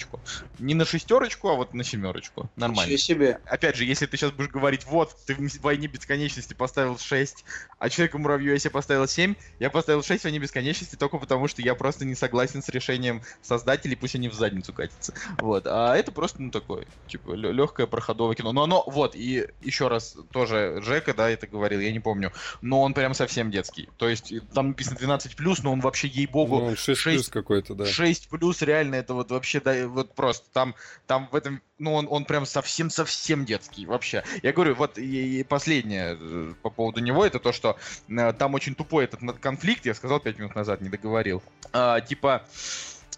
Не 0.60 0.74
на 0.74 0.86
шестерочку, 0.86 1.50
а 1.50 1.56
вот 1.56 1.74
на 1.74 1.84
семерочку. 1.84 2.50
Нормально. 2.56 2.92
Ничего 2.92 2.98
себе. 2.98 3.40
Опять 3.46 3.76
же, 3.76 3.86
если 3.86 4.06
ты 4.06 4.18
сейчас 4.18 4.32
будешь 4.32 4.50
говорить, 4.50 4.86
вот, 4.86 5.16
ты 5.26 5.36
в 5.36 5.60
«Войне 5.62 5.88
бесконечности» 5.88 6.54
поставил 6.54 6.98
6, 6.98 7.44
а 7.80 7.90
Человеку-муравью 7.90 8.54
я 8.54 8.60
себе 8.60 8.72
поставил 8.72 9.08
7, 9.08 9.36
я 9.60 9.70
поставил 9.70 10.04
6 10.04 10.22
в 10.22 10.24
«Войне 10.26 10.40
бесконечности» 10.40 10.96
только 10.96 11.18
потому, 11.18 11.48
что 11.48 11.62
я 11.62 11.76
просто 11.76 12.06
не 12.06 12.16
согласен 12.16 12.62
с 12.62 12.70
решением 12.70 13.22
создателей, 13.42 13.96
пусть 13.96 14.16
они 14.16 14.30
в 14.30 14.34
задницу 14.34 14.74
катятся. 14.74 15.14
Вот. 15.40 15.66
А 15.68 15.96
это 15.96 16.12
просто, 16.12 16.42
ну, 16.42 16.52
такое, 16.52 16.86
типа, 17.08 17.34
легкое 17.34 17.88
проходовое 17.88 18.36
кино. 18.36 18.52
Но 18.52 18.64
оно, 18.64 18.84
вот, 18.88 19.16
и 19.16 19.48
еще 19.62 19.88
раз, 19.88 20.16
тоже 20.32 20.82
Жека, 20.84 21.14
да, 21.14 21.30
это 21.30 21.48
говорил, 21.48 21.80
я 21.80 21.92
не 21.92 22.00
помню, 22.00 22.32
но 22.62 22.82
он 22.82 22.94
прям 22.94 23.14
совсем 23.14 23.52
детский. 23.52 23.90
То 23.98 24.08
есть, 24.10 24.34
там 24.54 24.70
написано 24.70 24.98
12+, 24.98 25.64
но 25.64 25.72
он 25.74 25.80
вообще, 25.80 26.08
ей-богу, 26.08 26.60
Ну, 26.60 26.66
он 26.68 26.76
6 26.76 27.00
шесть- 27.02 27.16
плюс 27.18 27.30
какой-то, 27.30 27.76
да. 27.76 27.86
6 27.86 28.30
плюс 28.30 28.62
реально 28.62 28.96
это 28.96 29.14
вот 29.14 29.32
вообще 29.32 29.60
да, 29.60 29.87
вот 29.88 30.14
просто 30.14 30.48
там 30.52 30.76
там 31.06 31.28
в 31.32 31.36
этом 31.36 31.62
ну 31.80 31.94
он 31.94 32.08
он 32.10 32.26
прям 32.26 32.46
совсем 32.46 32.90
совсем 32.90 33.46
детский 33.46 33.86
вообще. 33.86 34.24
Я 34.44 34.54
говорю 34.54 34.76
вот 34.76 34.98
и, 34.98 35.40
и 35.40 35.44
последнее 35.44 36.18
э, 36.20 36.54
по 36.62 36.70
поводу 36.70 37.00
него 37.02 37.26
это 37.26 37.40
то 37.40 37.52
что 37.52 37.78
э, 38.10 38.34
там 38.34 38.54
очень 38.54 38.76
тупой 38.76 39.06
этот 39.06 39.22
конфликт 39.40 39.86
я 39.86 39.94
сказал 39.94 40.20
5 40.20 40.40
минут 40.40 40.56
назад 40.56 40.82
не 40.82 40.90
договорил. 40.90 41.42
А, 41.74 42.02
типа 42.02 42.44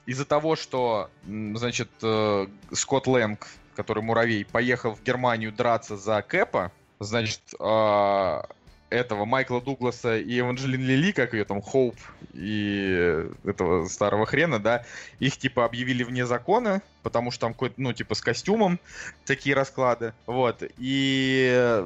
из-за 0.05 0.25
того 0.25 0.55
что 0.55 1.09
значит 1.25 1.89
э, 2.01 2.47
Скотт 2.71 3.07
Лэнг 3.07 3.47
который 3.75 4.03
муравей 4.03 4.43
поехал 4.45 4.93
в 4.93 5.03
Германию 5.03 5.51
драться 5.51 5.95
за 5.95 6.21
Кэпа 6.21 6.71
значит 6.99 7.41
а, 7.59 8.45
этого 8.89 9.25
Майкла 9.25 9.61
Дугласа 9.61 10.17
и 10.17 10.39
Эванжелин 10.39 10.81
Лили, 10.81 11.11
как 11.11 11.33
ее 11.33 11.45
там, 11.45 11.61
Хоуп 11.61 11.95
и 12.33 13.25
этого 13.43 13.87
старого 13.87 14.25
хрена, 14.25 14.59
да, 14.59 14.85
их 15.19 15.37
типа 15.37 15.65
объявили 15.65 16.03
вне 16.03 16.25
закона, 16.25 16.81
потому 17.03 17.31
что 17.31 17.41
там 17.41 17.53
какой-то, 17.53 17.75
ну, 17.77 17.93
типа, 17.93 18.15
с 18.15 18.21
костюмом 18.21 18.79
такие 19.25 19.55
расклады, 19.55 20.13
вот, 20.25 20.63
и, 20.77 21.83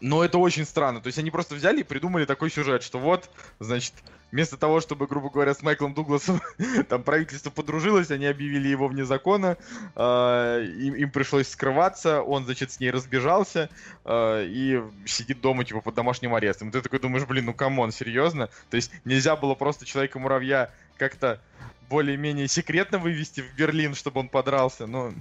ну, 0.00 0.22
это 0.22 0.38
очень 0.38 0.64
странно, 0.64 1.00
то 1.00 1.06
есть 1.08 1.18
они 1.18 1.30
просто 1.30 1.54
взяли 1.54 1.80
и 1.80 1.84
придумали 1.84 2.24
такой 2.24 2.50
сюжет, 2.50 2.82
что 2.82 2.98
вот, 2.98 3.30
значит, 3.60 3.94
вместо 4.30 4.56
того, 4.56 4.80
чтобы, 4.80 5.06
грубо 5.06 5.30
говоря, 5.30 5.54
с 5.54 5.62
Майклом 5.62 5.94
Дугласом 5.94 6.40
там 6.88 7.02
правительство 7.02 7.50
подружилось, 7.50 8.10
они 8.10 8.26
объявили 8.26 8.68
его 8.68 8.88
вне 8.88 9.04
закона, 9.04 9.56
э, 9.94 10.66
им, 10.78 10.94
им 10.94 11.10
пришлось 11.10 11.48
скрываться, 11.48 12.22
он, 12.22 12.44
значит, 12.44 12.72
с 12.72 12.80
ней 12.80 12.90
разбежался 12.90 13.70
э, 14.04 14.44
и 14.46 14.82
сидит 15.06 15.40
дома, 15.40 15.64
типа, 15.64 15.80
под 15.80 15.94
домашним 15.94 16.34
арестом. 16.34 16.68
И 16.68 16.72
ты 16.72 16.80
такой 16.80 16.98
думаешь, 16.98 17.26
блин, 17.26 17.46
ну 17.46 17.54
come 17.54 17.76
on, 17.76 17.92
серьезно? 17.92 18.48
То 18.70 18.76
есть 18.76 18.90
нельзя 19.04 19.36
было 19.36 19.54
просто 19.54 19.86
Человека-муравья 19.86 20.70
как-то 20.96 21.40
более-менее 21.88 22.48
секретно 22.48 22.98
вывести 22.98 23.40
в 23.40 23.54
Берлин, 23.54 23.94
чтобы 23.94 24.20
он 24.20 24.28
подрался, 24.28 24.86
ну... 24.86 25.14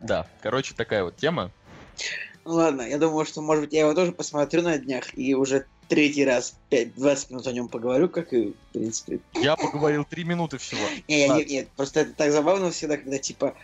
Да, 0.00 0.26
короче, 0.42 0.74
такая 0.74 1.04
вот 1.04 1.16
тема. 1.16 1.50
Ну 2.44 2.54
ладно, 2.54 2.82
я 2.82 2.98
думаю, 2.98 3.26
что, 3.26 3.42
может 3.42 3.64
быть, 3.64 3.72
я 3.72 3.80
его 3.80 3.94
тоже 3.94 4.12
посмотрю 4.12 4.62
на 4.62 4.78
днях 4.78 5.16
и 5.16 5.34
уже 5.34 5.66
третий 5.88 6.24
раз 6.24 6.56
5-20 6.70 7.26
минут 7.30 7.46
о 7.46 7.52
нем 7.52 7.68
поговорю, 7.68 8.08
как 8.08 8.32
и, 8.32 8.52
в 8.52 8.72
принципе. 8.72 9.20
Я 9.34 9.56
поговорил 9.56 10.04
три 10.04 10.24
минуты 10.24 10.56
всего. 10.58 10.80
Не, 11.08 11.28
нет, 11.28 11.48
нет, 11.48 11.68
просто 11.76 12.00
это 12.00 12.12
так 12.14 12.32
забавно 12.32 12.70
всегда, 12.70 12.96
когда, 12.96 13.18
типа, 13.18 13.54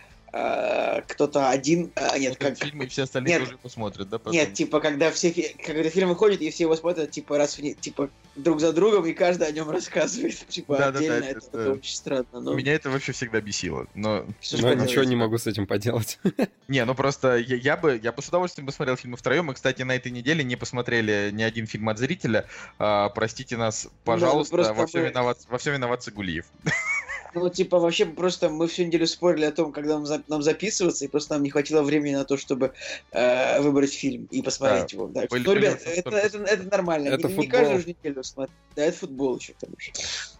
кто-то 1.07 1.49
один... 1.49 1.91
а, 1.95 2.17
нет, 2.17 2.33
Смотрят 2.37 2.59
как... 2.59 2.67
фильмы, 2.67 2.85
и 2.85 2.87
все 2.87 3.03
остальные 3.03 3.33
Нет. 3.33 3.43
тоже 3.43 3.57
его 3.59 3.69
смотрят, 3.69 4.09
да? 4.09 4.17
потом? 4.17 4.33
Нет, 4.33 4.53
типа, 4.53 4.79
когда 4.79 5.11
все 5.11 5.31
когда 5.65 5.89
фильм 5.89 6.09
выходит, 6.09 6.41
и 6.41 6.49
все 6.49 6.63
его 6.63 6.75
смотрят, 6.75 7.11
типа, 7.11 7.37
раз 7.37 7.57
в 7.57 7.61
не... 7.61 7.73
типа, 7.73 8.09
друг 8.35 8.59
за 8.59 8.73
другом, 8.73 9.05
и 9.05 9.13
каждый 9.13 9.47
о 9.47 9.51
нем 9.51 9.69
рассказывает, 9.69 10.35
типа, 10.47 10.77
Да-да-да, 10.77 10.97
отдельно. 10.99 11.25
это- 11.25 11.37
это, 11.37 11.47
это- 11.47 11.59
это 11.61 11.71
очень 11.73 11.95
странно. 11.95 12.39
Но... 12.39 12.53
Меня 12.53 12.73
это 12.73 12.89
вообще 12.89 13.11
всегда 13.11 13.41
бесило. 13.41 13.87
Но 13.95 14.25
что 14.41 14.57
Но 14.61 14.73
ничего 14.73 15.03
не 15.03 15.15
могу 15.15 15.37
с 15.37 15.47
этим 15.47 15.65
поделать. 15.67 16.19
Не, 16.67 16.83
ну 16.85 16.95
просто 16.95 17.37
я, 17.37 17.55
я 17.55 17.77
бы, 17.77 17.99
я 18.01 18.11
бы 18.11 18.21
с 18.21 18.27
удовольствием 18.27 18.65
посмотрел 18.67 18.97
фильмы 18.97 19.15
втроем. 19.17 19.45
Мы, 19.45 19.53
кстати, 19.53 19.81
на 19.83 19.95
этой 19.95 20.11
неделе 20.11 20.43
не 20.43 20.55
посмотрели 20.57 21.29
ни 21.31 21.41
один 21.43 21.65
фильм 21.65 21.87
от 21.89 21.97
зрителя. 21.97 22.45
А, 22.77 23.09
простите 23.09 23.55
нас, 23.57 23.87
пожалуйста, 24.03 24.53
просто 24.55 24.73
во, 24.73 24.85
всем 24.87 25.01
мы- 25.03 25.09
виноват, 25.09 25.37
во 25.49 25.57
всем 25.57 25.73
виноват 25.73 26.03
Цигулиев. 26.03 26.45
Ну, 27.37 27.49
типа, 27.49 27.79
вообще, 27.79 28.05
просто 28.05 28.49
мы 28.49 28.67
всю 28.67 28.83
неделю 28.85 29.07
спорили 29.07 29.45
о 29.45 29.51
том, 29.51 29.71
когда 29.71 29.93
нам, 29.95 30.05
за- 30.05 30.23
нам 30.27 30.41
записываться, 30.41 31.05
и 31.05 31.07
просто 31.07 31.33
нам 31.33 31.43
не 31.43 31.49
хватило 31.49 31.81
времени 31.81 32.15
на 32.15 32.25
то, 32.25 32.37
чтобы 32.37 32.73
э, 33.11 33.61
выбрать 33.61 33.93
фильм 33.93 34.27
и 34.31 34.41
посмотреть 34.41 34.87
Да, 34.91 34.95
его. 34.97 35.07
Да. 35.07 35.25
были- 35.29 35.43
Ну, 35.43 35.53
ребят, 35.53 35.81
это, 35.85 36.09
это, 36.17 36.37
это 36.39 36.63
нормально. 36.63 37.09
Это 37.09 37.27
не, 37.27 37.33
не 37.33 37.41
футбол. 37.41 37.59
каждую 37.59 37.79
же 37.81 37.87
неделю 37.87 38.23
смотреть. 38.23 38.55
Да, 38.75 38.83
это 38.83 38.97
футбол 38.97 39.37
еще, 39.37 39.53
к 39.53 39.57
тому 39.57 39.73
же. 39.79 39.91
Э, 39.91 40.36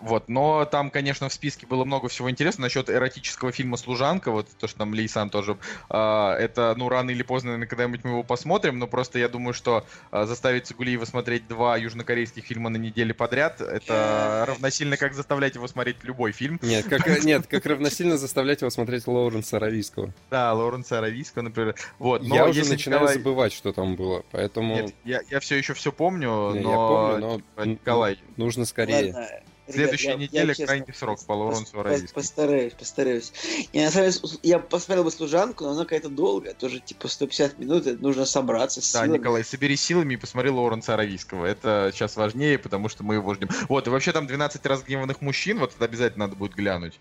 Вот, 0.00 0.28
но 0.28 0.64
там, 0.64 0.90
конечно, 0.90 1.28
в 1.28 1.32
списке 1.32 1.66
было 1.66 1.84
много 1.84 2.08
всего 2.08 2.30
интересного 2.30 2.66
насчет 2.66 2.90
эротического 2.90 3.52
фильма 3.52 3.76
«Служанка», 3.76 4.30
вот 4.30 4.48
то, 4.58 4.66
что 4.66 4.78
там 4.78 4.92
Лейсан 4.92 5.30
тоже, 5.30 5.56
а, 5.88 6.34
это, 6.36 6.74
ну, 6.76 6.88
рано 6.88 7.10
или 7.10 7.22
поздно, 7.22 7.50
наверное, 7.50 7.68
когда-нибудь 7.68 8.04
мы 8.04 8.10
его 8.10 8.22
посмотрим, 8.22 8.78
но 8.78 8.86
просто 8.86 9.18
я 9.18 9.28
думаю, 9.28 9.54
что 9.54 9.84
а, 10.10 10.26
заставить 10.26 10.66
Цигулиева 10.66 11.04
смотреть 11.04 11.46
два 11.46 11.76
южнокорейских 11.76 12.44
фильма 12.44 12.70
на 12.70 12.76
неделе 12.76 13.14
подряд, 13.14 13.60
это 13.60 14.44
равносильно, 14.46 14.96
как 14.96 15.14
заставлять 15.14 15.54
его 15.54 15.68
смотреть 15.68 16.02
любой 16.02 16.32
фильм. 16.32 16.58
Нет, 16.62 16.86
как, 16.88 17.06
э, 17.06 17.20
нет, 17.20 17.46
как 17.46 17.64
равносильно 17.66 18.16
заставлять 18.16 18.60
его 18.62 18.70
смотреть 18.70 19.06
Лоуренса 19.06 19.58
Аравийского. 19.58 20.12
Да, 20.30 20.52
Лоуренса 20.52 20.98
Аравийского, 20.98 21.42
например. 21.42 21.74
Вот, 21.98 22.22
но 22.22 22.34
Я 22.34 22.46
уже 22.46 22.64
начинаю 22.64 23.02
Николай- 23.02 23.14
забывать, 23.14 23.52
что 23.52 23.72
там 23.72 23.96
было, 23.96 24.24
поэтому 24.30 24.74
Нет, 24.74 24.94
я, 25.04 25.20
я 25.30 25.40
все 25.40 25.56
еще 25.56 25.74
все 25.74 25.92
помню, 25.92 26.52
Не, 26.54 26.60
но, 26.60 26.70
я 26.70 26.76
помню, 26.76 27.18
но 27.20 27.36
типа, 27.36 27.60
Николай, 27.62 28.18
нужно 28.36 28.64
скорее. 28.64 29.12
Ладно, 29.12 29.28
Следующая 29.72 30.08
ребят, 30.08 30.20
я- 30.20 30.26
неделя 30.26 30.48
я 30.48 30.54
честно 30.54 30.66
крайний 30.66 30.94
срок 30.94 31.24
по 31.24 31.32
Лоуренсу 31.32 31.76
пос- 31.76 31.80
Аравийскому. 31.80 32.14
Постараюсь, 32.14 32.72
постараюсь. 32.74 33.32
Я, 33.72 33.84
на 33.84 33.90
самом 33.90 34.10
деле, 34.10 34.38
я 34.42 34.58
посмотрел 34.58 35.04
бы 35.04 35.10
«Служанку», 35.10 35.64
но 35.64 35.70
она 35.70 35.82
какая-то 35.84 36.08
долгая, 36.08 36.54
тоже 36.54 36.80
типа 36.80 37.08
150 37.08 37.58
минут, 37.58 37.86
это 37.86 38.02
нужно 38.02 38.24
собраться 38.26 38.80
с 38.82 38.92
Да, 38.92 39.04
силами. 39.04 39.18
Николай, 39.18 39.44
собери 39.44 39.76
силами 39.76 40.14
и 40.14 40.16
посмотри 40.16 40.50
Лоуренса 40.50 40.94
Аравийского. 40.94 41.46
Это 41.46 41.90
сейчас 41.94 42.16
важнее, 42.16 42.58
потому 42.58 42.88
что 42.88 43.04
мы 43.04 43.14
его 43.14 43.34
ждем. 43.34 43.48
Вот, 43.68 43.86
и 43.86 43.90
вообще 43.90 44.12
там 44.12 44.26
12 44.26 44.64
разгневанных 44.66 45.20
мужчин, 45.20 45.58
вот 45.58 45.74
это 45.74 45.84
обязательно 45.84 46.26
надо 46.26 46.36
будет 46.36 46.54
глянуть. 46.54 46.98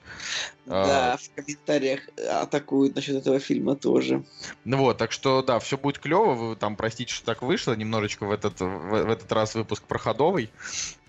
Да, 0.65 1.13
А. 1.13 1.17
в 1.17 1.29
комментариях 1.35 2.01
атакуют 2.29 2.95
насчет 2.95 3.15
этого 3.15 3.39
фильма 3.39 3.75
тоже. 3.75 4.23
Ну 4.65 4.77
вот, 4.77 4.97
так 4.97 5.11
что, 5.11 5.41
да, 5.41 5.59
все 5.59 5.77
будет 5.77 5.99
клево. 5.99 6.33
Вы 6.33 6.55
там 6.55 6.75
простите, 6.75 7.13
что 7.13 7.25
так 7.25 7.41
вышло. 7.41 7.73
Немножечко 7.73 8.25
в 8.25 8.31
этот, 8.31 8.59
в, 8.59 8.65
в 8.67 9.09
этот 9.09 9.31
раз 9.31 9.55
выпуск 9.55 9.83
проходовый 9.83 10.51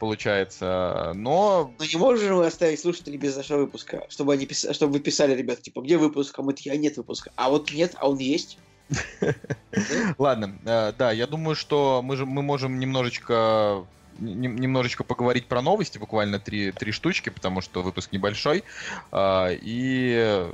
получается. 0.01 1.12
Но 1.14 1.72
Но 1.78 1.85
не 1.85 1.97
можем 1.97 2.36
мы 2.39 2.47
оставить 2.47 2.81
слушателей 2.81 3.18
без 3.18 3.36
нашего 3.36 3.59
выпуска, 3.60 4.06
чтобы 4.09 4.32
они 4.32 4.47
пис- 4.47 4.72
чтобы 4.72 4.94
вы 4.94 5.01
писали, 5.01 5.36
ребят, 5.36 5.62
типа, 5.62 5.82
где 5.82 5.97
выпуск, 5.97 6.36
а 6.39 6.43
мы 6.43 6.55
такие, 6.55 6.72
а 6.72 6.77
нет 6.77 6.97
выпуска. 6.97 7.31
А 7.36 7.51
вот 7.51 7.70
нет, 7.72 7.94
а 7.97 8.09
он 8.09 8.18
есть. 8.18 8.59
Ладно, 10.18 10.59
э, 10.64 10.93
да, 10.98 11.12
я 11.12 11.28
думаю, 11.28 11.55
что 11.55 12.01
мы, 12.02 12.16
же, 12.16 12.27
мы 12.27 12.43
можем 12.43 12.81
немножечко 12.81 13.85
нем- 14.18 14.56
немножечко 14.56 15.05
поговорить 15.05 15.47
про 15.47 15.62
новости, 15.62 15.98
буквально 15.98 16.40
три, 16.40 16.72
три 16.72 16.93
штучки, 16.93 17.28
потому 17.28 17.60
что 17.60 17.82
выпуск 17.82 18.10
небольшой, 18.12 18.64
а, 19.12 19.48
и 19.51 20.14
э, 20.16 20.52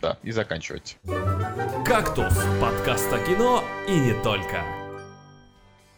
да, 0.00 0.18
и 0.22 0.30
заканчивать. 0.30 0.98
«Кактус»— 1.84 2.34
подкаст 2.60 3.12
о 3.12 3.18
кино 3.18 3.64
и 3.88 3.92
не 3.92 4.14
только. 4.22 4.83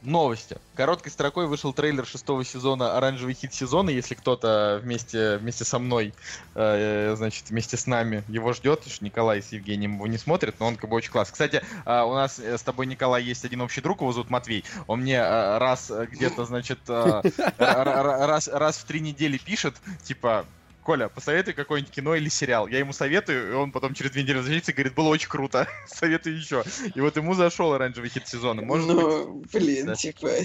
Новости. 0.02 0.58
Короткой 0.74 1.10
строкой 1.10 1.46
вышел 1.46 1.72
трейлер 1.72 2.06
шестого 2.06 2.44
сезона 2.44 2.96
«Оранжевый 2.96 3.34
хит 3.34 3.52
сезона». 3.52 3.90
Если 3.90 4.14
кто-то 4.14 4.80
вместе, 4.82 5.38
вместе 5.38 5.64
со 5.64 5.78
мной, 5.78 6.14
э, 6.54 7.14
значит, 7.16 7.50
вместе 7.50 7.76
с 7.76 7.86
нами 7.86 8.22
его 8.28 8.52
ждет, 8.52 8.84
что 8.86 9.04
Николай 9.04 9.42
с 9.42 9.52
Евгением 9.52 9.94
его 9.94 10.06
не 10.06 10.18
смотрит, 10.18 10.60
но 10.60 10.66
он 10.66 10.76
как 10.76 10.90
бы 10.90 10.96
очень 10.96 11.10
класс. 11.10 11.30
Кстати, 11.30 11.62
э, 11.84 12.02
у 12.02 12.14
нас 12.14 12.38
э, 12.38 12.56
с 12.56 12.62
тобой, 12.62 12.86
Николай, 12.86 13.22
есть 13.22 13.44
один 13.44 13.62
общий 13.62 13.80
друг, 13.80 14.00
его 14.00 14.12
зовут 14.12 14.30
Матвей. 14.30 14.64
Он 14.86 15.00
мне 15.00 15.16
э, 15.16 15.58
раз 15.58 15.90
э, 15.90 16.06
где-то, 16.10 16.44
значит, 16.44 16.78
э, 16.88 17.22
раз, 17.58 18.48
раз 18.48 18.78
в 18.78 18.84
три 18.84 19.00
недели 19.00 19.38
пишет, 19.38 19.74
типа, 20.04 20.46
Коля, 20.86 21.08
посоветуй 21.08 21.52
какое-нибудь 21.52 21.92
кино 21.92 22.14
или 22.14 22.28
сериал. 22.28 22.68
Я 22.68 22.78
ему 22.78 22.92
советую, 22.92 23.50
и 23.50 23.54
он 23.54 23.72
потом 23.72 23.92
через 23.92 24.12
две 24.12 24.22
недели 24.22 24.36
возвращается 24.36 24.70
и 24.70 24.74
говорит, 24.74 24.94
было 24.94 25.08
очень 25.08 25.28
круто, 25.28 25.66
советую 25.88 26.36
еще. 26.36 26.62
И 26.94 27.00
вот 27.00 27.16
ему 27.16 27.34
зашел 27.34 27.72
оранжевый 27.72 28.08
хит 28.08 28.28
сезона. 28.28 28.62
Может 28.62 28.86
быть, 28.86 28.96
ну, 28.96 29.44
блин, 29.52 29.86
Да. 29.86 29.94
типа, 29.96 30.28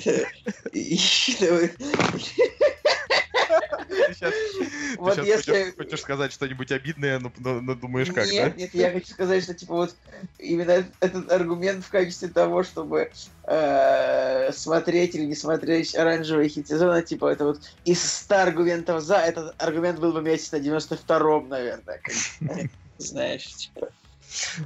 Вот 4.97 5.15
хочешь, 5.17 5.25
если- 5.25 5.71
хочешь 5.71 6.01
сказать 6.01 6.31
что-нибудь 6.31 6.71
обидное, 6.71 7.19
но, 7.19 7.31
думаешь 7.75 8.09
как, 8.11 8.27
нет, 8.31 8.57
нет, 8.57 8.73
я 8.73 8.91
хочу 8.91 9.13
сказать, 9.13 9.43
что 9.43 9.53
типа 9.53 9.73
вот 9.73 9.95
именно 10.37 10.85
этот 10.99 11.31
аргумент 11.31 11.83
в 11.85 11.89
качестве 11.89 12.29
того, 12.29 12.63
чтобы 12.63 13.11
э, 13.47 14.51
смотреть 14.53 15.15
или 15.15 15.25
не 15.25 15.35
смотреть 15.35 15.95
оранжевый 15.95 16.49
хит 16.49 16.67
сезона, 16.67 17.01
типа 17.01 17.27
это 17.27 17.45
вот 17.45 17.61
из 17.83 18.03
100 18.03 18.35
аргументов 18.35 19.01
за, 19.01 19.17
этот 19.17 19.55
аргумент 19.61 19.99
был 19.99 20.13
бы 20.13 20.21
месяц 20.21 20.51
на 20.51 20.57
92-м, 20.57 21.49
наверное. 21.49 22.01
Знаешь, 22.97 23.55
типа. 23.55 23.89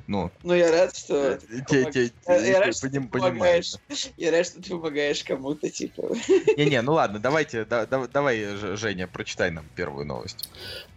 Ну, 0.07 0.31
Ну, 0.43 0.53
я 0.53 0.71
рад, 0.71 0.95
что... 0.95 1.37
ты 1.67 1.85
те- 1.91 2.11
Я- 2.27 2.59
рад, 2.61 2.75
что 2.75 2.89
ты 2.89 3.01
помогаешь. 3.01 3.73
Я 4.17 4.31
рад, 4.31 4.45
что 4.45 4.61
ты 4.61 4.69
помогаешь 4.69 5.23
кому-то, 5.23 5.69
типа. 5.69 6.09
Не-не, 6.57 6.81
ну 6.81 6.93
ладно, 6.93 7.19
давайте, 7.19 7.65
да- 7.65 7.85
да- 7.85 8.07
давай, 8.07 8.45
Женя, 8.75 9.07
прочитай 9.07 9.51
нам 9.51 9.65
первую 9.75 10.05
новость. 10.05 10.49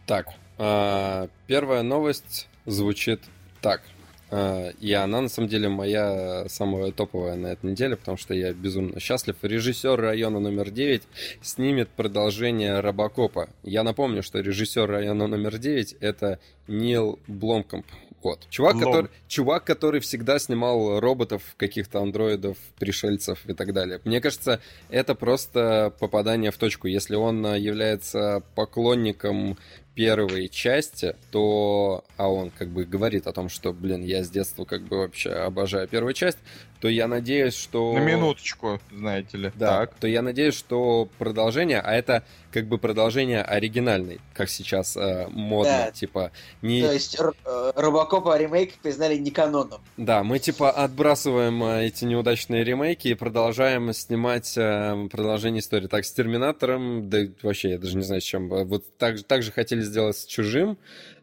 Так, 0.06 0.26
а, 0.58 1.28
первая 1.46 1.82
новость 1.82 2.48
звучит 2.66 3.20
так. 3.60 3.82
А, 4.30 4.68
И 4.80 4.92
она, 4.92 5.22
на 5.22 5.28
самом 5.30 5.48
деле, 5.48 5.68
моя 5.70 6.46
самая 6.48 6.92
топовая 6.92 7.36
на 7.36 7.46
этой 7.48 7.70
неделе, 7.70 7.96
потому 7.96 8.18
что 8.18 8.34
я 8.34 8.52
безумно 8.52 9.00
счастлив. 9.00 9.36
Режиссер 9.40 9.98
района 9.98 10.38
номер 10.40 10.70
9 10.70 11.02
снимет 11.40 11.88
продолжение 11.88 12.80
Робокопа. 12.80 13.48
Я 13.62 13.82
напомню, 13.84 14.22
что 14.22 14.40
режиссер 14.40 14.86
района 14.86 15.26
номер 15.26 15.56
9 15.58 15.96
это 16.00 16.38
Нил 16.66 17.18
Бломкомп. 17.26 17.86
Вот. 18.22 18.46
Чувак, 18.50 18.76
Блом. 18.76 18.84
который, 18.84 19.10
чувак, 19.28 19.64
который 19.64 20.00
всегда 20.00 20.38
снимал 20.38 20.98
роботов, 21.00 21.42
каких-то 21.56 22.00
андроидов, 22.00 22.56
пришельцев 22.78 23.46
и 23.46 23.54
так 23.54 23.72
далее. 23.72 24.00
Мне 24.04 24.20
кажется, 24.20 24.60
это 24.88 25.14
просто 25.14 25.92
попадание 26.00 26.50
в 26.50 26.56
точку. 26.56 26.88
Если 26.88 27.14
он 27.14 27.44
а, 27.46 27.56
является 27.56 28.42
поклонником 28.54 29.56
первой 29.94 30.48
части, 30.48 31.16
то, 31.32 32.04
а 32.16 32.28
он 32.28 32.50
как 32.50 32.68
бы 32.68 32.84
говорит 32.84 33.26
о 33.26 33.32
том, 33.32 33.48
что, 33.48 33.72
блин, 33.72 34.04
я 34.04 34.22
с 34.22 34.30
детства 34.30 34.64
как 34.64 34.82
бы 34.82 34.98
вообще 34.98 35.30
обожаю 35.30 35.88
первую 35.88 36.14
часть, 36.14 36.38
то 36.80 36.88
я 36.88 37.08
надеюсь, 37.08 37.54
что... 37.54 37.92
На 37.92 37.98
минуточку, 37.98 38.80
знаете 38.92 39.36
ли. 39.36 39.52
Да, 39.56 39.78
Так. 39.80 39.94
то 39.94 40.06
я 40.06 40.22
надеюсь, 40.22 40.54
что 40.54 41.08
продолжение, 41.18 41.80
а 41.80 41.92
это 41.92 42.22
как 42.52 42.66
бы 42.66 42.78
продолжение 42.78 43.42
оригинальной, 43.42 44.20
как 44.34 44.48
сейчас 44.48 44.96
э, 44.96 45.26
модно, 45.30 45.84
Да. 45.86 45.90
типа 45.90 46.32
не, 46.62 46.82
То 46.82 46.92
есть 46.92 47.18
э, 47.20 47.72
Робокопа 47.76 48.38
ремейк 48.38 48.74
признали 48.82 49.16
не 49.16 49.30
каноном. 49.30 49.80
да, 49.96 50.22
мы 50.22 50.38
типа 50.38 50.70
отбрасываем 50.70 51.62
э, 51.64 51.86
эти 51.86 52.04
неудачные 52.04 52.64
ремейки 52.64 53.08
и 53.08 53.14
продолжаем 53.14 53.92
снимать 53.92 54.54
э, 54.56 55.08
продолжение 55.10 55.60
истории. 55.60 55.88
Так 55.88 56.04
с 56.04 56.12
Терминатором, 56.12 57.08
да 57.10 57.18
вообще 57.42 57.70
я 57.70 57.78
даже 57.78 57.96
не 57.96 58.02
знаю 58.02 58.20
с 58.20 58.24
чем. 58.24 58.52
э, 58.54 58.64
Вот 58.64 58.84
так, 58.98 59.22
так 59.24 59.42
же 59.42 59.52
хотели 59.52 59.80
сделать 59.82 60.16
с 60.16 60.24
Чужим, 60.24 60.78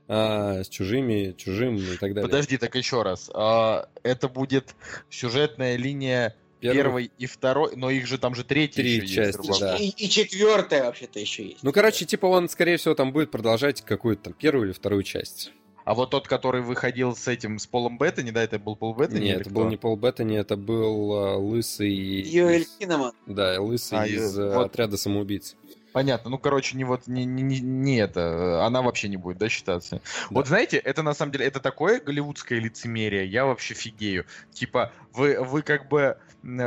а, 0.08 0.64
с 0.64 0.70
чужими, 0.70 1.34
чужим 1.38 1.78
и 1.78 1.98
так 1.98 2.14
далее. 2.14 2.24
Подожди, 2.24 2.58
так 2.58 2.76
еще 2.76 3.02
раз. 3.02 3.30
А, 3.34 3.88
это 4.04 4.28
будет 4.30 4.76
сюжетная 5.10 5.76
линия 5.78 6.36
Первый- 6.62 6.76
первой 6.84 7.12
и 7.18 7.26
второй, 7.26 7.76
но 7.76 7.90
их 7.90 8.08
же 8.08 8.18
там 8.18 8.34
же 8.36 8.44
третья 8.44 8.82
Три 8.82 8.92
еще 8.94 9.02
есть. 9.04 9.14
части, 9.16 9.38
Рубаков. 9.38 9.60
да. 9.60 9.76
И, 9.78 9.90
и 9.90 10.10
четвертая 10.10 10.84
вообще-то 10.86 11.20
еще 11.20 11.44
есть. 11.48 11.64
Ну, 11.64 11.72
короче, 11.72 12.06
типа 12.06 12.26
он, 12.28 12.50
скорее 12.50 12.78
всего, 12.78 12.96
там 12.96 13.12
будет 13.12 13.30
продолжать 13.32 13.82
какую-то 13.82 14.24
там 14.26 14.34
первую 14.34 14.68
или 14.68 14.74
вторую 14.74 15.04
часть. 15.04 15.52
А 15.84 15.94
вот 15.94 16.10
тот, 16.10 16.28
который 16.28 16.62
выходил 16.62 17.16
с 17.16 17.28
этим, 17.28 17.60
с 17.60 17.68
Полом 17.68 18.00
Беттани, 18.00 18.32
да, 18.32 18.42
это 18.44 18.58
был 18.58 18.76
Пол 18.76 18.96
Беттани? 18.96 19.26
Нет, 19.26 19.42
это 19.42 19.50
кто? 19.52 19.60
был 19.60 19.70
не 19.70 19.78
Пол 19.78 19.96
Беттани, 19.96 20.36
это 20.36 20.56
был 20.58 21.14
а, 21.14 21.36
лысый... 21.38 21.94
Юэль 21.94 22.64
из- 22.64 22.70
Кинеман. 22.80 23.12
Да, 23.28 23.62
лысый 23.62 24.00
А, 24.00 24.08
из 24.08 24.36
э, 24.40 24.50
вот. 24.56 24.66
отряда 24.66 24.98
самоубийц. 24.98 25.56
Понятно, 25.96 26.30
ну, 26.30 26.38
короче, 26.38 26.76
не 26.76 26.84
вот, 26.84 27.08
не, 27.08 27.24
не, 27.24 27.62
не- 27.62 28.00
это, 28.00 28.20
э, 28.20 28.66
она 28.66 28.82
вообще 28.82 29.08
не 29.08 29.16
будет, 29.16 29.38
да, 29.38 29.48
считаться? 29.48 30.02
Вот 30.30 30.46
знаете, 30.46 30.76
это 30.76 31.04
на 31.04 31.14
самом 31.14 31.32
деле, 31.32 31.46
это 31.46 31.62
такое 31.62 32.02
голливудское 32.02 32.60
лицемерие, 32.60 33.26
я 33.26 33.46
вообще 33.46 33.76
фигею. 33.76 34.26
Типа, 34.52 34.92
вы, 35.14 35.42
вы 35.42 35.62
как 35.62 35.88
бы 35.88 36.18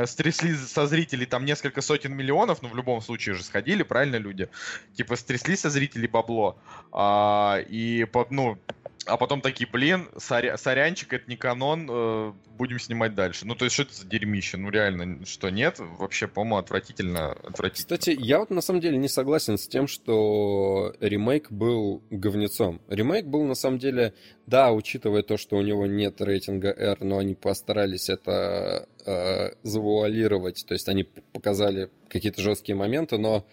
стрясли 0.05 0.53
со 0.53 0.87
зрителей 0.87 1.25
там 1.25 1.45
несколько 1.45 1.81
сотен 1.81 2.13
миллионов, 2.15 2.61
ну, 2.61 2.69
в 2.69 2.75
любом 2.75 3.01
случае 3.01 3.35
же 3.35 3.43
сходили, 3.43 3.83
правильно, 3.83 4.17
люди? 4.17 4.49
Типа, 4.95 5.15
стрясли 5.15 5.55
со 5.55 5.69
зрителей 5.69 6.07
бабло, 6.07 6.57
а, 6.91 7.59
и, 7.67 8.07
ну, 8.29 8.57
а 9.05 9.17
потом 9.17 9.41
такие, 9.41 9.69
блин, 9.69 10.07
соря- 10.17 10.57
сорянчик, 10.57 11.13
это 11.13 11.29
не 11.29 11.35
канон, 11.35 11.87
э, 11.89 12.33
будем 12.57 12.79
снимать 12.79 13.15
дальше. 13.15 13.45
Ну, 13.45 13.55
то 13.55 13.65
есть, 13.65 13.73
что 13.73 13.83
это 13.83 13.93
за 13.95 14.05
дерьмище? 14.05 14.57
Ну, 14.57 14.69
реально, 14.69 15.25
что, 15.25 15.49
нет? 15.49 15.77
Вообще, 15.79 16.27
по-моему, 16.27 16.57
отвратительно, 16.57 17.31
отвратительно. 17.31 17.97
Кстати, 17.97 18.15
я 18.19 18.39
вот 18.39 18.49
на 18.49 18.61
самом 18.61 18.81
деле 18.81 18.97
не 18.97 19.07
согласен 19.07 19.57
с 19.57 19.67
тем, 19.67 19.87
что 19.87 20.93
ремейк 20.99 21.51
был 21.51 22.03
говнецом. 22.09 22.81
Ремейк 22.87 23.25
был 23.25 23.43
на 23.43 23.55
самом 23.55 23.79
деле, 23.79 24.13
да, 24.45 24.71
учитывая 24.71 25.23
то, 25.23 25.37
что 25.37 25.57
у 25.57 25.61
него 25.61 25.85
нет 25.85 26.21
рейтинга 26.21 26.69
R, 26.69 26.97
но 27.01 27.17
они 27.17 27.35
постарались 27.35 28.09
это 28.09 28.87
э, 29.05 29.51
завуалировать, 29.63 30.65
то 30.67 30.73
есть 30.73 30.87
они 30.89 31.03
показали 31.03 31.89
какие-то 32.09 32.41
жесткие 32.41 32.75
моменты, 32.75 33.17
но 33.17 33.45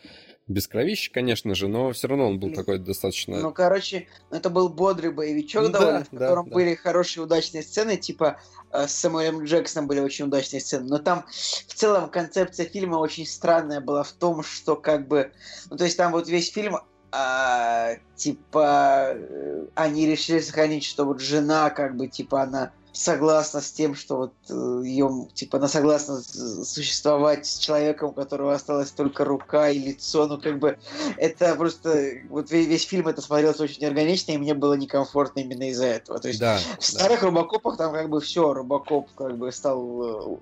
без 0.48 0.68
кровищи, 0.68 1.12
конечно 1.12 1.54
же, 1.54 1.66
но 1.66 1.90
все 1.92 2.06
равно 2.06 2.28
он 2.28 2.38
был 2.38 2.52
такой 2.52 2.78
достаточно... 2.78 3.38
Ну, 3.38 3.52
короче, 3.52 4.06
это 4.30 4.48
был 4.48 4.68
бодрый 4.68 5.10
боевичок 5.10 5.62
Ну 5.62 5.68
да, 5.70 5.78
довольно, 5.78 6.04
в 6.04 6.10
да, 6.12 6.18
котором 6.18 6.48
да. 6.48 6.54
были 6.54 6.74
хорошие 6.74 7.24
удачные 7.24 7.64
сцены, 7.64 7.96
типа 7.96 8.40
э, 8.70 8.86
с 8.86 8.92
Самуэлем 8.92 9.42
Джексоном 9.42 9.88
были 9.88 9.98
очень 9.98 10.26
удачные 10.26 10.60
сцены. 10.60 10.86
Но 10.88 10.98
там 10.98 11.24
в 11.28 11.74
целом 11.74 12.10
концепция 12.10 12.66
фильма 12.66 12.96
очень 12.96 13.26
странная 13.26 13.80
была 13.80 14.04
в 14.04 14.12
том, 14.12 14.44
что 14.44 14.76
как 14.76 15.08
бы... 15.08 15.32
Ну, 15.68 15.76
то 15.76 15.84
есть 15.84 15.96
там 15.96 16.12
вот 16.12 16.28
весь 16.28 16.52
фильм 16.52 16.76
а, 17.10 17.94
типа 18.14 19.14
э, 19.14 19.66
они 19.74 20.06
решили 20.06 20.38
сохранить, 20.38 20.84
что 20.84 21.04
вот 21.06 21.20
жена 21.20 21.70
как 21.70 21.96
бы 21.96 22.08
типа 22.08 22.42
она 22.42 22.72
согласна 22.96 23.60
с 23.60 23.70
тем, 23.72 23.94
что 23.94 24.16
вот 24.16 24.84
ее 24.84 25.28
типа 25.34 25.58
она 25.58 25.68
согласна 25.68 26.20
существовать 26.22 27.46
с 27.46 27.58
человеком, 27.58 28.10
у 28.10 28.12
которого 28.12 28.54
осталась 28.54 28.90
только 28.90 29.24
рука 29.24 29.68
и 29.68 29.78
лицо, 29.78 30.26
ну 30.26 30.40
как 30.40 30.58
бы 30.58 30.78
это 31.16 31.54
просто 31.56 32.12
вот 32.28 32.50
весь, 32.50 32.66
весь 32.66 32.84
фильм 32.86 33.08
это 33.08 33.20
смотрелось 33.20 33.60
очень 33.60 33.84
органично 33.86 34.32
и 34.32 34.38
мне 34.38 34.54
было 34.54 34.74
некомфортно 34.74 35.40
именно 35.40 35.68
из-за 35.70 35.86
этого. 35.86 36.18
То 36.18 36.28
есть 36.28 36.40
Да, 36.40 36.58
в 36.58 36.64
да. 36.64 36.76
старых 36.80 37.22
Робокопах 37.22 37.76
там 37.76 37.92
как 37.92 38.08
бы 38.08 38.20
все, 38.20 38.52
Робокоп 38.52 39.08
как 39.14 39.36
бы 39.36 39.52
стал 39.52 40.34
э, 40.34 40.36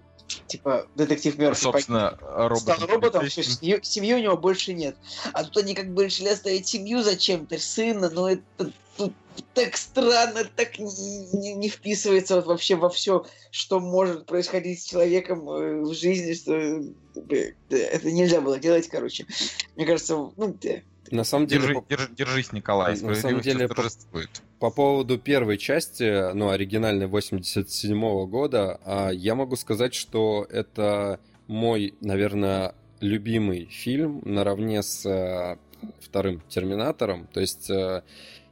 типа 0.46 0.86
детектив 0.94 1.36
мертвый 1.38 1.72
Собственно, 1.72 2.18
робот. 2.22 2.60
стал 2.60 2.86
роботом, 2.86 3.26
все, 3.26 3.42
семью, 3.42 3.80
семьи 3.82 4.14
у 4.14 4.18
него 4.18 4.36
больше 4.36 4.72
нет. 4.74 4.96
А 5.32 5.44
тут 5.44 5.56
они 5.58 5.74
как 5.74 5.92
бы 5.92 6.04
решили 6.04 6.28
оставить 6.28 6.66
семью 6.66 7.02
зачем-то, 7.02 7.58
сына, 7.58 8.10
но 8.10 8.30
это 8.30 8.72
так 9.54 9.76
странно, 9.76 10.44
так 10.56 10.78
не, 10.78 11.54
не- 11.54 11.68
вписывается 11.68 12.36
вот 12.36 12.46
вообще 12.46 12.76
во 12.76 12.88
все, 12.88 13.26
что 13.50 13.80
может 13.80 14.26
происходить 14.26 14.80
с 14.80 14.84
человеком 14.84 15.48
э, 15.48 15.80
в 15.82 15.94
жизни, 15.94 16.34
что 16.34 16.54
э, 16.54 17.52
это 17.70 18.10
нельзя 18.12 18.40
было 18.40 18.58
делать, 18.58 18.88
короче. 18.88 19.26
Мне 19.76 19.86
кажется, 19.86 20.30
ну. 20.36 20.56
На 21.10 21.24
самом 21.24 21.46
деле, 21.46 21.62
Держи- 21.66 21.74
по- 21.74 21.84
держи- 21.88 22.14
держись, 22.16 22.52
Николай, 22.52 22.98
На 23.00 23.14
самом 23.14 23.40
деле, 23.40 23.68
по- 23.68 23.74
торжествует. 23.74 24.30
По 24.58 24.70
поводу 24.70 25.18
первой 25.18 25.58
части, 25.58 26.32
ну, 26.32 26.48
оригинальной 26.50 27.06
87 27.06 28.26
года, 28.26 28.80
а, 28.84 29.10
я 29.10 29.34
могу 29.34 29.56
сказать, 29.56 29.94
что 29.94 30.46
это 30.48 31.20
мой, 31.46 31.94
наверное, 32.00 32.74
любимый 33.00 33.66
фильм 33.66 34.22
наравне 34.24 34.82
с 34.82 35.04
э, 35.04 35.58
вторым 36.00 36.40
Терминатором. 36.48 37.26
То 37.26 37.40
есть 37.40 37.68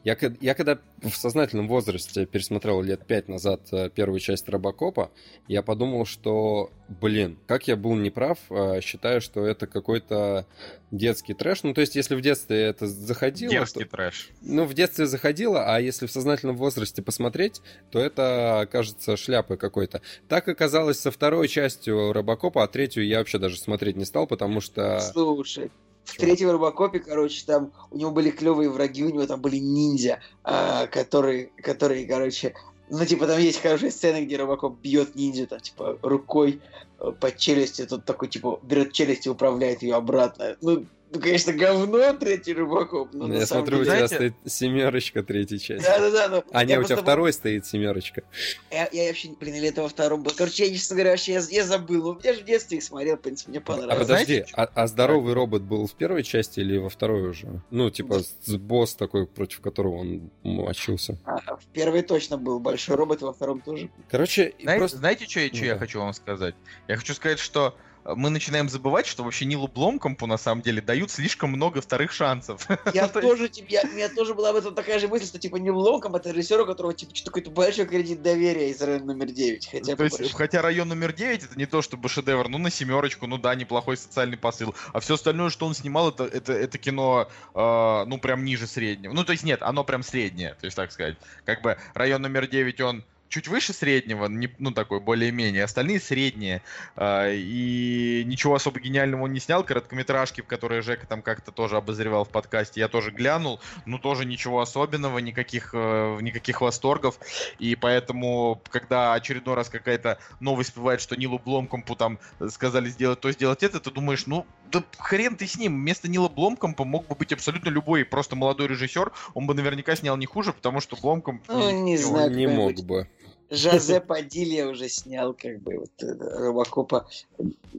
я, 0.04 0.16
я 0.40 0.54
когда 0.54 0.78
в 1.00 1.10
сознательном 1.10 1.68
возрасте 1.68 2.26
пересмотрел 2.26 2.82
лет 2.82 3.06
пять 3.06 3.28
назад 3.28 3.60
э, 3.72 3.88
первую 3.90 4.20
часть 4.20 4.48
Робокопа, 4.48 5.10
я 5.48 5.62
подумал, 5.62 6.06
что, 6.06 6.70
блин, 6.88 7.38
как 7.46 7.68
я 7.68 7.76
был 7.76 7.94
неправ, 7.94 8.38
э, 8.50 8.80
считаю, 8.80 9.20
что 9.20 9.46
это 9.46 9.66
какой-то 9.66 10.46
детский 10.90 11.34
трэш. 11.34 11.62
Ну, 11.62 11.74
то 11.74 11.80
есть, 11.80 11.96
если 11.96 12.14
в 12.14 12.20
детстве 12.20 12.60
это 12.62 12.86
заходило... 12.86 13.50
то- 13.50 13.58
Дерзкий 13.58 13.84
трэш. 13.84 14.30
ну, 14.42 14.64
в 14.64 14.74
детстве 14.74 15.06
заходило, 15.06 15.64
а 15.74 15.80
если 15.80 16.06
в 16.06 16.10
сознательном 16.10 16.56
возрасте 16.56 17.02
посмотреть, 17.02 17.60
то 17.90 17.98
это 17.98 18.68
кажется 18.70 19.16
шляпой 19.16 19.56
какой-то. 19.56 20.02
Так 20.28 20.48
оказалось 20.48 20.98
со 20.98 21.10
второй 21.10 21.48
частью 21.48 22.12
Робокопа, 22.12 22.62
а 22.64 22.68
третью 22.68 23.06
я 23.06 23.18
вообще 23.18 23.38
даже 23.38 23.58
смотреть 23.58 23.96
не 23.96 24.04
стал, 24.04 24.26
потому 24.26 24.60
что... 24.60 25.00
Слушай, 25.00 25.70
в 26.04 26.16
третьем 26.16 26.50
Робокопе, 26.50 26.98
короче, 26.98 27.44
там 27.46 27.72
у 27.90 27.96
него 27.96 28.10
были 28.10 28.30
клевые 28.30 28.70
враги, 28.70 29.04
у 29.04 29.10
него 29.10 29.26
там 29.26 29.40
были 29.40 29.56
ниндзя, 29.56 30.20
а, 30.44 30.86
которые, 30.86 31.50
которые, 31.62 32.06
короче, 32.06 32.54
ну, 32.90 33.06
типа, 33.06 33.26
там 33.26 33.38
есть 33.40 33.62
хорошие 33.62 33.90
сцены, 33.90 34.24
где 34.24 34.36
Робокоп 34.36 34.78
бьет 34.78 35.14
ниндзя, 35.14 35.46
там, 35.46 35.60
типа, 35.60 35.98
рукой 36.02 36.60
э, 36.98 37.12
по 37.18 37.30
челюсти, 37.30 37.86
тут 37.86 38.04
такой, 38.04 38.28
типа, 38.28 38.60
берет 38.62 38.92
челюсть 38.92 39.26
и 39.26 39.30
управляет 39.30 39.82
ее 39.82 39.94
обратно. 39.94 40.56
Ну, 40.60 40.84
ну, 41.12 41.20
конечно, 41.20 41.52
говно 41.52 42.12
третий 42.14 42.55
Робокоп, 42.55 43.12
но 43.12 43.26
на 43.26 43.34
я 43.34 43.47
самом 43.47 43.66
смотрю, 43.66 43.80
у 43.80 43.84
деле- 43.84 43.97
тебя 43.98 44.06
Знаете- 44.09 44.34
стоит 44.40 44.52
семерочка 44.52 45.22
третьей 45.22 45.59
части. 45.59 45.84
Да-да-да, 45.84 46.28
ну, 46.28 46.44
А, 46.52 46.64
не, 46.64 46.72
я 46.72 46.80
у 46.80 46.84
тебя 46.84 46.97
второй 46.97 47.32
стоит 47.32 47.66
семерочка. 47.66 48.22
Я, 48.70 48.89
я 48.93 49.09
вообще, 49.09 49.28
блин, 49.39 49.55
или 49.56 49.68
это 49.68 49.82
во 49.82 49.89
втором 49.89 50.22
был. 50.22 50.32
Короче, 50.36 50.66
я, 50.66 50.72
честно 50.74 50.97
говоря, 50.97 51.10
вообще, 51.10 51.32
я, 51.34 51.43
я 51.51 51.64
забыл. 51.64 52.18
Я 52.22 52.34
же 52.34 52.40
в 52.40 52.44
детстве 52.44 52.78
их 52.78 52.84
смотрел, 52.84 53.16
в 53.16 53.20
принципе, 53.20 53.51
мне 53.51 53.59
А 53.59 53.62
понравилось. 53.62 53.98
подожди, 53.98 54.34
знаете, 54.34 54.52
а, 54.55 54.70
а 54.74 54.86
здоровый 54.86 55.34
робот 55.34 55.62
был 55.62 55.86
в 55.86 55.93
первой 55.94 56.22
части 56.22 56.60
или 56.60 56.78
во 56.78 56.89
второй 56.89 57.28
уже? 57.28 57.60
Ну, 57.70 57.90
типа, 57.90 58.20
с- 58.20 58.56
босс 58.56 58.94
такой, 58.94 59.26
против 59.26 59.60
которого 59.60 59.97
он 59.98 60.30
мочился. 60.43 61.18
А, 61.24 61.56
в 61.56 61.66
первой 61.72 62.02
точно 62.02 62.39
был 62.39 62.59
большой 62.60 62.97
робот, 62.97 63.20
во 63.22 63.32
втором 63.32 63.60
тоже. 63.60 63.90
Короче, 64.10 64.55
Знаете, 64.62 64.78
просто... 64.78 64.97
знаете, 64.98 65.26
что, 65.28 65.40
я- 65.40 65.48
что 65.48 65.64
я 65.64 65.74
да. 65.74 65.78
хочу 65.80 65.98
вам 66.01 66.12
сказать? 66.14 66.55
Я 66.89 66.97
хочу 66.97 67.14
сказать, 67.14 67.39
что 67.39 67.76
мы 68.04 68.30
начинаем 68.30 68.68
забывать, 68.68 69.06
что 69.06 69.22
вообще 69.22 69.44
Нилу 69.44 69.68
Бломкомпу 69.68 70.26
на 70.26 70.36
самом 70.36 70.62
деле 70.62 70.80
дают 70.80 71.10
слишком 71.10 71.50
много 71.50 71.80
вторых 71.80 72.12
шансов. 72.12 72.66
Я 72.94 73.08
тоже, 73.08 73.48
типа, 73.48 73.66
я, 73.70 73.82
у 73.82 73.94
меня 73.94 74.08
тоже 74.08 74.34
была 74.34 74.50
об 74.50 74.56
этом 74.56 74.74
такая 74.74 74.98
же 74.98 75.08
мысль, 75.08 75.26
что, 75.26 75.38
типа, 75.38 75.56
не 75.56 75.70
Локом, 75.70 76.14
это 76.16 76.30
режиссер, 76.30 76.60
у 76.60 76.66
которого, 76.66 76.94
типа, 76.94 77.14
что-то 77.14 77.30
какой-то 77.30 77.50
большой 77.50 77.86
кредит 77.86 78.22
доверия 78.22 78.70
из 78.70 78.80
района 78.80 79.06
номер 79.06 79.30
9. 79.30 79.68
Хотя, 79.70 79.96
То 79.96 80.04
есть, 80.04 80.18
больше. 80.18 80.34
хотя 80.34 80.62
район 80.62 80.88
номер 80.88 81.12
9 81.12 81.44
это 81.44 81.58
не 81.58 81.66
то 81.66 81.82
чтобы 81.82 82.08
шедевр, 82.08 82.48
ну 82.48 82.58
на 82.58 82.70
семерочку, 82.70 83.26
ну 83.26 83.38
да, 83.38 83.54
неплохой 83.54 83.96
социальный 83.96 84.36
посыл. 84.36 84.74
А 84.92 85.00
все 85.00 85.14
остальное, 85.14 85.50
что 85.50 85.66
он 85.66 85.74
снимал, 85.74 86.10
это, 86.10 86.24
это, 86.24 86.52
это 86.52 86.78
кино, 86.78 87.28
э, 87.54 88.04
ну 88.06 88.18
прям 88.18 88.44
ниже 88.44 88.66
среднего. 88.66 89.12
Ну 89.12 89.24
то 89.24 89.32
есть 89.32 89.44
нет, 89.44 89.62
оно 89.62 89.84
прям 89.84 90.02
среднее, 90.02 90.54
то 90.60 90.66
есть 90.66 90.76
так 90.76 90.92
сказать. 90.92 91.16
Как 91.44 91.62
бы 91.62 91.76
район 91.94 92.22
номер 92.22 92.46
9, 92.46 92.80
он 92.80 93.04
чуть 93.32 93.48
выше 93.48 93.72
среднего, 93.72 94.26
не, 94.26 94.50
ну 94.59 94.72
такой 94.72 95.00
более-менее, 95.00 95.64
остальные 95.64 96.00
средние. 96.00 96.62
А, 96.96 97.28
и 97.30 98.22
ничего 98.26 98.54
особо 98.54 98.78
гениального 98.78 99.22
он 99.22 99.32
не 99.32 99.40
снял. 99.40 99.64
Короткометражки, 99.64 100.42
в 100.42 100.46
которые 100.46 100.82
Жека 100.82 101.06
там 101.06 101.22
как-то 101.22 101.50
тоже 101.50 101.76
обозревал 101.76 102.24
в 102.24 102.28
подкасте, 102.28 102.80
я 102.80 102.88
тоже 102.88 103.10
глянул. 103.10 103.60
Ну 103.86 103.98
тоже 103.98 104.26
ничего 104.26 104.60
особенного, 104.60 105.18
никаких, 105.18 105.70
э, 105.72 106.18
никаких 106.20 106.60
восторгов. 106.60 107.18
И 107.59 107.74
поэтому, 107.74 108.60
когда 108.68 109.14
очередной 109.14 109.54
раз 109.54 109.70
какая-то 109.70 110.18
новость 110.40 110.70
всплывает, 110.70 111.00
что 111.00 111.16
Нилу 111.16 111.38
Бломкомпу 111.38 111.96
там 111.96 112.18
сказали 112.50 112.90
сделать 112.90 113.20
то, 113.20 113.32
сделать 113.32 113.62
это, 113.62 113.80
ты 113.80 113.90
думаешь, 113.90 114.26
ну, 114.26 114.46
да 114.70 114.82
хрен 114.98 115.36
ты 115.36 115.46
с 115.46 115.56
ним. 115.56 115.74
Вместо 115.80 116.09
Нила 116.09 116.28
Бломкомпа 116.28 116.84
мог 116.84 117.06
бы 117.06 117.14
быть 117.14 117.32
абсолютно 117.32 117.68
любой 117.68 118.04
просто 118.04 118.36
молодой 118.36 118.68
режиссер. 118.68 119.12
Он 119.34 119.46
бы 119.46 119.54
наверняка 119.54 119.94
снял 119.96 120.16
не 120.16 120.26
хуже, 120.26 120.52
потому 120.52 120.80
что 120.80 120.96
Бломкомп... 120.96 121.44
Ну, 121.48 121.84
не 121.84 121.96
Он 121.96 122.02
знаю, 122.02 122.30
не 122.30 122.46
мог 122.46 122.74
бы. 122.82 123.09
Жозе 123.54 124.00
Падилья 124.00 124.66
уже 124.68 124.88
снял, 124.88 125.34
как 125.34 125.60
бы, 125.60 125.78
вот 125.80 125.90
э, 126.02 126.14
Робокопа 126.38 127.06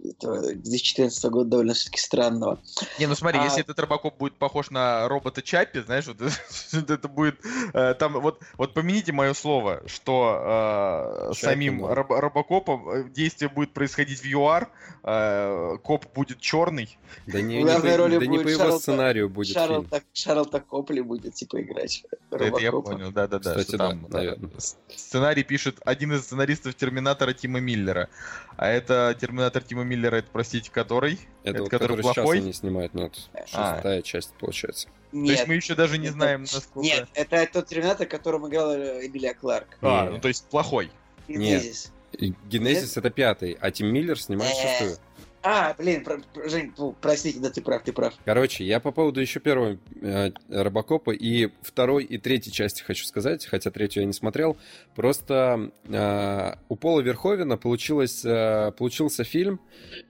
этого 0.04 0.42
2014 0.42 1.24
года 1.32 1.50
довольно 1.50 1.74
все-таки 1.74 2.00
странного. 2.00 2.60
Не, 3.00 3.08
ну 3.08 3.16
смотри, 3.16 3.40
А- 3.40 3.46
если 3.46 3.62
этот 3.62 3.80
робокоп 3.80 4.18
будет 4.18 4.36
похож 4.36 4.70
на 4.70 5.08
робота 5.08 5.42
Чаппи, 5.42 5.80
знаешь, 5.82 6.06
вот 6.08 6.18
это, 6.74 6.94
это 6.94 7.08
будет 7.08 7.36
э, 7.74 7.94
там 7.96 8.14
вот 8.20 8.40
вот 8.58 8.74
помяните 8.74 9.12
мое 9.14 9.34
слово, 9.34 9.82
что 9.88 10.42
э, 10.44 11.34
Чаппи, 11.34 11.40
самим 11.46 11.82
да. 11.82 11.96
роб- 11.96 12.12
робокопом 12.12 12.90
э, 12.90 13.10
действие 13.10 13.50
будет 13.50 13.72
происходить 13.74 14.20
в 14.20 14.26
ЮАР, 14.26 14.70
э, 15.04 15.78
коп 15.84 16.06
будет 16.14 16.40
черный. 16.40 16.98
Да 17.28 17.42
не, 17.42 17.64
не 17.64 17.96
роли 17.96 18.18
да 18.20 18.26
не 18.26 18.40
по 18.40 18.48
его 18.48 18.78
сценарию 18.80 19.30
будет 19.30 19.48
фильм. 19.54 19.60
Шарлотта, 19.68 20.02
Шарлотта 20.14 20.60
Копли 20.60 21.02
будет, 21.02 21.34
типа, 21.36 21.62
играть 21.62 22.04
Это 22.32 22.44
я 22.60 22.72
Робокопа. 22.72 22.92
понял, 22.98 23.12
да, 23.12 23.28
да, 23.28 23.40
да. 23.40 23.52
Кстати, 23.52 23.68
что 23.70 23.78
да, 23.78 23.90
там, 23.90 24.06
наверное. 24.10 24.50
с- 24.60 24.78
Сценарий 24.96 25.44
пишет 25.44 25.63
один 25.86 26.14
из 26.14 26.22
сценаристов 26.24 26.76
Терминатора 26.76 27.34
Тима 27.34 27.60
Миллера. 27.60 28.10
А 28.58 28.70
это 28.70 29.16
Терминатор 29.20 29.62
Тима 29.64 29.84
Миллера, 29.84 30.18
это, 30.18 30.28
простите, 30.32 30.70
который? 30.72 31.14
Это, 31.44 31.52
Это 31.56 31.62
вот, 31.64 31.70
который 31.72 31.88
который 31.98 32.04
сейчас 32.04 32.16
плохой? 32.16 32.38
они 32.40 32.54
снимают, 32.54 32.94
нет. 32.94 33.30
А. 33.54 33.76
Шестая 33.76 34.02
часть, 34.02 34.34
получается. 34.40 34.88
То 34.88 35.18
есть 35.20 35.40
Нет, 35.40 35.48
мы 35.48 35.54
еще 35.56 35.76
даже 35.76 35.98
не 35.98 36.06
это- 36.08 36.14
знаем, 36.14 36.42
насколько... 36.42 36.80
нет, 36.80 37.08
это 37.14 37.48
тот 37.52 37.68
Терминатор, 37.68 38.08
которым 38.08 38.48
играла 38.48 38.76
э, 38.78 39.06
Эмилия 39.08 39.34
Кларк. 39.34 39.78
А, 39.82 40.06
Не. 40.06 40.12
ну 40.12 40.20
то 40.20 40.28
есть 40.28 40.46
плохой. 40.50 40.90
Генезис. 41.28 41.92
И 42.14 42.34
Генезис 42.48 42.98
это 42.98 43.10
пятый, 43.10 43.58
а 43.60 43.72
Тим 43.72 43.88
Миллер 43.88 44.20
снимает 44.20 44.54
Э. 44.56 44.62
шестую. 44.80 44.98
А, 45.46 45.74
блин, 45.78 46.04
про- 46.06 46.22
Жень, 46.50 46.72
ну, 46.78 46.96
простите, 47.02 47.40
да 47.40 47.50
ты 47.50 47.62
прав, 47.62 47.84
ты 47.84 47.92
прав. 47.92 48.14
Короче, 48.24 48.64
я 48.64 48.80
по 48.80 48.92
поводу 48.94 49.20
еще 49.20 49.42
первого 49.42 49.78
э, 50.02 50.32
Робокопа 50.48 51.12
и 51.12 51.50
второй 51.62 52.06
и 52.06 52.18
третьей 52.18 52.54
части 52.54 52.82
хочу 52.82 53.06
сказать, 53.06 53.46
хотя 53.46 53.70
третью 53.70 54.04
я 54.04 54.08
не 54.08 54.14
смотрел. 54.14 54.56
Просто 54.96 55.72
э, 55.84 56.54
у 56.70 56.76
Пола 56.78 57.02
Верховена 57.02 57.58
получилось, 57.58 58.24
э, 58.24 58.72
получился 58.78 59.26
фильм, 59.26 59.60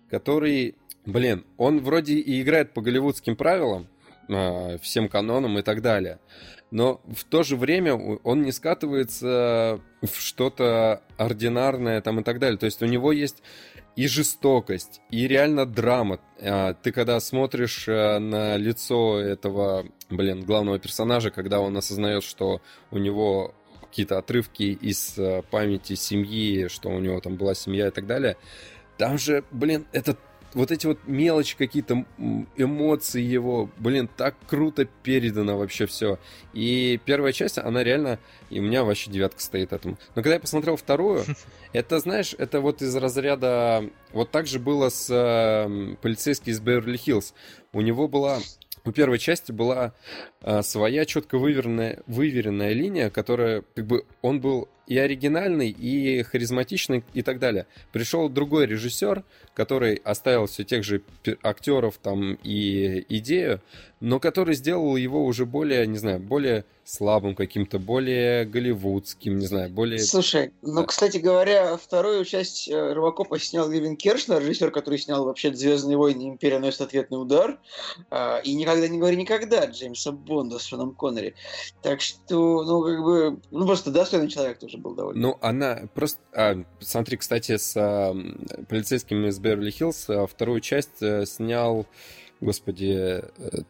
который, 0.07 0.75
блин, 1.07 1.45
он 1.57 1.79
вроде 1.79 2.13
и 2.13 2.39
играет 2.39 2.71
по 2.73 2.81
голливудским 2.81 3.35
правилам, 3.35 3.87
э, 4.29 4.77
всем 4.83 5.09
канонам 5.09 5.57
и 5.57 5.63
так 5.63 5.81
далее. 5.81 6.19
Но 6.69 7.01
в 7.07 7.23
то 7.23 7.43
же 7.43 7.55
время 7.55 7.95
он 7.95 8.41
не 8.43 8.51
скатывается 8.51 9.79
в 10.01 10.15
что-то 10.15 11.01
ординарное 11.17 12.01
там 12.01 12.19
и 12.19 12.23
так 12.23 12.39
далее. 12.39 12.57
То 12.57 12.65
есть 12.65 12.81
у 12.81 12.87
него 12.87 13.11
есть 13.11 13.43
и 13.95 14.07
жестокость, 14.07 15.01
и 15.09 15.27
реально 15.27 15.65
драма. 15.65 16.19
А, 16.41 16.73
Ты 16.73 16.91
когда 16.91 17.19
смотришь 17.19 17.87
э, 17.87 18.19
на 18.19 18.57
лицо 18.57 19.19
этого, 19.19 19.85
блин, 20.09 20.43
главного 20.43 20.79
персонажа, 20.79 21.29
когда 21.31 21.59
он 21.59 21.77
осознает, 21.77 22.23
что 22.23 22.61
у 22.91 22.97
него 22.97 23.53
какие-то 23.81 24.17
отрывки 24.17 24.63
из 24.63 25.17
э, 25.17 25.43
памяти 25.51 25.93
семьи, 25.93 26.67
что 26.67 26.89
у 26.89 26.99
него 26.99 27.19
там 27.19 27.35
была 27.35 27.53
семья 27.53 27.87
и 27.87 27.91
так 27.91 28.07
далее, 28.07 28.37
там 28.97 29.17
же, 29.17 29.43
блин, 29.51 29.85
это 29.91 30.17
вот 30.53 30.71
эти 30.71 30.85
вот 30.85 30.99
мелочи, 31.05 31.57
какие-то 31.57 32.05
эмоции 32.55 33.21
его, 33.21 33.69
блин, 33.77 34.09
так 34.15 34.35
круто 34.47 34.85
передано 34.85 35.57
вообще 35.57 35.85
все. 35.85 36.19
И 36.53 36.99
первая 37.05 37.33
часть, 37.33 37.57
она 37.57 37.83
реально, 37.83 38.19
и 38.49 38.59
у 38.59 38.63
меня 38.63 38.83
вообще 38.83 39.11
девятка 39.11 39.41
стоит 39.41 39.73
этому. 39.73 39.97
Но 40.15 40.21
когда 40.21 40.33
я 40.35 40.39
посмотрел 40.39 40.75
вторую, 40.75 41.23
это, 41.73 41.99
знаешь, 41.99 42.35
это 42.37 42.61
вот 42.61 42.81
из 42.81 42.95
разряда... 42.95 43.89
Вот 44.11 44.29
так 44.29 44.45
же 44.45 44.59
было 44.59 44.89
с 44.89 45.07
э, 45.09 45.95
полицейский 46.01 46.51
из 46.51 46.59
Беверли-Хиллз. 46.59 47.33
У 47.73 47.81
него 47.81 48.07
была... 48.07 48.39
У 48.85 48.91
первой 48.91 49.17
части 49.17 49.51
была 49.51 49.93
э, 50.41 50.61
своя 50.61 51.05
четко 51.05 51.37
выверенная, 51.37 52.03
выверенная 52.05 52.73
линия, 52.73 53.09
которая, 53.09 53.63
как 53.75 53.85
бы, 53.87 54.05
он 54.21 54.41
был 54.41 54.67
и 54.87 54.97
оригинальный, 54.97 55.69
и 55.69 56.23
харизматичный, 56.23 57.03
и 57.13 57.21
так 57.21 57.39
далее. 57.39 57.67
Пришел 57.91 58.29
другой 58.29 58.65
режиссер, 58.67 59.23
который 59.53 59.95
оставил 59.95 60.47
все 60.47 60.63
тех 60.63 60.83
же 60.83 61.01
актеров 61.41 61.97
там 62.01 62.37
и 62.43 63.05
идею, 63.09 63.61
но 64.03 64.19
который 64.19 64.53
сделал 64.53 64.97
его 64.97 65.23
уже 65.23 65.45
более, 65.45 65.87
не 65.87 65.97
знаю, 65.97 66.19
более 66.19 66.65
слабым 66.83 67.35
каким-то, 67.35 67.79
более 67.79 68.43
голливудским, 68.43 69.37
не 69.37 69.45
знаю, 69.45 69.69
более... 69.69 69.97
Слушай, 69.99 70.51
ну, 70.61 70.81
Да. 70.81 70.87
кстати 70.87 71.19
говоря, 71.19 71.77
вторую 71.77 72.25
часть 72.25 72.67
э, 72.67 72.91
Робокопа 72.91 73.39
снял 73.39 73.69
Левин 73.69 73.95
Кершнер, 73.95 74.41
режиссер, 74.41 74.71
который 74.71 74.99
снял 74.99 75.23
вообще 75.23 75.53
«Звездные 75.53 75.95
войны. 75.95 76.23
Империя 76.23 76.59
носит 76.59 76.81
ответный 76.81 77.21
удар», 77.21 77.61
а, 78.11 78.39
и 78.39 78.53
«Никогда 78.55 78.89
не 78.89 78.97
говори 78.97 79.15
никогда» 79.15 79.67
Джеймса 79.67 80.11
Бонда 80.11 80.59
с 80.59 80.65
Шоном 80.65 80.95
Коннери. 80.95 81.35
Так 81.81 82.01
что, 82.01 82.65
ну, 82.65 82.83
как 82.83 83.01
бы, 83.05 83.39
ну, 83.51 83.65
просто 83.65 83.89
достойный 83.89 84.27
человек 84.27 84.59
тоже 84.59 84.79
был 84.79 84.95
довольно. 84.95 85.21
Ну, 85.21 85.37
она 85.39 85.83
просто... 85.93 86.19
а, 86.33 86.61
смотри, 86.81 87.15
кстати, 87.15 87.55
с 87.55 87.73
а, 87.77 88.13
полицейским 88.67 89.25
из 89.27 89.39
Беверли-Хиллз 89.39 90.09
а, 90.09 90.27
вторую 90.27 90.59
часть 90.59 91.01
э, 91.01 91.25
снял, 91.25 91.85
господи, 92.41 93.23
э, 93.37 93.61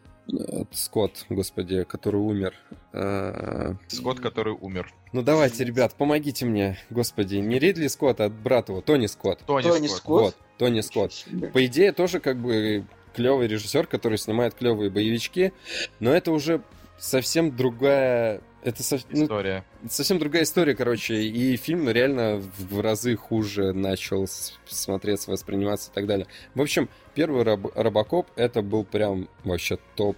Скотт, 0.71 1.25
господи, 1.29 1.83
который 1.83 2.21
умер. 2.21 2.55
А, 2.93 3.75
Скотт, 3.87 4.19
который 4.19 4.53
умер. 4.53 4.93
Ну, 5.11 5.21
давайте, 5.21 5.63
ребят, 5.63 5.93
помогите 5.95 6.45
мне, 6.45 6.77
господи, 6.89 7.35
не 7.35 7.59
Ридли 7.59 7.87
Скотт, 7.87 8.21
а 8.21 8.29
брат 8.29 8.69
его, 8.69 8.81
Тони 8.81 9.07
Скотт. 9.07 9.39
Тони, 9.45 9.63
Тони 9.63 9.87
Скотт. 9.87 9.97
Скотт. 9.97 10.23
Вот, 10.23 10.35
Тони 10.57 10.81
Скотт. 10.81 11.25
По 11.53 11.65
идее, 11.65 11.91
тоже 11.91 12.19
как 12.19 12.37
бы 12.37 12.85
клевый 13.13 13.47
режиссер, 13.47 13.87
который 13.87 14.17
снимает 14.17 14.55
клевые 14.55 14.89
боевички, 14.89 15.53
но 15.99 16.13
это 16.13 16.31
уже 16.31 16.61
совсем 16.97 17.55
другая... 17.55 18.41
Это 18.63 18.81
сов- 18.81 19.05
ну, 19.09 19.25
История. 19.25 19.65
совсем 19.89 20.19
другая 20.19 20.43
история, 20.43 20.73
короче, 20.73 21.15
и 21.15 21.57
фильм 21.57 21.89
реально 21.89 22.37
в 22.57 22.79
разы 22.79 23.15
хуже 23.17 23.73
начал 23.73 24.25
смотреться, 24.65 25.31
восприниматься 25.31 25.91
и 25.91 25.93
так 25.93 26.07
далее. 26.07 26.27
В 26.55 26.61
общем, 26.61 26.87
первый 27.13 27.43
Роб- 27.43 27.73
Робокоп 27.75 28.27
это 28.37 28.61
был 28.61 28.85
прям 28.85 29.27
вообще 29.43 29.77
топ. 29.95 30.15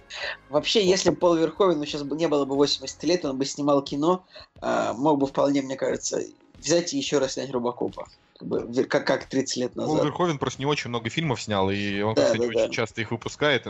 Вообще, 0.48 0.86
если 0.86 1.10
бы 1.10 1.16
Пол 1.16 1.34
Верховен 1.34 1.84
сейчас 1.84 2.04
бы 2.04 2.16
не 2.16 2.28
было 2.28 2.44
бы 2.44 2.54
80 2.54 3.02
лет, 3.04 3.24
он 3.24 3.36
бы 3.36 3.44
снимал 3.44 3.82
кино, 3.82 4.24
а, 4.60 4.92
мог 4.92 5.18
бы 5.18 5.26
вполне, 5.26 5.62
мне 5.62 5.76
кажется, 5.76 6.20
взять 6.58 6.94
и 6.94 6.98
еще 6.98 7.18
раз 7.18 7.32
снять 7.32 7.50
Робокопа. 7.50 8.06
Как, 8.38 8.48
бы, 8.48 8.84
как, 8.84 9.06
как 9.06 9.24
30 9.24 9.56
лет 9.56 9.72
Пол 9.72 9.86
назад. 9.88 10.04
Верховен 10.04 10.38
просто 10.38 10.60
не 10.60 10.66
очень 10.66 10.90
много 10.90 11.10
фильмов 11.10 11.42
снял, 11.42 11.68
и 11.70 12.00
он, 12.00 12.14
Да, 12.14 12.22
кстати, 12.26 12.40
да, 12.42 12.46
очень 12.46 12.58
да. 12.60 12.68
часто 12.68 13.00
их 13.00 13.10
выпускает. 13.10 13.66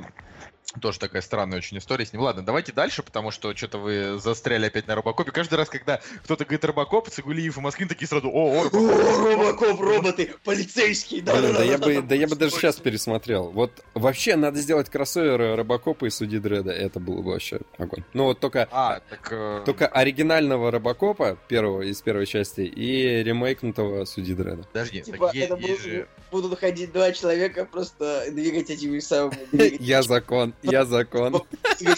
Тоже 0.81 0.99
такая 0.99 1.23
странная 1.23 1.59
очень 1.59 1.79
история 1.79 2.05
с 2.05 2.13
ним. 2.13 2.23
Ладно, 2.23 2.45
давайте 2.45 2.73
дальше, 2.73 3.03
потому 3.03 3.31
что 3.31 3.57
что-то 3.57 3.79
вы 3.79 4.19
застряли 4.19 4.67
опять 4.67 4.87
на 4.87 4.95
Робокопе. 4.97 5.31
Каждый 5.31 5.55
раз, 5.55 5.71
когда 5.71 6.01
кто-то 6.25 6.45
говорит 6.45 6.65
Робокоп, 6.65 7.09
Цигулиев 7.09 7.57
и 7.57 7.61
Москвин 7.61 7.89
такие 7.89 8.07
сразу, 8.09 8.29
о, 8.29 8.51
о, 8.51 8.65
Робокоп. 8.65 8.81
О, 8.83 9.17
Робокоп, 9.17 9.81
роботы, 9.81 10.35
полицейские, 10.45 11.23
да, 11.23 11.33
Блин, 11.37 11.53
да, 11.53 11.59
да 11.59 11.65
я 11.65 11.79
бы, 11.79 12.03
да 12.03 12.15
я 12.15 12.27
бы 12.27 12.35
даже 12.37 12.53
сейчас 12.57 12.77
пересмотрел. 12.77 13.51
Вот 13.53 13.71
вообще 13.95 14.37
надо 14.37 14.59
сделать 14.59 14.91
кроссовер 14.91 15.57
Робокопа 15.57 16.07
и 16.07 16.11
Суди 16.11 16.39
Дреда. 16.39 16.73
Это 16.73 17.01
было 17.01 17.23
бы 17.23 17.31
вообще 17.31 17.61
огонь. 17.79 18.05
Ну 18.13 18.25
вот 18.25 18.41
только, 18.41 18.69
А, 18.71 19.01
так... 19.09 19.29
э, 19.31 19.63
только 19.65 19.87
оригинального 19.87 20.71
Робокопа, 20.73 21.39
первого 21.49 21.83
из 21.83 22.03
первой 22.03 22.27
части, 22.27 22.63
и 22.63 23.23
ремейкнутого 23.23 24.05
Суди 24.05 24.35
Дреда. 24.35 24.65
Подожди, 24.65 25.01
Типа, 25.01 25.31
это 25.33 25.55
есть 25.55 25.69
будут, 25.69 25.81
же... 25.81 26.09
будут 26.31 26.59
ходить 26.59 26.93
два 26.93 27.13
человека, 27.13 27.65
просто 27.65 28.25
двигать 28.31 28.69
этими 28.69 28.99
самыми 28.99 29.37
Я 29.83 30.03
закон, 30.03 30.55
я 30.63 30.85
закон. 30.85 31.43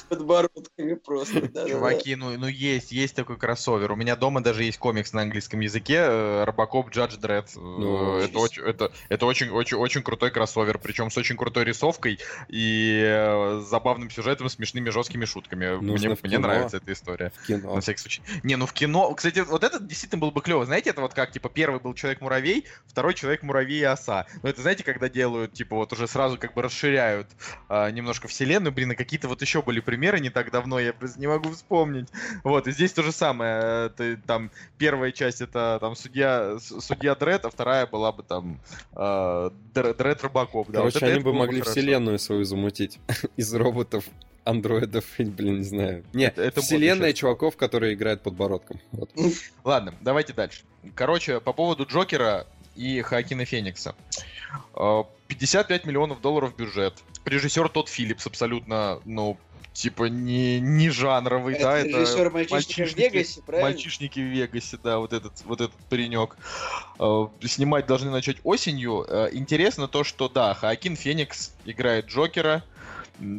подбородками 0.08 0.94
просто. 0.94 1.48
Чуваки, 1.68 2.16
ну, 2.16 2.36
ну 2.38 2.46
есть, 2.46 2.92
есть 2.92 3.14
такой 3.14 3.36
кроссовер. 3.36 3.92
У 3.92 3.96
меня 3.96 4.16
дома 4.16 4.42
даже 4.42 4.64
есть 4.64 4.78
комикс 4.78 5.12
на 5.12 5.22
английском 5.22 5.60
языке, 5.60 5.96
э, 5.98 6.44
Робокоп 6.44 6.90
Джадж 6.90 7.16
Дред. 7.16 7.50
Ну, 7.54 8.18
это, 8.18 8.38
очень, 8.38 8.62
это, 8.62 8.92
это 9.08 9.26
очень, 9.26 9.50
очень, 9.50 9.76
очень 9.76 10.02
крутой 10.02 10.30
кроссовер, 10.30 10.78
причем 10.78 11.10
с 11.10 11.16
очень 11.16 11.36
крутой 11.36 11.64
рисовкой 11.64 12.18
и 12.48 13.02
э, 13.04 13.60
с 13.62 13.68
забавным 13.68 14.10
сюжетом, 14.10 14.48
смешными 14.48 14.90
жесткими 14.90 15.24
шутками. 15.24 15.80
Нужно 15.80 16.16
Мне, 16.22 16.38
нравится 16.38 16.78
эта 16.78 16.92
история. 16.92 17.32
В 17.42 17.46
кино. 17.46 17.74
На 17.74 17.80
всякий 17.80 18.00
случай. 18.00 18.22
Не, 18.42 18.56
ну 18.56 18.66
в 18.66 18.72
кино. 18.72 19.12
Кстати, 19.14 19.40
вот 19.40 19.64
это 19.64 19.80
действительно 19.80 20.20
было 20.20 20.30
бы 20.30 20.40
клево. 20.40 20.64
Знаете, 20.66 20.90
это 20.90 21.00
вот 21.00 21.14
как, 21.14 21.30
типа, 21.32 21.48
первый 21.48 21.80
был 21.80 21.94
человек-муравей, 21.94 22.66
второй 22.86 23.14
человек-муравей 23.14 23.80
и 23.80 23.84
оса. 23.84 24.26
Ну, 24.42 24.48
это 24.48 24.60
знаете, 24.60 24.84
когда 24.84 25.08
делают, 25.08 25.52
типа, 25.52 25.76
вот 25.76 25.92
уже 25.92 26.08
сразу 26.08 26.38
как 26.38 26.54
бы 26.54 26.62
расширяют 26.62 27.28
немножко 27.68 28.28
вселенную. 28.28 28.47
Блин, 28.48 28.92
и 28.92 28.94
какие-то 28.94 29.28
вот 29.28 29.42
еще 29.42 29.62
были 29.62 29.80
примеры 29.80 30.20
не 30.20 30.30
так 30.30 30.50
давно, 30.50 30.78
я 30.80 30.92
просто 30.92 31.20
не 31.20 31.26
могу 31.26 31.50
вспомнить. 31.50 32.08
Вот, 32.44 32.66
и 32.66 32.72
здесь 32.72 32.92
то 32.92 33.02
же 33.02 33.12
самое. 33.12 33.90
Ты, 33.90 34.16
там 34.16 34.50
первая 34.78 35.12
часть 35.12 35.40
это 35.40 35.78
там 35.80 35.94
судья, 35.96 36.56
судья 36.60 37.14
Дред, 37.14 37.44
а 37.44 37.50
вторая 37.50 37.86
была 37.86 38.12
бы 38.12 38.22
там 38.22 38.60
Др- 38.94 39.94
Дред 39.94 40.22
Робокоп. 40.22 40.70
Да, 40.70 40.82
вот 40.82 40.92
Короче, 40.92 40.98
это- 40.98 41.06
они 41.06 41.14
это 41.16 41.24
бы 41.24 41.32
могли 41.34 41.60
хорошо. 41.60 41.72
вселенную 41.72 42.18
свою 42.18 42.44
замутить 42.44 42.98
из 43.36 43.54
роботов, 43.54 44.04
андроидов, 44.44 45.04
блин, 45.18 45.58
не 45.58 45.64
знаю. 45.64 46.04
Не, 46.12 46.26
Это- 46.26 46.60
вселенная 46.60 47.12
чуваков, 47.12 47.56
которые 47.56 47.94
играют 47.94 48.22
подбородком. 48.22 48.80
Вот. 48.92 49.10
Ладно, 49.64 49.94
давайте 50.00 50.32
дальше. 50.32 50.62
Короче, 50.94 51.40
по 51.40 51.52
поводу 51.52 51.84
Джокера 51.84 52.46
и 52.76 53.02
Хакина 53.02 53.44
Феникса. 53.44 53.94
Э, 54.16 54.20
55 54.74 55.84
миллионов 55.84 56.20
долларов 56.20 56.56
бюджет. 56.56 56.94
Режиссер 57.24 57.68
тот 57.68 57.88
Филлипс 57.88 58.26
абсолютно, 58.26 59.00
ну, 59.04 59.36
типа 59.78 60.04
не, 60.04 60.58
не 60.60 60.90
жанровый, 60.90 61.58
да, 61.58 61.78
Это 61.78 62.00
режиссер 62.00 62.30
«Мальчишника 62.30 62.88
в 62.88 62.96
Вегасе», 62.96 63.42
правильно? 63.42 63.70
Мальчишники 63.70 64.18
в 64.20 64.24
Вегасе, 64.24 64.78
да, 64.82 64.98
вот 64.98 65.12
этот, 65.12 65.32
вот 65.44 65.60
этот 65.60 65.76
паренек. 65.88 66.36
Э, 66.98 67.26
Снимать 67.42 67.86
должны 67.86 68.10
начать 68.10 68.38
осенью. 68.42 69.04
Э, 69.08 69.28
Интересно 69.32 69.86
то, 69.86 70.02
что 70.02 70.28
да, 70.28 70.54
Хоакин 70.54 70.96
Феникс 70.96 71.52
играет 71.64 72.06
Джокера, 72.06 72.64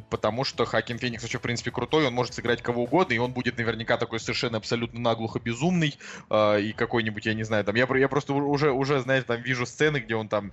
потому 0.10 0.44
что 0.44 0.66
Хакин 0.66 0.98
Феникс 0.98 1.24
вообще, 1.24 1.38
в 1.38 1.42
принципе, 1.42 1.72
крутой, 1.72 2.08
он 2.08 2.14
может 2.14 2.34
сыграть 2.34 2.62
кого 2.62 2.84
угодно, 2.84 3.14
и 3.14 3.18
он 3.18 3.32
будет 3.32 3.58
наверняка 3.58 3.98
такой 3.98 4.20
совершенно 4.20 4.58
абсолютно 4.58 5.00
наглухо 5.00 5.40
безумный, 5.40 5.98
э, 6.30 6.62
и 6.62 6.74
какой-нибудь, 6.74 7.26
я 7.26 7.34
не 7.34 7.44
знаю, 7.44 7.64
там, 7.64 7.76
я, 7.76 7.88
я 7.96 8.08
просто 8.08 8.34
уже, 8.34 8.72
уже, 8.72 9.00
знаете, 9.00 9.26
там 9.26 9.42
вижу 9.42 9.66
сцены, 9.66 9.98
где 9.98 10.16
он 10.16 10.28
там, 10.28 10.52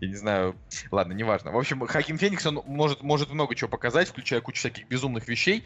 я 0.00 0.08
не 0.08 0.14
знаю, 0.16 0.56
ладно, 0.90 1.12
неважно. 1.12 1.52
В 1.52 1.58
общем, 1.58 1.86
Хакин 1.86 2.18
Феникс, 2.18 2.46
он 2.46 2.62
может, 2.66 3.02
может 3.02 3.30
много 3.30 3.54
чего 3.54 3.68
показать, 3.68 4.08
включая 4.08 4.40
кучу 4.40 4.58
всяких 4.58 4.88
безумных 4.88 5.28
вещей. 5.28 5.64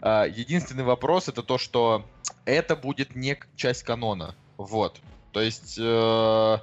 А, 0.00 0.24
Единственный 0.26 0.84
вопрос 0.84 1.28
это 1.28 1.42
то, 1.42 1.58
что 1.58 2.06
это 2.44 2.76
будет 2.76 3.14
не 3.14 3.38
часть 3.56 3.82
канона, 3.82 4.34
вот. 4.56 5.00
То 5.32 5.40
есть 5.40 5.76
э, 5.78 6.58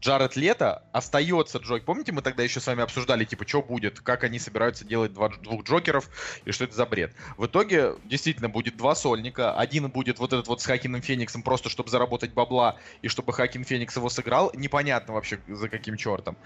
Джаред 0.00 0.36
Лето 0.36 0.82
остается 0.92 1.58
Джок. 1.58 1.84
Помните, 1.84 2.12
мы 2.12 2.22
тогда 2.22 2.42
еще 2.42 2.60
с 2.60 2.66
вами 2.66 2.82
обсуждали, 2.82 3.24
типа, 3.24 3.46
что 3.46 3.62
будет, 3.62 4.00
как 4.00 4.24
они 4.24 4.38
собираются 4.38 4.84
делать 4.84 5.12
два, 5.12 5.28
двух 5.28 5.64
Джокеров 5.64 6.08
и 6.44 6.52
что 6.52 6.64
это 6.64 6.74
за 6.74 6.86
бред. 6.86 7.12
В 7.36 7.46
итоге 7.46 7.94
действительно 8.04 8.48
будет 8.48 8.76
два 8.76 8.94
сольника. 8.94 9.52
Один 9.52 9.88
будет 9.88 10.18
вот 10.18 10.32
этот 10.32 10.46
вот 10.46 10.60
с 10.60 10.66
Хакином 10.66 11.02
Фениксом 11.02 11.42
просто, 11.42 11.68
чтобы 11.68 11.90
заработать 11.90 12.32
бабла 12.32 12.76
и 13.02 13.08
чтобы 13.08 13.32
Хакин 13.32 13.64
Феникс 13.64 13.96
его 13.96 14.08
сыграл. 14.08 14.52
Непонятно 14.54 15.14
вообще 15.14 15.40
за 15.48 15.68
каким 15.68 15.96
чертом. 15.96 16.36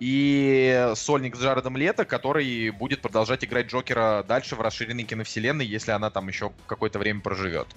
И 0.00 0.92
сольник 0.94 1.36
с 1.36 1.40
Джаредом 1.40 1.76
Лето, 1.76 2.04
который 2.04 2.70
будет 2.70 3.02
продолжать 3.02 3.44
играть 3.44 3.66
Джокера 3.66 4.24
дальше 4.26 4.56
в 4.56 4.60
расширенной 4.62 5.04
киновселенной, 5.04 5.66
если 5.66 5.90
она 5.90 6.10
там 6.10 6.28
еще 6.28 6.52
какое-то 6.66 6.98
время 6.98 7.20
проживет. 7.20 7.68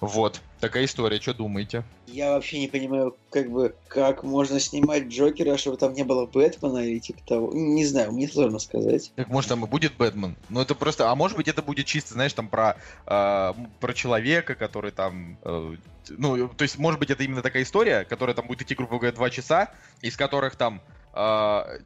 Вот, 0.00 0.40
такая 0.60 0.84
история, 0.84 1.20
что 1.20 1.34
думаете? 1.34 1.82
Я 2.06 2.30
вообще 2.30 2.60
не 2.60 2.68
понимаю, 2.68 3.16
как 3.30 3.50
бы, 3.50 3.74
как 3.88 4.22
можно 4.22 4.60
снимать 4.60 5.08
Джокера, 5.08 5.56
чтобы 5.56 5.76
там 5.76 5.92
не 5.92 6.04
было 6.04 6.24
Бэтмена 6.24 6.78
или 6.78 7.00
типа 7.00 7.20
того. 7.26 7.52
Не 7.52 7.84
знаю, 7.84 8.12
мне 8.12 8.28
сложно 8.28 8.60
сказать. 8.60 9.10
Так 9.16 9.28
может 9.28 9.48
там 9.48 9.64
и 9.64 9.68
будет 9.68 9.96
Бэтмен? 9.96 10.36
Ну 10.50 10.60
это 10.60 10.76
просто, 10.76 11.10
а 11.10 11.14
может 11.16 11.36
быть 11.36 11.48
это 11.48 11.62
будет 11.62 11.86
чисто, 11.86 12.14
знаешь, 12.14 12.32
там 12.32 12.48
про 12.48 12.76
э, 13.06 13.54
про 13.80 13.94
человека, 13.94 14.54
который 14.54 14.92
там, 14.92 15.36
э, 15.42 15.76
ну 16.10 16.48
то 16.48 16.62
есть 16.62 16.78
может 16.78 17.00
быть 17.00 17.10
это 17.10 17.24
именно 17.24 17.42
такая 17.42 17.64
история, 17.64 18.04
которая 18.04 18.36
там 18.36 18.46
будет 18.46 18.62
идти 18.62 18.76
грубо 18.76 18.98
говоря 18.98 19.12
два 19.12 19.30
часа, 19.30 19.72
из 20.00 20.16
которых 20.16 20.54
там 20.54 20.80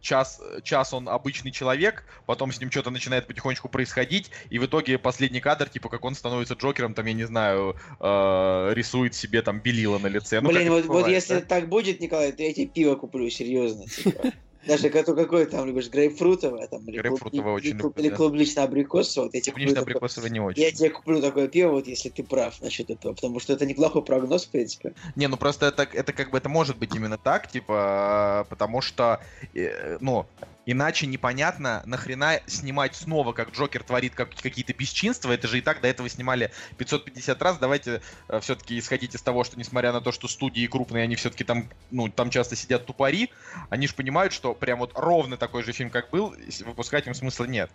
час 0.01 0.41
час 0.63 0.93
он 0.93 1.09
обычный 1.09 1.51
человек, 1.51 2.05
потом 2.27 2.53
с 2.53 2.61
ним 2.61 2.71
что-то 2.71 2.91
начинает 2.91 3.27
потихонечку 3.27 3.69
происходить, 3.69 4.31
и 4.51 4.59
в 4.59 4.67
итоге 4.67 4.99
последний 4.99 5.41
кадр 5.41 5.69
типа 5.69 5.89
как 5.89 6.05
он 6.05 6.15
становится 6.15 6.55
Джокером, 6.55 6.95
там 6.95 7.07
я 7.07 7.13
не 7.15 7.25
знаю, 7.25 7.77
э, 8.01 8.73
рисует 8.75 9.15
себе 9.15 9.43
там 9.43 9.61
белила 9.61 9.99
на 9.99 10.09
лице. 10.09 10.41
Ну, 10.41 10.51
Блин, 10.51 10.69
вот, 10.69 10.85
вот 10.85 10.97
бывает, 10.97 11.15
если 11.15 11.35
да? 11.35 11.41
так 11.41 11.69
будет, 11.69 12.01
Николай, 12.01 12.33
то 12.33 12.43
я 12.43 12.53
тебе 12.53 12.67
пиво 12.67 12.95
куплю, 12.97 13.29
серьезно. 13.31 13.87
типа. 13.87 14.33
Даже 14.66 14.90
какое 14.90 15.47
там 15.47 15.66
любишь, 15.66 15.90
грейпфрутовое 15.90 16.66
там, 16.68 16.89
или, 16.89 16.98
Грейпфрутовое 16.98 17.52
очень 17.55 17.76
люблю, 17.76 17.93
или 17.97 18.09
да. 18.10 18.16
клубнично-абрикосовое, 18.16 19.24
вот 19.26 19.32
такое- 19.32 19.52
Клубнично-абрикосовое 19.52 20.30
не 20.30 20.40
очень. 20.40 20.62
Я 20.62 20.70
тебе 20.70 20.90
куплю 20.90 21.20
такое 21.20 21.48
пиво, 21.48 21.72
вот 21.72 21.86
если 21.86 22.10
ты 22.10 22.22
прав 22.22 22.60
насчет 22.60 22.90
этого, 22.90 23.14
потому 23.14 23.40
что 23.40 23.52
это 23.52 23.66
неплохой 23.66 24.05
прогноз, 24.05 24.47
в 24.47 24.51
принципе. 24.51 24.94
Не, 25.16 25.26
ну 25.26 25.36
просто 25.36 25.66
это, 25.66 25.82
это 25.82 26.12
как 26.12 26.30
бы 26.30 26.39
это 26.39 26.48
может 26.48 26.78
быть 26.78 26.94
именно 26.94 27.18
так, 27.18 27.51
типа, 27.51 28.47
потому 28.48 28.80
что, 28.80 29.20
э, 29.55 29.98
ну, 30.01 30.26
иначе 30.66 31.06
непонятно, 31.06 31.82
нахрена 31.86 32.40
снимать 32.47 32.94
снова, 32.94 33.32
как 33.32 33.52
Джокер 33.52 33.82
творит 33.82 34.14
как, 34.14 34.34
какие-то 34.34 34.72
бесчинства, 34.74 35.32
это 35.32 35.48
же 35.48 35.59
и 35.59 35.60
так 35.60 35.80
до 35.80 35.89
этого 35.89 36.09
снимали 36.09 36.51
550 36.78 37.43
раз, 37.43 37.59
давайте 37.59 38.02
все-таки 38.40 38.78
исходить 38.78 39.14
из 39.14 39.22
того, 39.22 39.44
что 39.44 39.59
несмотря 39.59 39.93
на 39.93 40.01
то, 40.01 40.12
что 40.12 40.28
студии 40.28 40.66
крупные, 40.66 41.05
они 41.05 41.16
все-таки 41.16 41.44
там, 41.44 41.68
ну, 41.90 42.09
там 42.09 42.30
часто 42.30 42.56
сидят 42.56 42.86
тупари, 42.86 43.30
они 43.70 43.86
же 43.86 43.94
понимают, 43.94 44.32
что 44.32 44.55
прям 44.55 44.78
вот 44.78 44.93
ровно 44.94 45.36
такой 45.36 45.62
же 45.62 45.72
фильм, 45.72 45.90
как 45.90 46.10
был, 46.10 46.34
выпускать 46.64 47.06
им 47.06 47.14
смысла 47.14 47.44
нет. 47.44 47.70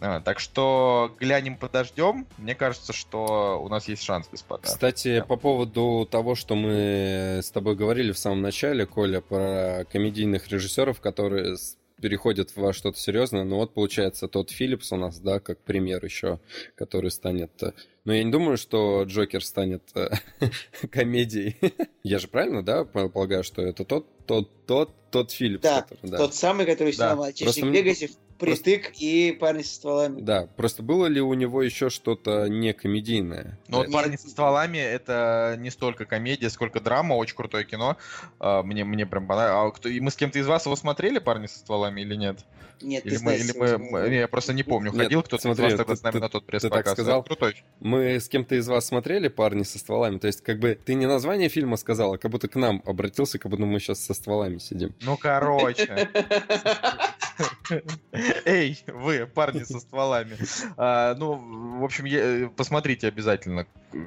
А, 0.00 0.20
так 0.20 0.40
что 0.40 1.14
глянем, 1.20 1.56
подождем. 1.56 2.26
Мне 2.36 2.56
кажется, 2.56 2.92
что 2.92 3.62
у 3.62 3.68
нас 3.68 3.86
есть 3.86 4.02
шанс, 4.02 4.28
господа. 4.28 4.64
Кстати, 4.64 5.24
по 5.28 5.36
поводу 5.36 6.08
того, 6.10 6.34
что 6.34 6.56
мы 6.56 7.40
с 7.40 7.50
тобой 7.52 7.76
говорили 7.76 8.10
в 8.10 8.18
самом 8.18 8.42
начале, 8.42 8.84
Коля, 8.84 9.20
про 9.20 9.84
комедийных 9.92 10.48
режиссеров, 10.48 11.00
которые 11.00 11.56
переходят 12.02 12.54
во 12.56 12.72
что-то 12.74 12.98
серьезное. 12.98 13.44
Ну 13.44 13.56
вот, 13.56 13.72
получается, 13.72 14.28
тот 14.28 14.50
Филлипс 14.50 14.92
у 14.92 14.96
нас, 14.96 15.18
да, 15.20 15.40
как 15.40 15.58
пример 15.60 16.04
еще, 16.04 16.40
который 16.74 17.10
станет... 17.10 17.50
э, 17.62 17.72
Но 18.04 18.12
я 18.12 18.24
не 18.24 18.30
думаю, 18.32 18.58
что 18.58 19.04
Джокер 19.04 19.42
станет 19.44 19.82
э, 19.94 20.10
комедией. 20.90 21.56
Я 22.02 22.18
же 22.18 22.28
правильно, 22.28 22.62
да, 22.62 22.84
пол- 22.84 23.08
полагаю, 23.08 23.44
что 23.44 23.62
это 23.62 23.84
тот, 23.84 24.06
тот, 24.26 24.50
тот, 24.66 24.90
тот 25.10 25.30
Филлипс, 25.30 25.62
Да, 25.62 25.82
который... 25.82 26.10
Да. 26.10 26.18
Тот 26.18 26.34
самый, 26.34 26.66
который 26.66 26.88
Да, 26.90 26.96
снял 27.10 27.16
«Мальчишник 27.16 27.44
просто 27.46 27.66
Вегасе», 27.66 28.10
«Притык» 28.46 28.92
и 28.98 29.32
«Парни 29.32 29.62
со 29.62 29.74
стволами». 29.74 30.20
Да, 30.20 30.46
просто 30.56 30.82
было 30.82 31.06
ли 31.06 31.20
у 31.20 31.32
него 31.34 31.62
еще 31.62 31.88
что-то 31.90 32.46
не 32.48 32.72
комедийное? 32.72 33.58
Ну 33.68 33.78
вот 33.78 33.86
Да. 33.86 33.92
«Парни 33.92 34.16
со 34.16 34.28
стволами»— 34.28 34.78
это 34.78 35.56
не 35.58 35.70
столько 35.70 36.04
комедия, 36.04 36.50
сколько 36.50 36.80
драма, 36.80 37.14
очень 37.14 37.36
крутое 37.36 37.64
кино. 37.64 37.96
А, 38.38 38.62
Мне, 38.62 38.84
мне 38.84 39.06
прям 39.06 39.26
понравилось. 39.26 39.72
А 39.74 39.76
кто, 39.76 39.88
и 39.88 40.00
мы 40.00 40.10
с 40.10 40.16
кем-то 40.16 40.38
из 40.38 40.46
вас 40.46 40.66
его 40.66 40.76
смотрели 40.76 41.18
«Парни 41.18 41.46
со 41.46 41.58
стволами» 41.58 42.00
или 42.02 42.14
нет? 42.16 42.44
Нет, 42.80 43.06
Или 43.06 43.16
ты 43.16 43.22
мы, 43.22 43.36
знаешь, 43.36 43.40
или 43.44 43.58
мы, 43.58 43.78
мы- 43.78 44.08
я 44.12 44.26
просто 44.26 44.52
не 44.52 44.64
помню, 44.64 44.90
Нет, 44.90 45.02
ходил 45.02 45.22
кто-то 45.22 45.40
смотри, 45.40 45.66
из 45.66 45.70
вас 45.70 45.78
тогда 45.78 45.94
ты- 45.94 46.00
с 46.00 46.02
нами 46.02 46.12
ты- 46.14 46.20
на 46.20 46.28
тот 46.28 46.44
ты 46.46 46.50
так 46.58 46.62
пресс-показ. 46.62 46.92
сказал. 46.94 47.20
Это 47.20 47.26
Крутой. 47.28 47.62
Мы 47.78 48.18
с 48.18 48.28
кем-то 48.28 48.56
из 48.56 48.66
вас 48.66 48.86
смотрели 48.86 49.28
«Парни 49.28 49.62
со 49.62 49.78
стволами», 49.78 50.18
то 50.18 50.26
есть 50.26 50.40
как 50.42 50.58
бы 50.58 50.76
ты 50.84 50.94
не 50.94 51.06
название 51.06 51.48
фильма 51.48 51.76
сказал, 51.76 52.14
а 52.14 52.18
как 52.18 52.32
будто 52.32 52.48
к 52.48 52.56
нам 52.56 52.82
обратился, 52.84 53.38
как 53.38 53.50
будто 53.52 53.62
мы 53.66 53.78
сейчас 53.78 54.00
со 54.00 54.14
стволами 54.14 54.58
сидим. 54.58 54.94
Ну, 55.02 55.16
короче. 55.16 56.08
Эй, 58.44 58.82
вы, 58.86 59.26
парни 59.26 59.64
со 59.64 59.78
стволами. 59.80 60.36
А, 60.76 61.14
ну, 61.14 61.78
в 61.80 61.84
общем, 61.84 62.04
я- 62.04 62.48
посмотрите 62.56 63.08
обязательно. 63.08 63.66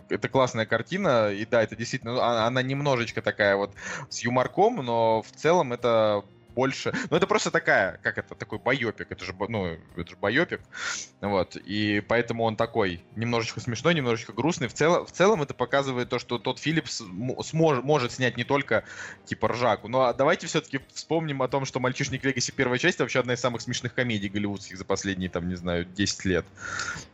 Это 0.10 0.30
классная 0.30 0.66
картина, 0.66 1.32
и 1.32 1.46
да, 1.46 1.62
это 1.64 1.76
действительно, 1.76 2.18
а- 2.20 2.48
она 2.48 2.62
немножечко 2.62 3.22
такая 3.22 3.56
вот 3.56 3.74
с 4.10 4.24
юморком, 4.24 4.78
но 4.78 5.22
в 5.22 5.32
целом 5.32 5.74
это 5.74 6.24
больше... 6.56 6.94
Ну, 7.12 7.18
это 7.18 7.28
просто 7.28 7.52
такая, 7.52 8.00
как 8.02 8.18
это, 8.18 8.34
такой 8.34 8.58
байопик. 8.58 9.12
Это 9.12 9.24
же, 9.24 9.36
ну, 9.48 9.78
это 9.96 10.10
же 10.10 10.16
байопик. 10.16 10.62
Вот. 11.22 11.56
И 11.56 12.02
поэтому 12.08 12.44
он 12.44 12.56
такой 12.56 13.04
немножечко 13.16 13.60
смешной, 13.60 13.94
немножечко 13.94 14.34
грустный. 14.34 14.68
В 14.68 14.74
целом, 14.74 15.06
в 15.06 15.12
целом 15.12 15.42
это 15.42 15.54
показывает 15.54 16.10
то, 16.10 16.18
что 16.18 16.40
тот 16.40 16.60
Филлипс 16.60 17.02
смож- 17.02 17.82
может 17.82 18.14
снять 18.14 18.38
не 18.38 18.44
только 18.44 18.86
типа 19.26 19.50
ржаку. 19.50 19.88
Ну 19.88 20.02
а 20.02 20.14
давайте 20.14 20.48
все-таки 20.48 20.80
вспомним 20.94 21.42
о 21.42 21.48
том, 21.48 21.66
что 21.66 21.80
«Мальчишник 21.80 22.22
в 22.22 22.26
Вегасе» 22.26 22.52
первая 22.52 22.80
часть 22.80 23.00
вообще 23.00 23.20
одна 23.20 23.34
из 23.34 23.40
самых 23.40 23.62
смешных 23.62 23.94
комедий 23.94 24.30
голливудских 24.30 24.78
за 24.78 24.86
последние, 24.86 25.30
там, 25.30 25.48
не 25.48 25.56
знаю, 25.56 25.86
10 25.86 26.26
лет. 26.26 26.46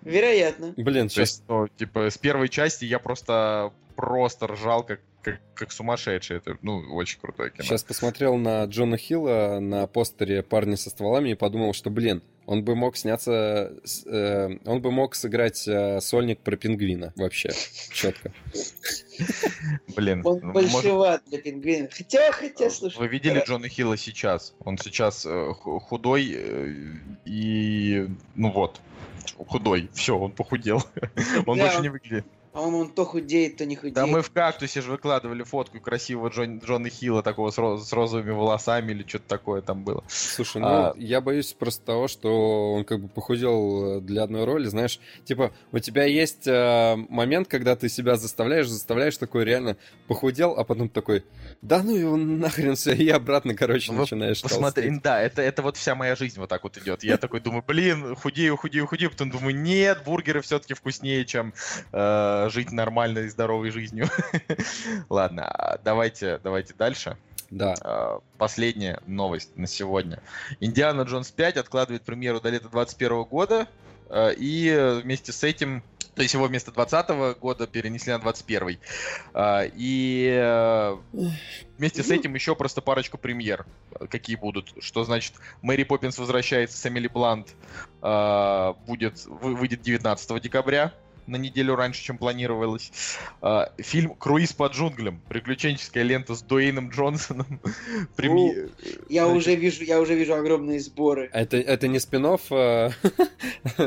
Вероятно. 0.01 0.73
Блин, 0.77 1.09
То 1.09 1.21
есть, 1.21 1.43
ну, 1.47 1.67
типа, 1.67 2.09
с 2.09 2.17
первой 2.17 2.49
части 2.49 2.85
я 2.85 2.99
просто 2.99 3.73
просто 3.95 4.47
ржал 4.47 4.83
как, 4.83 4.99
как, 5.21 5.39
как 5.53 5.71
сумасшедший. 5.71 6.37
Это, 6.37 6.57
ну, 6.61 6.79
очень 6.93 7.19
крутое 7.19 7.51
кино. 7.51 7.63
Сейчас 7.63 7.83
посмотрел 7.83 8.37
на 8.37 8.63
Джона 8.65 8.97
Хилла 8.97 9.59
на 9.59 9.87
постере 9.87 10.43
«Парни 10.43 10.75
со 10.75 10.89
стволами» 10.89 11.29
и 11.29 11.35
подумал, 11.35 11.73
что, 11.73 11.89
блин, 11.89 12.21
он 12.45 12.63
бы 12.63 12.75
мог 12.75 12.97
сняться... 12.97 13.73
э, 14.05 14.57
он 14.65 14.81
бы 14.81 14.91
мог 14.91 15.15
сыграть 15.15 15.67
э, 15.67 16.01
сольник 16.01 16.39
про 16.39 16.57
пингвина 16.57 17.13
вообще. 17.15 17.51
Четко. 17.91 18.31
Блин, 19.95 20.21
Он 20.25 20.39
ну, 20.41 20.51
большеват 20.51 21.23
для 21.27 21.39
пингвина. 21.39 21.87
Хотя, 21.91 22.31
хотя, 22.31 22.69
слушай. 22.69 22.97
Вы 22.97 23.07
видели 23.07 23.43
Джона 23.45 23.69
Хилла 23.69 23.95
сейчас? 23.95 24.53
Он 24.65 24.77
сейчас 24.77 25.25
э, 25.25 25.53
ху- 25.53 25.79
худой 25.79 26.33
э, 26.35 26.75
и... 27.25 28.07
Ну 28.35 28.51
вот. 28.51 28.81
Худой. 29.47 29.89
Все, 29.93 30.17
он 30.17 30.31
похудел. 30.31 30.83
Он 31.45 31.57
больше 31.57 31.81
не 31.81 31.89
выглядит. 31.89 32.25
По-моему, 32.53 32.79
он 32.79 32.89
то 32.89 33.05
худеет, 33.05 33.57
то 33.57 33.65
не 33.65 33.75
худеет. 33.75 33.95
Да 33.95 34.05
мы 34.07 34.21
в 34.21 34.31
кактусе 34.31 34.81
же 34.81 34.91
выкладывали 34.91 35.43
фотку 35.43 35.79
красивого 35.79 36.27
Джон, 36.29 36.59
Джона 36.59 36.89
Хилла, 36.89 37.23
такого 37.23 37.49
с, 37.51 37.57
роз- 37.57 37.79
с 37.79 37.93
розовыми 37.93 38.31
волосами 38.31 38.91
или 38.91 39.05
что-то 39.07 39.25
такое 39.27 39.61
там 39.61 39.83
было. 39.83 40.03
Слушай, 40.07 40.61
ну, 40.61 40.67
А- 40.67 40.93
я 40.97 41.21
боюсь 41.21 41.53
просто 41.53 41.85
того, 41.85 42.07
что 42.09 42.73
он 42.73 42.83
как 42.85 42.99
бы 43.01 43.07
похудел 43.07 43.97
э, 43.97 44.01
для 44.01 44.23
одной 44.23 44.43
роли, 44.45 44.65
знаешь, 44.67 44.99
типа, 45.23 45.53
у 45.71 45.79
тебя 45.79 46.03
есть 46.03 46.45
э, 46.45 46.95
момент, 47.09 47.47
когда 47.47 47.75
ты 47.75 47.87
себя 47.87 48.17
заставляешь, 48.17 48.67
заставляешь 48.67 49.15
такой 49.17 49.45
реально 49.45 49.77
похудел, 50.07 50.51
а 50.57 50.63
потом 50.65 50.89
такой, 50.89 51.23
да 51.61 51.81
ну 51.83 51.95
его 51.95 52.17
нахрен 52.17 52.75
все, 52.75 52.93
и 52.93 53.07
обратно, 53.09 53.55
короче, 53.55 53.91
Ну, 53.93 53.99
начинаешь 54.01 54.41
Посмотри, 54.41 54.83
толстеть. 54.83 55.03
да, 55.03 55.21
это, 55.21 55.41
это 55.41 55.61
вот 55.61 55.77
вся 55.77 55.95
моя 55.95 56.15
жизнь 56.15 56.39
вот 56.39 56.49
так 56.49 56.63
вот 56.63 56.77
идет. 56.77 57.03
Я 57.03 57.17
такой 57.17 57.39
думаю, 57.39 57.63
блин, 57.65 58.15
худею, 58.15 58.57
худею, 58.57 58.87
худею, 58.87 59.09
потом 59.11 59.29
думаю, 59.31 59.55
нет, 59.55 60.03
бургеры 60.03 60.41
все-таки 60.41 60.73
вкуснее, 60.73 61.23
чем 61.25 61.53
э, 61.93 62.40
жить 62.49 62.71
нормальной, 62.71 63.29
здоровой 63.29 63.71
жизнью. 63.71 64.07
Ладно, 65.09 65.45
а 65.47 65.77
давайте, 65.83 66.39
давайте 66.43 66.73
дальше. 66.73 67.17
Да. 67.49 67.75
Э, 67.83 68.19
Последняя 68.37 69.01
новость 69.07 69.55
на 69.57 69.67
сегодня. 69.67 70.21
Индиана 70.59 71.01
Джонс 71.01 71.31
5 71.31 71.57
откладывает 71.57 72.03
премьеру 72.03 72.39
до 72.39 72.49
лета 72.49 72.69
2021 72.69 73.23
года. 73.23 73.67
э, 74.09 74.33
и 74.37 74.69
э, 74.69 75.01
вместе 75.01 75.33
с 75.33 75.43
этим, 75.43 75.83
то 76.15 76.21
есть 76.21 76.33
его 76.33 76.45
вместо 76.45 76.71
20 76.71 77.09
года 77.39 77.67
перенесли 77.67 78.13
на 78.13 78.19
21 78.19 78.79
А, 79.33 79.63
И 79.75 80.29
э, 80.33 80.97
вместе 81.77 82.03
с 82.03 82.09
этим 82.11 82.33
еще 82.35 82.55
просто 82.55 82.81
парочку 82.81 83.17
премьер, 83.17 83.65
э, 83.99 84.07
какие 84.07 84.37
будут. 84.37 84.73
Что 84.79 85.03
значит, 85.03 85.33
Мэри 85.61 85.83
Поппинс 85.83 86.17
возвращается 86.19 86.77
с 86.77 86.85
Эмили 86.85 87.07
Блант, 87.09 87.53
будет, 88.01 89.25
вы- 89.25 89.55
выйдет 89.55 89.81
19 89.81 90.39
декабря, 90.41 90.93
на 91.27 91.35
неделю 91.37 91.75
раньше, 91.75 92.01
чем 92.03 92.17
планировалось. 92.17 92.91
А, 93.41 93.71
Фильм 93.77 94.15
«Круиз 94.15 94.53
по 94.53 94.67
джунглям». 94.67 95.21
Приключенческая 95.29 96.03
лента 96.03 96.35
с 96.35 96.41
Дуэйном 96.41 96.89
Джонсоном. 96.89 97.59
Преми- 98.15 98.69
Я 99.09 99.25
Значит, 99.25 99.37
уже 99.41 99.55
вижу, 99.55 99.83
я 99.83 99.99
уже 99.99 100.15
вижу 100.15 100.33
огромные 100.35 100.79
сборы. 100.79 101.29
Это, 101.33 101.57
это 101.57 101.87
не 101.87 101.99
спин 101.99 102.21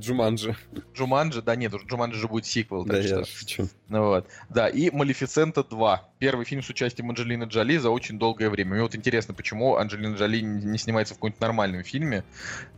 Джуманджи. 0.00 0.56
Джуманджи, 0.94 1.42
да 1.42 1.56
нет, 1.56 1.72
Джуманджи 1.86 2.18
же 2.18 2.28
будет 2.28 2.46
сиквел, 2.46 2.84
так 2.84 2.96
Да, 2.96 3.02
что... 3.02 3.18
я 3.20 3.24
шучу. 3.24 3.68
Ну 3.88 4.04
вот. 4.06 4.26
Да, 4.48 4.68
и 4.68 4.90
Малефисента 4.90 5.64
2. 5.64 6.08
Первый 6.18 6.44
фильм 6.44 6.62
с 6.62 6.68
участием 6.68 7.08
Анджелины 7.10 7.44
Джоли 7.44 7.76
за 7.78 7.90
очень 7.90 8.18
долгое 8.18 8.50
время. 8.50 8.72
Мне 8.72 8.82
вот 8.82 8.94
интересно, 8.94 9.34
почему 9.34 9.76
Анджелина 9.76 10.14
Джоли 10.16 10.40
не 10.40 10.78
снимается 10.78 11.14
в 11.14 11.18
каком-нибудь 11.18 11.40
нормальном 11.40 11.84
фильме? 11.84 12.24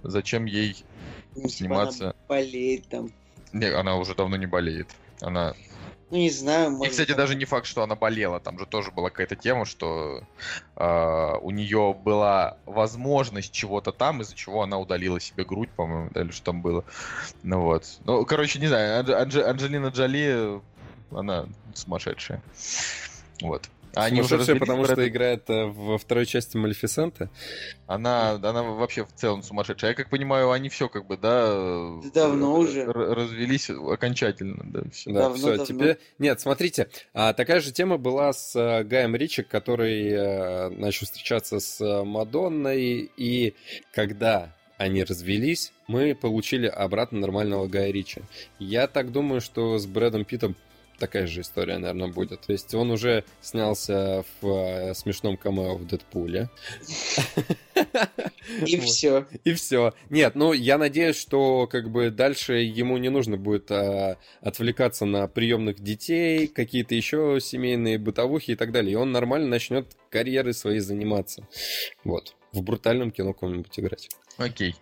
Зачем 0.02 0.44
ей... 0.44 0.76
Ну, 1.36 1.42
типа, 1.42 1.48
Сниматься. 1.48 2.04
она 2.06 2.14
болеет 2.28 2.88
там. 2.88 3.12
Не, 3.52 3.66
она 3.66 3.97
уже 3.97 4.14
давно 4.14 4.36
не 4.36 4.47
болеет. 4.47 4.89
Она... 5.20 5.55
Ну, 6.10 6.16
не 6.16 6.31
знаю, 6.31 6.68
И, 6.68 6.70
может... 6.72 6.90
кстати, 6.90 7.09
там- 7.09 7.18
даже 7.18 7.36
не 7.36 7.44
факт, 7.44 7.66
что 7.66 7.82
она 7.82 7.94
болела. 7.94 8.40
Там 8.40 8.59
же 8.59 8.66
тоже 8.66 8.90
была 8.90 9.10
какая-то 9.10 9.36
тема, 9.36 9.64
что 9.64 10.24
а, 10.74 11.36
у 11.39 11.51
нее 11.52 11.94
была 11.94 12.56
возможность 12.66 13.52
чего-то 13.52 13.93
там, 13.93 14.20
из-за 14.22 14.35
чего 14.35 14.62
она 14.62 14.78
удалила 14.78 15.20
себе 15.20 15.44
грудь, 15.44 15.70
по-моему, 15.70 16.10
да, 16.12 16.22
или 16.22 16.32
что 16.32 16.47
там 16.47 16.62
было. 16.62 16.85
Ну 17.44 17.60
вот. 17.60 17.85
Ну, 18.05 18.24
короче, 18.24 18.59
не 18.59 18.66
знаю, 18.66 19.05
Анж- 19.05 19.43
Анджелина 19.43 19.86
Джоли, 19.89 20.60
она 21.12 21.47
сумасшедшая. 21.74 22.43
Вот. 23.40 23.68
А 23.94 24.04
они 24.04 24.20
уже 24.20 24.38
потому 24.56 24.84
что 24.84 24.94
Питт- 24.96 25.08
играет 25.08 25.50
э, 25.50 25.64
во 25.66 25.98
второй 25.98 26.26
части 26.26 26.56
Малефисента. 26.56 27.28
Она, 27.86 28.32
она 28.32 28.62
вообще 28.62 29.04
в 29.04 29.12
целом 29.12 29.42
сумасшедшая. 29.42 29.90
Я 29.90 29.94
как 29.96 30.10
понимаю, 30.10 30.50
они 30.52 30.68
все 30.68 30.88
как 30.88 31.06
бы, 31.06 31.16
да... 31.16 31.98
Давно 32.14 32.54
р- 32.54 32.68
уже. 32.68 32.80
р- 32.82 32.92
Развелись 33.14 33.68
окончательно, 33.70 34.62
да, 34.64 34.82
всё. 34.92 35.10
Да, 35.12 35.20
Давно, 35.22 35.36
все, 35.36 35.48
давно. 35.56 35.64
теперь... 35.66 35.98
Нет, 36.18 36.40
смотрите, 36.40 36.88
а, 37.14 37.32
такая 37.32 37.60
же 37.60 37.72
тема 37.72 37.96
была 37.98 38.32
с 38.32 38.54
э, 38.54 38.84
Гаем 38.84 39.16
Ричи, 39.16 39.42
который 39.42 40.08
э, 40.08 40.68
начал 40.70 41.06
встречаться 41.06 41.58
с 41.58 41.80
э, 41.80 42.04
Мадонной, 42.04 43.10
и 43.16 43.54
когда 43.92 44.54
они 44.78 45.04
развелись, 45.04 45.72
мы 45.88 46.14
получили 46.14 46.66
обратно 46.66 47.18
нормального 47.18 47.66
Гая 47.66 47.90
Ричи. 47.90 48.22
Я 48.58 48.86
так 48.86 49.12
думаю, 49.12 49.40
что 49.40 49.78
с 49.78 49.86
Брэдом 49.86 50.24
Питтом 50.24 50.54
такая 51.01 51.27
же 51.27 51.40
история, 51.40 51.78
наверное, 51.78 52.09
будет. 52.09 52.43
То 52.43 52.52
есть 52.52 52.72
он 52.74 52.90
уже 52.93 53.24
снялся 53.40 54.24
в 54.40 54.47
э, 54.47 54.94
смешном 54.94 55.36
камео 55.36 55.77
в 55.77 55.86
Дэдпуле. 55.86 56.48
И 58.66 58.77
Вот. 58.77 58.85
все. 58.85 59.27
И 59.44 59.55
все. 59.55 59.94
Нет, 60.10 60.35
ну 60.35 60.52
я 60.52 60.78
надеюсь, 60.78 61.16
что 61.16 61.66
как 61.66 61.90
бы 61.90 62.10
дальше 62.10 62.55
ему 62.55 62.98
не 62.98 63.09
нужно 63.09 63.36
будет 63.36 63.70
а, 63.70 64.18
отвлекаться 64.40 65.05
на 65.06 65.27
приемных 65.28 65.81
детей, 65.81 66.47
какие-то 66.47 66.94
еще 66.94 67.39
семейные 67.40 67.98
бытовухи 67.98 68.52
и 68.52 68.56
так 68.56 68.72
далее. 68.72 68.93
И 68.93 68.97
он 68.97 69.12
нормально 69.12 69.48
начнет 69.48 69.86
карьерой 70.10 70.55
своей 70.55 70.81
заниматься. 70.81 71.47
Вот. 72.05 72.35
В 72.52 72.62
брутальном 72.62 73.10
кино 73.10 73.32
кому-нибудь 73.32 73.78
играть. 73.78 74.09
Окей. 74.36 74.74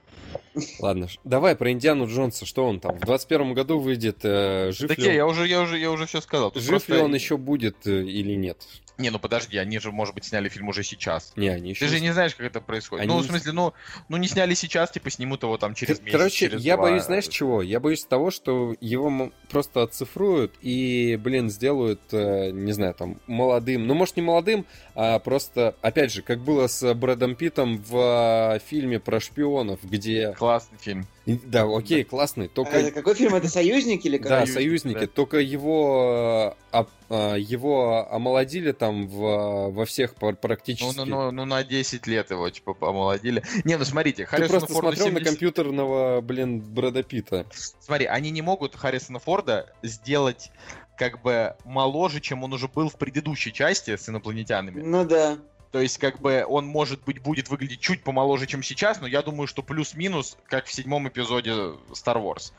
Ладно, 0.81 1.09
давай 1.25 1.55
про 1.57 1.71
Индиану 1.71 2.07
Джонса. 2.07 2.45
Что 2.47 2.67
он 2.67 2.81
там? 2.81 2.97
В 2.99 3.01
21 3.01 3.55
году 3.55 3.79
выйдет. 3.79 4.19
э, 4.25 4.73
жив 4.73 4.89
Так 4.89 4.99
ли 4.99 5.05
я, 5.05 5.11
он, 5.11 5.17
я 5.17 5.27
уже, 5.27 5.47
я 5.47 5.61
уже, 5.63 5.79
я 5.79 5.91
уже 5.91 6.07
все 6.07 6.21
сказал. 6.21 6.51
Тут 6.51 6.63
жив 6.63 6.71
просто- 6.71 6.95
ли 6.95 7.01
он 7.01 7.15
еще 7.15 7.37
будет 7.37 7.87
э, 7.87 8.03
или 8.03 8.35
нет? 8.35 8.59
Не, 8.99 9.11
ну 9.11 9.21
подожди, 9.21 9.57
они 9.59 9.79
же, 9.79 9.93
может 9.93 10.13
быть, 10.17 10.25
сняли 10.25 10.49
фильм 10.49 10.69
уже 10.69 10.83
сейчас. 10.83 11.33
Не, 11.37 11.51
они 11.51 11.71
еще... 11.71 11.87
Ты 11.87 11.93
же 11.93 12.01
не 12.01 12.13
знаешь, 12.13 12.35
как 12.35 12.47
это 12.47 12.61
происходит. 12.61 13.05
Они 13.05 13.15
Ну, 13.15 13.21
в 13.21 13.27
смысле, 13.27 13.53
ну, 13.53 13.73
ну 14.09 14.17
не 14.17 14.27
сняли 14.27 14.55
сейчас, 14.55 14.91
типа 14.91 15.09
снимут 15.09 15.45
его 15.45 15.57
там 15.57 15.75
через 15.75 15.99
Кор- 15.99 16.05
месяц. 16.07 16.19
Короче, 16.19 16.37
через 16.37 16.63
я 16.65 16.75
два. 16.75 16.87
боюсь, 16.87 17.05
знаешь 17.05 17.29
чего? 17.29 17.63
Я 17.63 17.79
боюсь 17.79 18.03
того, 18.05 18.33
что 18.33 18.75
его 18.81 19.31
просто 19.51 19.85
оцифруют 19.85 20.53
и, 20.63 21.17
блин, 21.23 21.49
сделают, 21.49 22.01
э, 22.11 22.51
не 22.51 22.73
знаю, 22.73 22.93
там, 22.95 23.21
молодым. 23.29 23.87
Ну, 23.87 23.95
может, 23.95 24.17
не 24.17 24.23
молодым, 24.23 24.67
а 25.01 25.21
просто, 25.21 25.77
опять 25.81 26.11
же, 26.13 26.23
как 26.23 26.41
было 26.41 26.67
с 26.67 26.93
Брэдом 26.93 27.37
Питтом 27.37 27.79
в 27.79 28.57
э, 28.57 28.59
фильме 28.67 28.99
про 28.99 29.21
шпионов, 29.21 29.79
где... 29.85 30.33
Классный 30.33 30.77
фильм. 30.77 31.07
Да, 31.25 31.69
окей, 31.73 32.03
классный, 32.03 32.47
А 32.47 32.49
только... 32.49 32.73
это 32.79 32.91
какой 32.91 33.15
фильм? 33.15 33.33
Это 33.37 33.47
«Союзник» 33.49 34.05
или 34.05 34.19
Да, 34.19 34.41
как? 34.41 34.49
«Союзники», 34.49 34.55
союзники. 34.95 34.99
да. 34.99 35.07
Только 35.07 35.37
его, 35.39 36.57
об- 36.73 36.89
а, 37.11 37.37
его 37.37 38.09
омолодили 38.11 38.73
там 38.73 39.07
в, 39.07 39.71
во 39.71 39.85
всех 39.85 40.17
пр- 40.17 40.33
Ну, 40.33 40.37
практически. 40.37 40.97
ну, 40.99 41.05
ну, 41.05 41.31
ну, 41.31 41.45
на 41.45 41.63
10 41.63 42.07
лет 42.09 42.33
его, 42.33 42.51
типа, 42.51 42.75
помолодили. 42.75 43.45
Не, 43.63 43.77
ну 43.79 43.85
смотрите, 43.85 44.25
Ты 44.25 44.31
Харрисону 44.31 44.59
просто 44.59 44.73
Форду 44.73 44.97
смотрел 44.97 45.07
на 45.07 45.21
70 45.21 45.29
компьютерного, 45.31 46.21
блин, 46.23 46.59
Брэда 46.61 47.05
Питта. 47.05 47.47
Смотри, 47.79 48.07
они 48.07 48.33
не 48.33 48.43
могут 48.43 48.75
Харрисона 48.75 49.21
Форда 49.21 49.73
сделать 49.85 50.51
как 50.99 51.23
бы 51.23 51.55
моложе, 51.65 52.21
чем 52.21 52.43
он 52.45 52.53
уже 52.53 52.69
был 52.69 52.91
в 52.91 52.97
предыдущей 52.97 53.53
части 53.53 53.97
с 53.97 54.09
инопланетянами. 54.09 54.83
Ну 54.83 55.05
да. 55.05 55.39
То 55.71 55.81
есть, 55.81 55.99
как 55.99 56.21
бы, 56.21 56.45
он, 56.49 56.67
может 56.67 57.05
быть, 57.05 57.21
будет 57.21 57.51
выглядеть 57.51 57.81
чуть 57.81 58.03
помоложе, 58.03 58.47
чем 58.47 58.63
сейчас, 58.63 59.01
но 59.01 59.07
я 59.07 59.23
думаю, 59.23 59.47
что 59.47 59.63
плюс-минус, 59.63 60.39
как 60.47 60.65
в 60.65 60.73
седьмом 60.73 61.09
эпизоде 61.09 61.51
Star 61.93 62.17
Wars. 62.17 62.53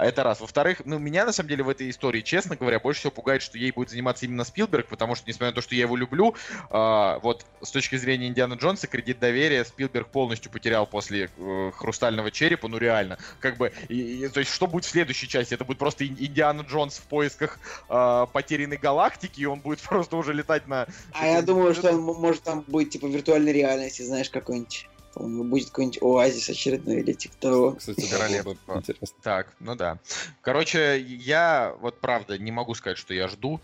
А 0.00 0.06
Это 0.06 0.22
раз. 0.24 0.40
Во-вторых, 0.40 0.80
ну, 0.86 0.98
меня, 0.98 1.26
на 1.26 1.32
самом 1.32 1.50
деле, 1.50 1.62
в 1.62 1.68
этой 1.68 1.90
истории, 1.90 2.22
честно 2.22 2.56
говоря, 2.56 2.80
больше 2.80 3.00
всего 3.00 3.10
пугает, 3.10 3.42
что 3.42 3.58
ей 3.58 3.70
будет 3.70 3.90
заниматься 3.90 4.24
именно 4.24 4.44
Спилберг, 4.44 4.86
потому 4.86 5.14
что, 5.14 5.28
несмотря 5.28 5.48
на 5.48 5.54
то, 5.56 5.60
что 5.60 5.74
я 5.74 5.82
его 5.82 5.94
люблю, 5.94 6.34
а, 6.70 7.18
вот 7.18 7.44
с 7.60 7.70
точки 7.70 7.96
зрения 7.96 8.28
Индиана 8.28 8.54
Джонса, 8.54 8.86
кредит 8.86 9.18
доверия 9.18 9.62
Спилберг 9.62 10.08
полностью 10.08 10.50
потерял 10.50 10.86
после 10.86 11.28
э, 11.36 11.70
«Хрустального 11.74 12.30
черепа», 12.30 12.66
ну, 12.68 12.78
реально. 12.78 13.18
Как 13.40 13.58
бы, 13.58 13.72
и- 13.90 14.24
и- 14.24 14.28
то 14.28 14.40
есть, 14.40 14.50
что 14.54 14.66
будет 14.66 14.86
в 14.86 14.88
следующей 14.88 15.28
части? 15.28 15.52
Это 15.52 15.66
будет 15.66 15.76
просто 15.76 16.06
Ин- 16.06 16.16
Индиана 16.18 16.62
Джонс 16.62 16.96
в 16.96 17.02
поисках 17.02 17.58
а, 17.90 18.24
потерянной 18.24 18.78
галактики, 18.78 19.42
и 19.42 19.44
он 19.44 19.60
будет 19.60 19.80
просто 19.88 20.16
уже 20.16 20.32
летать 20.32 20.66
на... 20.66 20.86
А 21.12 21.26
я 21.26 21.42
думаю, 21.42 21.74
что 21.74 21.90
он 21.92 22.00
может 22.00 22.42
там 22.42 22.64
будет 22.66 22.88
типа 22.88 23.04
виртуальной 23.04 23.52
реальности, 23.52 24.00
знаешь, 24.00 24.30
какой-нибудь. 24.30 24.88
Будет 25.14 25.70
какой-нибудь 25.70 26.02
оазис 26.02 26.48
очередной 26.48 27.00
или 27.00 27.12
типа 27.12 27.34
того. 27.40 27.72
Кстати, 27.72 28.08
Королевство. 28.08 28.56
интересно. 28.68 29.18
Так, 29.22 29.54
ну 29.58 29.74
да. 29.74 29.98
Короче, 30.40 31.00
я 31.00 31.74
вот 31.80 32.00
правда 32.00 32.38
не 32.38 32.52
могу 32.52 32.74
сказать, 32.74 32.98
что 32.98 33.12
я 33.12 33.28
жду. 33.28 33.60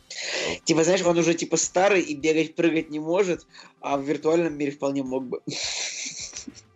Типа, 0.64 0.82
знаешь, 0.82 1.02
он 1.02 1.18
уже 1.18 1.34
типа 1.34 1.56
старый 1.56 2.02
и 2.02 2.14
бегать, 2.14 2.56
прыгать 2.56 2.90
не 2.90 2.98
может, 2.98 3.46
а 3.80 3.96
в 3.96 4.02
виртуальном 4.02 4.58
мире 4.58 4.72
вполне 4.72 5.02
мог 5.02 5.24
бы. 5.24 5.40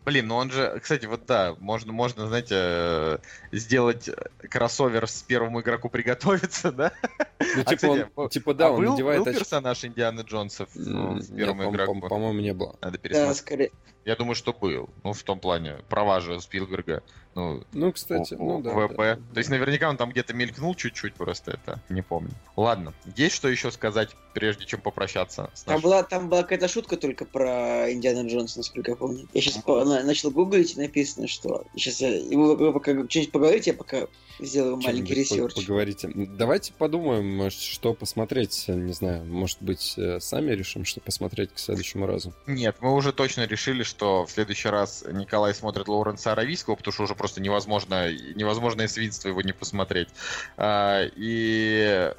Блин, 0.04 0.28
ну 0.28 0.36
он 0.36 0.50
же, 0.50 0.80
кстати, 0.82 1.04
вот 1.06 1.26
да, 1.26 1.54
можно, 1.58 1.92
можно, 1.92 2.26
знаете, 2.26 2.54
э, 2.56 3.18
сделать 3.52 4.08
кроссовер 4.50 5.06
с 5.06 5.22
первому 5.22 5.60
игроку 5.60 5.90
приготовиться, 5.90 6.72
да? 6.72 6.92
Ну, 7.38 7.62
А, 7.62 7.64
типа, 7.64 7.74
кстати, 7.76 7.86
он, 7.86 8.10
о- 8.16 8.28
типа, 8.28 8.54
да, 8.54 8.66
А 8.68 8.70
он 8.70 8.80
был, 8.84 8.90
надевает 8.92 9.24
был 9.24 9.32
персонаж 9.32 9.84
Индианы 9.84 10.20
Джонса 10.22 10.66
в, 10.66 10.76
М, 10.76 11.18
в 11.20 11.30
нет, 11.32 11.48
игроку? 11.50 12.00
по- 12.00 12.08
По-моему, 12.08 12.40
не 12.40 12.54
было. 12.54 12.76
Надо 12.80 12.96
Да, 12.96 12.98
пересмотреть. 13.02 13.36
скорее. 13.36 13.70
Я 14.06 14.16
думаю, 14.16 14.34
что 14.34 14.54
был. 14.54 14.88
Ну, 15.04 15.12
в 15.12 15.22
том 15.22 15.38
плане, 15.38 15.76
права 15.90 16.20
же 16.20 16.40
Спилберга. 16.40 17.02
Ну, 17.40 17.62
Ну, 17.72 17.92
кстати, 17.92 18.34
у- 18.34 18.44
ну 18.44 18.62
да. 18.62 18.70
ВП. 18.70 18.96
да. 18.98 19.16
То 19.34 19.38
есть 19.38 19.50
наверняка 19.50 19.88
он 19.88 19.96
там 19.96 20.10
где-то 20.10 20.34
мелькнул 20.34 20.74
чуть-чуть, 20.74 21.14
просто 21.14 21.52
это 21.52 21.80
не 21.88 22.02
помню. 22.02 22.30
Ладно, 22.56 22.92
есть 23.16 23.34
что 23.34 23.48
еще 23.48 23.70
сказать, 23.70 24.10
прежде 24.34 24.64
чем 24.66 24.80
попрощаться 24.80 25.50
с 25.54 25.62
Там 25.62 25.80
была, 25.80 26.02
там 26.02 26.28
была 26.28 26.42
какая-то 26.42 26.68
шутка 26.68 26.96
только 26.96 27.24
про 27.24 27.90
Индиана 27.92 28.26
Джонса, 28.28 28.58
насколько 28.58 28.90
я 28.92 28.96
помню. 28.96 29.26
Я 29.32 29.40
сейчас 29.40 29.64
начал 29.66 30.30
гуглить, 30.30 30.76
и 30.76 30.80
написано, 30.80 31.26
что... 31.28 31.64
Сейчас 31.74 32.00
я... 32.00 32.10
Вы, 32.36 32.56
вы 32.56 32.72
пока 32.72 32.92
что-нибудь 32.92 33.32
поговорите, 33.32 33.70
я 33.70 33.76
пока 33.76 34.06
сделаю 34.38 34.76
маленький 34.78 35.12
по- 35.14 35.18
research. 35.18 35.54
Поговорите. 35.54 36.10
Давайте 36.14 36.72
подумаем, 36.72 37.42
э, 37.42 37.50
что 37.50 37.92
посмотреть. 37.94 38.64
Не 38.68 38.92
знаю, 38.92 39.24
может 39.26 39.58
быть, 39.62 39.94
э, 39.98 40.18
сами 40.20 40.52
решим, 40.52 40.84
что 40.86 41.00
посмотреть 41.00 41.52
к 41.52 41.58
следующему 41.58 42.06
разу. 42.06 42.32
Нет, 42.46 42.76
мы 42.80 42.94
уже 42.94 43.12
точно 43.12 43.46
решили, 43.46 43.82
что 43.82 44.24
в 44.24 44.30
следующий 44.30 44.68
раз 44.68 45.04
Николай 45.12 45.54
смотрит 45.54 45.88
Лоуренса 45.88 46.32
Аравийского, 46.32 46.74
потому 46.76 46.92
что 46.92 47.02
уже 47.02 47.14
просто 47.14 47.29
невозможно, 47.38 48.10
невозможное 48.34 48.88
свинство 48.88 49.28
его 49.28 49.42
не 49.42 49.52
посмотреть. 49.52 50.08
А, 50.56 51.02
и... 51.14 52.12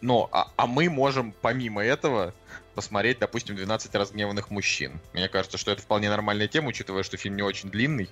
Ну, 0.00 0.28
а, 0.32 0.50
а 0.56 0.66
мы 0.66 0.90
можем 0.90 1.32
помимо 1.40 1.82
этого 1.82 2.34
посмотреть, 2.74 3.20
допустим, 3.20 3.56
12 3.56 3.94
разгневанных 3.94 4.50
мужчин. 4.50 5.00
Мне 5.12 5.28
кажется, 5.28 5.56
что 5.56 5.70
это 5.70 5.80
вполне 5.80 6.10
нормальная 6.10 6.48
тема, 6.48 6.68
учитывая, 6.68 7.04
что 7.04 7.16
фильм 7.16 7.36
не 7.36 7.42
очень 7.42 7.70
длинный. 7.70 8.10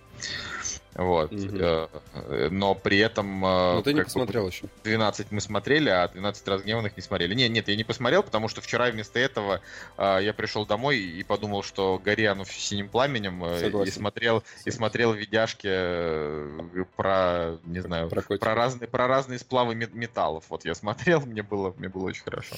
Вот. 0.94 1.32
Э, 1.32 1.88
Но 2.50 2.74
при 2.74 2.98
этом... 2.98 3.44
э, 3.44 3.74
Но 3.76 3.82
ты 3.82 3.92
не 3.94 4.00
как 4.00 4.08
бы, 4.08 4.12
посмотрел 4.12 4.48
еще. 4.48 4.66
12 4.84 5.30
мы 5.32 5.40
смотрели, 5.40 5.88
а 5.88 6.06
12 6.08 6.48
разгневанных 6.48 6.96
не 6.96 7.02
смотрели. 7.02 7.34
Нет, 7.34 7.50
нет, 7.50 7.68
я 7.68 7.76
не 7.76 7.84
посмотрел, 7.84 8.22
потому 8.22 8.48
что 8.48 8.60
вчера 8.60 8.90
вместо 8.90 9.18
этого 9.18 9.60
э, 9.96 10.18
я 10.22 10.32
пришел 10.34 10.66
домой 10.66 10.98
и 10.98 11.22
подумал, 11.22 11.62
что 11.62 11.98
гори 11.98 12.26
оно 12.26 12.44
синим 12.44 12.88
пламенем, 12.88 13.44
и 13.44 13.58
Согласен. 13.60 13.92
смотрел, 13.92 14.42
и 14.64 14.70
смотрел 14.70 15.12
видяшки 15.14 15.68
про, 16.96 17.58
не 17.64 17.80
знаю, 17.80 18.08
Про 18.08 18.22
про 18.22 18.54
разные, 18.54 18.88
про 18.88 19.06
разные 19.06 19.38
сплавы 19.38 19.74
мет- 19.74 19.94
металлов. 19.94 20.44
Вот 20.48 20.64
я 20.64 20.74
смотрел, 20.74 21.20
мне 21.22 21.42
было, 21.42 21.72
мне 21.78 21.88
было 21.88 22.06
очень 22.08 22.22
хорошо. 22.22 22.56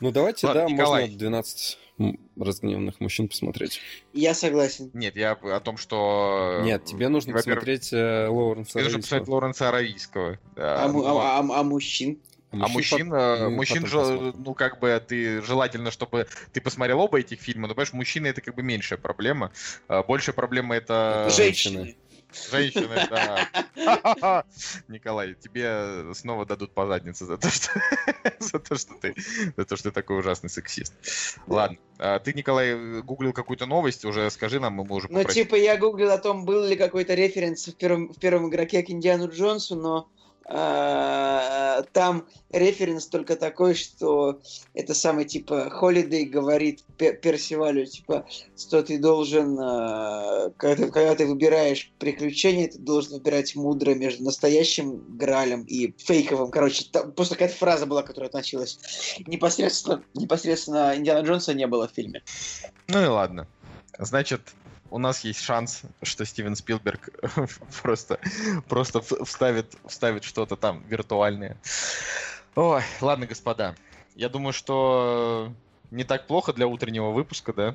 Ну 0.00 0.10
давайте, 0.10 0.46
Ладно, 0.46 0.62
да, 0.66 0.70
Николай. 0.70 1.02
можно 1.04 1.18
12 1.18 1.78
м, 1.98 2.20
разгневанных 2.38 3.00
мужчин 3.00 3.28
посмотреть. 3.28 3.80
Я 4.12 4.34
согласен. 4.34 4.90
Нет, 4.92 5.16
я 5.16 5.32
о 5.32 5.60
том, 5.60 5.78
что... 5.78 6.60
Нет, 6.62 6.84
тебе 6.84 7.08
нужно 7.08 7.32
во-первых, 7.32 7.60
посмотреть 7.60 7.92
э, 7.92 8.28
Лоуренса 8.28 8.72
Тебе 8.72 8.84
нужно 8.84 8.98
посмотреть 9.00 9.28
Лоренса 9.28 9.68
Аравийского. 9.68 10.38
Да, 10.54 10.84
А, 10.84 10.88
ну, 10.88 11.06
а- 11.06 11.38
а- 11.38 11.60
а 11.60 11.62
мужчин? 11.62 12.18
А 12.52 12.68
мужчин, 12.68 13.12
э, 13.12 13.48
мы 13.48 13.56
мужчин, 13.56 13.86
же, 13.86 13.98
посмотрим. 13.98 14.34
ну, 14.38 14.54
как 14.54 14.78
бы, 14.80 15.02
ты 15.06 15.42
желательно, 15.42 15.90
чтобы 15.90 16.26
ты 16.52 16.60
посмотрел 16.60 17.00
оба 17.00 17.18
этих 17.20 17.40
фильма, 17.40 17.66
но, 17.66 17.74
понимаешь, 17.74 17.92
мужчины 17.92 18.28
это 18.28 18.40
как 18.40 18.54
бы 18.54 18.62
меньшая 18.62 18.98
проблема. 18.98 19.50
А 19.88 20.02
Большая 20.02 20.34
проблема 20.34 20.76
это... 20.76 21.28
Женщины. 21.34 21.96
Женщины, 22.50 23.08
да. 23.10 24.44
Николай, 24.88 25.34
тебе 25.34 26.14
снова 26.14 26.46
дадут 26.46 26.72
по 26.72 26.86
заднице 26.86 27.24
за 27.24 27.36
то, 27.36 27.48
что, 27.48 27.70
за 28.40 28.58
то, 28.58 28.76
что 28.76 28.94
ты, 28.94 29.14
за 29.56 29.64
то, 29.64 29.76
что 29.76 29.90
ты 29.90 29.94
такой 29.94 30.18
ужасный 30.18 30.50
сексист. 30.50 30.94
Ладно, 31.46 31.78
а 31.98 32.18
ты, 32.18 32.32
Николай, 32.32 33.00
гуглил 33.02 33.32
какую-то 33.32 33.66
новость, 33.66 34.04
уже 34.04 34.30
скажи 34.30 34.60
нам, 34.60 34.74
мы 34.74 34.84
уже 34.84 35.08
Ну, 35.10 35.24
типа, 35.24 35.54
я 35.54 35.76
гуглил 35.76 36.10
о 36.10 36.18
том, 36.18 36.44
был 36.44 36.64
ли 36.64 36.76
какой-то 36.76 37.14
референс 37.14 37.68
в 37.68 37.76
первом, 37.76 38.12
в 38.12 38.18
первом 38.18 38.48
игроке 38.48 38.82
к 38.82 38.90
Индиану 38.90 39.28
Джонсу, 39.28 39.76
но 39.76 40.08
там 40.48 42.26
референс 42.50 43.06
только 43.06 43.36
такой, 43.36 43.74
что 43.74 44.40
это 44.74 44.94
самый, 44.94 45.24
типа, 45.24 45.70
Холидей 45.70 46.24
говорит 46.24 46.84
Пе- 46.98 47.14
Персивалю, 47.14 47.84
типа, 47.86 48.26
что 48.56 48.82
ты 48.82 48.98
должен, 48.98 49.58
а, 49.60 50.50
когда, 50.56 50.84
ты- 50.84 50.90
когда 50.92 51.14
ты 51.16 51.26
выбираешь 51.26 51.92
приключения, 51.98 52.68
ты 52.68 52.78
должен 52.78 53.14
выбирать 53.14 53.56
мудро 53.56 53.94
между 53.94 54.24
настоящим 54.24 55.04
Гралем 55.16 55.62
и 55.64 55.92
фейковым. 55.98 56.50
Короче, 56.50 56.84
там 56.92 57.12
просто 57.12 57.34
какая-то 57.34 57.56
фраза 57.56 57.86
была, 57.86 58.02
которая 58.02 58.28
относилась 58.28 58.78
непосредственно, 59.26 60.04
непосредственно 60.14 60.96
Индиана 60.96 61.26
Джонса 61.26 61.54
не 61.54 61.66
было 61.66 61.88
в 61.88 61.92
фильме. 61.92 62.22
Ну 62.88 63.02
и 63.02 63.06
ладно. 63.06 63.48
Значит, 63.98 64.42
у 64.90 64.98
нас 64.98 65.24
есть 65.24 65.40
шанс, 65.40 65.82
что 66.02 66.24
Стивен 66.24 66.56
Спилберг 66.56 67.10
просто, 67.82 68.18
просто 68.68 69.00
вставит, 69.24 69.74
вставит 69.86 70.24
что-то 70.24 70.56
там 70.56 70.82
виртуальное. 70.88 71.56
Ой, 72.54 72.82
ладно, 73.00 73.26
господа. 73.26 73.74
Я 74.14 74.28
думаю, 74.28 74.52
что 74.52 75.52
не 75.90 76.04
так 76.04 76.26
плохо 76.26 76.52
для 76.52 76.66
утреннего 76.66 77.10
выпуска, 77.10 77.52
да? 77.52 77.74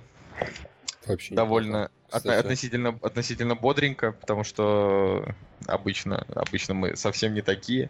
Вообще 1.06 1.34
Довольно 1.34 1.92
относительно, 2.12 2.98
относительно 3.02 3.56
бодренько, 3.56 4.12
потому 4.12 4.44
что 4.44 5.26
обычно, 5.68 6.26
обычно 6.36 6.74
мы 6.74 6.96
совсем 6.96 7.34
не 7.34 7.42
такие. 7.42 7.90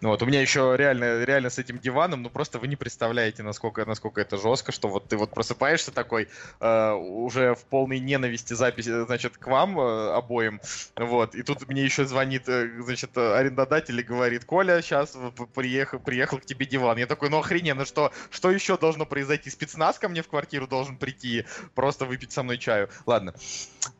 Ну 0.00 0.10
Вот, 0.10 0.22
у 0.22 0.26
меня 0.26 0.40
еще 0.40 0.74
реально, 0.76 1.24
реально 1.24 1.50
с 1.50 1.58
этим 1.58 1.78
диваном, 1.78 2.22
ну 2.22 2.30
просто 2.30 2.58
вы 2.58 2.68
не 2.68 2.76
представляете, 2.76 3.42
насколько, 3.42 3.84
насколько 3.84 4.20
это 4.20 4.36
жестко, 4.36 4.72
что 4.72 4.88
вот 4.88 5.08
ты 5.08 5.16
вот 5.16 5.30
просыпаешься 5.30 5.92
такой, 5.92 6.28
э, 6.60 6.92
уже 6.92 7.54
в 7.54 7.64
полной 7.64 8.00
ненависти 8.00 8.54
записи, 8.54 9.04
значит, 9.04 9.38
к 9.38 9.46
вам 9.46 9.78
э, 9.78 10.12
обоим, 10.12 10.60
вот, 10.96 11.34
и 11.34 11.42
тут 11.42 11.68
мне 11.68 11.82
еще 11.84 12.04
звонит, 12.04 12.48
э, 12.48 12.70
значит, 12.84 13.10
э, 13.16 13.34
арендодатель 13.34 13.98
и 13.98 14.02
говорит, 14.02 14.44
Коля, 14.44 14.82
сейчас 14.82 15.16
приехал, 15.54 15.98
приехал 15.98 16.38
к 16.38 16.44
тебе 16.44 16.66
диван. 16.66 16.98
Я 16.98 17.06
такой, 17.06 17.30
ну 17.30 17.38
охрененно, 17.38 17.84
что, 17.84 18.12
что 18.30 18.50
еще 18.50 18.76
должно 18.76 19.06
произойти? 19.06 19.50
Спецназ 19.50 19.98
ко 19.98 20.08
мне 20.08 20.22
в 20.22 20.28
квартиру 20.28 20.66
должен 20.66 20.96
прийти, 20.96 21.44
просто 21.74 22.04
выпить 22.04 22.32
со 22.32 22.42
мной 22.42 22.58
чаю. 22.58 22.88
Ладно. 23.06 23.34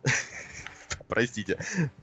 Простите. 1.08 1.58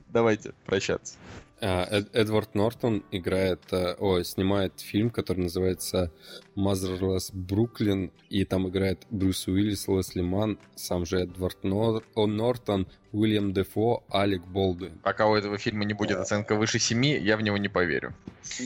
Давайте 0.08 0.52
прощаться. 0.66 1.16
А, 1.62 1.86
Эд- 1.90 2.08
Эдвард 2.14 2.54
Нортон 2.54 3.04
играет, 3.10 3.60
э, 3.70 3.94
ой, 3.98 4.24
снимает 4.24 4.80
фильм, 4.80 5.10
который 5.10 5.40
называется 5.40 6.10
Motherless 6.56 7.30
Бруклин, 7.34 8.12
и 8.30 8.46
там 8.46 8.66
играет 8.68 9.06
Брюс 9.10 9.46
Уиллис, 9.46 9.86
Лесли 9.86 10.22
Ман, 10.22 10.58
сам 10.74 11.04
же 11.04 11.20
Эдвард 11.20 11.62
Нор- 11.62 12.02
О, 12.14 12.26
Нортон, 12.26 12.86
Уильям 13.12 13.52
Дефо, 13.52 14.04
Алек 14.08 14.42
Болдуин. 14.46 14.98
Пока 15.02 15.26
у 15.26 15.34
этого 15.34 15.58
фильма 15.58 15.84
не 15.84 15.92
будет 15.92 16.16
оценка 16.16 16.54
выше 16.54 16.78
7, 16.78 17.04
я 17.04 17.36
в 17.36 17.42
него 17.42 17.58
не 17.58 17.68
поверю. 17.68 18.14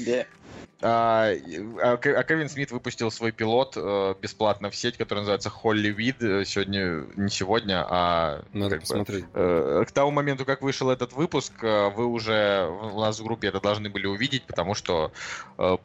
Да. 0.06 0.24
А, 0.86 1.32
а 1.82 1.92
а 1.94 2.22
Кевин 2.24 2.50
Смит 2.50 2.70
выпустил 2.70 3.10
свой 3.10 3.32
пилот 3.32 3.72
э, 3.74 4.14
бесплатно 4.20 4.68
в 4.68 4.76
сеть, 4.76 4.98
который 4.98 5.20
называется 5.20 5.48
Холливид. 5.48 6.22
Э, 6.22 6.44
Сегодня, 6.44 7.06
не 7.16 7.30
сегодня, 7.30 7.86
а 7.88 8.44
Надо 8.52 8.76
как 8.76 8.80
бы, 8.80 8.80
посмотреть. 8.82 9.24
Э, 9.32 9.84
К 9.88 9.92
тому 9.92 10.10
моменту, 10.10 10.44
как 10.44 10.60
вышел 10.60 10.90
этот 10.90 11.14
выпуск, 11.14 11.54
вы 11.62 12.04
уже 12.04 12.68
у 12.92 13.00
нас 13.00 13.18
в 13.18 13.24
группе 13.24 13.48
это 13.48 13.62
должны 13.62 13.88
были 13.88 14.06
увидеть, 14.06 14.44
потому 14.44 14.74
что 14.74 15.10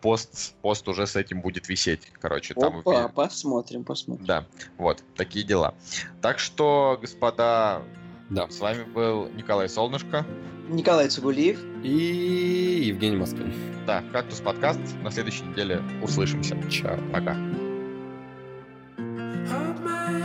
пост, 0.01 0.55
пост 0.61 0.87
уже 0.89 1.07
с 1.07 1.15
этим 1.15 1.39
будет 1.39 1.69
висеть. 1.69 2.11
Короче, 2.19 2.53
там 2.53 2.79
Опа, 2.79 3.07
посмотрим, 3.07 3.85
посмотрим. 3.85 4.25
Да, 4.25 4.45
вот, 4.77 5.01
такие 5.15 5.45
дела. 5.45 5.75
Так 6.21 6.39
что, 6.39 6.97
господа, 7.01 7.83
Да. 8.29 8.47
с 8.49 8.59
вами 8.59 8.83
был 8.83 9.29
Николай 9.29 9.67
Солнышко. 9.67 10.25
Николай 10.69 11.09
Цугулиев. 11.09 11.59
И 11.83 12.83
Евгений 12.85 13.17
Москвин. 13.17 13.53
Да, 13.87 14.03
«Кактус 14.11 14.39
подкаст». 14.39 14.79
На 15.01 15.09
следующей 15.09 15.45
неделе 15.45 15.81
услышимся. 16.03 16.55
Чао. 16.69 16.99
Пока. 17.11 17.35
Hold 19.49 19.83
my 19.83 20.19